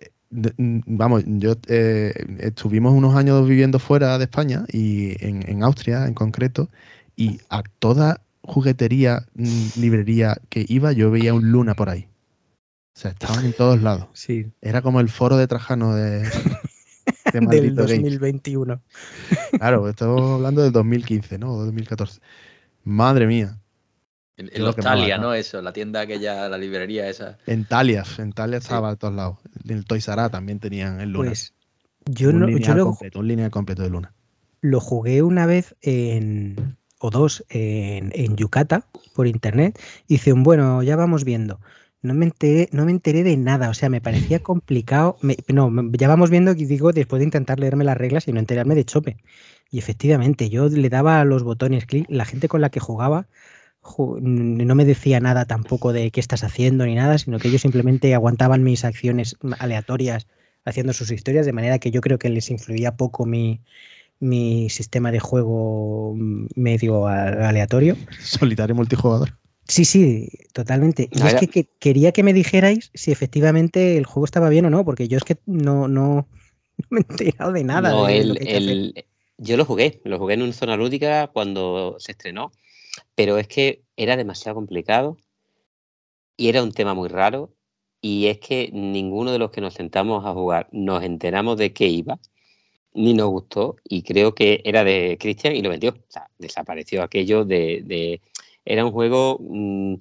Eh, 0.00 0.10
Vamos, 0.58 1.22
yo 1.26 1.54
eh, 1.68 2.12
estuvimos 2.40 2.92
unos 2.92 3.14
años 3.14 3.46
viviendo 3.48 3.78
fuera 3.78 4.18
de 4.18 4.24
España 4.24 4.64
y 4.72 5.12
en, 5.24 5.48
en 5.48 5.62
Austria 5.62 6.06
en 6.06 6.14
concreto, 6.14 6.70
y 7.18 7.40
a 7.50 7.64
toda 7.80 8.22
juguetería, 8.42 9.26
librería 9.76 10.38
que 10.48 10.64
iba, 10.68 10.92
yo 10.92 11.10
veía 11.10 11.34
un 11.34 11.50
Luna 11.50 11.74
por 11.74 11.90
ahí. 11.90 12.08
O 12.96 13.00
sea, 13.00 13.10
estaban 13.10 13.44
en 13.44 13.52
todos 13.52 13.82
lados. 13.82 14.06
Sí, 14.12 14.52
Era 14.62 14.82
como 14.82 15.00
el 15.00 15.08
foro 15.08 15.36
de 15.36 15.48
Trajano 15.48 15.96
de, 15.96 16.20
de 16.22 16.28
del 17.32 17.42
Maldito 17.42 17.82
Games. 17.82 18.02
2021. 18.02 18.80
Claro, 19.50 19.88
estamos 19.88 20.30
hablando 20.30 20.62
del 20.62 20.70
2015, 20.70 21.38
¿no? 21.38 21.54
O 21.54 21.64
2014. 21.64 22.20
Madre 22.84 23.26
mía. 23.26 23.58
En, 24.36 24.50
los 24.62 24.76
Thalia, 24.76 25.18
¿no? 25.18 25.24
¿no? 25.24 25.34
Eso, 25.34 25.60
la 25.60 25.72
tienda 25.72 26.02
aquella, 26.02 26.48
la 26.48 26.56
librería 26.56 27.08
esa. 27.08 27.38
En 27.46 27.64
Talias, 27.64 28.20
en 28.20 28.32
Talias 28.32 28.62
Sí. 28.62 28.66
estaba 28.68 28.90
a 28.90 28.96
todos 28.96 29.14
lados. 29.14 29.38
En 29.64 29.76
el 29.76 29.84
Toys 29.84 30.06
R 30.06 30.24
Us 30.24 30.30
también 30.30 30.60
tenían 30.60 31.00
el 31.00 31.10
Luna. 31.10 31.30
Pues 31.30 31.52
yo, 32.06 32.28
un 32.28 32.38
no, 32.38 32.46
lineal 32.46 32.62
yo 32.62 32.74
lo, 32.74 32.84
completo, 32.86 33.18
un 33.18 33.26
lineal 33.26 33.50
completo 33.50 33.82
de 33.82 33.90
Luna. 33.90 34.14
lo 34.60 34.80
jugué 34.80 35.22
una 35.22 35.46
vez 35.46 35.74
en, 35.82 36.77
o 36.98 37.10
dos 37.10 37.44
en, 37.50 38.12
en 38.14 38.36
Yucata 38.36 38.84
por 39.14 39.26
internet. 39.26 39.78
Hice 40.06 40.32
un 40.32 40.42
bueno, 40.42 40.82
ya 40.82 40.96
vamos 40.96 41.24
viendo. 41.24 41.60
No 42.00 42.14
me 42.14 42.26
enteré, 42.26 42.68
no 42.72 42.84
me 42.84 42.92
enteré 42.92 43.24
de 43.24 43.36
nada, 43.36 43.70
o 43.70 43.74
sea, 43.74 43.88
me 43.90 44.00
parecía 44.00 44.38
complicado. 44.42 45.16
me- 45.22 45.36
no, 45.48 45.70
ya 45.92 46.08
vamos 46.08 46.30
viendo, 46.30 46.52
y 46.52 46.64
digo, 46.64 46.92
después 46.92 47.20
de 47.20 47.24
intentar 47.24 47.58
leerme 47.60 47.84
las 47.84 47.96
reglas 47.96 48.28
y 48.28 48.32
no 48.32 48.38
enterarme 48.40 48.74
de 48.74 48.84
chope. 48.84 49.16
Y 49.70 49.78
efectivamente, 49.78 50.48
yo 50.50 50.68
le 50.68 50.88
daba 50.88 51.20
a 51.20 51.24
los 51.24 51.42
botones 51.42 51.86
clic, 51.86 52.06
la 52.08 52.24
gente 52.24 52.48
con 52.48 52.60
la 52.60 52.70
que 52.70 52.80
jugaba 52.80 53.26
ju- 53.82 54.20
no 54.20 54.74
me 54.74 54.84
decía 54.84 55.20
nada 55.20 55.44
tampoco 55.46 55.92
de 55.92 56.10
qué 56.10 56.20
estás 56.20 56.44
haciendo 56.44 56.86
ni 56.86 56.94
nada, 56.94 57.18
sino 57.18 57.38
que 57.38 57.48
ellos 57.48 57.62
simplemente 57.62 58.14
aguantaban 58.14 58.62
mis 58.62 58.84
acciones 58.84 59.36
aleatorias 59.58 60.26
haciendo 60.64 60.92
sus 60.92 61.10
historias, 61.10 61.46
de 61.46 61.52
manera 61.52 61.78
que 61.78 61.90
yo 61.90 62.00
creo 62.00 62.18
que 62.18 62.28
les 62.28 62.50
influía 62.50 62.96
poco 62.96 63.24
mi, 63.26 63.62
mi 64.20 64.68
sistema 64.70 65.12
de 65.12 65.20
juego 65.20 66.14
medio 66.16 67.06
aleatorio. 67.06 67.96
Solitario 68.20 68.74
multijugador. 68.74 69.38
Sí, 69.66 69.84
sí, 69.84 70.28
totalmente. 70.52 71.08
Y 71.12 71.22
Ah, 71.22 71.28
es 71.28 71.34
que, 71.34 71.48
que- 71.48 71.68
quería 71.78 72.12
que 72.12 72.22
me 72.22 72.32
dijerais 72.32 72.90
si 72.94 73.12
efectivamente 73.12 73.96
el 73.98 74.06
juego 74.06 74.24
estaba 74.24 74.48
bien 74.48 74.64
o 74.66 74.70
no, 74.70 74.84
porque 74.84 75.08
yo 75.08 75.18
es 75.18 75.24
que 75.24 75.36
no, 75.46 75.88
no, 75.88 76.26
no 76.78 76.86
me 76.90 77.00
he 77.00 77.04
enterado 77.08 77.52
de 77.52 77.64
nada. 77.64 77.90
No, 77.90 78.06
de 78.06 78.16
el- 78.20 79.04
yo 79.36 79.56
lo 79.56 79.64
jugué, 79.64 80.00
lo 80.04 80.18
jugué 80.18 80.34
en 80.34 80.42
una 80.42 80.52
zona 80.52 80.76
lúdica 80.76 81.28
cuando 81.28 81.96
se 81.98 82.12
estrenó, 82.12 82.50
pero 83.14 83.38
es 83.38 83.46
que 83.46 83.82
era 83.96 84.16
demasiado 84.16 84.56
complicado 84.56 85.16
y 86.36 86.48
era 86.48 86.62
un 86.62 86.72
tema 86.72 86.94
muy 86.94 87.08
raro 87.08 87.54
y 88.00 88.26
es 88.26 88.38
que 88.38 88.70
ninguno 88.72 89.32
de 89.32 89.38
los 89.38 89.50
que 89.50 89.60
nos 89.60 89.74
sentamos 89.74 90.24
a 90.24 90.32
jugar 90.32 90.68
nos 90.72 91.02
enteramos 91.04 91.56
de 91.58 91.72
qué 91.72 91.86
iba, 91.88 92.18
ni 92.98 93.14
nos 93.14 93.28
gustó 93.28 93.76
y 93.84 94.02
creo 94.02 94.34
que 94.34 94.60
era 94.64 94.84
de 94.84 95.16
Christian 95.20 95.54
y 95.56 95.62
lo 95.62 95.70
vendió. 95.70 95.90
O 95.90 96.04
sea, 96.08 96.28
desapareció 96.38 97.02
aquello 97.02 97.44
de... 97.44 97.82
de- 97.84 98.20
era 98.64 98.84
un 98.84 98.92
juego 98.92 99.38
mm, 99.40 99.94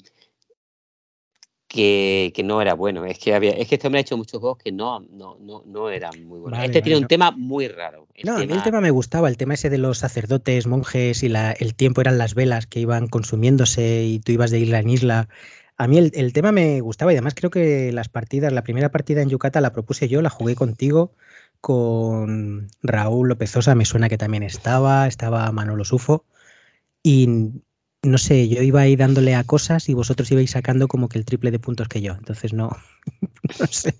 que, 1.67 2.31
que 2.35 2.43
no 2.43 2.61
era 2.61 2.73
bueno. 2.73 3.05
Es 3.05 3.19
que 3.19 3.33
había, 3.33 3.51
es 3.51 3.67
que 3.67 3.75
este 3.75 3.87
hombre 3.87 3.99
ha 3.99 4.01
hecho 4.01 4.17
muchos 4.17 4.39
juegos 4.39 4.57
que 4.57 4.71
no, 4.71 4.99
no, 4.99 5.37
no, 5.39 5.63
no 5.65 5.89
eran 5.89 6.11
muy 6.25 6.39
buenos. 6.39 6.57
Vale, 6.57 6.65
este 6.65 6.79
vale, 6.79 6.83
tiene 6.83 6.99
un 6.99 7.07
tema 7.07 7.31
muy 7.31 7.67
raro. 7.67 8.07
El 8.15 8.25
No, 8.25 8.35
a 8.37 8.39
mí 8.39 8.53
el 8.53 8.63
tema 8.63 8.81
me 8.81 8.91
gustaba, 8.91 9.27
el 9.27 9.37
tema 9.37 9.53
ese 9.53 9.69
de 9.69 9.77
los 9.77 9.97
sacerdotes, 9.99 10.65
monjes 10.67 11.23
y 11.23 11.29
la, 11.29 11.51
el 11.51 11.75
tiempo 11.75 12.01
eran 12.01 12.17
las 12.17 12.35
velas 12.35 12.67
que 12.67 12.79
iban 12.79 13.07
consumiéndose 13.07 14.03
y 14.03 14.19
tú 14.19 14.31
ibas 14.31 14.51
de 14.51 14.59
isla 14.59 14.79
en 14.79 14.89
isla. 14.89 15.29
A 15.77 15.87
mí 15.87 15.97
el, 15.97 16.11
el 16.15 16.33
tema 16.33 16.51
me 16.51 16.81
gustaba 16.81 17.11
y 17.11 17.15
además 17.15 17.35
creo 17.35 17.51
que 17.51 17.91
las 17.91 18.09
partidas, 18.09 18.51
la 18.51 18.63
primera 18.63 18.89
partida 18.89 19.21
en 19.21 19.29
Yucatán 19.29 19.61
la 19.63 19.73
propuse 19.73 20.07
yo, 20.07 20.21
la 20.21 20.29
jugué 20.29 20.55
contigo, 20.55 21.11
con 21.61 22.67
Raúl 22.81 23.29
López 23.29 23.51
Sosa, 23.51 23.75
me 23.75 23.85
suena 23.85 24.09
que 24.09 24.17
también 24.17 24.43
estaba, 24.43 25.07
estaba 25.07 25.51
Manolo 25.51 25.85
Sufo 25.85 26.25
y 27.03 27.51
no 28.03 28.17
sé, 28.17 28.47
yo 28.47 28.61
iba 28.61 28.81
ahí 28.81 28.95
dándole 28.95 29.35
a 29.35 29.43
cosas 29.43 29.89
y 29.89 29.93
vosotros 29.93 30.31
ibais 30.31 30.51
sacando 30.51 30.87
como 30.87 31.09
que 31.09 31.17
el 31.17 31.25
triple 31.25 31.51
de 31.51 31.59
puntos 31.59 31.87
que 31.87 32.01
yo, 32.01 32.13
entonces 32.13 32.53
no, 32.53 32.69
no 33.59 33.67
sé. 33.67 33.95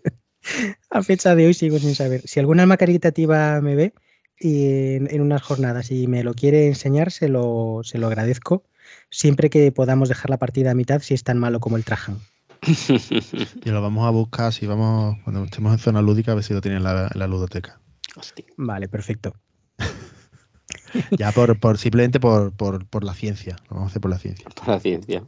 A 0.89 1.03
fecha 1.03 1.35
de 1.35 1.45
hoy 1.45 1.53
sigo 1.53 1.77
sin 1.79 1.95
saber. 1.95 2.21
Si 2.25 2.39
alguna 2.39 2.63
alma 2.63 2.77
caritativa 2.77 3.59
me 3.61 3.75
ve 3.75 3.93
y 4.39 4.95
en, 4.95 5.13
en 5.13 5.21
unas 5.21 5.41
jornadas 5.41 5.91
y 5.91 6.07
me 6.07 6.23
lo 6.23 6.33
quiere 6.33 6.67
enseñar, 6.67 7.11
se 7.11 7.27
lo, 7.27 7.81
se 7.83 7.97
lo 7.97 8.07
agradezco. 8.07 8.63
Siempre 9.09 9.49
que 9.49 9.71
podamos 9.71 10.09
dejar 10.09 10.29
la 10.29 10.37
partida 10.37 10.71
a 10.71 10.75
mitad 10.75 11.01
si 11.01 11.13
es 11.13 11.23
tan 11.23 11.37
malo 11.37 11.59
como 11.59 11.75
el 11.75 11.83
Trajan. 11.83 12.19
Y 13.65 13.69
lo 13.69 13.81
vamos 13.81 14.05
a 14.05 14.09
buscar 14.09 14.53
si 14.53 14.65
vamos, 14.67 15.17
cuando 15.23 15.43
estemos 15.43 15.73
en 15.73 15.79
zona 15.79 16.01
lúdica, 16.01 16.31
a 16.31 16.35
ver 16.35 16.43
si 16.43 16.53
lo 16.53 16.61
tienen 16.61 16.77
en 16.77 16.83
la, 16.83 17.09
en 17.13 17.19
la 17.19 17.27
ludoteca. 17.27 17.79
Hostia. 18.15 18.45
Vale, 18.57 18.87
perfecto. 18.87 19.35
Ya 21.17 21.31
por, 21.31 21.59
por 21.59 21.77
simplemente 21.77 22.19
por, 22.19 22.53
por, 22.53 22.85
por 22.87 23.03
la 23.03 23.13
ciencia. 23.13 23.57
Lo 23.69 23.75
vamos 23.75 23.87
a 23.87 23.89
hacer 23.91 24.01
por 24.01 24.11
la 24.11 24.19
ciencia. 24.19 24.49
por 24.49 24.67
la 24.67 24.79
ciencia. 24.79 25.23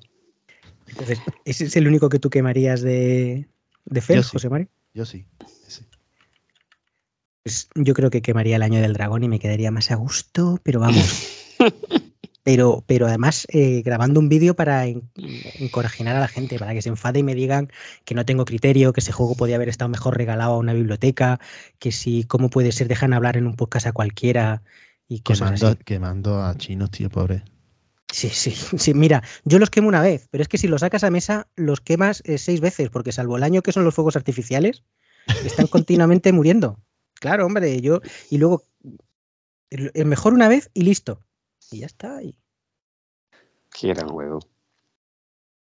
Entonces, 0.88 1.20
¿ese 1.46 1.66
es 1.66 1.76
el 1.76 1.88
único 1.88 2.10
que 2.10 2.20
tú 2.20 2.30
quemarías 2.30 2.82
de, 2.82 3.48
de 3.86 4.02
Fel, 4.02 4.18
Yo 4.18 4.24
sí. 4.24 4.30
José 4.34 4.50
Mario? 4.50 4.68
Yo 4.94 5.06
sí. 5.06 5.26
sí. 5.68 5.84
Pues 7.44 7.70
yo 7.76 7.94
creo 7.94 8.10
que 8.10 8.22
quemaría 8.22 8.56
el 8.56 8.64
año 8.64 8.82
del 8.82 8.94
dragón 8.94 9.24
y 9.24 9.30
me 9.30 9.40
quedaría 9.40 9.70
más 9.72 9.92
a 9.92 9.96
gusto, 9.96 10.60
pero 10.64 10.80
vamos. 10.80 11.56
pero, 12.44 12.84
pero 12.88 13.08
además 13.08 13.46
eh, 13.50 13.82
grabando 13.84 14.20
un 14.20 14.30
vídeo 14.30 14.56
para 14.56 14.86
en- 14.88 15.10
encorajinar 15.60 16.16
a 16.16 16.20
la 16.20 16.28
gente, 16.28 16.58
para 16.58 16.74
que 16.74 16.82
se 16.82 16.90
enfade 16.90 17.20
y 17.20 17.24
me 17.24 17.36
digan 17.36 17.70
que 18.06 18.16
no 18.16 18.26
tengo 18.26 18.46
criterio, 18.46 18.94
que 18.94 19.02
ese 19.02 19.12
juego 19.12 19.36
podía 19.36 19.56
haber 19.56 19.70
estado 19.70 19.90
mejor 19.90 20.18
regalado 20.18 20.54
a 20.54 20.58
una 20.58 20.74
biblioteca, 20.74 21.40
que 21.80 21.92
si 21.92 22.24
cómo 22.24 22.50
puede 22.50 22.72
ser 22.72 22.88
dejan 22.88 23.14
hablar 23.14 23.38
en 23.38 23.46
un 23.48 23.56
podcast 23.56 23.88
a 23.88 23.92
cualquiera 23.92 24.64
y 25.08 25.22
cosas 25.22 25.50
Quemando, 25.50 25.68
así. 25.68 25.78
quemando 25.84 26.42
a 26.44 26.56
chinos, 26.58 26.92
tío, 26.92 27.10
pobre. 27.10 27.44
Sí, 28.12 28.30
sí, 28.30 28.52
sí. 28.78 28.94
Mira, 28.94 29.22
yo 29.46 29.60
los 29.60 29.70
quemo 29.70 29.88
una 29.88 30.02
vez, 30.02 30.28
pero 30.32 30.42
es 30.42 30.48
que 30.48 30.58
si 30.58 30.68
los 30.68 30.82
sacas 30.82 31.04
a 31.04 31.12
mesa, 31.12 31.48
los 31.56 31.82
quemas 31.82 32.24
eh, 32.26 32.38
seis 32.38 32.62
veces, 32.62 32.90
porque 32.90 33.12
salvo 33.12 33.38
el 33.38 33.44
año 33.44 33.62
que 33.62 33.72
son 33.72 33.84
los 33.84 33.94
fuegos 33.94 34.16
artificiales, 34.16 34.84
están 35.46 35.68
continuamente 35.68 36.32
muriendo. 36.32 36.80
Claro, 37.16 37.46
hombre, 37.46 37.82
yo. 37.82 38.02
Y 38.30 38.38
luego, 38.38 38.64
mejor 40.06 40.34
una 40.34 40.48
vez 40.48 40.70
y 40.74 40.84
listo. 40.84 41.22
Y 41.72 41.80
ya 41.80 41.86
está. 41.86 42.22
y- 42.24 42.36
Qué 43.72 43.90
gran 43.90 44.10
juego. 44.10 44.40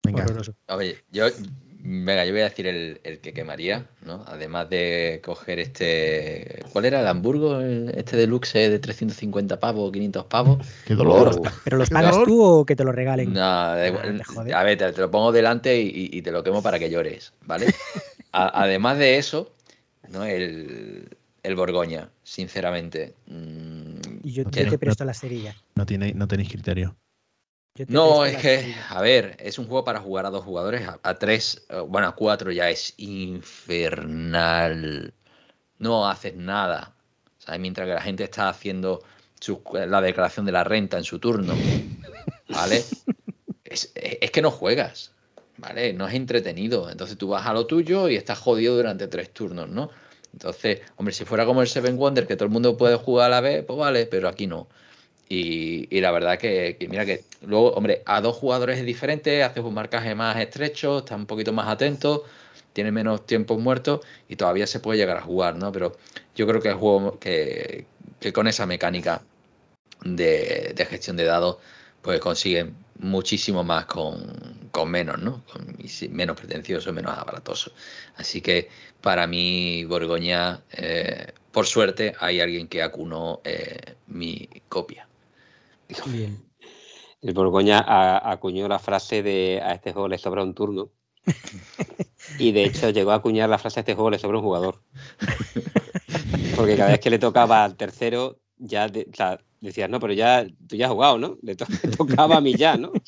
Venga. 0.03 0.25
Oye, 0.67 0.97
yo, 1.11 1.25
venga, 1.79 2.25
yo 2.25 2.31
voy 2.31 2.41
a 2.41 2.45
decir 2.49 2.67
el, 2.67 3.01
el 3.03 3.19
que 3.19 3.33
quemaría, 3.33 3.87
¿no? 4.03 4.23
Además 4.27 4.69
de 4.69 5.19
coger 5.23 5.59
este. 5.59 6.63
¿Cuál 6.71 6.85
era 6.85 7.01
el 7.01 7.07
Hamburgo? 7.07 7.59
El- 7.59 7.89
Este 7.97 8.15
deluxe 8.15 8.53
de 8.69 8.77
350 8.79 9.59
pavos, 9.59 9.91
500 9.91 10.25
pavos. 10.25 10.59
qué 10.85 10.93
dolor. 10.93 11.41
¿Pero 11.63 11.77
los 11.77 11.89
pagas 11.89 12.11
dolor. 12.11 12.27
tú 12.27 12.43
o 12.43 12.65
que 12.65 12.75
te 12.75 12.83
lo 12.83 12.91
regalen? 12.91 13.33
No, 13.33 13.39
da 13.39 13.87
Ah, 13.87 14.23
jode. 14.23 14.53
a 14.53 14.63
ver, 14.63 14.77
te, 14.77 14.91
te 14.93 15.01
lo 15.01 15.09
pongo 15.09 15.31
delante 15.31 15.79
y, 15.81 15.87
y- 15.87 16.17
y 16.17 16.21
te 16.21 16.31
lo 16.31 16.43
quemo 16.43 16.61
para 16.61 16.77
que 16.77 16.89
llores, 16.91 17.33
¿vale? 17.45 17.65
A- 18.31 18.61
además 18.63 18.99
de 18.99 19.17
eso, 19.17 19.51
¿no? 20.09 20.23
El, 20.23 21.09
el 21.41 21.55
Borgoña, 21.55 22.11
sinceramente. 22.23 23.15
Mm, 23.25 23.64
Y 24.25 24.31
yo, 24.31 24.41
yo 24.43 24.49
tiene- 24.49 24.71
te 24.71 24.79
presto 24.79 25.05
la 25.05 25.13
cerilla. 25.13 25.55
No, 25.75 25.85
tiene, 25.85 26.11
no 26.15 26.27
tenéis 26.27 26.49
criterio. 26.49 26.95
No, 27.89 28.25
es 28.25 28.37
que, 28.37 28.57
cerilla. 28.57 28.87
a 28.89 28.99
ver, 29.01 29.37
es 29.39 29.59
un 29.59 29.67
juego 29.67 29.83
para 29.85 29.99
jugar 29.99 30.25
a 30.25 30.31
dos 30.31 30.43
jugadores, 30.43 30.87
a, 30.87 30.99
a 31.03 31.13
tres, 31.19 31.63
eh, 31.69 31.79
bueno, 31.87 32.07
a 32.07 32.15
cuatro 32.15 32.51
ya 32.51 32.71
es 32.71 32.95
infernal. 33.85 35.13
No 35.77 36.07
haces 36.09 36.35
nada. 36.35 36.95
¿sabes? 37.37 37.61
Mientras 37.61 37.87
que 37.87 37.93
la 37.93 38.01
gente 38.01 38.23
está 38.23 38.49
haciendo 38.49 39.03
su- 39.39 39.61
la 39.73 40.01
declaración 40.01 40.47
de 40.47 40.53
la 40.53 40.63
renta 40.63 40.97
en 40.97 41.03
su 41.03 41.19
turno. 41.19 41.53
¿Vale? 42.49 42.77
es, 43.63 43.91
es- 43.93 44.17
es 44.21 44.31
que 44.31 44.41
no 44.41 44.49
juegas. 44.49 45.11
¿Vale? 45.57 45.93
No 45.93 46.07
es 46.07 46.15
entretenido. 46.15 46.89
Entonces 46.89 47.15
tú 47.15 47.27
vas 47.27 47.45
a 47.45 47.53
lo 47.53 47.67
tuyo 47.67 48.09
y 48.09 48.15
estás 48.15 48.39
jodido 48.39 48.75
durante 48.75 49.07
tres 49.07 49.31
turnos, 49.31 49.69
¿no? 49.69 49.91
Entonces, 50.35 50.81
hombre, 50.97 51.13
si 51.13 51.23
fuera 51.23 51.45
como 51.45 51.61
el 51.61 51.67
Seven 51.69 51.97
Wonder, 51.97 52.27
que 52.27 52.35
todo 52.35 52.45
el 52.45 52.51
mundo 52.51 52.75
puede 52.77 52.97
jugar 52.97 53.27
a 53.27 53.29
la 53.35 53.41
vez, 53.41 53.63
pues 53.65 53.79
vale, 53.79 54.05
pero 54.05 54.27
aquí 54.27 54.47
no. 54.47 54.67
Y, 55.29 55.87
y 55.95 56.01
la 56.01 56.11
verdad 56.11 56.37
que, 56.37 56.77
que 56.79 56.87
mira 56.89 57.05
que 57.05 57.23
luego, 57.41 57.71
hombre, 57.73 58.03
a 58.05 58.21
dos 58.21 58.35
jugadores 58.37 58.79
es 58.79 58.85
diferente, 58.85 59.43
haces 59.43 59.63
un 59.63 59.73
marcaje 59.73 60.13
más 60.15 60.37
estrecho, 60.37 60.99
estás 60.99 61.17
un 61.17 61.25
poquito 61.25 61.53
más 61.53 61.67
atento, 61.69 62.25
tienes 62.73 62.93
menos 62.93 63.25
tiempos 63.25 63.59
muertos 63.59 64.01
y 64.29 64.35
todavía 64.35 64.67
se 64.67 64.79
puede 64.81 64.99
llegar 64.99 65.17
a 65.17 65.21
jugar, 65.21 65.55
¿no? 65.55 65.71
Pero 65.71 65.97
yo 66.35 66.47
creo 66.47 66.61
que 66.61 66.69
el 66.69 66.75
juego 66.75 67.19
que, 67.19 67.87
que 68.19 68.33
con 68.33 68.47
esa 68.47 68.65
mecánica 68.65 69.23
de, 70.03 70.73
de 70.75 70.85
gestión 70.85 71.17
de 71.17 71.25
dados, 71.25 71.57
pues 72.01 72.19
consiguen 72.19 72.75
muchísimo 72.99 73.63
más 73.63 73.85
con, 73.85 74.69
con 74.71 74.89
menos, 74.89 75.19
¿no? 75.19 75.43
Con- 75.51 75.77
menos 76.11 76.37
pretencioso, 76.37 76.93
menos 76.93 77.17
aparatoso. 77.17 77.71
Así 78.15 78.41
que 78.41 78.69
para 79.01 79.27
mí, 79.27 79.85
Borgoña, 79.85 80.63
eh, 80.71 81.33
por 81.51 81.65
suerte, 81.65 82.13
hay 82.19 82.39
alguien 82.39 82.67
que 82.67 82.81
acunó 82.81 83.41
eh, 83.43 83.95
mi 84.07 84.47
copia. 84.67 85.07
Bien. 86.05 86.43
El 87.21 87.33
Borgoña 87.33 87.83
acuñó 88.31 88.67
la 88.67 88.79
frase 88.79 89.23
de 89.23 89.59
a 89.63 89.73
este 89.73 89.93
juego 89.93 90.07
le 90.07 90.17
sobra 90.17 90.43
un 90.43 90.53
turno. 90.53 90.89
y 92.39 92.51
de 92.51 92.65
hecho 92.65 92.89
llegó 92.91 93.11
a 93.11 93.15
acuñar 93.15 93.49
la 93.49 93.57
frase 93.57 93.79
a 93.79 93.81
este 93.81 93.95
juego 93.95 94.11
le 94.11 94.19
sobra 94.19 94.37
un 94.37 94.43
jugador. 94.43 94.81
Porque 96.55 96.77
cada 96.77 96.91
vez 96.91 96.99
que 96.99 97.09
le 97.09 97.19
tocaba 97.19 97.63
al 97.63 97.75
tercero, 97.75 98.39
ya 98.57 98.89
decías, 99.61 99.89
no, 99.89 99.99
pero 99.99 100.13
ya 100.13 100.45
tú 100.67 100.75
ya 100.75 100.85
has 100.85 100.91
jugado, 100.91 101.17
¿no? 101.17 101.37
Le, 101.41 101.55
tocaba 101.97 102.37
a 102.37 102.41
mí 102.41 102.55
ya, 102.55 102.77
¿no? 102.77 102.91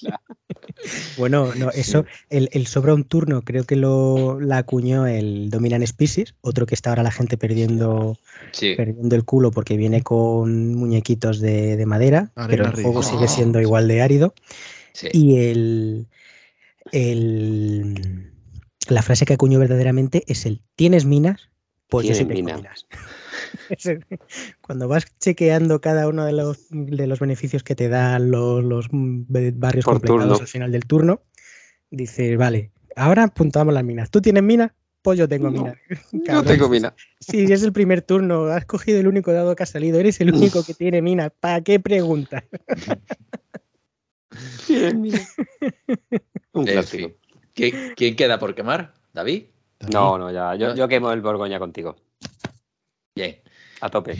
Bueno, 1.17 1.55
no, 1.55 1.71
eso, 1.71 2.05
el, 2.29 2.49
el, 2.51 2.67
sobra 2.67 2.93
un 2.93 3.03
turno 3.03 3.41
creo 3.41 3.63
que 3.63 3.75
lo 3.75 4.39
la 4.39 4.59
acuñó 4.59 5.07
el 5.07 5.49
Dominant 5.49 5.83
Species, 5.85 6.35
otro 6.41 6.67
que 6.67 6.75
está 6.75 6.91
ahora 6.91 7.01
la 7.01 7.11
gente 7.11 7.35
perdiendo, 7.35 8.17
perdiendo 8.59 9.15
el 9.15 9.25
culo 9.25 9.49
porque 9.49 9.75
viene 9.75 10.03
con 10.03 10.75
muñequitos 10.75 11.39
de, 11.39 11.83
madera, 11.87 12.31
pero 12.47 12.65
el 12.65 12.73
juego 12.73 13.01
sigue 13.01 13.27
siendo 13.27 13.59
igual 13.59 13.87
de 13.87 14.01
árido. 14.03 14.35
Y 15.11 15.37
el, 15.37 16.07
el, 16.91 18.31
la 18.87 19.01
frase 19.01 19.25
que 19.25 19.33
acuñó 19.33 19.59
verdaderamente 19.59 20.23
es 20.27 20.45
el 20.45 20.61
¿tienes 20.75 21.05
minas? 21.05 21.49
Pues 21.87 22.07
yo 22.07 22.13
siempre 22.13 22.41
minas. 22.41 22.85
Cuando 24.61 24.87
vas 24.87 25.05
chequeando 25.19 25.81
cada 25.81 26.07
uno 26.07 26.25
de 26.25 26.33
los, 26.33 26.67
de 26.69 27.07
los 27.07 27.19
beneficios 27.19 27.63
que 27.63 27.75
te 27.75 27.89
dan 27.89 28.31
los, 28.31 28.87
barrios 28.89 29.85
completados 29.85 30.41
al 30.41 30.47
final 30.47 30.71
del 30.71 30.85
turno, 30.85 31.21
dices, 31.89 32.37
vale, 32.37 32.71
ahora 32.95 33.23
apuntamos 33.23 33.73
las 33.73 33.83
minas. 33.83 34.09
¿Tú 34.09 34.21
tienes 34.21 34.43
minas? 34.43 34.71
Pues 35.01 35.19
yo 35.19 35.27
tengo 35.27 35.51
minas. 35.51 35.75
Yo 36.11 36.43
tengo 36.43 36.69
minas. 36.69 36.93
Sí, 37.19 37.51
es 37.51 37.63
el 37.63 37.71
primer 37.71 38.01
turno, 38.01 38.45
has 38.45 38.65
cogido 38.65 38.99
el 38.99 39.07
único 39.07 39.31
dado 39.31 39.55
que 39.55 39.63
ha 39.63 39.67
salido, 39.67 39.99
eres 39.99 40.19
el 40.19 40.33
único 40.33 40.65
que 40.65 40.73
tiene 40.73 41.01
minas. 41.01 41.31
¿Para 41.39 41.61
qué 41.61 41.79
preguntas? 41.79 42.43
Un 46.53 46.65
clásico. 46.65 47.11
¿Quién 47.53 48.15
queda 48.15 48.37
por 48.37 48.53
quemar? 48.53 48.93
¿David? 49.13 49.45
No, 49.91 50.17
no, 50.17 50.31
ya. 50.31 50.55
Yo, 50.55 50.75
yo 50.75 50.87
quemo 50.87 51.11
el 51.11 51.21
Borgoña 51.21 51.59
contigo. 51.59 51.95
Bien. 53.17 53.35
A 53.81 53.89
tope. 53.89 54.15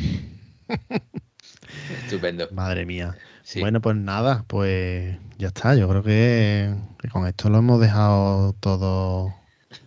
Estupendo. 2.04 2.48
Madre 2.52 2.84
mía. 2.84 3.16
Bueno, 3.60 3.80
pues 3.80 3.96
nada, 3.96 4.44
pues 4.48 5.18
ya 5.38 5.50
está. 5.50 5.76
Yo 5.76 5.88
creo 5.88 6.02
que, 6.02 6.74
con 7.12 7.28
esto 7.28 7.50
lo 7.50 7.60
hemos 7.60 7.80
dejado 7.80 8.54
todo 8.54 9.36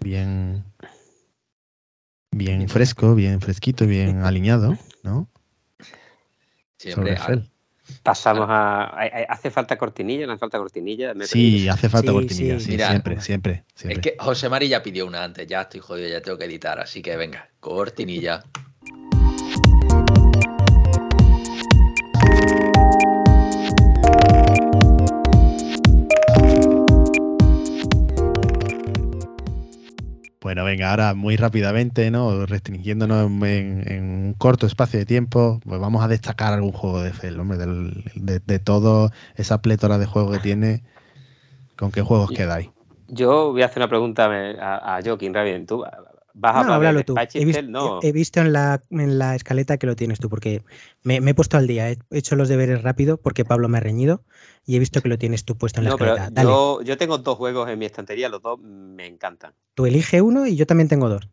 bien, 0.00 0.64
bien 2.30 2.68
fresco, 2.68 3.16
bien 3.16 3.40
fresquito, 3.40 3.84
bien 3.86 4.22
alineado, 4.24 4.78
¿no? 5.02 5.28
Siempre. 6.78 7.18
Pasamos 8.04 8.46
a. 8.48 8.84
¿Hace 9.28 9.50
falta 9.50 9.76
cortinilla? 9.76 10.24
¿No 10.26 10.34
hace 10.34 10.40
falta 10.40 10.58
cortinilla? 10.58 11.12
sí, 11.24 11.68
hace 11.68 11.88
falta 11.88 12.12
cortinilla, 12.12 12.60
sí, 12.60 12.76
siempre, 12.78 13.20
siempre, 13.20 13.64
siempre, 13.74 13.94
Es 13.94 13.98
que 13.98 14.16
José 14.20 14.48
Mari 14.48 14.68
ya 14.68 14.84
pidió 14.84 15.04
una 15.04 15.24
antes, 15.24 15.48
ya 15.48 15.62
estoy 15.62 15.80
jodido, 15.80 16.08
ya 16.08 16.22
tengo 16.22 16.38
que 16.38 16.44
editar, 16.44 16.78
así 16.78 17.02
que 17.02 17.16
venga, 17.16 17.50
cortinilla. 17.58 18.44
Bueno, 30.60 30.76
venga, 30.76 30.90
ahora 30.90 31.14
muy 31.14 31.36
rápidamente, 31.36 32.10
¿no? 32.10 32.44
Restringiéndonos 32.44 33.30
en, 33.44 34.02
un 34.02 34.34
corto 34.36 34.66
espacio 34.66 34.98
de 34.98 35.06
tiempo, 35.06 35.58
pues 35.64 35.80
vamos 35.80 36.04
a 36.04 36.08
destacar 36.08 36.52
algún 36.52 36.72
juego 36.72 37.00
de 37.00 37.14
Fel, 37.14 37.40
hombre, 37.40 37.56
de, 37.56 38.40
de 38.40 38.58
toda 38.58 39.10
esa 39.36 39.62
plétora 39.62 39.96
de 39.96 40.04
juegos 40.04 40.36
que 40.36 40.42
tiene. 40.42 40.82
¿Con 41.76 41.90
qué 41.90 42.02
juegos 42.02 42.30
quedáis? 42.30 42.68
Yo 43.08 43.52
voy 43.52 43.62
a 43.62 43.66
hacer 43.66 43.78
una 43.78 43.88
pregunta 43.88 44.26
a, 44.60 44.96
a 44.96 45.02
Joaquín 45.02 45.32
Rabien. 45.32 45.64
¿Tú 45.64 45.82
vas 46.34 46.56
a 46.56 46.74
hablar 46.74 46.94
de 46.94 47.04
tú. 47.04 47.14
He, 47.34 47.44
visto, 47.44 47.62
no. 47.62 48.00
he 48.02 48.12
visto 48.12 48.40
en 48.40 48.52
la, 48.52 48.80
en 48.90 49.18
la 49.18 49.34
escaleta 49.34 49.78
que 49.78 49.86
lo 49.86 49.96
tienes 49.96 50.18
tú, 50.18 50.28
porque 50.28 50.62
me, 51.02 51.16
he 51.16 51.34
puesto 51.34 51.56
al 51.56 51.66
día. 51.66 51.90
He 51.90 51.98
hecho 52.10 52.36
los 52.36 52.48
deberes 52.48 52.82
rápido 52.82 53.16
porque 53.16 53.44
Pablo 53.44 53.68
me 53.68 53.78
ha 53.78 53.80
reñido 53.80 54.22
y 54.64 54.76
he 54.76 54.78
visto 54.78 55.00
que 55.00 55.08
lo 55.08 55.18
tienes 55.18 55.44
tú 55.44 55.56
puesto 55.56 55.80
en 55.80 55.84
la 55.84 55.90
escaleta. 55.90 56.42
Yo, 56.42 56.82
yo, 56.82 56.96
tengo 56.96 57.18
dos 57.18 57.36
juegos 57.36 57.68
en 57.68 57.78
mi 57.78 57.86
estantería, 57.86 58.28
los 58.28 58.42
dos 58.42 58.60
me 58.60 59.06
encantan. 59.06 59.54
Tú 59.74 59.86
elige 59.86 60.22
uno 60.22 60.46
y 60.46 60.56
yo 60.56 60.66
también 60.66 60.88
tengo 60.88 61.08
dos. 61.08 61.28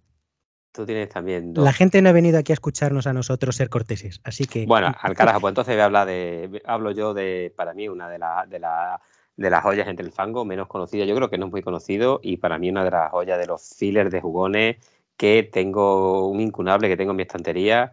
Tú 0.78 0.86
tienes 0.86 1.10
también 1.10 1.54
dos. 1.54 1.66
La 1.66 1.74
gente 1.74 2.02
no 2.04 2.10
ha 2.10 2.12
venido 2.12 2.38
aquí 2.38 2.52
a 2.52 2.54
escucharnos 2.54 3.08
a 3.08 3.14
nosotros 3.14 3.56
ser 3.56 3.68
corteses, 3.68 4.22
así 4.24 4.46
que. 4.46 4.68
Bueno, 4.68 4.94
al 5.02 5.16
carajo, 5.16 5.42
pues 5.42 5.52
entonces 5.52 5.74
voy 5.74 5.82
a 5.82 5.86
hablar 5.86 6.08
de. 6.08 6.62
Hablo 6.66 6.92
yo 6.92 7.16
de, 7.16 7.52
para 7.56 7.74
mí, 7.74 7.90
una 7.90 8.08
de, 8.08 8.20
la, 8.20 8.46
de, 8.48 8.60
la, 8.60 9.02
de 9.38 9.50
las 9.50 9.64
joyas 9.64 9.88
entre 9.88 10.06
el 10.06 10.12
fango, 10.12 10.44
menos 10.44 10.68
conocida. 10.68 11.06
Yo 11.06 11.16
creo 11.16 11.30
que 11.30 11.38
no 11.38 11.46
es 11.46 11.52
muy 11.52 11.62
conocido 11.62 12.20
y 12.22 12.38
para 12.38 12.58
mí 12.58 12.70
una 12.70 12.84
de 12.84 12.92
las 12.92 13.12
joyas 13.12 13.40
de 13.40 13.46
los 13.46 13.76
fillers 13.78 14.12
de 14.12 14.20
jugones 14.20 14.78
que 15.16 15.44
tengo 15.44 16.28
un 16.28 16.42
incunable 16.42 16.90
que 16.90 16.98
tengo 16.98 17.12
en 17.12 17.18
mi 17.18 17.24
estantería 17.24 17.92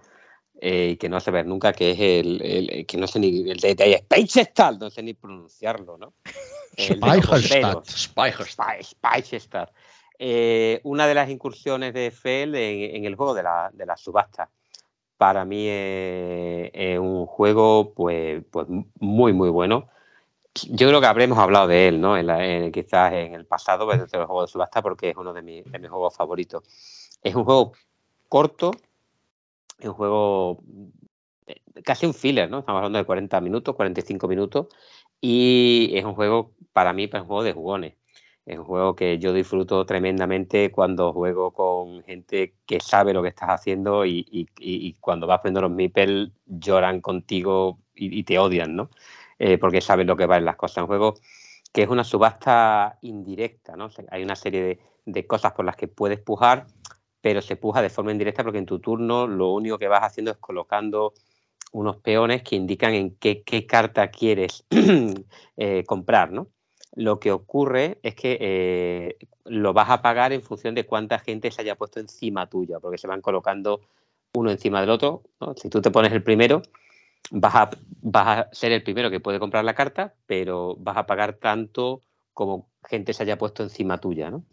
eh, 0.60 0.90
y 0.92 0.96
que 0.96 1.08
no 1.08 1.20
se 1.20 1.30
ver 1.30 1.46
nunca, 1.46 1.72
que 1.72 1.90
es 1.92 1.98
el, 2.00 2.86
que 2.86 2.96
no 2.96 3.06
sé 3.06 3.18
ni 3.18 3.50
el 3.50 3.58
de, 3.58 3.74
de 3.74 4.04
no 4.80 4.90
sé 4.90 5.02
ni 5.02 5.14
pronunciarlo, 5.14 5.98
¿no? 5.98 6.14
Speicherstadt. 8.82 9.70
Eh, 10.18 10.80
una 10.84 11.06
de 11.06 11.14
las 11.14 11.28
incursiones 11.28 11.92
de 11.92 12.10
Fel 12.10 12.54
en, 12.54 13.04
el 13.04 13.14
juego 13.14 13.34
de 13.34 13.42
la, 13.42 13.70
de 13.72 13.86
la 13.86 13.96
subasta. 13.96 14.50
Para 15.16 15.44
mí 15.44 15.66
es, 15.68 16.98
un 16.98 17.26
juego 17.26 17.92
pues, 17.94 18.42
pues 18.50 18.66
muy, 18.98 19.32
muy 19.32 19.50
bueno. 19.50 19.88
Yo 20.70 20.88
creo 20.88 21.00
que 21.00 21.06
habremos 21.06 21.38
hablado 21.38 21.66
de 21.66 21.88
él, 21.88 22.00
¿no? 22.00 22.16
En 22.16 22.70
quizás 22.70 23.12
en 23.12 23.34
el 23.34 23.46
pasado, 23.46 23.86
desde 23.86 24.18
el 24.18 24.26
juego 24.26 24.42
de 24.42 24.48
subasta, 24.48 24.82
porque 24.82 25.10
es 25.10 25.16
uno 25.16 25.32
de, 25.32 25.42
mis, 25.42 25.64
de 25.64 25.78
mis 25.78 25.90
juegos 25.90 26.16
favoritos. 26.16 26.62
Es 27.22 27.34
un 27.34 27.44
juego 27.44 27.72
corto, 28.28 28.70
es 29.78 29.88
un 29.88 29.94
juego 29.94 30.62
eh, 31.46 31.60
casi 31.82 32.06
un 32.06 32.14
filler, 32.14 32.48
¿no? 32.50 32.60
Estamos 32.60 32.78
hablando 32.78 32.98
de 32.98 33.04
40 33.04 33.40
minutos, 33.40 33.74
45 33.74 34.28
minutos, 34.28 34.66
y 35.20 35.92
es 35.94 36.04
un 36.04 36.14
juego, 36.14 36.52
para 36.72 36.92
mí, 36.92 37.04
es 37.04 37.14
un 37.14 37.26
juego 37.26 37.42
de 37.42 37.52
jugones. 37.52 37.94
Es 38.46 38.58
un 38.58 38.64
juego 38.64 38.94
que 38.94 39.18
yo 39.18 39.32
disfruto 39.32 39.86
tremendamente 39.86 40.70
cuando 40.70 41.14
juego 41.14 41.52
con 41.52 42.02
gente 42.04 42.54
que 42.66 42.78
sabe 42.78 43.14
lo 43.14 43.22
que 43.22 43.30
estás 43.30 43.48
haciendo 43.48 44.04
y, 44.04 44.46
cuando 45.00 45.26
vas 45.26 45.40
poniendo 45.40 45.62
los 45.62 45.70
meeples 45.70 46.30
lloran 46.46 47.00
contigo 47.00 47.78
y, 47.94 48.22
te 48.24 48.38
odian, 48.38 48.76
¿no? 48.76 48.90
Eh, 49.38 49.58
porque 49.58 49.80
saben 49.80 50.06
lo 50.06 50.16
que 50.16 50.26
valen 50.26 50.44
las 50.44 50.56
cosas. 50.56 50.82
Un 50.82 50.86
juego 50.86 51.14
que 51.72 51.82
es 51.82 51.88
una 51.88 52.04
subasta 52.04 52.98
indirecta, 53.02 53.76
¿no? 53.76 53.90
hay 54.10 54.22
una 54.22 54.36
serie 54.36 54.62
de, 54.62 54.80
de, 55.06 55.26
cosas 55.26 55.52
por 55.52 55.64
las 55.64 55.74
que 55.76 55.88
puedes 55.88 56.20
pujar 56.20 56.66
pero 57.24 57.40
se 57.40 57.56
puja 57.56 57.80
de 57.80 57.88
forma 57.88 58.12
indirecta 58.12 58.42
porque 58.42 58.58
en 58.58 58.66
tu 58.66 58.80
turno 58.80 59.26
lo 59.26 59.54
único 59.54 59.78
que 59.78 59.88
vas 59.88 60.02
haciendo 60.02 60.30
es 60.30 60.36
colocando 60.36 61.14
unos 61.72 61.96
peones 61.96 62.42
que 62.42 62.54
indican 62.54 62.92
en 62.92 63.16
qué, 63.16 63.66
carta 63.66 64.10
quieres 64.10 64.66
eh, 65.56 65.84
comprar, 65.86 66.32
¿no? 66.32 66.48
Lo 66.94 67.18
que 67.18 67.32
ocurre 67.32 67.98
es 68.02 68.14
que 68.14 68.36
eh, 68.38 69.16
lo 69.46 69.72
vas 69.72 69.88
a 69.88 70.02
pagar 70.02 70.34
en 70.34 70.42
función 70.42 70.74
de 70.74 70.84
cuánta 70.84 71.18
gente 71.18 71.50
se 71.50 71.62
haya 71.62 71.76
puesto 71.76 71.98
encima 71.98 72.46
tuya, 72.50 72.78
porque 72.78 72.98
se 72.98 73.06
van 73.06 73.22
colocando 73.22 73.80
uno 74.34 74.50
encima 74.50 74.82
del 74.82 74.90
otro. 74.90 75.22
Si 75.56 75.70
tú 75.70 75.80
te 75.80 75.90
pones 75.90 76.12
el 76.12 76.22
primero, 76.22 76.60
vas 77.30 77.54
a, 77.54 77.70
vas 78.02 78.38
a 78.38 78.48
ser 78.52 78.72
el 78.72 78.82
primero 78.82 79.10
que 79.10 79.20
puede 79.20 79.38
comprar 79.38 79.64
la 79.64 79.74
carta, 79.74 80.14
pero 80.26 80.76
vas 80.78 80.96
a 80.96 81.06
pagar 81.06 81.34
tanto 81.34 82.02
como 82.32 82.68
gente 82.88 83.12
se 83.12 83.22
haya 83.22 83.38
puesto 83.38 83.62
encima 83.62 83.98
tuya, 83.98 84.30
¿no? 84.30 84.44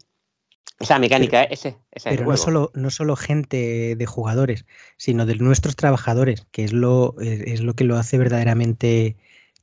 Esa 0.78 0.98
mecánica, 0.98 1.44
ese, 1.44 1.76
Pero 2.02 2.24
no 2.24 2.36
solo, 2.36 2.72
no 2.74 2.90
solo 2.90 3.14
gente 3.14 3.94
de 3.94 4.06
jugadores, 4.06 4.64
sino 4.96 5.26
de 5.26 5.36
nuestros 5.36 5.76
trabajadores, 5.76 6.46
que 6.50 6.64
es 6.64 6.72
lo, 6.72 7.14
es 7.20 7.60
lo 7.60 7.74
que 7.74 7.84
lo 7.84 7.96
hace 7.96 8.18
verdaderamente 8.18 9.16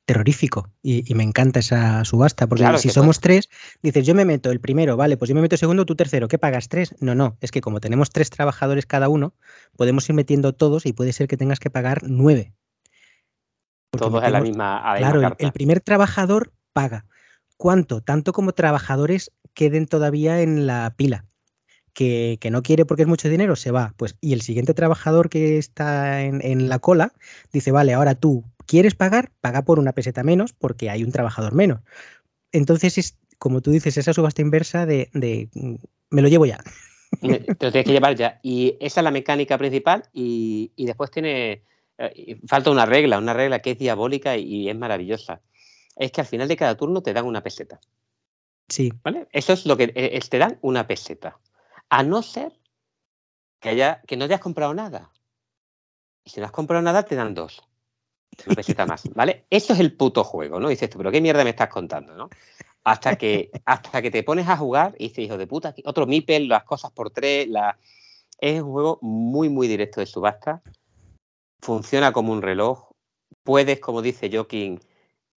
terrorífico. 0.05 0.69
Y, 0.81 1.13
me 1.13 1.23
encanta 1.23 1.59
esa 1.59 2.03
subasta, 2.05 2.47
porque 2.47 2.65
si 2.77 2.89
somos 2.89 3.19
tres, 3.19 3.49
dices, 3.83 4.07
yo 4.07 4.15
me 4.15 4.25
meto 4.25 4.49
el 4.49 4.59
primero, 4.59 4.97
vale, 4.97 5.17
pues 5.17 5.29
yo 5.29 5.35
me 5.35 5.41
meto 5.41 5.55
el 5.55 5.59
segundo, 5.59 5.85
tú 5.85 5.95
tercero, 5.95 6.27
¿qué 6.27 6.39
pagas? 6.39 6.69
¿Tres? 6.69 6.95
No, 6.99 7.15
no, 7.15 7.37
es 7.41 7.51
que 7.51 7.61
como 7.61 7.81
tenemos 7.81 8.09
tres 8.09 8.29
trabajadores 8.29 8.85
cada 8.85 9.09
uno, 9.09 9.33
podemos 9.75 10.07
ir 10.09 10.15
metiendo 10.15 10.53
todos 10.53 10.85
y 10.85 10.93
puede 10.93 11.11
ser 11.11 11.27
que 11.27 11.37
tengas 11.37 11.59
que 11.59 11.69
pagar 11.69 12.03
nueve. 12.07 12.53
Todos 13.91 14.23
en 14.23 14.33
la 14.33 14.41
misma. 14.41 14.95
claro, 14.97 15.35
el 15.37 15.51
primer 15.51 15.81
trabajador 15.81 16.53
paga. 16.73 17.05
¿Cuánto? 17.57 18.01
Tanto 18.01 18.31
como 18.31 18.53
trabajadores 18.53 19.31
queden 19.53 19.85
todavía 19.85 20.41
en 20.41 20.67
la 20.67 20.93
pila. 20.95 21.25
Que, 21.93 22.39
no 22.49 22.63
quiere 22.63 22.85
porque 22.85 23.01
es 23.01 23.09
mucho 23.09 23.27
dinero, 23.27 23.57
se 23.57 23.71
va. 23.71 23.93
Pues, 23.97 24.15
y 24.21 24.31
el 24.31 24.41
siguiente 24.41 24.73
trabajador 24.73 25.29
que 25.29 25.57
está 25.57 26.21
en, 26.21 26.69
la 26.69 26.79
cola 26.79 27.11
dice, 27.51 27.71
vale, 27.71 27.93
ahora 27.93 28.15
tú 28.15 28.45
quieres 28.65 28.95
pagar, 28.95 29.31
paga 29.41 29.63
por 29.63 29.79
una 29.79 29.91
peseta 29.91 30.23
menos 30.23 30.53
porque 30.53 30.89
hay 30.89 31.03
un 31.03 31.11
trabajador 31.11 31.53
menos. 31.53 31.81
Entonces 32.53 32.97
es 32.97 33.17
como 33.39 33.61
tú 33.61 33.71
dices, 33.71 33.97
esa 33.97 34.13
subasta 34.13 34.41
inversa 34.41 34.85
de, 34.85 35.09
de 35.13 35.49
mm, 35.53 35.75
me 36.11 36.21
lo 36.21 36.27
llevo 36.27 36.45
ya. 36.45 36.59
Te 37.21 37.65
lo 37.65 37.71
tienes 37.71 37.85
que 37.85 37.91
llevar 37.91 38.15
ya. 38.15 38.39
Y 38.43 38.77
esa 38.79 38.99
es 38.99 39.03
la 39.03 39.11
mecánica 39.11 39.57
principal 39.57 40.03
y, 40.13 40.71
y 40.75 40.85
después 40.85 41.09
tiene, 41.09 41.63
falta 42.47 42.71
una 42.71 42.85
regla, 42.85 43.17
una 43.17 43.33
regla 43.33 43.59
que 43.59 43.71
es 43.71 43.77
diabólica 43.77 44.37
y, 44.37 44.69
es 44.69 44.75
maravillosa. 44.75 45.41
Es 45.95 46.11
que 46.11 46.21
al 46.21 46.27
final 46.27 46.47
de 46.47 46.55
cada 46.55 46.77
turno 46.77 47.01
te 47.01 47.13
dan 47.13 47.25
una 47.25 47.43
peseta. 47.43 47.79
Sí. 48.67 48.93
¿Vale? 49.03 49.27
Eso 49.31 49.53
es 49.53 49.65
lo 49.65 49.75
que 49.75 49.85
eh, 49.95 50.11
es, 50.13 50.29
te 50.29 50.37
dan 50.37 50.59
una 50.61 50.87
peseta. 50.87 51.39
A 51.89 52.03
no 52.03 52.21
ser 52.21 52.53
que, 53.59 53.69
haya, 53.69 54.01
que 54.07 54.15
no 54.15 54.25
hayas 54.25 54.39
comprado 54.39 54.73
nada. 54.73 55.11
Y 56.23 56.29
si 56.29 56.39
no 56.39 56.45
has 56.45 56.51
comprado 56.51 56.81
nada, 56.81 57.03
te 57.03 57.15
dan 57.15 57.33
dos. 57.33 57.61
Una 58.45 58.55
peseta 58.55 58.85
más, 58.85 59.03
¿vale? 59.15 59.45
Eso 59.49 59.73
es 59.73 59.79
el 59.79 59.95
puto 59.97 60.23
juego, 60.23 60.59
¿no? 60.59 60.69
Dices 60.69 60.89
tú, 60.89 60.97
pero 60.97 61.11
¿qué 61.11 61.19
mierda 61.19 61.43
me 61.43 61.49
estás 61.49 61.69
contando, 61.69 62.15
no? 62.15 62.29
Hasta 62.83 63.17
que, 63.17 63.51
hasta 63.65 64.01
que 64.01 64.11
te 64.11 64.23
pones 64.23 64.47
a 64.47 64.55
jugar 64.55 64.95
y 64.97 65.09
dices, 65.09 65.25
hijo 65.25 65.37
de 65.37 65.47
puta, 65.47 65.75
otro 65.83 66.05
Mipel, 66.05 66.47
las 66.47 66.63
cosas 66.63 66.91
por 66.91 67.09
tres, 67.09 67.47
la... 67.49 67.77
es 68.39 68.61
un 68.61 68.71
juego 68.71 68.99
muy, 69.01 69.49
muy 69.49 69.67
directo 69.67 69.99
de 69.99 70.05
subasta. 70.05 70.61
Funciona 71.61 72.11
como 72.11 72.31
un 72.31 72.41
reloj. 72.41 72.89
Puedes, 73.43 73.79
como 73.79 74.01
dice 74.01 74.29
Joaquín, 74.31 74.79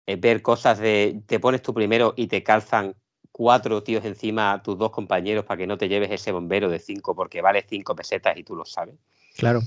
eh, 0.06 0.16
ver 0.16 0.42
cosas 0.42 0.80
de, 0.80 1.22
te 1.26 1.40
pones 1.40 1.62
tú 1.62 1.74
primero 1.74 2.14
y 2.16 2.28
te 2.28 2.44
calzan 2.44 2.96
cuatro 3.32 3.82
tíos 3.84 4.04
encima 4.06 4.52
a 4.52 4.64
tus 4.64 4.78
dos 4.78 4.92
compañeros 4.92 5.46
para 5.46 5.58
que 5.58 5.68
no 5.68 5.78
te 5.78 5.88
lleves 5.88 6.12
ese 6.12 6.32
bombero 6.32 6.70
de 6.70 6.80
cinco 6.80 7.16
porque 7.16 7.42
vale 7.42 7.66
cinco 7.68 7.96
pesetas 7.96 8.38
y 8.38 8.44
tú 8.44 8.56
lo 8.56 8.66
sabes. 8.66 8.96
Claro. 9.36 9.62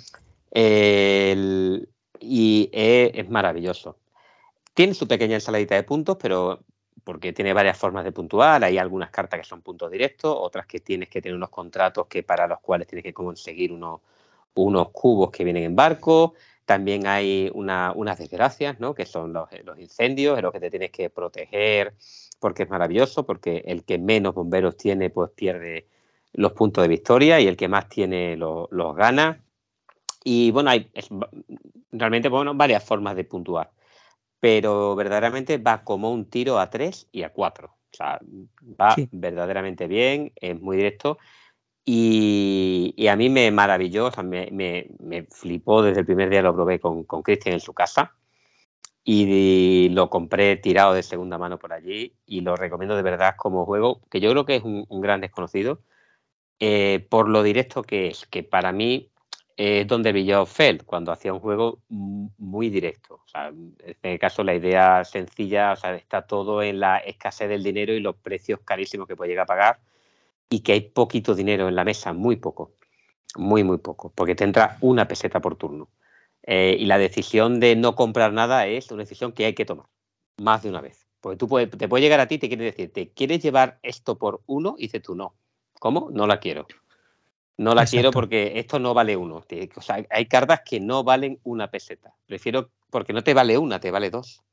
y 2.21 2.69
es, 2.73 3.11
es, 3.15 3.31
maravilloso. 3.31 3.97
Tiene 4.75 4.95
su 4.95 5.09
pequeña 5.09 5.37
ensaladita 5.37 5.75
de 5.75 5.83
puntos, 5.83 6.17
pero 6.21 6.61
porque 7.05 7.33
tiene 7.33 7.53
varias 7.53 7.79
formas 7.79 8.05
de 8.05 8.13
puntuar. 8.13 8.65
Hay 8.65 8.79
algunas 8.79 9.11
cartas 9.11 9.41
que 9.41 9.47
son 9.47 9.63
puntos 9.63 9.91
directos, 9.91 10.35
otras 10.39 10.67
que 10.67 10.81
tienes 10.81 11.09
que 11.09 11.23
tener 11.23 11.37
unos 11.37 11.51
contratos 11.51 12.07
que 12.07 12.23
para 12.23 12.47
los 12.47 12.61
cuales 12.61 12.89
tienes 12.89 13.05
que 13.05 13.15
conseguir 13.15 13.73
unos, 13.73 14.01
unos 14.55 14.91
cubos 14.91 15.31
que 15.31 15.45
vienen 15.45 15.65
en 15.65 15.77
barco. 15.77 16.35
También 16.65 17.07
hay 17.07 17.51
una, 17.55 17.93
unas 17.95 18.19
desgracias, 18.19 18.81
¿no? 18.81 18.95
que 18.95 19.07
son 19.07 19.33
los, 19.33 19.49
los 19.65 19.79
incendios, 19.79 20.39
en 20.39 20.45
los 20.45 20.53
que 20.53 20.61
te 20.61 20.71
tienes 20.71 20.91
que 20.91 21.11
proteger, 21.11 21.95
porque 22.41 22.63
es 22.63 22.71
maravilloso, 22.71 23.27
porque 23.27 23.63
el 23.67 23.85
que 23.85 23.99
menos 23.99 24.35
bomberos 24.35 24.77
tiene, 24.77 25.11
pues 25.11 25.31
pierde 25.31 25.89
los 26.33 26.53
puntos 26.53 26.83
de 26.83 26.89
victoria 26.89 27.41
y 27.41 27.47
el 27.47 27.57
que 27.57 27.69
más 27.69 27.89
tiene 27.89 28.37
los 28.37 28.97
gana. 28.97 29.43
Y 30.25 30.51
bueno, 30.53 30.71
hay 30.71 30.91
realmente 31.93 32.29
bueno, 32.29 32.55
varias 32.55 32.83
formas 32.83 33.15
de 33.15 33.25
puntuar 33.25 33.71
pero 34.45 34.95
verdaderamente 34.95 35.57
va 35.57 35.85
como 35.85 36.13
un 36.13 36.29
tiro 36.29 36.59
a 36.59 36.69
3 36.69 37.09
y 37.13 37.23
a 37.23 37.33
4. 37.33 37.69
O 37.69 37.97
sea, 37.97 38.21
va 38.79 38.95
verdaderamente 39.11 39.87
bien, 39.87 40.35
es 40.37 40.61
muy 40.61 40.77
directo. 40.77 41.17
Y, 41.85 43.07
a 43.09 43.17
mí 43.17 43.29
me 43.29 43.51
maravilló, 43.51 44.09
o 44.09 44.23
me, 44.23 44.49
me, 44.51 45.23
flipó 45.31 45.83
desde 45.83 46.01
el 46.01 46.07
primer 46.07 46.31
día, 46.31 46.43
lo 46.43 46.55
probé 46.55 46.81
con 46.81 47.23
Cristian 47.23 47.55
en 47.55 47.61
su 47.61 47.75
casa 47.75 48.15
y 49.05 49.91
lo 49.91 50.09
compré 50.09 50.57
tirado 50.57 50.95
de 50.95 51.03
segunda 51.03 51.37
mano 51.37 51.59
por 51.59 51.75
allí 51.75 52.17
y 52.27 52.41
lo 52.41 52.57
recomiendo 52.57 52.97
de 52.97 53.03
verdad 53.03 53.35
como 53.37 53.67
juego, 53.67 54.01
que 54.11 54.21
yo 54.21 54.31
creo 54.31 54.47
que 54.47 54.57
es 54.57 54.63
un, 54.65 54.87
gran 55.03 55.21
desconocido, 55.21 55.83
eh, 56.59 57.07
por 57.11 57.29
lo 57.29 57.43
directo 57.43 57.83
que 57.83 58.09
es, 58.09 58.27
que 58.27 58.43
para 58.43 58.73
mí 58.73 59.11
es 59.57 59.87
donde 59.87 60.13
brilló 60.13 60.47
Feld, 60.47 60.85
cuando 60.85 61.13
hacía 61.13 61.33
un 61.35 61.41
juego 61.41 61.81
muy 61.89 62.71
directo. 62.71 63.21
en 63.35 63.77
este 63.85 64.19
caso, 64.19 64.43
la 64.43 64.55
idea 64.55 65.05
sencilla, 65.05 65.75
está 65.75 66.23
todo 66.23 66.63
en 66.63 66.81
la 66.81 66.99
escasez 66.99 67.49
del 67.49 67.63
dinero 67.63 67.93
y 67.93 68.01
los 68.01 68.17
precios 68.17 68.61
carísimos 68.65 69.07
que 69.07 69.17
puede 69.17 69.31
llegar 69.31 69.45
a 69.45 69.47
pagar 69.47 69.81
y 70.55 70.61
que 70.61 70.73
hay 70.73 70.81
poquito 70.83 71.35
dinero 71.35 71.69
en 71.69 71.75
la 71.75 71.83
mesa, 71.83 72.13
muy 72.13 72.37
poco, 72.37 72.77
muy, 73.37 73.65
muy 73.65 73.79
poco, 73.79 74.13
porque 74.15 74.37
te 74.37 74.45
entra 74.45 74.79
una 74.81 75.09
peseta 75.09 75.41
por 75.41 75.57
turno. 75.57 75.89
Eh, 76.45 76.77
y 76.79 76.87
la 76.87 76.97
decisión 76.97 77.59
de 77.59 77.75
no 77.75 77.97
comprar 77.97 78.33
nada 78.33 78.69
es 78.69 78.89
una 78.93 79.03
decisión 79.03 79.33
que 79.33 79.47
hay 79.47 79.55
que 79.55 79.65
tomar 79.65 79.87
más 80.37 80.63
de 80.63 80.69
una 80.69 80.81
vez. 80.81 81.09
Porque 81.21 81.37
tú 81.37 81.49
te 81.77 81.89
puede 81.89 82.03
llegar 82.03 82.21
a 82.21 82.29
ti 82.29 82.37
y 82.37 82.39
te 82.39 82.47
quiere 82.47 82.67
decir, 82.67 82.93
¿te 82.93 83.11
quieres 83.11 83.43
llevar 83.43 83.81
esto 83.83 84.17
por 84.17 84.43
uno? 84.47 84.77
Y 84.79 84.83
dices 84.83 85.03
tú, 85.03 85.17
no. 85.17 85.35
¿Cómo? 85.81 86.09
No 86.13 86.29
la 86.29 86.39
quiero. 86.39 86.69
No 87.57 87.75
la 87.75 87.85
quiero 87.85 88.13
porque 88.13 88.53
esto 88.61 88.79
no 88.79 88.95
vale 88.95 89.17
uno. 89.17 89.43
O 89.75 89.81
sea, 89.81 90.07
hay 90.09 90.27
cartas 90.27 90.61
que 90.65 90.79
no 90.79 91.03
valen 91.03 91.41
una 91.43 91.69
peseta. 91.69 92.15
Prefiero 92.27 92.71
porque 92.91 93.13
no 93.13 93.25
te 93.25 93.35
vale 93.35 93.59
una, 93.59 93.81
te 93.81 93.91
vale 93.91 94.11
dos. 94.11 94.45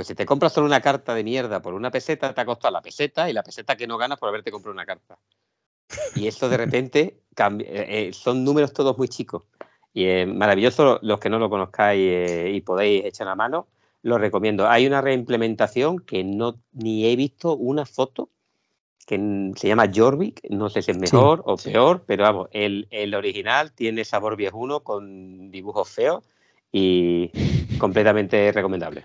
Pues 0.00 0.08
si 0.08 0.14
te 0.14 0.24
compras 0.24 0.54
solo 0.54 0.66
una 0.66 0.80
carta 0.80 1.14
de 1.14 1.22
mierda 1.22 1.60
por 1.60 1.74
una 1.74 1.90
peseta, 1.90 2.32
te 2.32 2.40
ha 2.40 2.46
costado 2.46 2.72
la 2.72 2.80
peseta 2.80 3.28
y 3.28 3.34
la 3.34 3.42
peseta 3.42 3.76
que 3.76 3.86
no 3.86 3.98
ganas 3.98 4.18
por 4.18 4.30
haberte 4.30 4.50
comprado 4.50 4.72
una 4.72 4.86
carta. 4.86 5.18
Y 6.16 6.26
esto 6.26 6.48
de 6.48 6.56
repente 6.56 7.20
cambia, 7.34 7.68
eh, 7.68 8.08
eh, 8.08 8.12
son 8.14 8.42
números 8.42 8.72
todos 8.72 8.96
muy 8.96 9.08
chicos. 9.08 9.42
Y 9.92 10.06
es 10.06 10.26
maravilloso, 10.26 11.00
los 11.02 11.20
que 11.20 11.28
no 11.28 11.38
lo 11.38 11.50
conozcáis 11.50 12.00
eh, 12.00 12.50
y 12.50 12.62
podéis 12.62 13.04
echar 13.04 13.26
la 13.26 13.34
mano, 13.34 13.66
lo 14.00 14.16
recomiendo. 14.16 14.66
Hay 14.66 14.86
una 14.86 15.02
reimplementación 15.02 15.98
que 15.98 16.24
no 16.24 16.58
ni 16.72 17.06
he 17.06 17.14
visto 17.14 17.54
una 17.54 17.84
foto 17.84 18.30
que 19.06 19.52
se 19.54 19.68
llama 19.68 19.90
Jorvik, 19.94 20.48
no 20.48 20.70
sé 20.70 20.80
si 20.80 20.92
es 20.92 20.98
mejor 20.98 21.42
o 21.44 21.58
peor, 21.58 22.04
pero 22.06 22.22
vamos, 22.22 22.48
el, 22.52 22.88
original 23.14 23.72
tiene 23.72 24.06
sabor 24.06 24.36
viejuno 24.36 24.80
con 24.80 25.50
dibujos 25.50 25.90
feos 25.90 26.24
y 26.72 27.30
completamente 27.78 28.50
recomendable. 28.50 29.04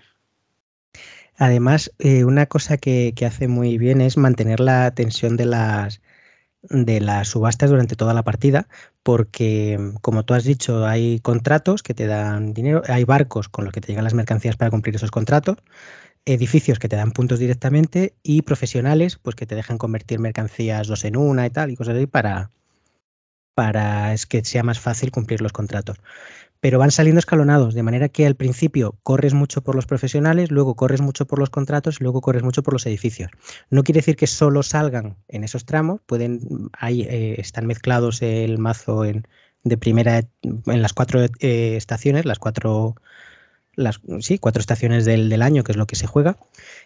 Además, 1.38 1.92
eh, 1.98 2.24
una 2.24 2.46
cosa 2.46 2.78
que, 2.78 3.14
hace 3.26 3.48
muy 3.48 3.78
bien 3.78 4.00
es 4.00 4.16
mantener 4.16 4.60
la 4.60 4.90
tensión 4.92 5.36
de 5.36 5.46
las, 5.46 6.00
de 6.62 7.00
las 7.00 7.28
subastas 7.28 7.70
durante 7.70 7.96
toda 7.96 8.14
la 8.14 8.24
partida, 8.24 8.68
porque 9.02 9.78
como 10.02 10.24
tú 10.24 10.34
has 10.34 10.44
dicho, 10.44 10.86
hay 10.86 11.20
contratos 11.20 11.82
que 11.82 11.94
te 11.94 12.06
dan 12.06 12.54
dinero, 12.54 12.82
hay 12.88 13.04
barcos 13.04 13.48
con 13.48 13.64
los 13.64 13.74
que 13.74 13.80
te 13.80 13.88
llegan 13.88 14.04
las 14.04 14.14
mercancías 14.14 14.56
para 14.56 14.70
cumplir 14.70 14.96
esos 14.96 15.10
contratos, 15.10 15.58
edificios 16.24 16.78
que 16.78 16.88
te 16.88 16.96
dan 16.96 17.12
puntos 17.12 17.38
directamente 17.38 18.14
y 18.22 18.42
profesionales 18.42 19.16
pues 19.16 19.36
que 19.36 19.46
te 19.46 19.54
dejan 19.54 19.78
convertir 19.78 20.18
mercancías 20.18 20.88
dos 20.88 21.04
en 21.04 21.16
una 21.16 21.46
y 21.46 21.50
tal 21.50 21.70
y 21.70 21.76
cosas 21.76 21.96
así 21.96 22.06
para, 22.06 22.50
para 23.54 24.12
es 24.12 24.26
que 24.26 24.44
sea 24.44 24.62
más 24.62 24.80
fácil 24.80 25.10
cumplir 25.10 25.40
los 25.40 25.52
contratos. 25.52 25.98
Pero 26.60 26.78
van 26.78 26.90
saliendo 26.90 27.18
escalonados, 27.18 27.74
de 27.74 27.82
manera 27.82 28.08
que 28.08 28.26
al 28.26 28.34
principio 28.34 28.98
corres 29.02 29.34
mucho 29.34 29.62
por 29.62 29.74
los 29.74 29.86
profesionales, 29.86 30.50
luego 30.50 30.74
corres 30.74 31.00
mucho 31.00 31.26
por 31.26 31.38
los 31.38 31.50
contratos 31.50 32.00
y 32.00 32.04
luego 32.04 32.20
corres 32.20 32.42
mucho 32.42 32.62
por 32.62 32.72
los 32.72 32.86
edificios. 32.86 33.30
No 33.70 33.82
quiere 33.82 33.98
decir 33.98 34.16
que 34.16 34.26
solo 34.26 34.62
salgan 34.62 35.16
en 35.28 35.44
esos 35.44 35.64
tramos, 35.64 36.00
pueden, 36.06 36.70
ahí 36.72 37.02
eh, 37.02 37.36
están 37.38 37.66
mezclados 37.66 38.22
el 38.22 38.58
mazo 38.58 39.04
en, 39.04 39.26
de 39.64 39.76
primera 39.76 40.22
en 40.42 40.82
las 40.82 40.92
cuatro 40.92 41.20
eh, 41.22 41.76
estaciones, 41.76 42.24
las 42.24 42.38
cuatro 42.38 42.96
las 43.76 44.00
sí, 44.20 44.38
cuatro 44.38 44.60
estaciones 44.60 45.04
del, 45.04 45.28
del, 45.28 45.42
año, 45.42 45.62
que 45.62 45.72
es 45.72 45.78
lo 45.78 45.86
que 45.86 45.96
se 45.96 46.06
juega. 46.06 46.38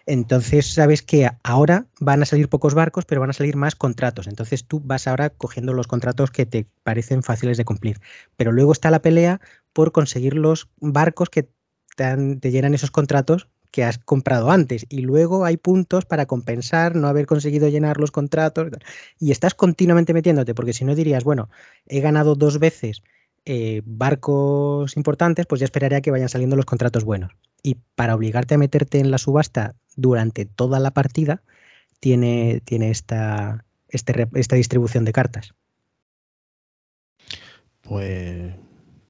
Entonces, 0.06 0.74
sabes 0.74 1.02
que 1.02 1.30
ahora 1.42 1.86
van 2.00 2.22
a 2.22 2.26
salir 2.26 2.48
pocos 2.48 2.74
barcos, 2.74 3.04
pero 3.06 3.20
van 3.20 3.30
a 3.30 3.34
salir 3.34 3.56
más 3.56 3.76
contratos. 3.76 4.26
Entonces, 4.26 4.64
tú 4.64 4.80
vas 4.84 5.06
ahora 5.06 5.30
cogiendo 5.30 5.72
los 5.72 5.86
contratos 5.86 6.30
que 6.30 6.46
te 6.46 6.66
parecen 6.82 7.22
fáciles 7.22 7.56
de 7.56 7.64
cumplir. 7.64 8.00
Pero 8.36 8.52
luego 8.52 8.72
está 8.72 8.90
la 8.90 9.02
pelea 9.02 9.40
por 9.72 9.92
conseguir 9.92 10.34
los 10.34 10.68
barcos 10.80 11.30
que 11.30 11.48
te, 11.96 12.36
te 12.36 12.50
llenan 12.50 12.74
esos 12.74 12.90
contratos 12.90 13.48
que 13.70 13.84
has 13.84 13.98
comprado 13.98 14.50
antes 14.50 14.86
y 14.88 15.02
luego 15.02 15.44
hay 15.44 15.56
puntos 15.56 16.04
para 16.04 16.26
compensar 16.26 16.96
no 16.96 17.06
haber 17.06 17.26
conseguido 17.26 17.68
llenar 17.68 17.98
los 17.98 18.10
contratos 18.10 18.68
y 19.18 19.30
estás 19.30 19.54
continuamente 19.54 20.12
metiéndote 20.12 20.54
porque 20.54 20.72
si 20.72 20.84
no 20.84 20.94
dirías 20.96 21.22
bueno 21.22 21.50
he 21.86 22.00
ganado 22.00 22.34
dos 22.34 22.58
veces 22.58 23.02
eh, 23.44 23.82
barcos 23.84 24.96
importantes, 24.96 25.46
pues 25.46 25.60
ya 25.60 25.64
esperaré 25.64 25.96
a 25.96 26.00
que 26.00 26.10
vayan 26.10 26.28
saliendo 26.28 26.56
los 26.56 26.66
contratos 26.66 27.04
buenos. 27.04 27.32
Y 27.62 27.76
para 27.94 28.14
obligarte 28.14 28.54
a 28.54 28.58
meterte 28.58 28.98
en 28.98 29.10
la 29.10 29.18
subasta 29.18 29.74
durante 29.96 30.46
toda 30.46 30.78
la 30.80 30.90
partida, 30.92 31.42
tiene, 32.00 32.62
tiene 32.64 32.90
esta, 32.90 33.64
este, 33.88 34.28
esta 34.34 34.56
distribución 34.56 35.04
de 35.04 35.12
cartas. 35.12 35.54
Pues 37.82 38.54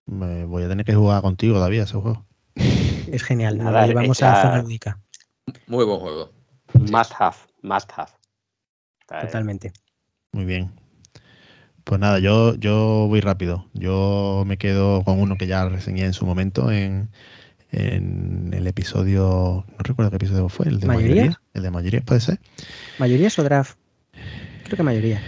me 0.06 0.44
voy 0.44 0.64
a 0.64 0.68
tener 0.68 0.84
que 0.84 0.94
jugar 0.94 1.22
contigo 1.22 1.54
todavía 1.54 1.84
ese 1.84 1.98
juego. 1.98 2.24
Es 2.54 3.22
genial, 3.22 3.58
nada, 3.58 3.86
llevamos 3.86 4.22
a 4.22 4.42
zona 4.42 4.62
lúdica. 4.62 4.98
Muy 5.66 5.84
buen 5.84 6.00
juego. 6.00 6.32
Must 6.74 7.12
have, 7.18 7.36
must 7.62 7.90
have. 7.96 8.12
Totalmente. 9.06 9.72
Muy 10.32 10.44
bien. 10.44 10.79
Pues 11.90 12.00
nada, 12.00 12.20
yo, 12.20 12.54
yo 12.54 13.06
voy 13.08 13.20
rápido. 13.20 13.66
Yo 13.74 14.44
me 14.46 14.58
quedo 14.58 15.02
con 15.02 15.18
uno 15.18 15.36
que 15.36 15.48
ya 15.48 15.68
reseñé 15.68 16.04
en 16.04 16.12
su 16.12 16.24
momento 16.24 16.70
en, 16.70 17.10
el 17.72 18.64
episodio, 18.68 19.64
no 19.66 19.76
recuerdo 19.78 20.10
qué 20.12 20.16
episodio 20.18 20.48
fue, 20.48 20.68
el 20.68 20.78
de 20.78 20.86
mayoría. 20.86 21.40
El 21.52 21.64
de 21.64 21.70
mayoría, 21.72 22.00
puede 22.02 22.20
ser. 22.20 22.38
¿Mayoría 23.00 23.28
o 23.36 23.42
draft? 23.42 23.76
Creo 24.66 24.76
que 24.76 24.82
mayoría. 24.84 25.20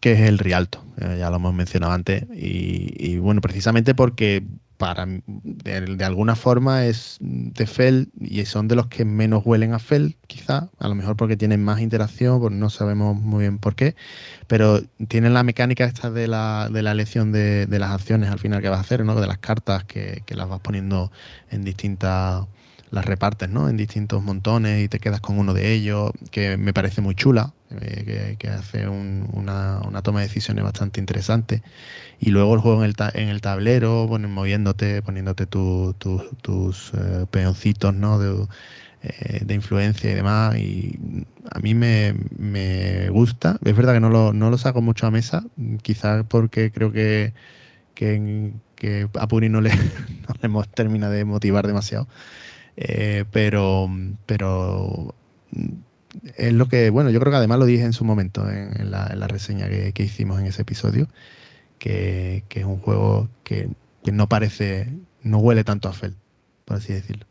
Que 0.00 0.12
es 0.12 0.20
el 0.20 0.38
Rialto, 0.38 0.82
eh, 0.96 1.16
ya 1.18 1.28
lo 1.28 1.36
hemos 1.36 1.52
mencionado 1.52 1.92
antes. 1.92 2.24
Y, 2.32 3.18
bueno, 3.18 3.42
precisamente 3.42 3.94
porque 3.94 4.42
para 4.80 5.06
de, 5.26 6.04
alguna 6.06 6.34
forma 6.34 6.86
es 6.86 7.18
de 7.20 7.66
Fel 7.66 8.10
y 8.18 8.46
son 8.46 8.66
de 8.66 8.76
los 8.76 8.86
que 8.86 9.04
menos 9.04 9.42
huelen 9.44 9.74
a 9.74 9.78
Fel, 9.78 10.16
quizá, 10.26 10.70
a 10.78 10.88
lo 10.88 10.94
mejor 10.94 11.16
porque 11.18 11.36
tienen 11.36 11.62
más 11.62 11.80
interacción, 11.80 12.40
pues 12.40 12.54
no 12.54 12.70
sabemos 12.70 13.14
muy 13.14 13.40
bien 13.40 13.58
por 13.58 13.74
qué, 13.74 13.94
pero 14.46 14.80
tienen 15.08 15.34
la 15.34 15.42
mecánica 15.42 15.84
esta 15.84 16.10
de 16.10 16.26
la, 16.26 16.70
de 16.72 16.82
la 16.82 16.92
elección 16.92 17.30
de, 17.30 17.66
las 17.68 17.90
acciones 17.90 18.30
al 18.30 18.38
final 18.38 18.62
que 18.62 18.70
vas 18.70 18.78
a 18.78 18.80
hacer, 18.80 19.04
¿no? 19.04 19.20
de 19.20 19.26
las 19.26 19.36
cartas 19.36 19.84
que, 19.84 20.22
que 20.24 20.34
las 20.34 20.48
vas 20.48 20.60
poniendo 20.60 21.12
en 21.50 21.62
distintas 21.62 22.46
las 22.90 23.04
repartes 23.04 23.48
¿no? 23.48 23.68
en 23.68 23.76
distintos 23.76 24.22
montones 24.22 24.84
y 24.84 24.88
te 24.88 24.98
quedas 24.98 25.20
con 25.20 25.38
uno 25.38 25.54
de 25.54 25.72
ellos, 25.72 26.10
que 26.30 26.56
me 26.56 26.72
parece 26.72 27.00
muy 27.00 27.14
chula, 27.14 27.52
eh, 27.80 28.36
que, 28.38 28.48
hace 28.48 28.88
una, 28.88 29.80
toma 30.02 30.20
de 30.20 30.26
decisiones 30.26 30.64
bastante 30.64 31.00
interesante. 31.00 31.62
Y 32.18 32.30
luego 32.30 32.54
el 32.54 32.60
juego 32.60 32.84
en 32.84 32.90
el, 32.90 32.96
en 33.14 33.28
el 33.28 33.40
tablero, 33.40 34.06
bueno, 34.06 34.28
moviéndote, 34.28 35.02
poniéndote 35.02 35.46
tus 35.46 36.92
eh, 36.94 37.26
peoncitos 37.30 37.94
¿no? 37.94 38.18
de, 38.18 38.46
eh, 39.02 39.40
de, 39.44 39.54
influencia 39.54 40.10
y 40.10 40.14
demás. 40.14 40.56
Y 40.56 40.98
a 41.50 41.60
mí 41.60 41.74
me, 41.74 42.14
me, 42.36 43.08
gusta. 43.10 43.56
Es 43.64 43.76
verdad 43.76 43.94
que 43.94 44.00
no 44.00 44.10
lo, 44.10 44.32
no 44.32 44.50
lo 44.50 44.58
saco 44.58 44.82
mucho 44.82 45.06
a 45.06 45.10
mesa, 45.10 45.44
quizás 45.82 46.24
porque 46.28 46.72
creo 46.72 46.92
que, 46.92 47.34
que, 47.94 48.52
que 48.74 49.08
a 49.18 49.28
Puri 49.28 49.48
no 49.48 49.60
le, 49.60 49.70
no 50.42 50.60
le 50.60 50.68
termina 50.74 51.08
de 51.08 51.24
motivar 51.24 51.66
demasiado. 51.66 52.08
Eh, 52.82 53.26
pero, 53.30 53.90
pero 54.24 55.14
es 56.36 56.52
lo 56.54 56.66
que, 56.66 56.88
bueno, 56.88 57.10
yo 57.10 57.20
creo 57.20 57.30
que 57.30 57.36
además 57.36 57.58
lo 57.58 57.66
dije 57.66 57.84
en 57.84 57.92
su 57.92 58.06
momento, 58.06 58.48
en, 58.48 58.90
la, 58.90 59.28
reseña 59.28 59.68
que, 59.68 60.02
hicimos 60.02 60.40
en 60.40 60.46
ese 60.46 60.62
episodio, 60.62 61.06
que, 61.78 62.42
es 62.48 62.64
un 62.64 62.78
juego 62.78 63.28
que, 63.44 63.68
no 64.10 64.30
parece, 64.30 64.88
no 65.22 65.38
huele 65.38 65.62
tanto 65.62 65.90
a 65.90 65.92
Fel, 65.92 66.16
por 66.64 66.78
así 66.78 66.94
decirlo. 66.94 67.26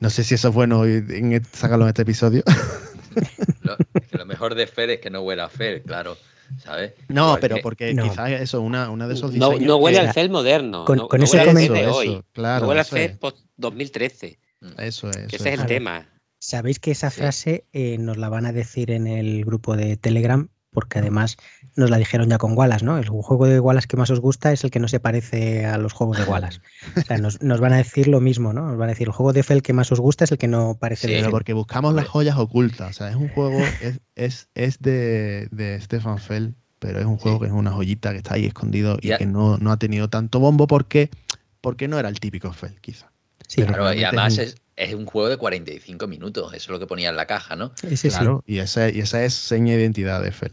No 0.00 0.10
sé 0.10 0.24
si 0.24 0.34
eso 0.34 0.48
es 0.48 0.54
bueno 0.54 0.84
en, 0.84 1.42
sacarlo 1.52 1.84
en 1.84 1.90
este 1.90 2.02
episodio. 2.02 2.42
Lo, 3.62 3.76
lo 4.12 4.26
mejor 4.26 4.54
de 4.54 4.66
Fel 4.66 4.90
es 4.90 5.00
que 5.00 5.08
no 5.08 5.22
huele 5.22 5.40
a 5.40 5.48
Fel, 5.48 5.80
claro. 5.82 6.18
¿sabes? 6.58 6.92
No, 7.08 7.38
pero 7.40 7.56
porque 7.62 7.96
quizás 7.96 8.30
eso, 8.32 8.60
una, 8.60 8.90
una 8.90 9.08
de 9.08 9.14
esos 9.14 9.32
diseños 9.32 9.60
No, 9.62 9.76
huele 9.76 9.98
al 9.98 10.12
Fel 10.12 10.28
moderno. 10.28 10.84
Con, 10.84 10.98
no, 10.98 11.08
con 11.08 11.22
ese 11.22 11.38
huele 11.38 11.68
de 11.68 11.86
hoy. 11.86 12.22
Claro, 12.32 12.62
no 12.62 12.68
huele 12.68 12.80
al 12.80 12.86
Fel 12.86 13.18
post 13.18 13.38
2013. 13.56 14.38
Mm. 14.60 14.80
Eso 14.80 15.10
es. 15.10 15.16
ese 15.16 15.52
es 15.52 15.60
el 15.60 15.66
tema. 15.66 16.08
Sabéis 16.38 16.78
que 16.78 16.90
esa 16.90 17.10
frase 17.10 17.64
eh, 17.72 17.98
nos 17.98 18.18
la 18.18 18.28
van 18.28 18.46
a 18.46 18.52
decir 18.52 18.90
en 18.90 19.06
el 19.06 19.44
grupo 19.44 19.76
de 19.76 19.96
Telegram, 19.96 20.48
porque 20.70 20.98
además 20.98 21.38
nos 21.74 21.88
la 21.88 21.96
dijeron 21.96 22.28
ya 22.28 22.36
con 22.36 22.56
Wallace, 22.56 22.84
¿no? 22.84 22.98
El 22.98 23.08
juego 23.08 23.46
de 23.46 23.58
Wallace 23.58 23.88
que 23.88 23.96
más 23.96 24.10
os 24.10 24.20
gusta 24.20 24.52
es 24.52 24.62
el 24.62 24.70
que 24.70 24.78
no 24.78 24.88
se 24.88 25.00
parece 25.00 25.64
a 25.64 25.78
los 25.78 25.94
juegos 25.94 26.18
de 26.18 26.24
Wallace. 26.30 26.60
O 26.96 27.00
sea, 27.00 27.16
nos, 27.16 27.38
van 27.40 27.72
a 27.72 27.78
decir 27.78 28.08
lo 28.08 28.20
mismo, 28.20 28.52
¿no? 28.52 28.66
Nos 28.66 28.76
van 28.76 28.90
a 28.90 28.92
decir, 28.92 29.06
el 29.06 29.12
juego 29.14 29.32
de 29.32 29.42
Fel 29.42 29.62
que 29.62 29.72
más 29.72 29.90
os 29.90 30.00
gusta 30.00 30.24
es 30.24 30.32
el 30.32 30.38
que 30.38 30.48
no 30.48 30.76
parece 30.78 31.08
sí, 31.08 31.14
pero 31.16 31.30
porque 31.30 31.54
buscamos 31.54 31.94
las 31.94 32.06
joyas 32.06 32.36
ocultas. 32.36 32.90
O 32.90 32.92
sea, 32.92 33.08
es 33.08 33.16
un 33.16 33.28
juego, 33.28 33.58
es, 34.14 34.48
es, 34.54 34.78
de, 34.80 35.48
de 35.50 35.80
Stefan 35.80 36.18
Fell, 36.18 36.54
pero 36.78 37.00
es 37.00 37.06
un 37.06 37.16
juego 37.16 37.40
que 37.40 37.46
es 37.46 37.52
una 37.52 37.72
joyita 37.72 38.12
que 38.12 38.18
está 38.18 38.34
ahí 38.34 38.44
escondido 38.44 38.98
y 39.00 39.16
que 39.16 39.24
no, 39.24 39.56
no, 39.56 39.72
ha 39.72 39.78
tenido 39.78 40.10
tanto 40.10 40.40
bombo 40.40 40.66
porque, 40.66 41.10
porque 41.62 41.88
no 41.88 41.98
era 41.98 42.10
el 42.10 42.20
típico 42.20 42.52
Fell, 42.52 42.78
quizá. 42.82 43.10
Sí, 43.46 43.62
claro, 43.62 43.92
y 43.92 44.04
además 44.04 44.38
es, 44.38 44.56
es, 44.76 44.94
un 44.94 45.06
juego 45.06 45.28
de 45.28 45.36
45 45.36 46.06
minutos, 46.06 46.52
eso 46.54 46.64
es 46.64 46.68
lo 46.68 46.78
que 46.78 46.86
ponía 46.86 47.08
en 47.08 47.16
la 47.16 47.26
caja, 47.26 47.56
¿no? 47.56 47.72
Sí, 47.94 48.08
claro, 48.08 48.42
y, 48.46 48.58
esa, 48.58 48.90
y 48.90 49.00
esa 49.00 49.24
es 49.24 49.34
seña 49.34 49.74
de 49.74 49.80
identidad 49.80 50.22
de 50.22 50.32
Fel. 50.32 50.52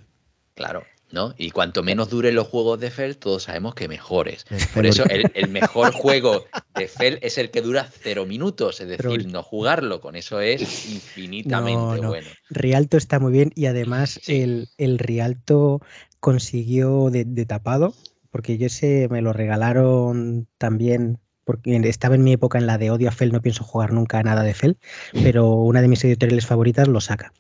Claro, 0.55 0.83
¿no? 1.13 1.35
Y 1.37 1.51
cuanto 1.51 1.83
menos 1.83 2.09
duren 2.09 2.35
los 2.35 2.47
juegos 2.47 2.79
de 2.79 2.89
Fel, 2.89 3.17
todos 3.17 3.43
sabemos 3.43 3.75
que 3.75 3.87
mejores. 3.87 4.45
Por 4.73 4.85
eso 4.85 5.03
el, 5.07 5.47
mejor 5.49 5.91
juego 5.93 6.45
de 6.75 6.87
Fel 6.87 7.19
es 7.21 7.37
el 7.37 7.51
que 7.51 7.61
dura 7.61 7.87
cero 8.01 8.25
minutos, 8.25 8.81
es 8.81 8.87
decir, 8.87 9.27
no 9.27 9.43
jugarlo, 9.43 10.01
con 10.01 10.15
eso 10.15 10.41
es 10.41 10.61
infinitamente 10.89 12.05
bueno. 12.05 12.27
Rialto 12.49 12.97
está 12.97 13.19
muy 13.19 13.31
bien 13.31 13.51
y 13.55 13.67
además 13.67 14.19
el, 14.27 14.69
el, 14.77 14.97
Rialto 14.97 15.81
consiguió 16.19 17.11
de, 17.11 17.25
de 17.25 17.45
tapado, 17.45 17.93
porque 18.31 18.57
yo 18.57 18.65
ese 18.65 19.07
me 19.09 19.21
lo 19.21 19.33
regalaron 19.33 20.47
también 20.57 21.19
porque 21.43 21.75
estaba 21.87 22.15
en 22.15 22.23
mi 22.23 22.33
época 22.33 22.57
en 22.57 22.67
la 22.67 22.77
de 22.77 22.91
odio 22.91 23.09
a 23.09 23.11
Fel, 23.11 23.31
no 23.31 23.41
pienso 23.41 23.63
jugar 23.63 23.91
nunca 23.91 24.21
nada 24.23 24.43
de 24.43 24.53
Fel, 24.53 24.77
pero 25.11 25.53
una 25.53 25.81
de 25.81 25.87
mis 25.87 26.03
editoriales 26.03 26.45
favoritas 26.45 26.87
lo 26.87 27.01
saca. 27.01 27.33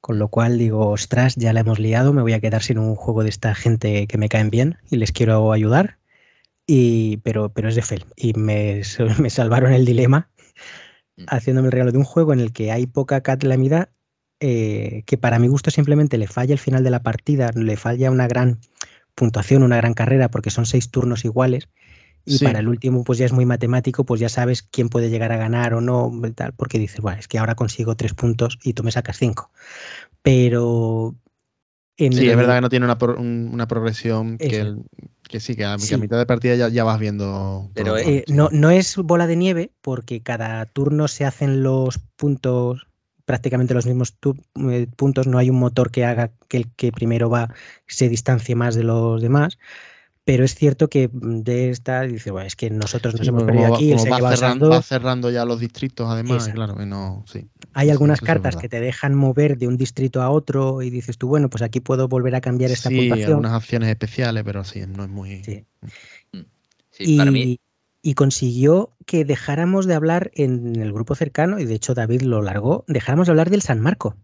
Con 0.00 0.18
lo 0.18 0.28
cual 0.28 0.58
digo, 0.58 0.88
ostras, 0.88 1.34
ya 1.36 1.52
la 1.52 1.60
hemos 1.60 1.78
liado, 1.78 2.12
me 2.12 2.22
voy 2.22 2.32
a 2.32 2.40
quedar 2.40 2.62
sin 2.62 2.78
un 2.78 2.94
juego 2.94 3.22
de 3.22 3.30
esta 3.30 3.54
gente 3.54 4.06
que 4.06 4.18
me 4.18 4.28
caen 4.28 4.50
bien 4.50 4.78
y 4.90 4.96
les 4.96 5.12
quiero 5.12 5.52
ayudar. 5.52 5.98
Y, 6.66 7.18
pero, 7.18 7.50
pero 7.52 7.68
es 7.68 7.76
de 7.76 7.82
Fel. 7.82 8.04
Y 8.16 8.34
me, 8.34 8.82
me 9.18 9.30
salvaron 9.30 9.72
el 9.72 9.84
dilema 9.84 10.28
mm. 11.16 11.24
haciéndome 11.28 11.68
el 11.68 11.72
regalo 11.72 11.92
de 11.92 11.98
un 11.98 12.04
juego 12.04 12.32
en 12.32 12.40
el 12.40 12.52
que 12.52 12.72
hay 12.72 12.86
poca 12.86 13.22
calamidad, 13.22 13.90
eh, 14.40 15.02
que 15.06 15.16
para 15.16 15.38
mi 15.38 15.48
gusto 15.48 15.70
simplemente 15.70 16.18
le 16.18 16.26
falla 16.26 16.52
el 16.52 16.58
final 16.58 16.84
de 16.84 16.90
la 16.90 17.02
partida, 17.02 17.50
le 17.54 17.76
falla 17.76 18.10
una 18.10 18.28
gran 18.28 18.60
puntuación, 19.14 19.62
una 19.62 19.78
gran 19.78 19.94
carrera, 19.94 20.30
porque 20.30 20.50
son 20.50 20.66
seis 20.66 20.90
turnos 20.90 21.24
iguales 21.24 21.68
y 22.26 22.38
para 22.40 22.58
el 22.58 22.68
último, 22.68 23.04
pues 23.04 23.18
ya 23.18 23.26
es 23.26 23.32
muy 23.32 23.46
matemático, 23.46 24.04
pues 24.04 24.20
ya 24.20 24.28
sabes 24.28 24.62
quién 24.62 24.88
puede 24.88 25.08
llegar 25.10 25.30
a 25.30 25.36
ganar 25.36 25.74
o 25.74 25.80
no, 25.80 26.12
tal, 26.34 26.52
porque 26.52 26.78
dices, 26.78 27.00
bueno, 27.00 27.20
es 27.20 27.28
que 27.28 27.38
ahora 27.38 27.54
consigo 27.54 27.96
tres 27.96 28.14
puntos 28.14 28.58
y 28.62 28.72
tú 28.72 28.82
me 28.82 28.90
sacas 28.90 29.16
cinco. 29.16 29.50
Pero. 30.22 31.14
En 31.96 32.12
sí, 32.12 32.28
es 32.28 32.36
verdad 32.36 32.56
que 32.56 32.60
no 32.60 32.68
tiene 32.68 32.84
una, 32.84 32.98
una 33.18 33.68
progresión 33.68 34.36
que, 34.36 34.76
que, 35.22 35.40
sí, 35.40 35.56
que 35.56 35.64
a, 35.64 35.78
mitad 35.78 36.18
de 36.18 36.26
partida 36.26 36.54
ya, 36.54 36.68
ya 36.68 36.84
vas 36.84 36.98
viendo. 36.98 37.70
Pero 37.72 37.96
eh, 37.96 38.24
no, 38.28 38.50
no 38.52 38.70
es 38.70 38.96
bola 38.96 39.26
de 39.26 39.36
nieve, 39.36 39.70
porque 39.80 40.20
cada 40.20 40.66
turno 40.66 41.08
se 41.08 41.24
hacen 41.24 41.62
los 41.62 41.98
puntos 42.16 42.86
prácticamente 43.26 43.74
los 43.74 43.86
mismos 43.86 44.16
eh, 44.70 44.86
puntos, 44.96 45.26
no 45.26 45.38
hay 45.38 45.50
un 45.50 45.58
motor 45.58 45.90
que 45.90 46.04
haga 46.04 46.30
que 46.48 46.56
el 46.58 46.72
que 46.74 46.92
primero 46.92 47.28
va 47.28 47.52
se 47.86 48.08
distancie 48.08 48.54
más 48.54 48.74
de 48.74 48.84
los 48.84 49.20
demás, 49.20 49.58
pero 50.26 50.44
es 50.44 50.56
cierto 50.56 50.88
que 50.88 51.08
mm, 51.08 51.42
de 51.42 51.70
esta 51.70 52.02
dice, 52.02 52.32
bueno, 52.32 52.48
es 52.48 52.56
que 52.56 52.68
nosotros 52.68 53.14
nos 53.14 53.28
hemos 53.28 53.44
perdido 53.44 53.72
aquí, 53.72 53.92
va, 53.92 54.34
cerrando, 54.34 54.82
cerrando, 54.82 55.30
ya 55.30 55.44
los 55.44 55.60
distritos 55.60 56.08
además, 56.10 56.48
claro, 56.48 56.74
no, 56.84 57.24
sí. 57.26 57.48
Hay 57.74 57.90
algunas 57.90 58.20
cartas 58.20 58.56
que 58.56 58.68
te 58.68 58.80
dejan 58.80 59.14
mover 59.14 59.56
de 59.56 59.68
un 59.68 59.76
distrito 59.76 60.22
a 60.22 60.30
otro 60.30 60.82
y 60.82 60.90
dices 60.90 61.16
tú, 61.16 61.28
bueno, 61.28 61.48
pues 61.48 61.62
aquí 61.62 61.78
puedo 61.78 62.08
volver 62.08 62.34
a 62.34 62.40
cambiar 62.40 62.72
esta 62.72 62.88
sí, 62.88 62.96
puntuación. 62.96 63.30
algunas 63.30 63.52
acciones 63.52 63.88
especiales, 63.88 64.42
pero 64.42 64.64
sí, 64.64 64.82
no 64.88 65.04
es 65.04 65.10
muy... 65.10 65.44
Sí. 65.44 65.64
Mm. 66.32 66.40
y, 66.98 67.16
para 67.18 67.30
mí... 67.30 67.60
y 68.02 68.14
consiguió 68.14 68.96
que 69.06 69.24
dejáramos 69.24 69.86
de 69.86 69.94
hablar 69.94 70.32
en 70.34 70.74
el 70.74 70.92
grupo 70.92 71.14
cercano, 71.14 71.60
y 71.60 71.66
de 71.66 71.74
hecho 71.76 71.94
David 71.94 72.22
lo 72.22 72.42
largó, 72.42 72.84
dejáramos 72.88 73.28
de 73.28 73.30
hablar 73.30 73.48
del 73.48 73.62
San 73.62 73.78
Marco 73.78 74.16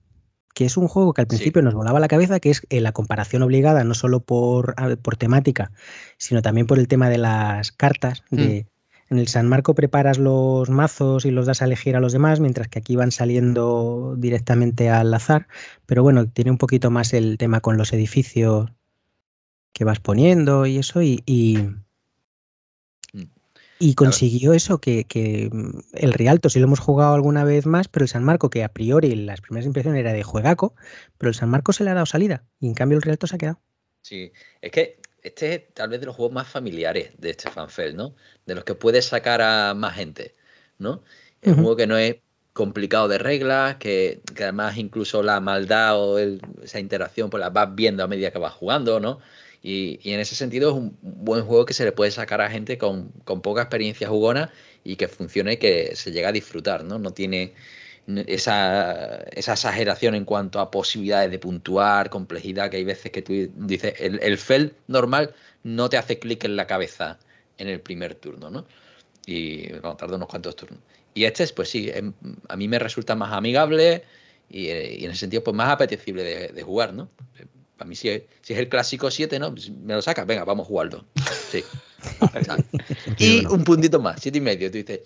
que 0.54 0.64
es 0.64 0.76
un 0.76 0.88
juego 0.88 1.14
que 1.14 1.22
al 1.22 1.26
principio 1.26 1.62
nos 1.62 1.74
volaba 1.74 2.00
la 2.00 2.08
cabeza, 2.08 2.40
que 2.40 2.50
es 2.50 2.62
eh, 2.68 2.80
la 2.80 2.92
comparación 2.92 3.42
obligada, 3.42 3.84
no 3.84 3.94
solo 3.94 4.20
por, 4.20 4.74
por, 5.02 5.16
temática, 5.16 5.72
sino 6.18 6.42
también 6.42 6.66
por 6.66 6.78
el 6.78 6.88
tema 6.88 7.08
de 7.08 7.18
las 7.18 7.72
cartas. 7.72 8.22
Mm. 8.30 8.36
De, 8.36 8.66
En 9.08 9.18
el 9.18 9.28
San 9.28 9.48
Marco 9.48 9.74
preparas 9.74 10.18
los 10.18 10.70
mazos 10.70 11.24
y 11.26 11.30
los 11.30 11.46
das 11.46 11.62
a 11.62 11.66
elegir 11.66 11.96
a 11.96 12.00
los 12.00 12.12
demás, 12.12 12.40
mientras 12.40 12.68
que 12.68 12.78
aquí 12.78 12.96
van 12.96 13.12
saliendo 13.12 14.14
directamente 14.16 14.90
al 14.90 15.12
azar. 15.12 15.48
Pero 15.86 16.02
bueno, 16.02 16.28
tiene 16.28 16.50
un 16.50 16.58
poquito 16.58 16.90
más 16.90 17.12
el 17.12 17.36
tema 17.38 17.60
con 17.60 17.76
los 17.76 17.92
edificios 17.92 18.70
que 19.74 19.84
vas 19.84 20.00
poniendo 20.00 20.66
y 20.66 20.78
eso. 20.78 21.02
y, 21.02 21.22
y 21.26 21.58
consiguió 23.94 24.52
eso, 24.52 24.78
que, 24.78 25.48
mm, 25.52 25.78
el 25.94 26.12
Rialto 26.12 26.48
sí 26.48 26.59
lo 26.59 26.66
hemos 26.66 26.80
jugado 26.80 27.14
alguna 27.14 27.44
vez 27.44 27.66
más, 27.66 27.88
pero 27.88 28.04
el 28.04 28.09
San 28.09 28.24
Marco, 28.24 28.50
que 28.50 28.64
a 28.64 28.68
priori 28.68 29.14
las 29.14 29.40
primeras 29.40 29.66
impresiones 29.66 30.00
era 30.00 30.12
de 30.12 30.22
juegaco, 30.22 30.74
pero 31.18 31.28
el 31.28 31.34
San 31.34 31.50
Marco 31.50 31.72
se 31.72 31.84
le 31.84 31.90
ha 31.90 31.94
dado 31.94 32.06
salida 32.06 32.44
y 32.60 32.66
en 32.66 32.74
cambio 32.74 32.96
el 32.96 33.02
Rialto 33.02 33.26
se 33.26 33.34
ha 33.36 33.38
quedado. 33.38 33.60
Sí, 34.02 34.32
es 34.60 34.70
que 34.70 34.98
este 35.22 35.54
es 35.54 35.74
tal 35.74 35.88
vez 35.88 36.00
de 36.00 36.06
los 36.06 36.16
juegos 36.16 36.34
más 36.34 36.48
familiares 36.48 37.12
de 37.18 37.30
este 37.30 37.50
fanfel, 37.50 37.96
¿no? 37.96 38.14
De 38.46 38.54
los 38.54 38.64
que 38.64 38.74
puedes 38.74 39.06
sacar 39.06 39.40
a 39.40 39.74
más 39.74 39.94
gente, 39.94 40.34
¿no? 40.78 41.02
Es 41.40 41.52
un 41.52 41.62
juego 41.62 41.76
que 41.76 41.86
no 41.86 41.96
es 41.96 42.16
complicado 42.52 43.09
de 43.09 43.18
reglas, 43.18 43.76
que, 43.76 44.20
además 44.36 44.76
incluso 44.76 45.22
la 45.22 45.40
maldad 45.40 45.98
o 45.98 46.18
esa 46.18 46.80
interacción 46.80 47.30
pues 47.30 47.40
la 47.40 47.50
vas 47.50 47.74
viendo 47.74 48.04
a 48.04 48.09
medida 48.09 48.30
que 48.30 48.38
vas 48.38 48.52
jugando, 48.52 49.00
¿no? 49.00 49.20
Y, 49.62 50.01
en 50.12 50.20
ese 50.20 50.34
sentido 50.34 50.70
es 50.70 50.76
un 50.76 50.98
buen 51.02 51.44
juego 51.44 51.64
que 51.64 51.74
se 51.74 51.84
le 51.84 51.93
puede 51.93 52.10
sacar 52.10 52.40
a 52.40 52.51
gente 52.51 52.78
con, 52.78 53.12
poca 53.43 53.62
experiencia 53.62 54.09
jugona 54.09 54.52
y 54.84 54.97
que 54.97 55.09
funcione 55.09 55.55
y 55.55 55.56
que 55.59 55.94
se 55.94 56.10
llega 56.10 56.30
a 56.30 56.32
disfrutar, 56.32 56.84
¿no? 56.84 56.98
No 56.98 57.12
tiene 57.12 57.55
esa, 58.26 59.22
exageración 59.30 60.14
en 60.16 60.24
cuanto 60.24 60.59
a 60.60 60.70
posibilidades 60.70 61.30
de 61.30 61.39
puntuar, 61.39 62.10
complejidad, 62.10 62.70
que 62.70 62.78
hay 62.78 62.84
veces 62.84 63.12
que 63.12 63.22
tú 63.22 63.32
dices, 63.56 63.94
el, 64.01 64.18
el 64.22 64.39
FEL 64.39 64.74
normal 64.89 65.34
no 65.62 65.89
te 65.89 65.97
hace 65.97 66.18
clic 66.18 66.44
en 66.44 66.56
la 66.56 66.66
cabeza 66.66 67.18
en 67.59 67.68
el 67.68 67.80
primer 67.80 68.14
turno, 68.16 68.51
¿no? 68.51 68.66
Y 69.26 69.70
bueno, 69.70 69.97
tarda 69.97 70.16
unos 70.16 70.28
cuantos 70.28 70.56
turnos. 70.56 70.80
Y 71.14 71.24
este, 71.24 71.47
pues 71.48 71.68
sí, 71.68 71.90
em, 71.93 72.12
a 72.48 72.56
mí 72.56 72.68
me 72.68 72.78
resulta 72.78 73.14
más 73.14 73.32
amigable 73.32 74.02
y, 74.48 74.68
en 74.70 75.10
ese 75.10 75.20
sentido, 75.20 75.44
pues 75.44 75.56
más 75.56 75.70
apetecible 75.70 76.24
de, 76.24 76.48
de 76.48 76.62
jugar, 76.62 76.93
¿no? 76.94 77.09
A 77.82 77.84
mí 77.84 77.96
si 77.96 78.09
es, 78.09 78.22
si 78.40 78.52
es 78.52 78.59
el 78.60 78.68
clásico 78.68 79.10
7, 79.10 79.38
¿no? 79.38 79.52
Me 79.82 79.94
lo 79.94 80.02
sacas, 80.02 80.26
venga, 80.26 80.44
vamos 80.44 80.66
a 80.66 80.68
jugarlo. 80.68 81.04
Sí. 81.50 81.64
y 83.18 83.44
un 83.46 83.64
puntito 83.64 84.00
más, 84.00 84.20
siete 84.20 84.38
y 84.38 84.40
medio. 84.40 84.70
Tú 84.70 84.78
dices, 84.78 85.00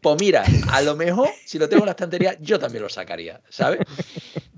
pues 0.00 0.16
mira, 0.20 0.44
a 0.70 0.80
lo 0.82 0.96
mejor 0.96 1.28
si 1.44 1.58
lo 1.58 1.68
tengo 1.68 1.82
en 1.82 1.86
la 1.86 1.92
estantería, 1.92 2.36
yo 2.40 2.58
también 2.58 2.82
lo 2.82 2.88
sacaría, 2.88 3.40
¿sabes? 3.48 3.80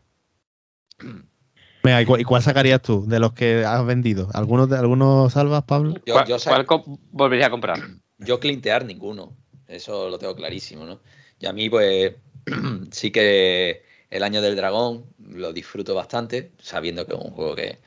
¿y 2.00 2.24
cuál, 2.24 2.42
sacarías 2.42 2.82
tú 2.82 3.06
de 3.06 3.18
los 3.18 3.32
que 3.32 3.64
has 3.64 3.84
vendido? 3.84 4.28
¿Algunos, 4.34 4.68
de, 4.68 4.76
algunos 4.76 5.32
salvas, 5.32 5.64
Pablo? 5.64 5.94
¿Cuál, 6.06 6.74
volvería 7.10 7.46
a 7.46 7.50
comprar? 7.50 7.78
Yo 8.18 8.38
clintear 8.38 8.84
ninguno, 8.84 9.36
eso 9.66 10.08
lo 10.08 10.18
tengo 10.18 10.36
clarísimo, 10.36 10.84
¿no? 10.84 11.00
Y 11.40 11.46
a 11.46 11.52
mí, 11.52 11.68
pues, 11.68 12.14
sí 12.92 13.10
que 13.10 13.82
el 14.12 14.22
año 14.22 14.42
del 14.42 14.56
dragón 14.56 15.06
lo 15.18 15.52
disfruto 15.54 15.94
bastante, 15.94 16.52
sabiendo 16.60 17.06
que 17.06 17.14
es 17.14 17.20
un 17.20 17.30
juego 17.30 17.54
que, 17.54 17.78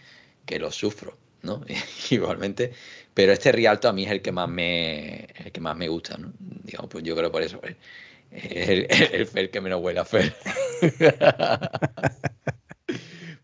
que 0.45 0.57
lo 0.57 0.71
sufro, 0.71 1.15
¿no? 1.43 1.63
Igualmente. 2.09 2.73
Pero 3.13 3.31
este 3.31 3.51
Rialto 3.51 3.87
a 3.87 3.93
mí 3.93 4.05
es 4.05 4.11
el 4.11 4.23
que 4.23 4.31
más 4.31 4.49
me, 4.49 5.27
el 5.35 5.51
que 5.51 5.61
más 5.61 5.77
me 5.77 5.87
gusta, 5.87 6.17
¿no? 6.17 6.33
Digamos, 6.39 6.89
pues 6.89 7.03
yo 7.03 7.15
creo 7.15 7.31
por 7.31 7.43
eso. 7.43 7.59
Pues, 7.59 7.75
es 8.31 8.69
el, 8.69 8.87
el, 9.35 9.49
que 9.51 9.61
menos 9.61 9.81
huele 9.81 9.99
a 9.99 10.05
Fer. 10.05 10.35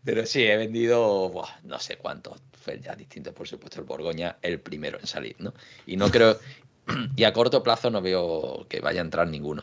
Pero 0.04 0.26
sí, 0.26 0.42
he 0.42 0.56
vendido 0.56 1.32
no 1.62 1.78
sé 1.78 1.96
cuántos 1.96 2.42
Fer 2.52 2.80
ya 2.80 2.96
distintos, 2.96 3.32
por 3.32 3.46
supuesto, 3.46 3.78
el 3.80 3.86
Borgoña, 3.86 4.38
el 4.42 4.58
primero 4.58 4.98
en 4.98 5.06
salir, 5.06 5.36
¿no? 5.38 5.54
Y 5.86 5.96
no 5.96 6.10
creo, 6.10 6.38
y 7.16 7.22
a 7.22 7.32
corto 7.32 7.62
plazo 7.62 7.90
no 7.90 8.02
veo 8.02 8.66
que 8.68 8.80
vaya 8.80 9.00
a 9.00 9.04
entrar 9.04 9.28
ninguno. 9.28 9.62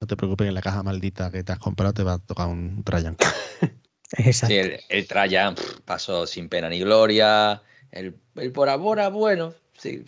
No 0.00 0.06
te 0.06 0.16
preocupes, 0.16 0.46
en 0.46 0.54
la 0.54 0.62
caja 0.62 0.82
maldita 0.82 1.30
que 1.30 1.42
te 1.42 1.52
has 1.52 1.58
comprado 1.58 1.92
te 1.92 2.02
va 2.02 2.14
a 2.14 2.18
tocar 2.18 2.48
un 2.48 2.82
Trajan. 2.84 3.16
Exacto. 4.12 4.54
Sí, 4.54 4.54
el, 4.54 4.80
el 4.88 5.06
Trajan 5.06 5.54
pasó 5.84 6.26
sin 6.26 6.48
pena 6.48 6.68
ni 6.68 6.80
gloria. 6.80 7.62
El, 7.90 8.16
el 8.36 8.52
por 8.52 8.68
ahora, 8.68 9.08
bueno, 9.08 9.54
sí, 9.76 10.04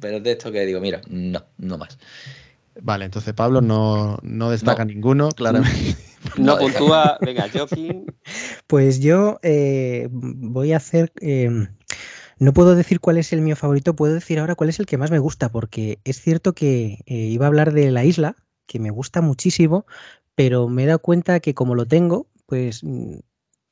pero 0.00 0.20
de 0.20 0.32
esto 0.32 0.50
que 0.52 0.66
digo, 0.66 0.80
mira, 0.80 1.00
no, 1.08 1.44
no 1.58 1.78
más. 1.78 1.98
Vale, 2.80 3.04
entonces 3.04 3.32
Pablo 3.34 3.60
no, 3.60 4.18
no 4.22 4.50
destaca 4.50 4.84
ninguno, 4.84 5.28
claramente. 5.36 5.96
No 6.36 6.58
puntúa, 6.58 7.18
venga, 7.20 7.48
Joaquín. 7.48 8.06
Pues 8.66 8.98
yo 8.98 9.38
eh, 9.42 10.08
voy 10.10 10.72
a 10.72 10.78
hacer. 10.78 11.12
Eh, 11.20 11.68
no 12.38 12.52
puedo 12.52 12.74
decir 12.74 12.98
cuál 12.98 13.18
es 13.18 13.32
el 13.32 13.42
mío 13.42 13.54
favorito, 13.54 13.94
puedo 13.94 14.14
decir 14.14 14.40
ahora 14.40 14.56
cuál 14.56 14.70
es 14.70 14.80
el 14.80 14.86
que 14.86 14.98
más 14.98 15.12
me 15.12 15.20
gusta, 15.20 15.50
porque 15.50 16.00
es 16.02 16.20
cierto 16.20 16.52
que 16.52 16.98
eh, 17.06 17.14
iba 17.14 17.46
a 17.46 17.48
hablar 17.48 17.72
de 17.72 17.92
la 17.92 18.04
isla, 18.04 18.34
que 18.66 18.78
me 18.78 18.90
gusta 18.90 19.20
muchísimo, 19.20 19.86
pero 20.34 20.68
me 20.68 20.84
he 20.84 20.86
dado 20.86 21.00
cuenta 21.00 21.40
que 21.40 21.54
como 21.54 21.74
lo 21.74 21.86
tengo, 21.86 22.28
pues 22.46 22.84
mm, 22.84 23.16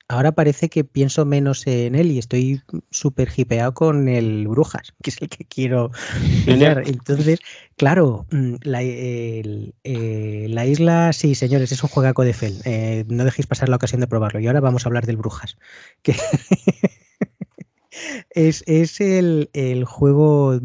ahora 0.09 0.33
parece 0.33 0.69
que 0.69 0.85
pienso 0.85 1.25
menos 1.25 1.67
en 1.67 1.95
él 1.95 2.11
y 2.11 2.19
estoy 2.19 2.63
súper 2.91 3.29
hipeado 3.37 3.75
con 3.75 4.09
el 4.09 4.47
Brujas, 4.49 4.95
que 5.03 5.11
es 5.11 5.23
el 5.23 5.29
que 5.29 5.45
quiero 5.45 5.91
pillar. 6.47 6.83
Entonces, 6.87 7.41
claro, 7.77 8.27
mm, 8.31 8.55
eh, 8.65 10.47
la, 10.49 10.67
isla, 10.67 11.13
sí, 11.13 11.35
señores, 11.35 11.73
es 11.73 11.83
un 11.83 11.89
juegaco 11.89 12.25
de 12.25 12.33
Fel. 12.33 12.61
Eh, 12.65 13.05
no 13.09 13.25
dejéis 13.25 13.47
pasar 13.47 13.69
la 13.69 13.77
ocasión 13.77 14.01
de 14.01 14.07
probarlo. 14.07 14.41
Y 14.41 14.47
ahora 14.47 14.61
vamos 14.61 14.85
a 14.85 14.89
hablar 14.89 15.07
del 15.07 15.17
Brujas. 15.17 15.57
Que 16.03 16.15
es, 18.31 18.63
el, 19.01 19.51
el, 19.53 19.85
juego, 19.85 20.61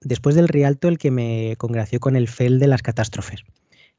después 0.00 0.36
del 0.36 0.48
Rialto, 0.48 0.88
el 0.88 0.98
que 0.98 1.10
me 1.10 1.56
congració 1.58 2.00
con 2.00 2.16
el 2.16 2.28
Fel 2.28 2.58
de 2.58 2.68
las 2.68 2.82
catástrofes. 2.82 3.44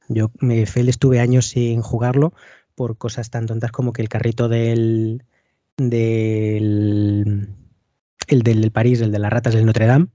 Yo, 0.07 0.31
me, 0.39 0.65
Fel 0.65 0.89
estuve 0.89 1.19
años 1.19 1.47
sin 1.47 1.81
jugarlo 1.81 2.33
por 2.75 2.97
cosas 2.97 3.29
tan 3.29 3.45
tontas 3.45 3.71
como 3.71 3.93
que 3.93 4.01
el 4.01 4.09
carrito 4.09 4.47
del, 4.49 5.23
del 5.77 7.49
el 8.27 8.41
del, 8.43 8.71
París, 8.71 9.01
el 9.01 9.11
de 9.11 9.19
las 9.19 9.31
ratas 9.31 9.53
del 9.53 9.65
Notre 9.65 9.85
Dame, 9.87 10.07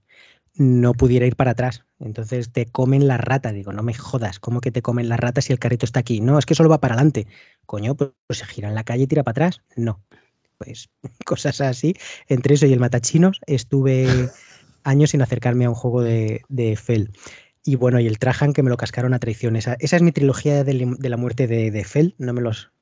no 0.54 0.92
pudiera 0.92 1.26
ir 1.26 1.36
para 1.36 1.52
atrás. 1.52 1.84
Entonces 1.98 2.52
te 2.52 2.66
comen 2.66 3.08
la 3.08 3.16
rata. 3.16 3.52
Digo, 3.52 3.72
no 3.72 3.82
me 3.82 3.94
jodas, 3.94 4.38
¿cómo 4.38 4.60
que 4.60 4.70
te 4.70 4.82
comen 4.82 5.08
las 5.08 5.18
ratas 5.18 5.46
si 5.46 5.52
el 5.52 5.58
carrito 5.58 5.86
está 5.86 6.00
aquí? 6.00 6.20
No, 6.20 6.38
es 6.38 6.46
que 6.46 6.54
solo 6.54 6.68
va 6.68 6.80
para 6.80 6.94
adelante. 6.94 7.26
Coño, 7.66 7.94
pues, 7.94 8.12
se 8.30 8.44
gira 8.44 8.68
en 8.68 8.74
la 8.74 8.84
calle 8.84 9.04
y 9.04 9.06
tira 9.06 9.22
para 9.22 9.32
atrás. 9.32 9.62
No. 9.76 10.02
Pues 10.58 10.90
cosas 11.24 11.60
así. 11.60 11.94
Entre 12.28 12.54
eso 12.54 12.66
y 12.66 12.72
el 12.72 12.80
matachinos 12.80 13.40
estuve 13.46 14.30
años 14.84 15.10
sin 15.10 15.22
acercarme 15.22 15.64
a 15.64 15.70
un 15.70 15.74
juego 15.74 16.02
de, 16.02 16.42
de 16.48 16.76
Fel. 16.76 17.12
Y 17.64 17.76
bueno, 17.76 18.00
y 18.00 18.06
el 18.06 18.18
Trajan 18.18 18.52
que 18.52 18.62
me 18.62 18.70
lo 18.70 18.76
cascaron 18.76 19.14
a 19.14 19.18
traición. 19.18 19.56
Esa, 19.56 19.76
es 19.78 20.02
mi 20.02 20.12
trilogía 20.12 20.64
de, 20.64 20.74
la 20.74 21.16
muerte 21.16 21.46
de, 21.46 21.70
de 21.70 21.84
Fell. 21.84 22.14
No 22.18 22.32
me 22.32 22.40
los 22.40 22.72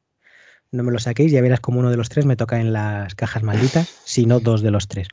no 0.73 0.85
me 0.85 0.93
lo 0.93 0.99
saquéis, 0.99 1.33
ya 1.33 1.41
verás 1.41 1.61
como 1.61 1.81
uno 1.81 1.91
de 1.91 1.97
los 1.97 2.09
tres 2.09 2.27
me 2.27 2.37
toca 2.37 2.61
en 2.61 2.73
las 2.73 3.15
cajas 3.15 3.43
malditas, 3.43 3.89
si 4.05 4.27
no 4.27 4.41
dos 4.41 4.63
de 4.63 4.71
los 4.71 4.89
tres. 4.89 5.09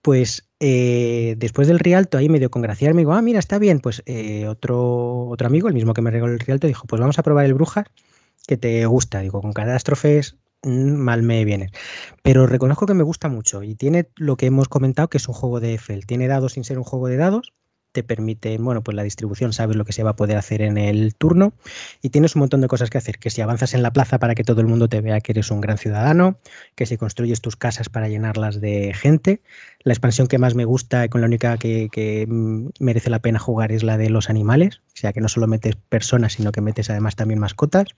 Pues 0.00 0.48
eh, 0.58 1.36
después 1.38 1.68
del 1.68 1.78
Rialto, 1.78 2.18
ahí 2.18 2.28
medio 2.28 2.50
congraciarme, 2.50 3.02
digo, 3.02 3.12
ah, 3.12 3.22
mira, 3.22 3.38
está 3.38 3.58
bien. 3.60 3.78
Pues 3.78 4.02
eh, 4.06 4.48
otro, 4.48 5.28
otro 5.28 5.46
amigo, 5.46 5.68
el 5.68 5.74
mismo 5.74 5.94
que 5.94 6.02
me 6.02 6.10
regaló 6.10 6.32
el 6.32 6.40
Rialto, 6.40 6.66
dijo, 6.66 6.86
pues 6.88 6.98
vamos 6.98 7.18
a 7.20 7.22
probar 7.22 7.46
el 7.46 7.54
Brujas, 7.54 7.86
que 8.48 8.56
te 8.56 8.84
gusta. 8.86 9.20
Digo, 9.20 9.40
con 9.40 9.52
catástrofes 9.52 10.38
mm, 10.64 10.94
mal 10.94 11.22
me 11.22 11.44
viene. 11.44 11.70
Pero 12.24 12.48
reconozco 12.48 12.86
que 12.86 12.94
me 12.94 13.04
gusta 13.04 13.28
mucho 13.28 13.62
y 13.62 13.76
tiene 13.76 14.08
lo 14.16 14.36
que 14.36 14.46
hemos 14.46 14.68
comentado, 14.68 15.06
que 15.06 15.18
es 15.18 15.28
un 15.28 15.34
juego 15.34 15.60
de 15.60 15.70
Eiffel. 15.70 16.04
Tiene 16.04 16.26
dados 16.26 16.54
sin 16.54 16.64
ser 16.64 16.78
un 16.78 16.84
juego 16.84 17.06
de 17.06 17.18
dados, 17.18 17.52
te 17.92 18.02
permite, 18.02 18.56
bueno, 18.58 18.82
pues 18.82 18.94
la 18.94 19.02
distribución, 19.02 19.52
sabes 19.52 19.76
lo 19.76 19.84
que 19.84 19.92
se 19.92 20.02
va 20.02 20.10
a 20.10 20.16
poder 20.16 20.36
hacer 20.36 20.62
en 20.62 20.78
el 20.78 21.14
turno 21.14 21.52
y 22.00 22.08
tienes 22.08 22.34
un 22.34 22.40
montón 22.40 22.62
de 22.62 22.68
cosas 22.68 22.90
que 22.90 22.98
hacer, 22.98 23.18
que 23.18 23.30
si 23.30 23.42
avanzas 23.42 23.74
en 23.74 23.82
la 23.82 23.92
plaza 23.92 24.18
para 24.18 24.34
que 24.34 24.44
todo 24.44 24.60
el 24.60 24.66
mundo 24.66 24.88
te 24.88 25.00
vea 25.00 25.20
que 25.20 25.32
eres 25.32 25.50
un 25.50 25.60
gran 25.60 25.78
ciudadano, 25.78 26.38
que 26.74 26.86
si 26.86 26.96
construyes 26.96 27.40
tus 27.40 27.56
casas 27.56 27.88
para 27.88 28.08
llenarlas 28.08 28.60
de 28.60 28.94
gente, 28.94 29.42
la 29.80 29.92
expansión 29.92 30.26
que 30.26 30.38
más 30.38 30.54
me 30.54 30.64
gusta 30.64 31.04
y 31.04 31.08
con 31.08 31.20
la 31.20 31.26
única 31.26 31.58
que, 31.58 31.88
que 31.92 32.26
mm, 32.26 32.68
merece 32.80 33.10
la 33.10 33.20
pena 33.20 33.38
jugar 33.38 33.72
es 33.72 33.82
la 33.82 33.98
de 33.98 34.08
los 34.10 34.30
animales, 34.30 34.80
o 34.88 34.96
sea 34.96 35.12
que 35.12 35.20
no 35.20 35.28
solo 35.28 35.46
metes 35.46 35.76
personas, 35.76 36.32
sino 36.32 36.50
que 36.50 36.62
metes 36.62 36.90
además 36.90 37.14
también 37.14 37.40
mascotas. 37.40 37.88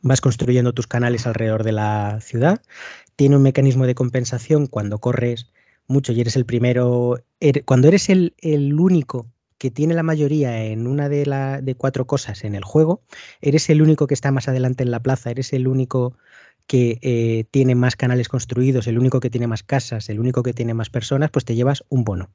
Vas 0.00 0.20
construyendo 0.22 0.72
tus 0.72 0.86
canales 0.86 1.26
alrededor 1.26 1.62
de 1.62 1.72
la 1.72 2.18
ciudad. 2.22 2.62
Tiene 3.14 3.36
un 3.36 3.42
mecanismo 3.42 3.86
de 3.86 3.94
compensación 3.94 4.68
cuando 4.68 4.98
corres 4.98 5.50
mucho 5.88 6.12
y 6.12 6.20
eres 6.20 6.36
el 6.36 6.46
primero, 6.46 7.22
er, 7.40 7.64
cuando 7.64 7.88
eres 7.88 8.08
el, 8.08 8.34
único 8.78 9.26
que 9.58 9.70
tiene 9.70 9.94
la 9.94 10.02
mayoría 10.02 10.64
en 10.64 10.86
una 10.86 11.08
de, 11.08 11.26
las 11.26 11.64
de 11.64 11.74
cuatro 11.74 12.06
cosas 12.06 12.44
en 12.44 12.54
el 12.54 12.64
juego, 12.64 13.02
eres 13.40 13.70
el 13.70 13.82
único 13.82 14.06
que 14.06 14.14
está 14.14 14.30
más 14.32 14.48
adelante 14.48 14.82
en 14.82 14.90
la 14.90 15.00
plaza, 15.00 15.30
eres 15.30 15.52
el 15.52 15.68
único 15.68 16.16
que 16.66 16.98
eh, 17.02 17.44
tiene 17.50 17.74
más 17.74 17.96
canales 17.96 18.28
construidos, 18.28 18.86
el 18.86 18.98
único 18.98 19.20
que 19.20 19.30
tiene 19.30 19.46
más 19.46 19.62
casas, 19.62 20.08
el 20.08 20.20
único 20.20 20.42
que 20.42 20.52
tiene 20.52 20.74
más 20.74 20.90
personas, 20.90 21.30
pues 21.30 21.44
te 21.44 21.54
llevas 21.54 21.84
un 21.88 22.04
bono. 22.04 22.30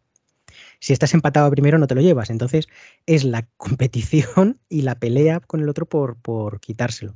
Si 0.79 0.93
estás 0.93 1.13
empatado 1.13 1.49
primero, 1.51 1.77
no 1.77 1.87
te 1.87 1.95
lo 1.95 2.01
llevas. 2.01 2.29
Entonces 2.29 2.67
es 3.05 3.23
la 3.23 3.47
competición 3.57 4.59
y 4.67 4.81
la 4.81 4.95
pelea 4.95 5.39
con 5.39 5.61
el 5.61 5.69
otro 5.69 5.85
por, 5.85 6.17
por 6.17 6.59
quitárselo. 6.59 7.13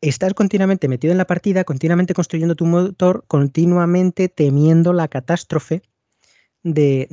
Estás 0.00 0.32
continuamente 0.34 0.86
metido 0.86 1.10
en 1.10 1.18
la 1.18 1.26
partida, 1.26 1.64
continuamente 1.64 2.14
construyendo 2.14 2.54
tu 2.54 2.66
motor, 2.66 3.24
continuamente 3.26 4.28
temiendo 4.28 4.92
la 4.92 5.08
catástrofe 5.08 5.82
de, 6.62 7.08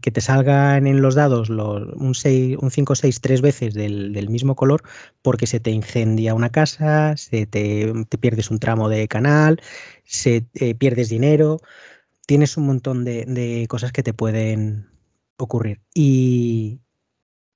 que 0.00 0.10
te 0.12 0.20
salgan 0.20 0.86
en 0.86 1.02
los 1.02 1.16
dados 1.16 1.50
un, 1.50 2.14
6, 2.14 2.56
un 2.60 2.70
5 2.70 2.94
6 2.94 3.20
tres 3.20 3.40
veces 3.40 3.74
del, 3.74 4.28
mismo 4.28 4.54
color 4.54 4.82
porque 5.22 5.48
se 5.48 5.58
te 5.58 5.70
incendia 5.72 6.34
una 6.34 6.50
casa, 6.50 7.16
se 7.16 7.46
te, 7.46 7.92
pierdes 8.20 8.50
un 8.52 8.60
tramo 8.60 8.88
de 8.88 9.08
canal, 9.08 9.60
se 10.04 10.46
eh, 10.54 10.74
pierdes 10.76 11.08
dinero, 11.08 11.58
tienes 12.26 12.56
un 12.56 12.66
montón 12.66 13.04
de 13.04 13.66
cosas 13.68 13.90
que 13.90 14.04
te 14.04 14.14
pueden 14.14 14.88
ocurrir. 15.36 15.80
Y 15.94 16.80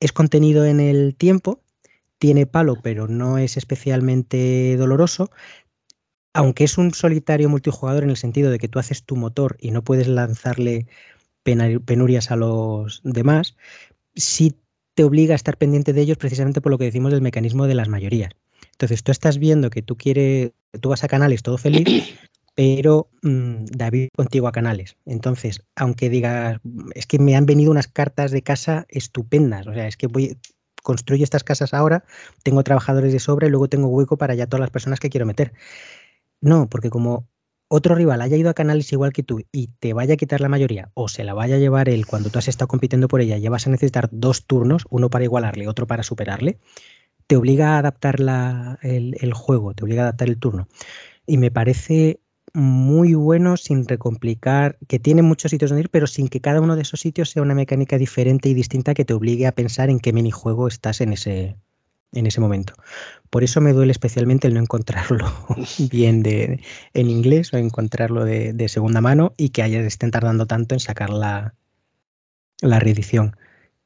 es 0.00 0.12
contenido 0.12 0.64
en 0.64 0.80
el 0.80 1.14
tiempo, 1.16 1.62
tiene 2.18 2.46
palo, 2.46 2.76
pero 2.82 3.08
no 3.08 3.38
es 3.38 3.56
especialmente 3.56 4.76
doloroso. 4.76 5.30
Aunque 6.34 6.64
es 6.64 6.78
un 6.78 6.92
solitario 6.92 7.48
multijugador 7.48 8.04
en 8.04 8.10
el 8.10 8.16
sentido 8.16 8.50
de 8.50 8.58
que 8.58 8.68
tú 8.68 8.78
haces 8.78 9.04
tu 9.04 9.16
motor 9.16 9.56
y 9.60 9.70
no 9.70 9.82
puedes 9.82 10.06
lanzarle 10.06 10.86
penurias 11.42 12.30
a 12.30 12.36
los 12.36 13.00
demás, 13.04 13.56
sí 14.14 14.56
te 14.94 15.04
obliga 15.04 15.34
a 15.34 15.36
estar 15.36 15.56
pendiente 15.56 15.92
de 15.92 16.00
ellos 16.00 16.16
precisamente 16.16 16.60
por 16.60 16.72
lo 16.72 16.78
que 16.78 16.86
decimos 16.86 17.12
del 17.12 17.22
mecanismo 17.22 17.66
de 17.66 17.74
las 17.74 17.88
mayorías. 17.88 18.32
Entonces 18.72 19.02
tú 19.02 19.12
estás 19.12 19.38
viendo 19.38 19.70
que 19.70 19.82
tú 19.82 19.96
quieres, 19.96 20.52
tú 20.80 20.88
vas 20.88 21.04
a 21.04 21.08
canales 21.08 21.42
todo 21.42 21.58
feliz, 21.58 21.86
pero 22.54 23.08
mm, 23.22 23.66
David 23.66 24.08
contigo 24.16 24.48
a 24.48 24.52
canales. 24.52 24.96
Entonces, 25.04 25.62
aunque 25.76 26.10
digas, 26.10 26.60
es 26.94 27.06
que 27.06 27.18
me 27.18 27.36
han 27.36 27.46
venido 27.46 27.70
unas 27.70 27.88
cartas 27.88 28.30
de 28.30 28.42
casa 28.42 28.86
estupendas, 28.88 29.66
o 29.66 29.74
sea, 29.74 29.86
es 29.86 29.96
que 29.96 30.06
voy, 30.06 30.38
construyo 30.86 31.24
estas 31.24 31.42
casas 31.42 31.74
ahora, 31.74 32.04
tengo 32.44 32.62
trabajadores 32.62 33.12
de 33.12 33.18
sobra 33.18 33.48
y 33.48 33.50
luego 33.50 33.68
tengo 33.68 33.88
hueco 33.88 34.16
para 34.16 34.36
ya 34.36 34.46
todas 34.46 34.60
las 34.60 34.70
personas 34.70 35.00
que 35.00 35.10
quiero 35.10 35.26
meter. 35.26 35.52
No, 36.40 36.68
porque 36.68 36.90
como 36.90 37.26
otro 37.66 37.96
rival 37.96 38.22
haya 38.22 38.36
ido 38.36 38.50
a 38.50 38.54
canales 38.54 38.92
igual 38.92 39.12
que 39.12 39.24
tú 39.24 39.40
y 39.50 39.66
te 39.80 39.94
vaya 39.94 40.14
a 40.14 40.16
quitar 40.16 40.40
la 40.40 40.48
mayoría 40.48 40.92
o 40.94 41.08
se 41.08 41.24
la 41.24 41.34
vaya 41.34 41.56
a 41.56 41.58
llevar 41.58 41.88
él 41.88 42.06
cuando 42.06 42.30
tú 42.30 42.38
has 42.38 42.46
estado 42.46 42.68
compitiendo 42.68 43.08
por 43.08 43.20
ella, 43.20 43.36
ya 43.36 43.50
vas 43.50 43.66
a 43.66 43.70
necesitar 43.70 44.08
dos 44.12 44.46
turnos, 44.46 44.84
uno 44.88 45.10
para 45.10 45.24
igualarle, 45.24 45.66
otro 45.66 45.88
para 45.88 46.04
superarle, 46.04 46.60
te 47.26 47.34
obliga 47.34 47.74
a 47.74 47.78
adaptar 47.78 48.18
el, 48.82 49.34
juego, 49.34 49.74
te 49.74 49.82
obliga 49.82 50.02
a 50.02 50.04
adaptar 50.04 50.28
el 50.28 50.38
turno. 50.38 50.68
Y 51.26 51.38
me 51.38 51.50
parece 51.50 52.20
muy 52.56 53.12
bueno 53.12 53.58
sin 53.58 53.86
recomplicar, 53.86 54.78
que 54.88 54.98
tiene 54.98 55.20
muchos 55.20 55.50
sitios 55.50 55.70
donde 55.70 55.82
ir, 55.82 55.90
pero 55.90 56.06
sin 56.06 56.28
que 56.28 56.40
cada 56.40 56.62
uno 56.62 56.74
de 56.74 56.82
esos 56.82 57.00
sitios 57.00 57.28
sea 57.28 57.42
una 57.42 57.54
mecánica 57.54 57.98
diferente 57.98 58.48
y 58.48 58.54
distinta 58.54 58.94
que 58.94 59.04
te 59.04 59.12
obligue 59.12 59.46
a 59.46 59.52
pensar 59.52 59.90
en 59.90 60.00
qué 60.00 60.14
minijuego 60.14 60.66
estás 60.66 61.02
en 61.02 61.12
ese, 61.12 61.56
en 62.12 62.26
ese 62.26 62.40
momento. 62.40 62.72
Por 63.28 63.44
eso 63.44 63.60
me 63.60 63.74
duele 63.74 63.92
especialmente 63.92 64.48
el 64.48 64.54
no 64.54 64.60
encontrarlo 64.60 65.30
bien 65.90 66.22
de, 66.22 66.60
en 66.94 67.10
inglés 67.10 67.52
o 67.52 67.58
encontrarlo 67.58 68.24
de, 68.24 68.68
segunda 68.70 69.02
mano 69.02 69.34
y 69.36 69.50
que 69.50 69.62
hayas 69.62 69.84
estén 69.84 70.10
tardando 70.10 70.46
tanto 70.46 70.74
en 70.74 70.80
sacar 70.80 71.10
la, 71.10 71.54
la 72.62 72.80
reedición. 72.80 73.36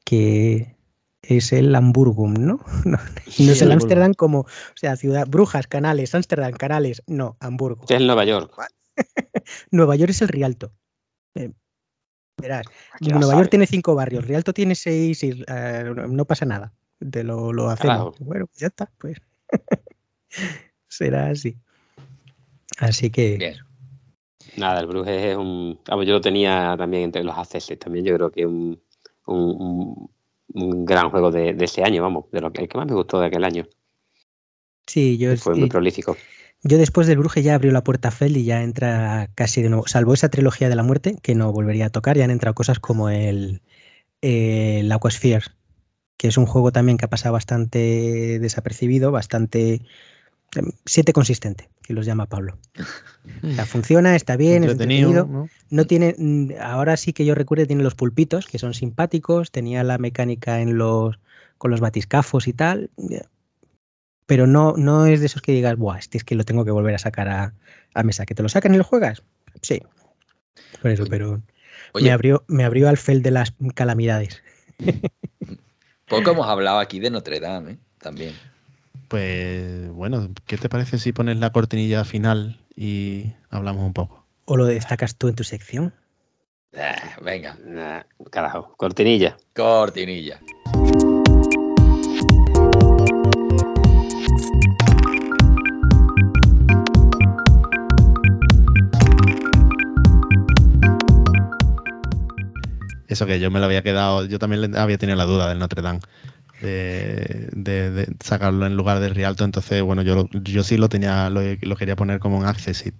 Que 0.04 0.76
es 1.22 1.52
el 1.52 1.74
Hamburgum, 1.74 2.34
¿no? 2.34 2.60
No, 2.84 2.98
y 3.38 3.46
no 3.46 3.52
es 3.52 3.62
el 3.62 3.72
Ámsterdam 3.72 4.14
como, 4.14 4.40
o 4.40 4.46
sea, 4.74 4.96
ciudad, 4.96 5.26
Brujas, 5.28 5.66
Canales, 5.66 6.14
Ámsterdam, 6.14 6.52
Canales, 6.52 7.02
no, 7.06 7.36
Hamburgo. 7.40 7.84
Es 7.88 8.00
Nueva 8.00 8.24
York. 8.24 8.52
Nueva 9.70 9.96
York 9.96 10.10
es 10.10 10.22
el 10.22 10.28
Rialto. 10.28 10.72
Eh, 11.34 11.52
verás, 12.40 12.66
Ya 13.00 13.16
Nueva. 13.18 13.34
York 13.34 13.50
tiene 13.50 13.66
cinco 13.66 13.94
barrios, 13.94 14.26
Rialto 14.26 14.52
tiene 14.52 14.74
seis 14.74 15.22
y 15.22 15.42
eh, 15.46 15.92
no- 16.08 16.24
pasa 16.24 16.44
nada. 16.46 16.72
Te 17.10 17.24
lo, 17.24 17.52
lo 17.52 17.70
hacemos. 17.70 17.96
Claro. 17.96 18.14
Bueno, 18.20 18.46
ya 18.56 18.66
está, 18.66 18.90
pues. 18.98 19.18
Será 20.88 21.28
así. 21.30 21.56
Así 22.78 23.10
que 23.10 23.36
Bien. 23.36 23.54
Nada, 24.56 24.80
el 24.80 24.86
Bruges 24.86 25.22
es 25.24 25.36
un. 25.36 25.78
Yo 25.86 26.12
lo 26.12 26.20
tenía 26.20 26.74
también 26.76 27.04
entre 27.04 27.22
los 27.24 27.36
accesos. 27.38 27.78
También 27.78 28.04
yo 28.04 28.14
creo 28.16 28.30
que 28.30 28.44
un, 28.46 28.80
un, 29.26 29.38
un- 29.38 30.10
un 30.54 30.84
gran 30.84 31.10
juego 31.10 31.30
de, 31.30 31.54
de 31.54 31.64
ese 31.64 31.82
año, 31.82 32.02
vamos, 32.02 32.30
de 32.30 32.40
lo 32.40 32.52
que, 32.52 32.62
el 32.62 32.68
que 32.68 32.78
más 32.78 32.86
me 32.86 32.94
gustó 32.94 33.20
de 33.20 33.26
aquel 33.26 33.44
año. 33.44 33.66
sí, 34.86 35.18
yo, 35.18 35.36
fue 35.36 35.54
sí, 35.54 35.60
muy 35.60 35.68
prolífico. 35.68 36.16
yo 36.62 36.78
después 36.78 37.06
del 37.06 37.18
Bruje 37.18 37.42
ya 37.42 37.54
abrió 37.54 37.72
la 37.72 37.84
puerta 37.84 38.08
a 38.08 38.10
Feld 38.10 38.36
y 38.36 38.44
ya 38.44 38.62
entra 38.62 39.30
casi 39.34 39.62
de 39.62 39.68
nuevo, 39.70 39.86
salvo 39.86 40.14
esa 40.14 40.28
trilogía 40.30 40.68
de 40.68 40.76
la 40.76 40.82
muerte 40.82 41.16
que 41.22 41.34
no 41.34 41.52
volvería 41.52 41.86
a 41.86 41.90
tocar, 41.90 42.16
ya 42.16 42.24
han 42.24 42.30
entrado 42.30 42.54
cosas 42.54 42.80
como 42.80 43.08
el, 43.10 43.62
el 44.22 44.90
Aquasphere, 44.92 45.46
que 46.16 46.28
es 46.28 46.36
un 46.36 46.46
juego 46.46 46.72
también 46.72 46.98
que 46.98 47.06
ha 47.06 47.10
pasado 47.10 47.32
bastante 47.34 48.38
desapercibido, 48.40 49.12
bastante 49.12 49.82
siete 50.84 51.12
consistente, 51.12 51.68
que 51.82 51.92
los 51.92 52.06
llama 52.06 52.26
Pablo. 52.26 52.58
O 53.42 53.52
sea, 53.52 53.66
funciona, 53.66 54.16
está 54.16 54.36
bien, 54.36 54.64
es 54.64 54.72
Entretenido, 54.72 55.10
entretenido. 55.10 55.40
¿no? 55.42 55.48
No 55.68 55.86
tiene, 55.86 56.14
mm, 56.16 56.52
ahora 56.60 56.96
sí 56.96 57.12
que 57.12 57.24
yo 57.24 57.34
recuerdo, 57.34 57.66
tiene 57.66 57.82
los 57.82 57.94
pulpitos, 57.94 58.46
que 58.46 58.58
son 58.58 58.72
simpáticos, 58.74 59.50
tenía 59.50 59.84
la 59.84 59.98
mecánica 59.98 60.60
en 60.60 60.78
los, 60.78 61.18
con 61.58 61.70
los 61.70 61.80
batiscafos 61.80 62.48
y 62.48 62.54
tal, 62.54 62.90
eh, 63.10 63.22
pero 64.26 64.46
no, 64.46 64.74
no 64.76 65.06
es 65.06 65.20
de 65.20 65.26
esos 65.26 65.42
que 65.42 65.52
digas, 65.52 65.76
buah, 65.76 65.98
este 65.98 66.16
es 66.16 66.24
que 66.24 66.34
lo 66.34 66.44
tengo 66.44 66.64
que 66.64 66.70
volver 66.70 66.94
a 66.94 66.98
sacar 66.98 67.28
a, 67.28 67.54
a 67.94 68.02
mesa. 68.02 68.26
¿Que 68.26 68.34
te 68.34 68.42
lo 68.42 68.48
sacan 68.48 68.74
y 68.74 68.78
lo 68.78 68.84
juegas? 68.84 69.22
Sí. 69.60 69.82
Por 70.80 70.90
eso, 70.90 71.02
Oye, 71.02 71.10
pero 71.10 71.42
me 71.94 72.12
abrió, 72.12 72.44
me 72.46 72.64
abrió 72.64 72.88
al 72.88 72.96
fel 72.96 73.22
de 73.22 73.30
las 73.30 73.54
calamidades. 73.74 74.42
poco 76.06 76.30
hemos 76.30 76.46
hablado 76.48 76.78
aquí 76.78 77.00
de 77.00 77.10
Notre 77.10 77.40
Dame, 77.40 77.72
¿eh? 77.72 77.78
También. 77.98 78.34
Pues 79.10 79.90
bueno, 79.90 80.28
¿qué 80.46 80.56
te 80.56 80.68
parece 80.68 80.96
si 81.00 81.12
pones 81.12 81.36
la 81.36 81.50
cortinilla 81.50 82.04
final 82.04 82.60
y 82.76 83.32
hablamos 83.50 83.82
un 83.84 83.92
poco? 83.92 84.24
¿O 84.44 84.56
lo 84.56 84.66
destacas 84.66 85.16
tú 85.16 85.26
en 85.26 85.34
tu 85.34 85.42
sección? 85.42 85.92
Ah, 86.78 87.16
venga, 87.20 87.58
Nah, 87.66 88.02
carajo, 88.30 88.72
cortinilla. 88.76 89.36
cortinilla. 89.52 90.38
Eso 103.08 103.26
que 103.26 103.40
yo 103.40 103.50
me 103.50 103.58
lo 103.58 103.64
había 103.66 103.82
quedado, 103.82 104.24
yo 104.26 104.38
también 104.38 104.70
le- 104.70 104.78
había 104.78 104.96
tenido 104.96 105.16
la 105.16 105.24
duda 105.24 105.48
del 105.48 105.58
Notre 105.58 105.82
Dame. 105.82 106.00
De, 106.60 107.48
de- 107.52 107.90
de 107.90 108.06
sacarlo 108.22 108.66
en 108.66 108.76
lugar 108.76 109.00
del 109.00 109.14
Rialto, 109.14 109.44
entonces 109.44 109.82
bueno, 109.82 110.02
yo, 110.02 110.28
yo 110.32 110.62
sí 110.62 110.76
lo 110.76 110.88
tenía, 110.88 111.30
lo, 111.30 111.40
lo 111.62 111.76
quería 111.76 111.96
poner 111.96 112.20
como 112.20 112.36
un 112.38 112.44
accessit. 112.44 112.94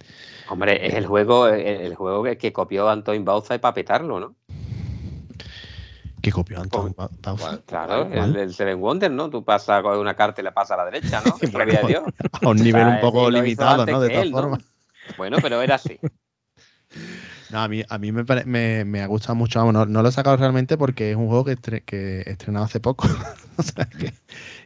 Hombre, 0.49 0.87
es 0.87 0.95
el 0.95 1.07
juego, 1.07 1.47
el, 1.49 1.61
el 1.67 1.95
juego 1.95 2.25
que, 2.25 2.37
que 2.39 2.53
copió 2.53 2.89
Antoine 2.89 3.25
Bauza 3.25 3.55
y 3.55 3.59
para 3.59 3.75
petarlo, 3.75 4.19
¿no? 4.19 4.35
que 6.23 6.31
copió 6.33 6.61
Anton 6.61 6.93
Pa- 6.93 7.09
Pauza. 7.23 7.49
¿Cuál? 7.49 7.63
Claro, 7.67 8.03
el, 8.13 8.37
el 8.37 8.53
Seven 8.53 8.81
Wonder, 8.81 9.11
¿no? 9.11 9.31
Tú 9.31 9.45
pasas 9.45 9.83
con 9.83 9.97
una 9.99 10.15
carta 10.15 10.41
y 10.41 10.45
la 10.45 10.53
pasas 10.53 10.73
a 10.79 10.85
la 10.85 10.91
derecha, 10.91 11.21
¿no? 11.23 11.39
Dios. 11.89 12.03
A 12.43 12.49
un 12.49 12.59
nivel 12.59 12.83
O 12.83 12.91
sea, 12.91 12.95
un 12.97 13.01
poco 13.01 13.31
limitado, 13.31 13.87
¿no? 13.87 14.01
De 14.01 14.11
todas 14.11 14.27
él, 14.27 14.33
¿no? 14.33 14.41
formas. 14.41 14.61
Bueno, 15.17 15.39
pero 15.43 15.63
era 15.63 15.77
así. 15.77 15.99
No, 17.51 17.59
a 17.63 17.67
mí, 17.69 17.83
a 17.89 17.99
mí 17.99 18.13
me, 18.13 18.25
pare- 18.25 18.45
me, 18.45 19.01
ha 19.03 19.07
gustado 19.07 19.35
mucho, 19.35 19.59
vamos, 19.59 19.75
no, 19.75 19.85
no 19.85 20.03
lo 20.03 20.09
he 20.09 20.13
sacado 20.13 20.37
realmente 20.37 20.79
porque 20.79 21.11
es 21.11 21.17
un 21.17 21.27
juego 21.27 21.45
que, 21.45 21.57
he 21.89 22.31
estrenado 22.31 22.65
hace 22.65 22.79
poco, 22.79 23.09
o 23.57 23.63
sea 23.63 23.87
que- 23.87 24.15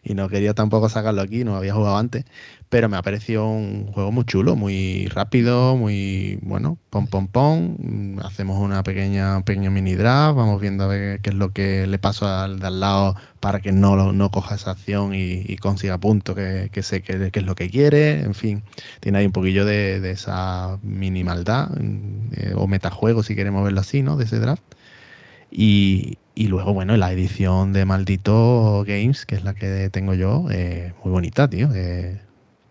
y 0.02 0.12
no 0.14 0.28
quería 0.28 0.52
tampoco 0.52 0.90
sacarlo 0.90 1.22
aquí, 1.22 1.44
no 1.44 1.56
había 1.56 1.72
jugado 1.74 1.96
antes, 1.96 2.26
pero 2.68 2.90
me 2.90 2.98
ha 2.98 3.02
parecido 3.02 3.46
un 3.48 3.86
juego 3.92 4.12
muy 4.12 4.24
chulo, 4.26 4.54
muy 4.54 5.06
rápido, 5.08 5.76
muy, 5.76 6.38
bueno, 6.42 6.78
pom 6.90 7.06
pom 7.06 7.26
pom, 7.28 8.18
hacemos 8.22 8.58
una 8.58 8.82
pequeña, 8.82 9.38
un 9.38 9.44
pequeño 9.44 9.70
mini 9.70 9.94
draft, 9.94 10.36
vamos 10.36 10.60
viendo 10.60 10.84
a 10.84 10.88
ver 10.88 11.20
qué 11.22 11.30
es 11.30 11.36
lo 11.36 11.52
que 11.52 11.86
le 11.86 11.98
pasa 11.98 12.44
al 12.44 12.58
de 12.60 12.66
al 12.66 12.80
lado 12.80 13.16
para 13.44 13.60
que 13.60 13.72
no, 13.72 13.96
lo- 13.96 14.12
no 14.12 14.30
coja 14.30 14.54
esa 14.56 14.72
acción 14.72 15.14
y, 15.14 15.42
y 15.46 15.56
consiga 15.56 15.98
puntos 15.98 16.34
que, 16.34 16.70
que 16.72 16.82
sé 16.82 17.02
que, 17.02 17.30
que 17.30 17.40
es 17.40 17.44
lo 17.46 17.54
que 17.54 17.68
quiere, 17.70 18.20
en 18.22 18.34
fin 18.34 18.62
tiene 19.00 19.18
ahí 19.18 19.26
un 19.26 19.32
poquillo 19.32 19.64
de, 19.64 20.00
de 20.00 20.10
esa 20.12 20.78
mini 20.82 21.24
maldad 21.24 21.68
mm, 21.70 22.28
eh, 22.36 22.52
o 22.56 22.66
metajuego 22.66 23.22
si 23.22 23.36
queremos 23.36 23.64
verlo 23.64 23.80
así, 23.80 24.02
¿no? 24.02 24.16
De 24.16 24.24
ese 24.24 24.38
draft. 24.38 24.62
Y, 25.50 26.18
y 26.34 26.48
luego, 26.48 26.72
bueno, 26.72 26.96
la 26.96 27.12
edición 27.12 27.72
de 27.72 27.84
Maldito 27.84 28.84
Games, 28.86 29.24
que 29.26 29.36
es 29.36 29.44
la 29.44 29.54
que 29.54 29.88
tengo 29.90 30.14
yo, 30.14 30.46
eh, 30.50 30.92
muy 31.04 31.12
bonita, 31.12 31.48
tío. 31.48 31.68
eh, 31.74 32.20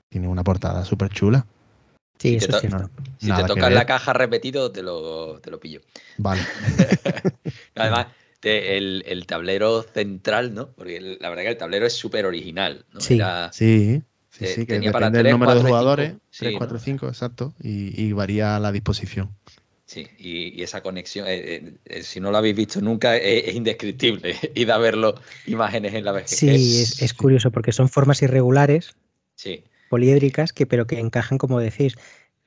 tiene 0.10 0.28
una 0.28 0.44
portada 0.44 0.84
súper 0.86 1.10
chula. 1.10 1.46
Sí, 2.20 2.30
Si 2.30 2.36
eso 2.36 2.46
es 2.52 2.52
to- 2.52 2.62
cierto. 2.62 2.90
Si 3.20 3.28
Nada 3.28 3.42
te 3.42 3.54
que 3.54 3.60
tocas 3.60 3.74
la 3.74 3.86
caja 3.86 4.14
repetido, 4.14 4.72
te 4.72 4.82
lo, 4.84 5.40
te 5.40 5.50
lo 5.52 5.60
pillo. 5.60 5.82
Vale. 6.18 6.42
Además, 7.76 8.08
el, 8.46 9.04
el 9.08 9.26
tablero 9.26 9.84
central, 9.84 10.54
¿no? 10.54 10.70
Porque 10.72 10.98
el- 10.98 11.18
la 11.20 11.30
verdad 11.30 11.44
que 11.44 11.50
el 11.50 11.58
tablero 11.58 11.86
es 11.86 11.94
súper 11.94 12.26
original, 12.26 12.86
¿no? 12.94 13.00
Sí. 13.02 13.16
Era- 13.16 13.52
Sí, 13.54 14.02
sí, 14.32 14.46
Eh, 14.46 14.48
sí, 14.48 14.66
que 14.66 14.74
tenía 14.74 14.92
para 14.92 15.08
depende 15.08 15.18
del 15.20 15.24
tres, 15.26 15.34
número 15.34 15.54
de 15.56 15.62
jugadores. 15.62 16.10
cinco. 16.12 16.24
Sí, 16.32 16.40
3, 16.40 16.54
¿no? 16.54 16.58
4, 16.60 16.80
5, 16.80 17.08
exacto. 17.08 17.54
Y, 17.62 18.02
y 18.04 18.12
varía 18.14 18.60
la 18.60 18.72
disposición. 18.72 19.30
Sí, 19.86 20.08
y, 20.18 20.60
y 20.60 20.64
esa 20.64 20.82
conexión, 20.82 21.28
eh, 21.28 21.76
eh, 21.86 22.04
si 22.04 22.20
no 22.20 22.32
lo 22.32 22.38
habéis 22.38 22.56
visto 22.56 22.82
nunca, 22.82 23.16
es, 23.16 23.50
es 23.50 23.56
indescriptible. 23.56 24.36
Id 24.56 24.70
a 24.70 24.78
verlo, 24.78 25.16
imágenes 25.46 25.94
en 25.94 26.06
la 26.06 26.12
vejez. 26.14 26.30
Sí, 26.40 26.48
es, 26.50 27.02
es 27.02 27.14
curioso 27.14 27.52
porque 27.52 27.72
son 27.72 27.90
formas 27.90 28.22
irregulares, 28.22 28.96
Sí, 29.36 29.64
poliédricas, 29.90 30.54
que, 30.54 30.66
pero 30.66 30.88
que 30.88 31.00
encajan, 31.00 31.38
como 31.38 31.60
decís. 31.60 31.96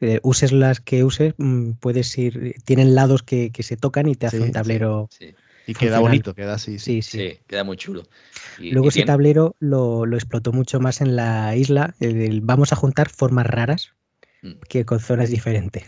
Eh, 0.01 0.20
uses 0.23 0.52
las 0.52 0.81
que 0.81 1.05
uses, 1.05 1.35
mm, 1.39 1.73
puedes 1.73 2.16
ir. 2.18 2.55
Tienen 2.64 2.94
lados 2.94 3.23
que, 3.23 3.51
que 3.51 3.62
se 3.62 3.77
tocan 3.77 4.09
y 4.09 4.14
te 4.14 4.27
hace 4.27 4.39
Sí, 4.39 4.43
un 4.43 4.48
sí. 4.48 4.52
tablero. 4.52 5.09
sí, 5.10 5.35
Y 5.66 5.74
queda 5.74 5.97
Funcional. 5.97 6.02
bonito, 6.02 6.34
queda 6.34 6.55
así. 6.55 6.78
Sí, 6.78 7.02
Sí. 7.02 7.18
sí. 7.18 7.28
sí, 7.30 7.38
queda 7.47 7.64
muy 7.64 7.76
chulo. 7.76 8.05
Y- 8.59 8.70
Luego 8.70 8.86
y 8.86 8.88
ese 8.88 8.94
tiene- 8.98 9.06
tablero 9.09 9.56
lo, 9.59 10.06
lo 10.06 10.16
explotó 10.16 10.52
mucho 10.52 10.78
más 10.80 11.01
en 11.01 11.16
la 11.16 11.56
isla. 11.56 11.94
el 12.01 12.40
vamos 12.40 12.72
a 12.72 12.76
juntar 12.76 13.09
formas 13.09 13.47
raras 13.47 13.93
Mm. 14.43 14.52
que 14.68 14.84
con 14.84 15.01
zonas 15.01 15.30
diferentes. 15.30 15.84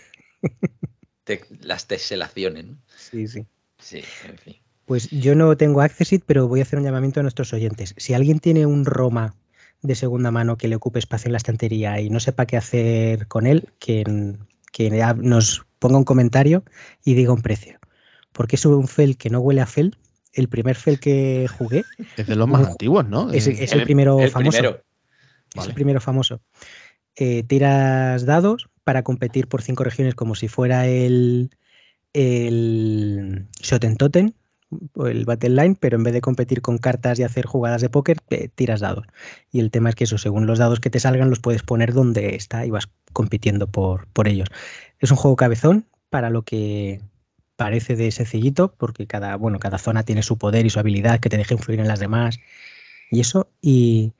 te- 1.25 1.43
las 1.61 1.87
teselaciones, 1.87 2.65
¿no? 2.67 2.79
Sí, 2.97 3.29
sí. 3.29 3.47
Sí, 3.79 4.03
en 4.29 4.39
fin. 4.39 4.57
Pues 4.87 5.11
yo 5.11 5.35
no 5.35 5.57
tengo 5.57 5.83
Accessit, 5.83 6.25
pero 6.27 6.49
voy 6.49 6.61
a 6.61 6.63
hacer 6.63 6.79
un 6.79 6.85
llamamiento 6.85 7.21
a 7.21 7.23
nuestros 7.23 7.53
oyentes. 7.53 7.95
Si 7.99 8.15
alguien 8.15 8.41
tiene 8.41 8.65
un 8.67 8.85
Roma 8.87 9.35
de 9.83 9.95
segunda 9.95 10.31
mano 10.31 10.57
que 10.57 10.67
le 10.67 10.77
ocupe 10.77 10.99
espacio 10.99 11.29
en 11.29 11.33
la 11.33 11.37
estantería 11.39 12.01
y 12.01 12.09
no 12.11 12.19
sepa 12.21 12.47
qué 12.47 12.57
hacer 12.57 13.29
con 13.29 13.47
él, 13.47 13.69
que, 13.79 14.03
que 14.73 14.91
nos 15.19 15.67
ponga 15.79 15.99
un 15.99 16.05
comentario 16.05 16.65
y 17.05 17.15
diga 17.15 17.33
un 17.33 17.43
precio. 17.43 17.79
Porque 18.39 18.55
es 18.55 18.65
un 18.65 18.87
fel 18.87 19.17
que 19.17 19.31
no 19.31 19.41
huele 19.41 19.61
a 19.61 19.67
fel. 19.67 19.97
El 20.33 20.49
primer 20.49 20.77
fel 20.77 21.01
que 21.01 21.49
jugué 21.59 21.83
Es 22.17 22.29
de 22.29 22.37
los 22.37 22.47
más 22.47 22.63
Ujú. 22.63 22.71
antiguos, 22.71 23.09
¿no? 23.09 23.33
es, 23.33 23.49
Eh, 23.49 23.57
es 23.65 23.73
el 23.73 23.83
primero 23.83 24.21
el 24.21 24.31
famoso. 24.31 24.57
primero. 24.59 24.77
Es 24.79 25.57
Vale. 25.57 25.69
el 25.71 25.75
primero 25.75 26.01
famoso. 26.01 26.41
Eh, 27.17 27.43
tiras 27.43 28.25
dados 28.27 28.69
para 28.85 29.03
competir 29.03 29.49
por 29.49 29.63
cinco 29.63 29.83
regiones 29.83 30.15
como 30.15 30.37
si 30.37 30.47
fuera 30.47 30.87
el, 30.87 31.51
el 32.13 33.49
Shoten 33.61 33.97
Totem 33.97 34.33
o 34.95 35.09
el 35.09 35.25
Battle 35.25 35.51
Line, 35.61 35.77
pero 35.81 35.97
en 35.97 36.05
vez 36.05 36.13
de 36.13 36.21
competir 36.21 36.61
con 36.63 36.79
cartas 36.79 37.19
y 37.19 37.25
hacer 37.25 37.45
jugadas 37.45 37.81
de 37.81 37.91
póker, 37.91 38.19
eh, 38.31 38.49
tiras 38.55 38.79
dados. 38.79 39.05
Y 39.51 39.59
el 39.59 39.73
tema 39.73 39.89
es 39.89 39.97
que 39.97 40.05
eso, 40.05 40.17
según 40.17 40.47
los 40.47 40.61
dados 40.61 40.79
que 40.79 40.91
te 40.91 41.01
salgan, 41.01 41.29
los 41.31 41.41
puedes 41.41 41.65
poner 41.65 41.93
donde 41.93 42.37
está 42.37 42.65
y 42.67 42.71
vas 42.71 42.89
compitiendo 43.13 43.67
por, 43.67 44.07
por 44.13 44.29
ellos. 44.29 44.49
Es 45.01 45.11
un 45.11 45.17
juego 45.17 45.35
cabezón 45.35 45.87
para 46.09 46.31
lo 46.31 46.43
que 46.43 47.01
parece 47.59 47.97
de 47.97 48.13
sencillito, 48.13 48.73
porque 48.79 49.09
cada, 49.09 49.35
bueno, 49.35 49.59
cada 49.59 49.79
zona 49.79 50.05
tiene 50.05 50.23
su 50.23 50.39
poder 50.39 50.65
y 50.65 50.71
su 50.71 50.79
habilidad 50.79 51.19
que 51.19 51.29
te 51.29 51.37
deja 51.37 51.55
influir 51.55 51.81
en 51.81 51.89
las 51.89 51.99
demás. 51.99 52.39
Y 53.11 53.21
eso, 53.21 53.51
y 53.61 54.15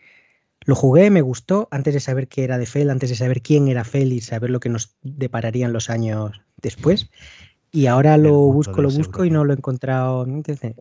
Lo 0.67 0.75
jugué, 0.75 1.11
me 1.11 1.23
gustó, 1.23 1.69
antes 1.71 1.95
de 1.95 2.01
saber 2.01 2.27
qué 2.29 2.45
era 2.45 2.59
de 2.59 2.67
Fel, 2.67 2.91
antes 2.91 3.11
de 3.11 3.17
saber 3.17 3.41
quién 3.43 3.69
era 3.69 3.85
Fel 3.85 4.13
y 4.13 4.21
saber 4.21 4.51
lo 4.51 4.61
que 4.61 4.69
nos 4.71 4.97
depararían 5.03 5.73
los 5.73 5.89
años 5.89 6.43
después. 6.61 7.11
Y 7.71 7.87
ahora 7.87 8.17
lo 8.19 8.35
busco, 8.35 8.83
lo 8.83 8.91
busco 8.91 9.25
y 9.25 9.31
no 9.31 9.45
lo 9.45 9.53
he 9.53 9.57
encontrado. 9.57 10.27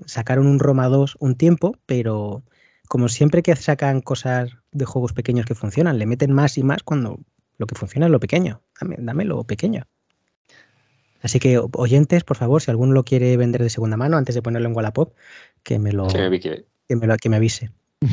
Sacaron 0.06 0.48
un 0.48 0.60
Roma 0.60 0.88
2 0.88 1.18
un 1.20 1.36
tiempo, 1.36 1.78
pero 1.86 2.44
como 2.88 3.08
siempre 3.08 3.44
que 3.44 3.56
sacan 3.56 4.02
cosas 4.02 4.52
de 4.72 4.86
juegos 4.86 5.14
pequeños 5.14 5.46
que 5.46 5.56
funcionan, 5.56 6.00
le 6.00 6.06
meten 6.08 6.32
más 6.34 6.58
y 6.58 6.64
más 6.64 6.84
cuando 6.84 7.20
lo 7.58 7.68
que 7.68 7.76
funciona 7.76 8.08
es 8.08 8.12
lo 8.12 8.20
pequeño. 8.20 8.64
Dame, 8.82 9.26
lo 9.26 9.44
pequeño. 9.44 9.84
Así 11.22 11.40
que, 11.40 11.62
oyentes, 11.74 12.24
por 12.24 12.38
favor, 12.38 12.62
si 12.62 12.72
alguno 12.72 12.94
lo 12.94 13.04
quiere 13.04 13.36
vender 13.38 13.64
de 13.64 13.70
segunda 13.70 13.98
mano 13.98 14.18
antes 14.18 14.36
de 14.36 14.42
ponerlo 14.42 14.70
en 14.70 14.76
Wallapop, 14.76 15.14
que 15.64 15.80
me 15.80 15.92
lo, 15.92 16.08
que 16.08 16.30
me, 16.96 17.08
lo, 17.08 17.18
que 17.18 17.30
me 17.30 17.38
avise. 17.38 17.72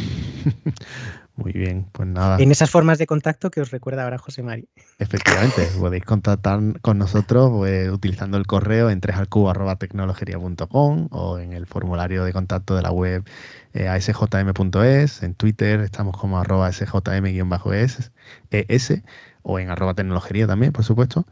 Muy 1.37 1.53
bien, 1.53 1.89
pues 1.91 2.09
nada. 2.09 2.37
En 2.39 2.53
esas 2.53 2.71
formas 2.71 2.97
de 2.99 3.09
contacto 3.09 3.51
que 3.51 3.61
os 3.61 3.73
recuerda 3.73 4.05
ahora 4.05 4.19
José 4.19 4.45
Mari. 4.45 4.69
Efectivamente, 5.01 5.67
podéis 5.79 6.05
contactar 6.05 6.61
con 6.81 6.99
nosotros 6.99 7.51
pues, 7.51 7.91
utilizando 7.91 8.37
el 8.37 8.47
correo 8.47 8.89
en 8.89 9.01
tecnologería.com 9.01 11.09
o 11.11 11.39
en 11.39 11.53
el 11.53 11.67
formulario 11.67 12.25
de 12.25 12.33
contacto 12.33 12.77
de 12.77 12.83
la 12.83 12.93
web 12.93 13.25
eh, 13.73 13.89
asjm.es, 13.89 15.25
en 15.25 15.35
Twitter 15.35 15.81
estamos 15.81 16.17
como 16.17 16.39
arroba 16.39 16.71
sjm-es 16.71 18.13
e 18.53 19.03
o 19.43 19.59
en 19.59 19.71
arroba 19.71 19.95
tecnologería 19.95 20.47
también, 20.47 20.73
por 20.73 20.85
supuesto. 20.85 21.27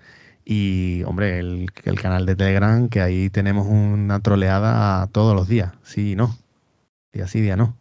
Y, 0.44 1.02
hombre, 1.04 1.38
el, 1.38 1.70
el 1.84 2.00
canal 2.00 2.26
de 2.26 2.34
Telegram, 2.34 2.88
que 2.88 3.00
ahí 3.00 3.30
tenemos 3.30 3.66
una 3.66 4.20
troleada 4.20 5.06
todos 5.08 5.34
los 5.34 5.48
días, 5.48 5.72
sí 5.82 6.12
y 6.12 6.16
no. 6.16 6.36
Día 7.12 7.26
sí, 7.26 7.40
día 7.40 7.56
no. 7.56 7.76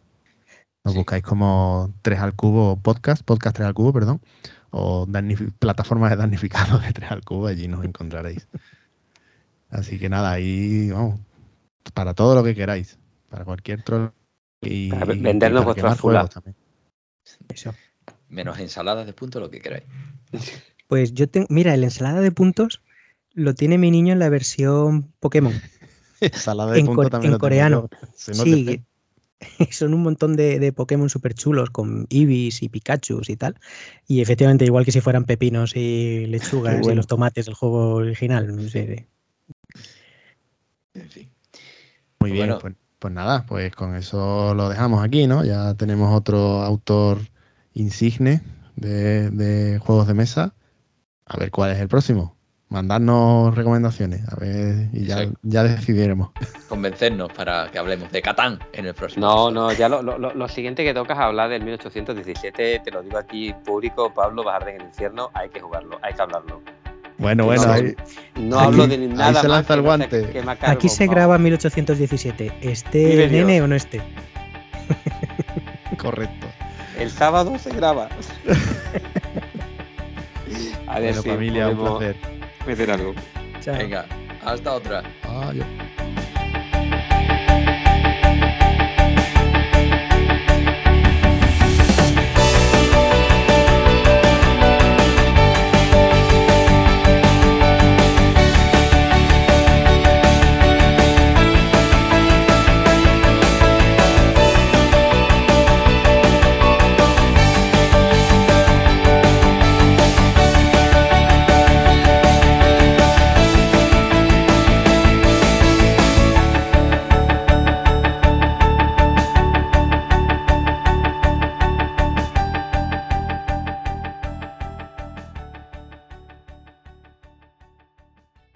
Nos 0.84 0.94
buscáis 0.94 1.22
como 1.22 1.92
3 2.02 2.20
al 2.20 2.34
cubo 2.34 2.76
podcast, 2.76 3.22
podcast 3.24 3.56
3 3.56 3.68
al 3.68 3.74
cubo, 3.74 3.92
perdón, 3.92 4.20
o 4.70 5.06
plataformas 5.58 6.10
de 6.10 6.16
damnificados 6.16 6.82
de 6.82 6.92
3 6.92 7.10
al 7.10 7.24
cubo, 7.24 7.46
allí 7.46 7.68
nos 7.68 7.84
encontraréis. 7.84 8.48
Así 9.70 9.98
que 9.98 10.08
nada, 10.08 10.32
ahí 10.32 10.90
vamos, 10.90 11.20
para 11.94 12.14
todo 12.14 12.34
lo 12.34 12.44
que 12.44 12.54
queráis, 12.54 12.98
para 13.28 13.44
cualquier 13.44 13.82
troll 13.82 14.10
y 14.60 14.90
vendernos 14.90 15.64
vuestros 15.64 16.00
juegos 16.00 16.30
también. 16.30 16.56
Eso. 17.48 17.74
Menos 18.28 18.58
ensaladas 18.58 19.06
de 19.06 19.12
puntos, 19.12 19.40
lo 19.42 19.50
que 19.50 19.60
queráis. 19.60 19.84
Pues 20.92 21.14
yo 21.14 21.26
tengo, 21.26 21.46
mira, 21.48 21.72
el 21.72 21.84
ensalada 21.84 22.20
de 22.20 22.30
puntos 22.32 22.82
lo 23.32 23.54
tiene 23.54 23.78
mi 23.78 23.90
niño 23.90 24.12
en 24.12 24.18
la 24.18 24.28
versión 24.28 25.10
Pokémon. 25.20 25.54
ensalada 26.20 26.72
de 26.72 26.84
puntos 26.84 27.08
también. 27.08 27.32
En 27.32 27.38
coreano. 27.38 27.88
Sí, 28.14 28.84
son 29.70 29.94
un 29.94 30.02
montón 30.02 30.36
de, 30.36 30.70
Pokémon 30.76 31.08
súper 31.08 31.32
chulos 31.32 31.70
con 31.70 32.06
Ibis 32.10 32.62
y 32.62 32.68
Pikachu 32.68 33.22
y 33.26 33.36
tal. 33.36 33.58
Y 34.06 34.20
efectivamente, 34.20 34.66
igual 34.66 34.84
que 34.84 34.92
si 34.92 35.00
fueran 35.00 35.24
pepinos 35.24 35.76
y 35.76 36.26
lechugas 36.26 36.86
y 36.86 36.94
los 36.94 37.06
tomates 37.06 37.46
del 37.46 37.54
juego 37.54 37.94
original. 37.94 38.52
Muy 42.20 42.32
bien, 42.32 42.54
pues, 42.60 42.74
pues, 42.98 43.14
nada, 43.14 43.46
pues 43.46 43.74
con 43.74 43.96
eso 43.96 44.52
lo 44.52 44.68
dejamos 44.68 45.02
aquí, 45.02 45.26
¿no? 45.26 45.42
Ya 45.42 45.72
tenemos 45.72 46.14
otro 46.14 46.60
autor 46.62 47.16
insigne 47.72 48.42
de 48.76 49.80
juegos 49.82 50.06
de 50.06 50.12
mesa. 50.12 50.54
A 51.26 51.36
ver 51.36 51.50
cuál 51.50 51.72
es 51.72 51.80
el 51.80 51.88
próximo 51.88 52.36
mandarnos 52.72 53.54
recomendaciones, 53.54 54.22
a 54.32 54.36
ver, 54.36 54.88
y 54.92 55.04
ya, 55.04 55.28
ya 55.42 55.62
decidiremos. 55.62 56.30
Convencernos 56.68 57.30
para 57.32 57.70
que 57.70 57.78
hablemos 57.78 58.10
de 58.10 58.22
Catán 58.22 58.58
en 58.72 58.86
el 58.86 58.94
próximo. 58.94 59.26
No, 59.26 59.50
no, 59.50 59.72
ya 59.72 59.88
lo, 59.90 60.02
lo, 60.02 60.18
lo, 60.18 60.48
siguiente 60.48 60.82
que 60.82 60.94
tocas 60.94 61.18
es 61.18 61.22
hablar 61.22 61.50
del 61.50 61.62
1817, 61.62 62.80
te 62.82 62.90
lo 62.90 63.02
digo 63.02 63.18
aquí 63.18 63.54
público, 63.64 64.12
Pablo 64.12 64.42
Bajar 64.42 64.70
en 64.70 64.80
el 64.80 64.86
infierno, 64.86 65.30
hay 65.34 65.50
que 65.50 65.60
jugarlo, 65.60 65.98
hay 66.02 66.14
que 66.14 66.22
hablarlo. 66.22 66.62
Bueno, 67.18 67.44
bueno, 67.44 67.62
no, 68.36 68.58
hablo 68.58 68.86
de 68.86 68.98
nada. 68.98 69.28
Ahí 69.28 69.34
se 69.34 69.48
lanza 69.48 69.74
el 69.74 69.82
guante. 69.82 70.42
aquí 70.62 70.88
se 70.88 71.06
graba 71.06 71.38
1817, 71.38 72.54
¿esté 72.62 73.28
nene 73.28 73.60
o 73.60 73.68
no 73.68 73.76
esté? 73.76 74.00
Correcto. 75.98 76.46
El 76.98 77.10
sábado 77.10 77.58
se 77.58 77.70
graba. 77.70 78.08
A 80.92 81.00
ver, 81.00 81.14
bueno, 81.14 81.22
familia, 81.22 81.68
un 81.68 81.78
placer 81.78 82.16
meter 82.66 82.90
algo. 82.90 83.14
Venga, 83.66 84.04
hasta 84.44 84.72
otra. 84.72 85.02
Adiós. 85.22 85.66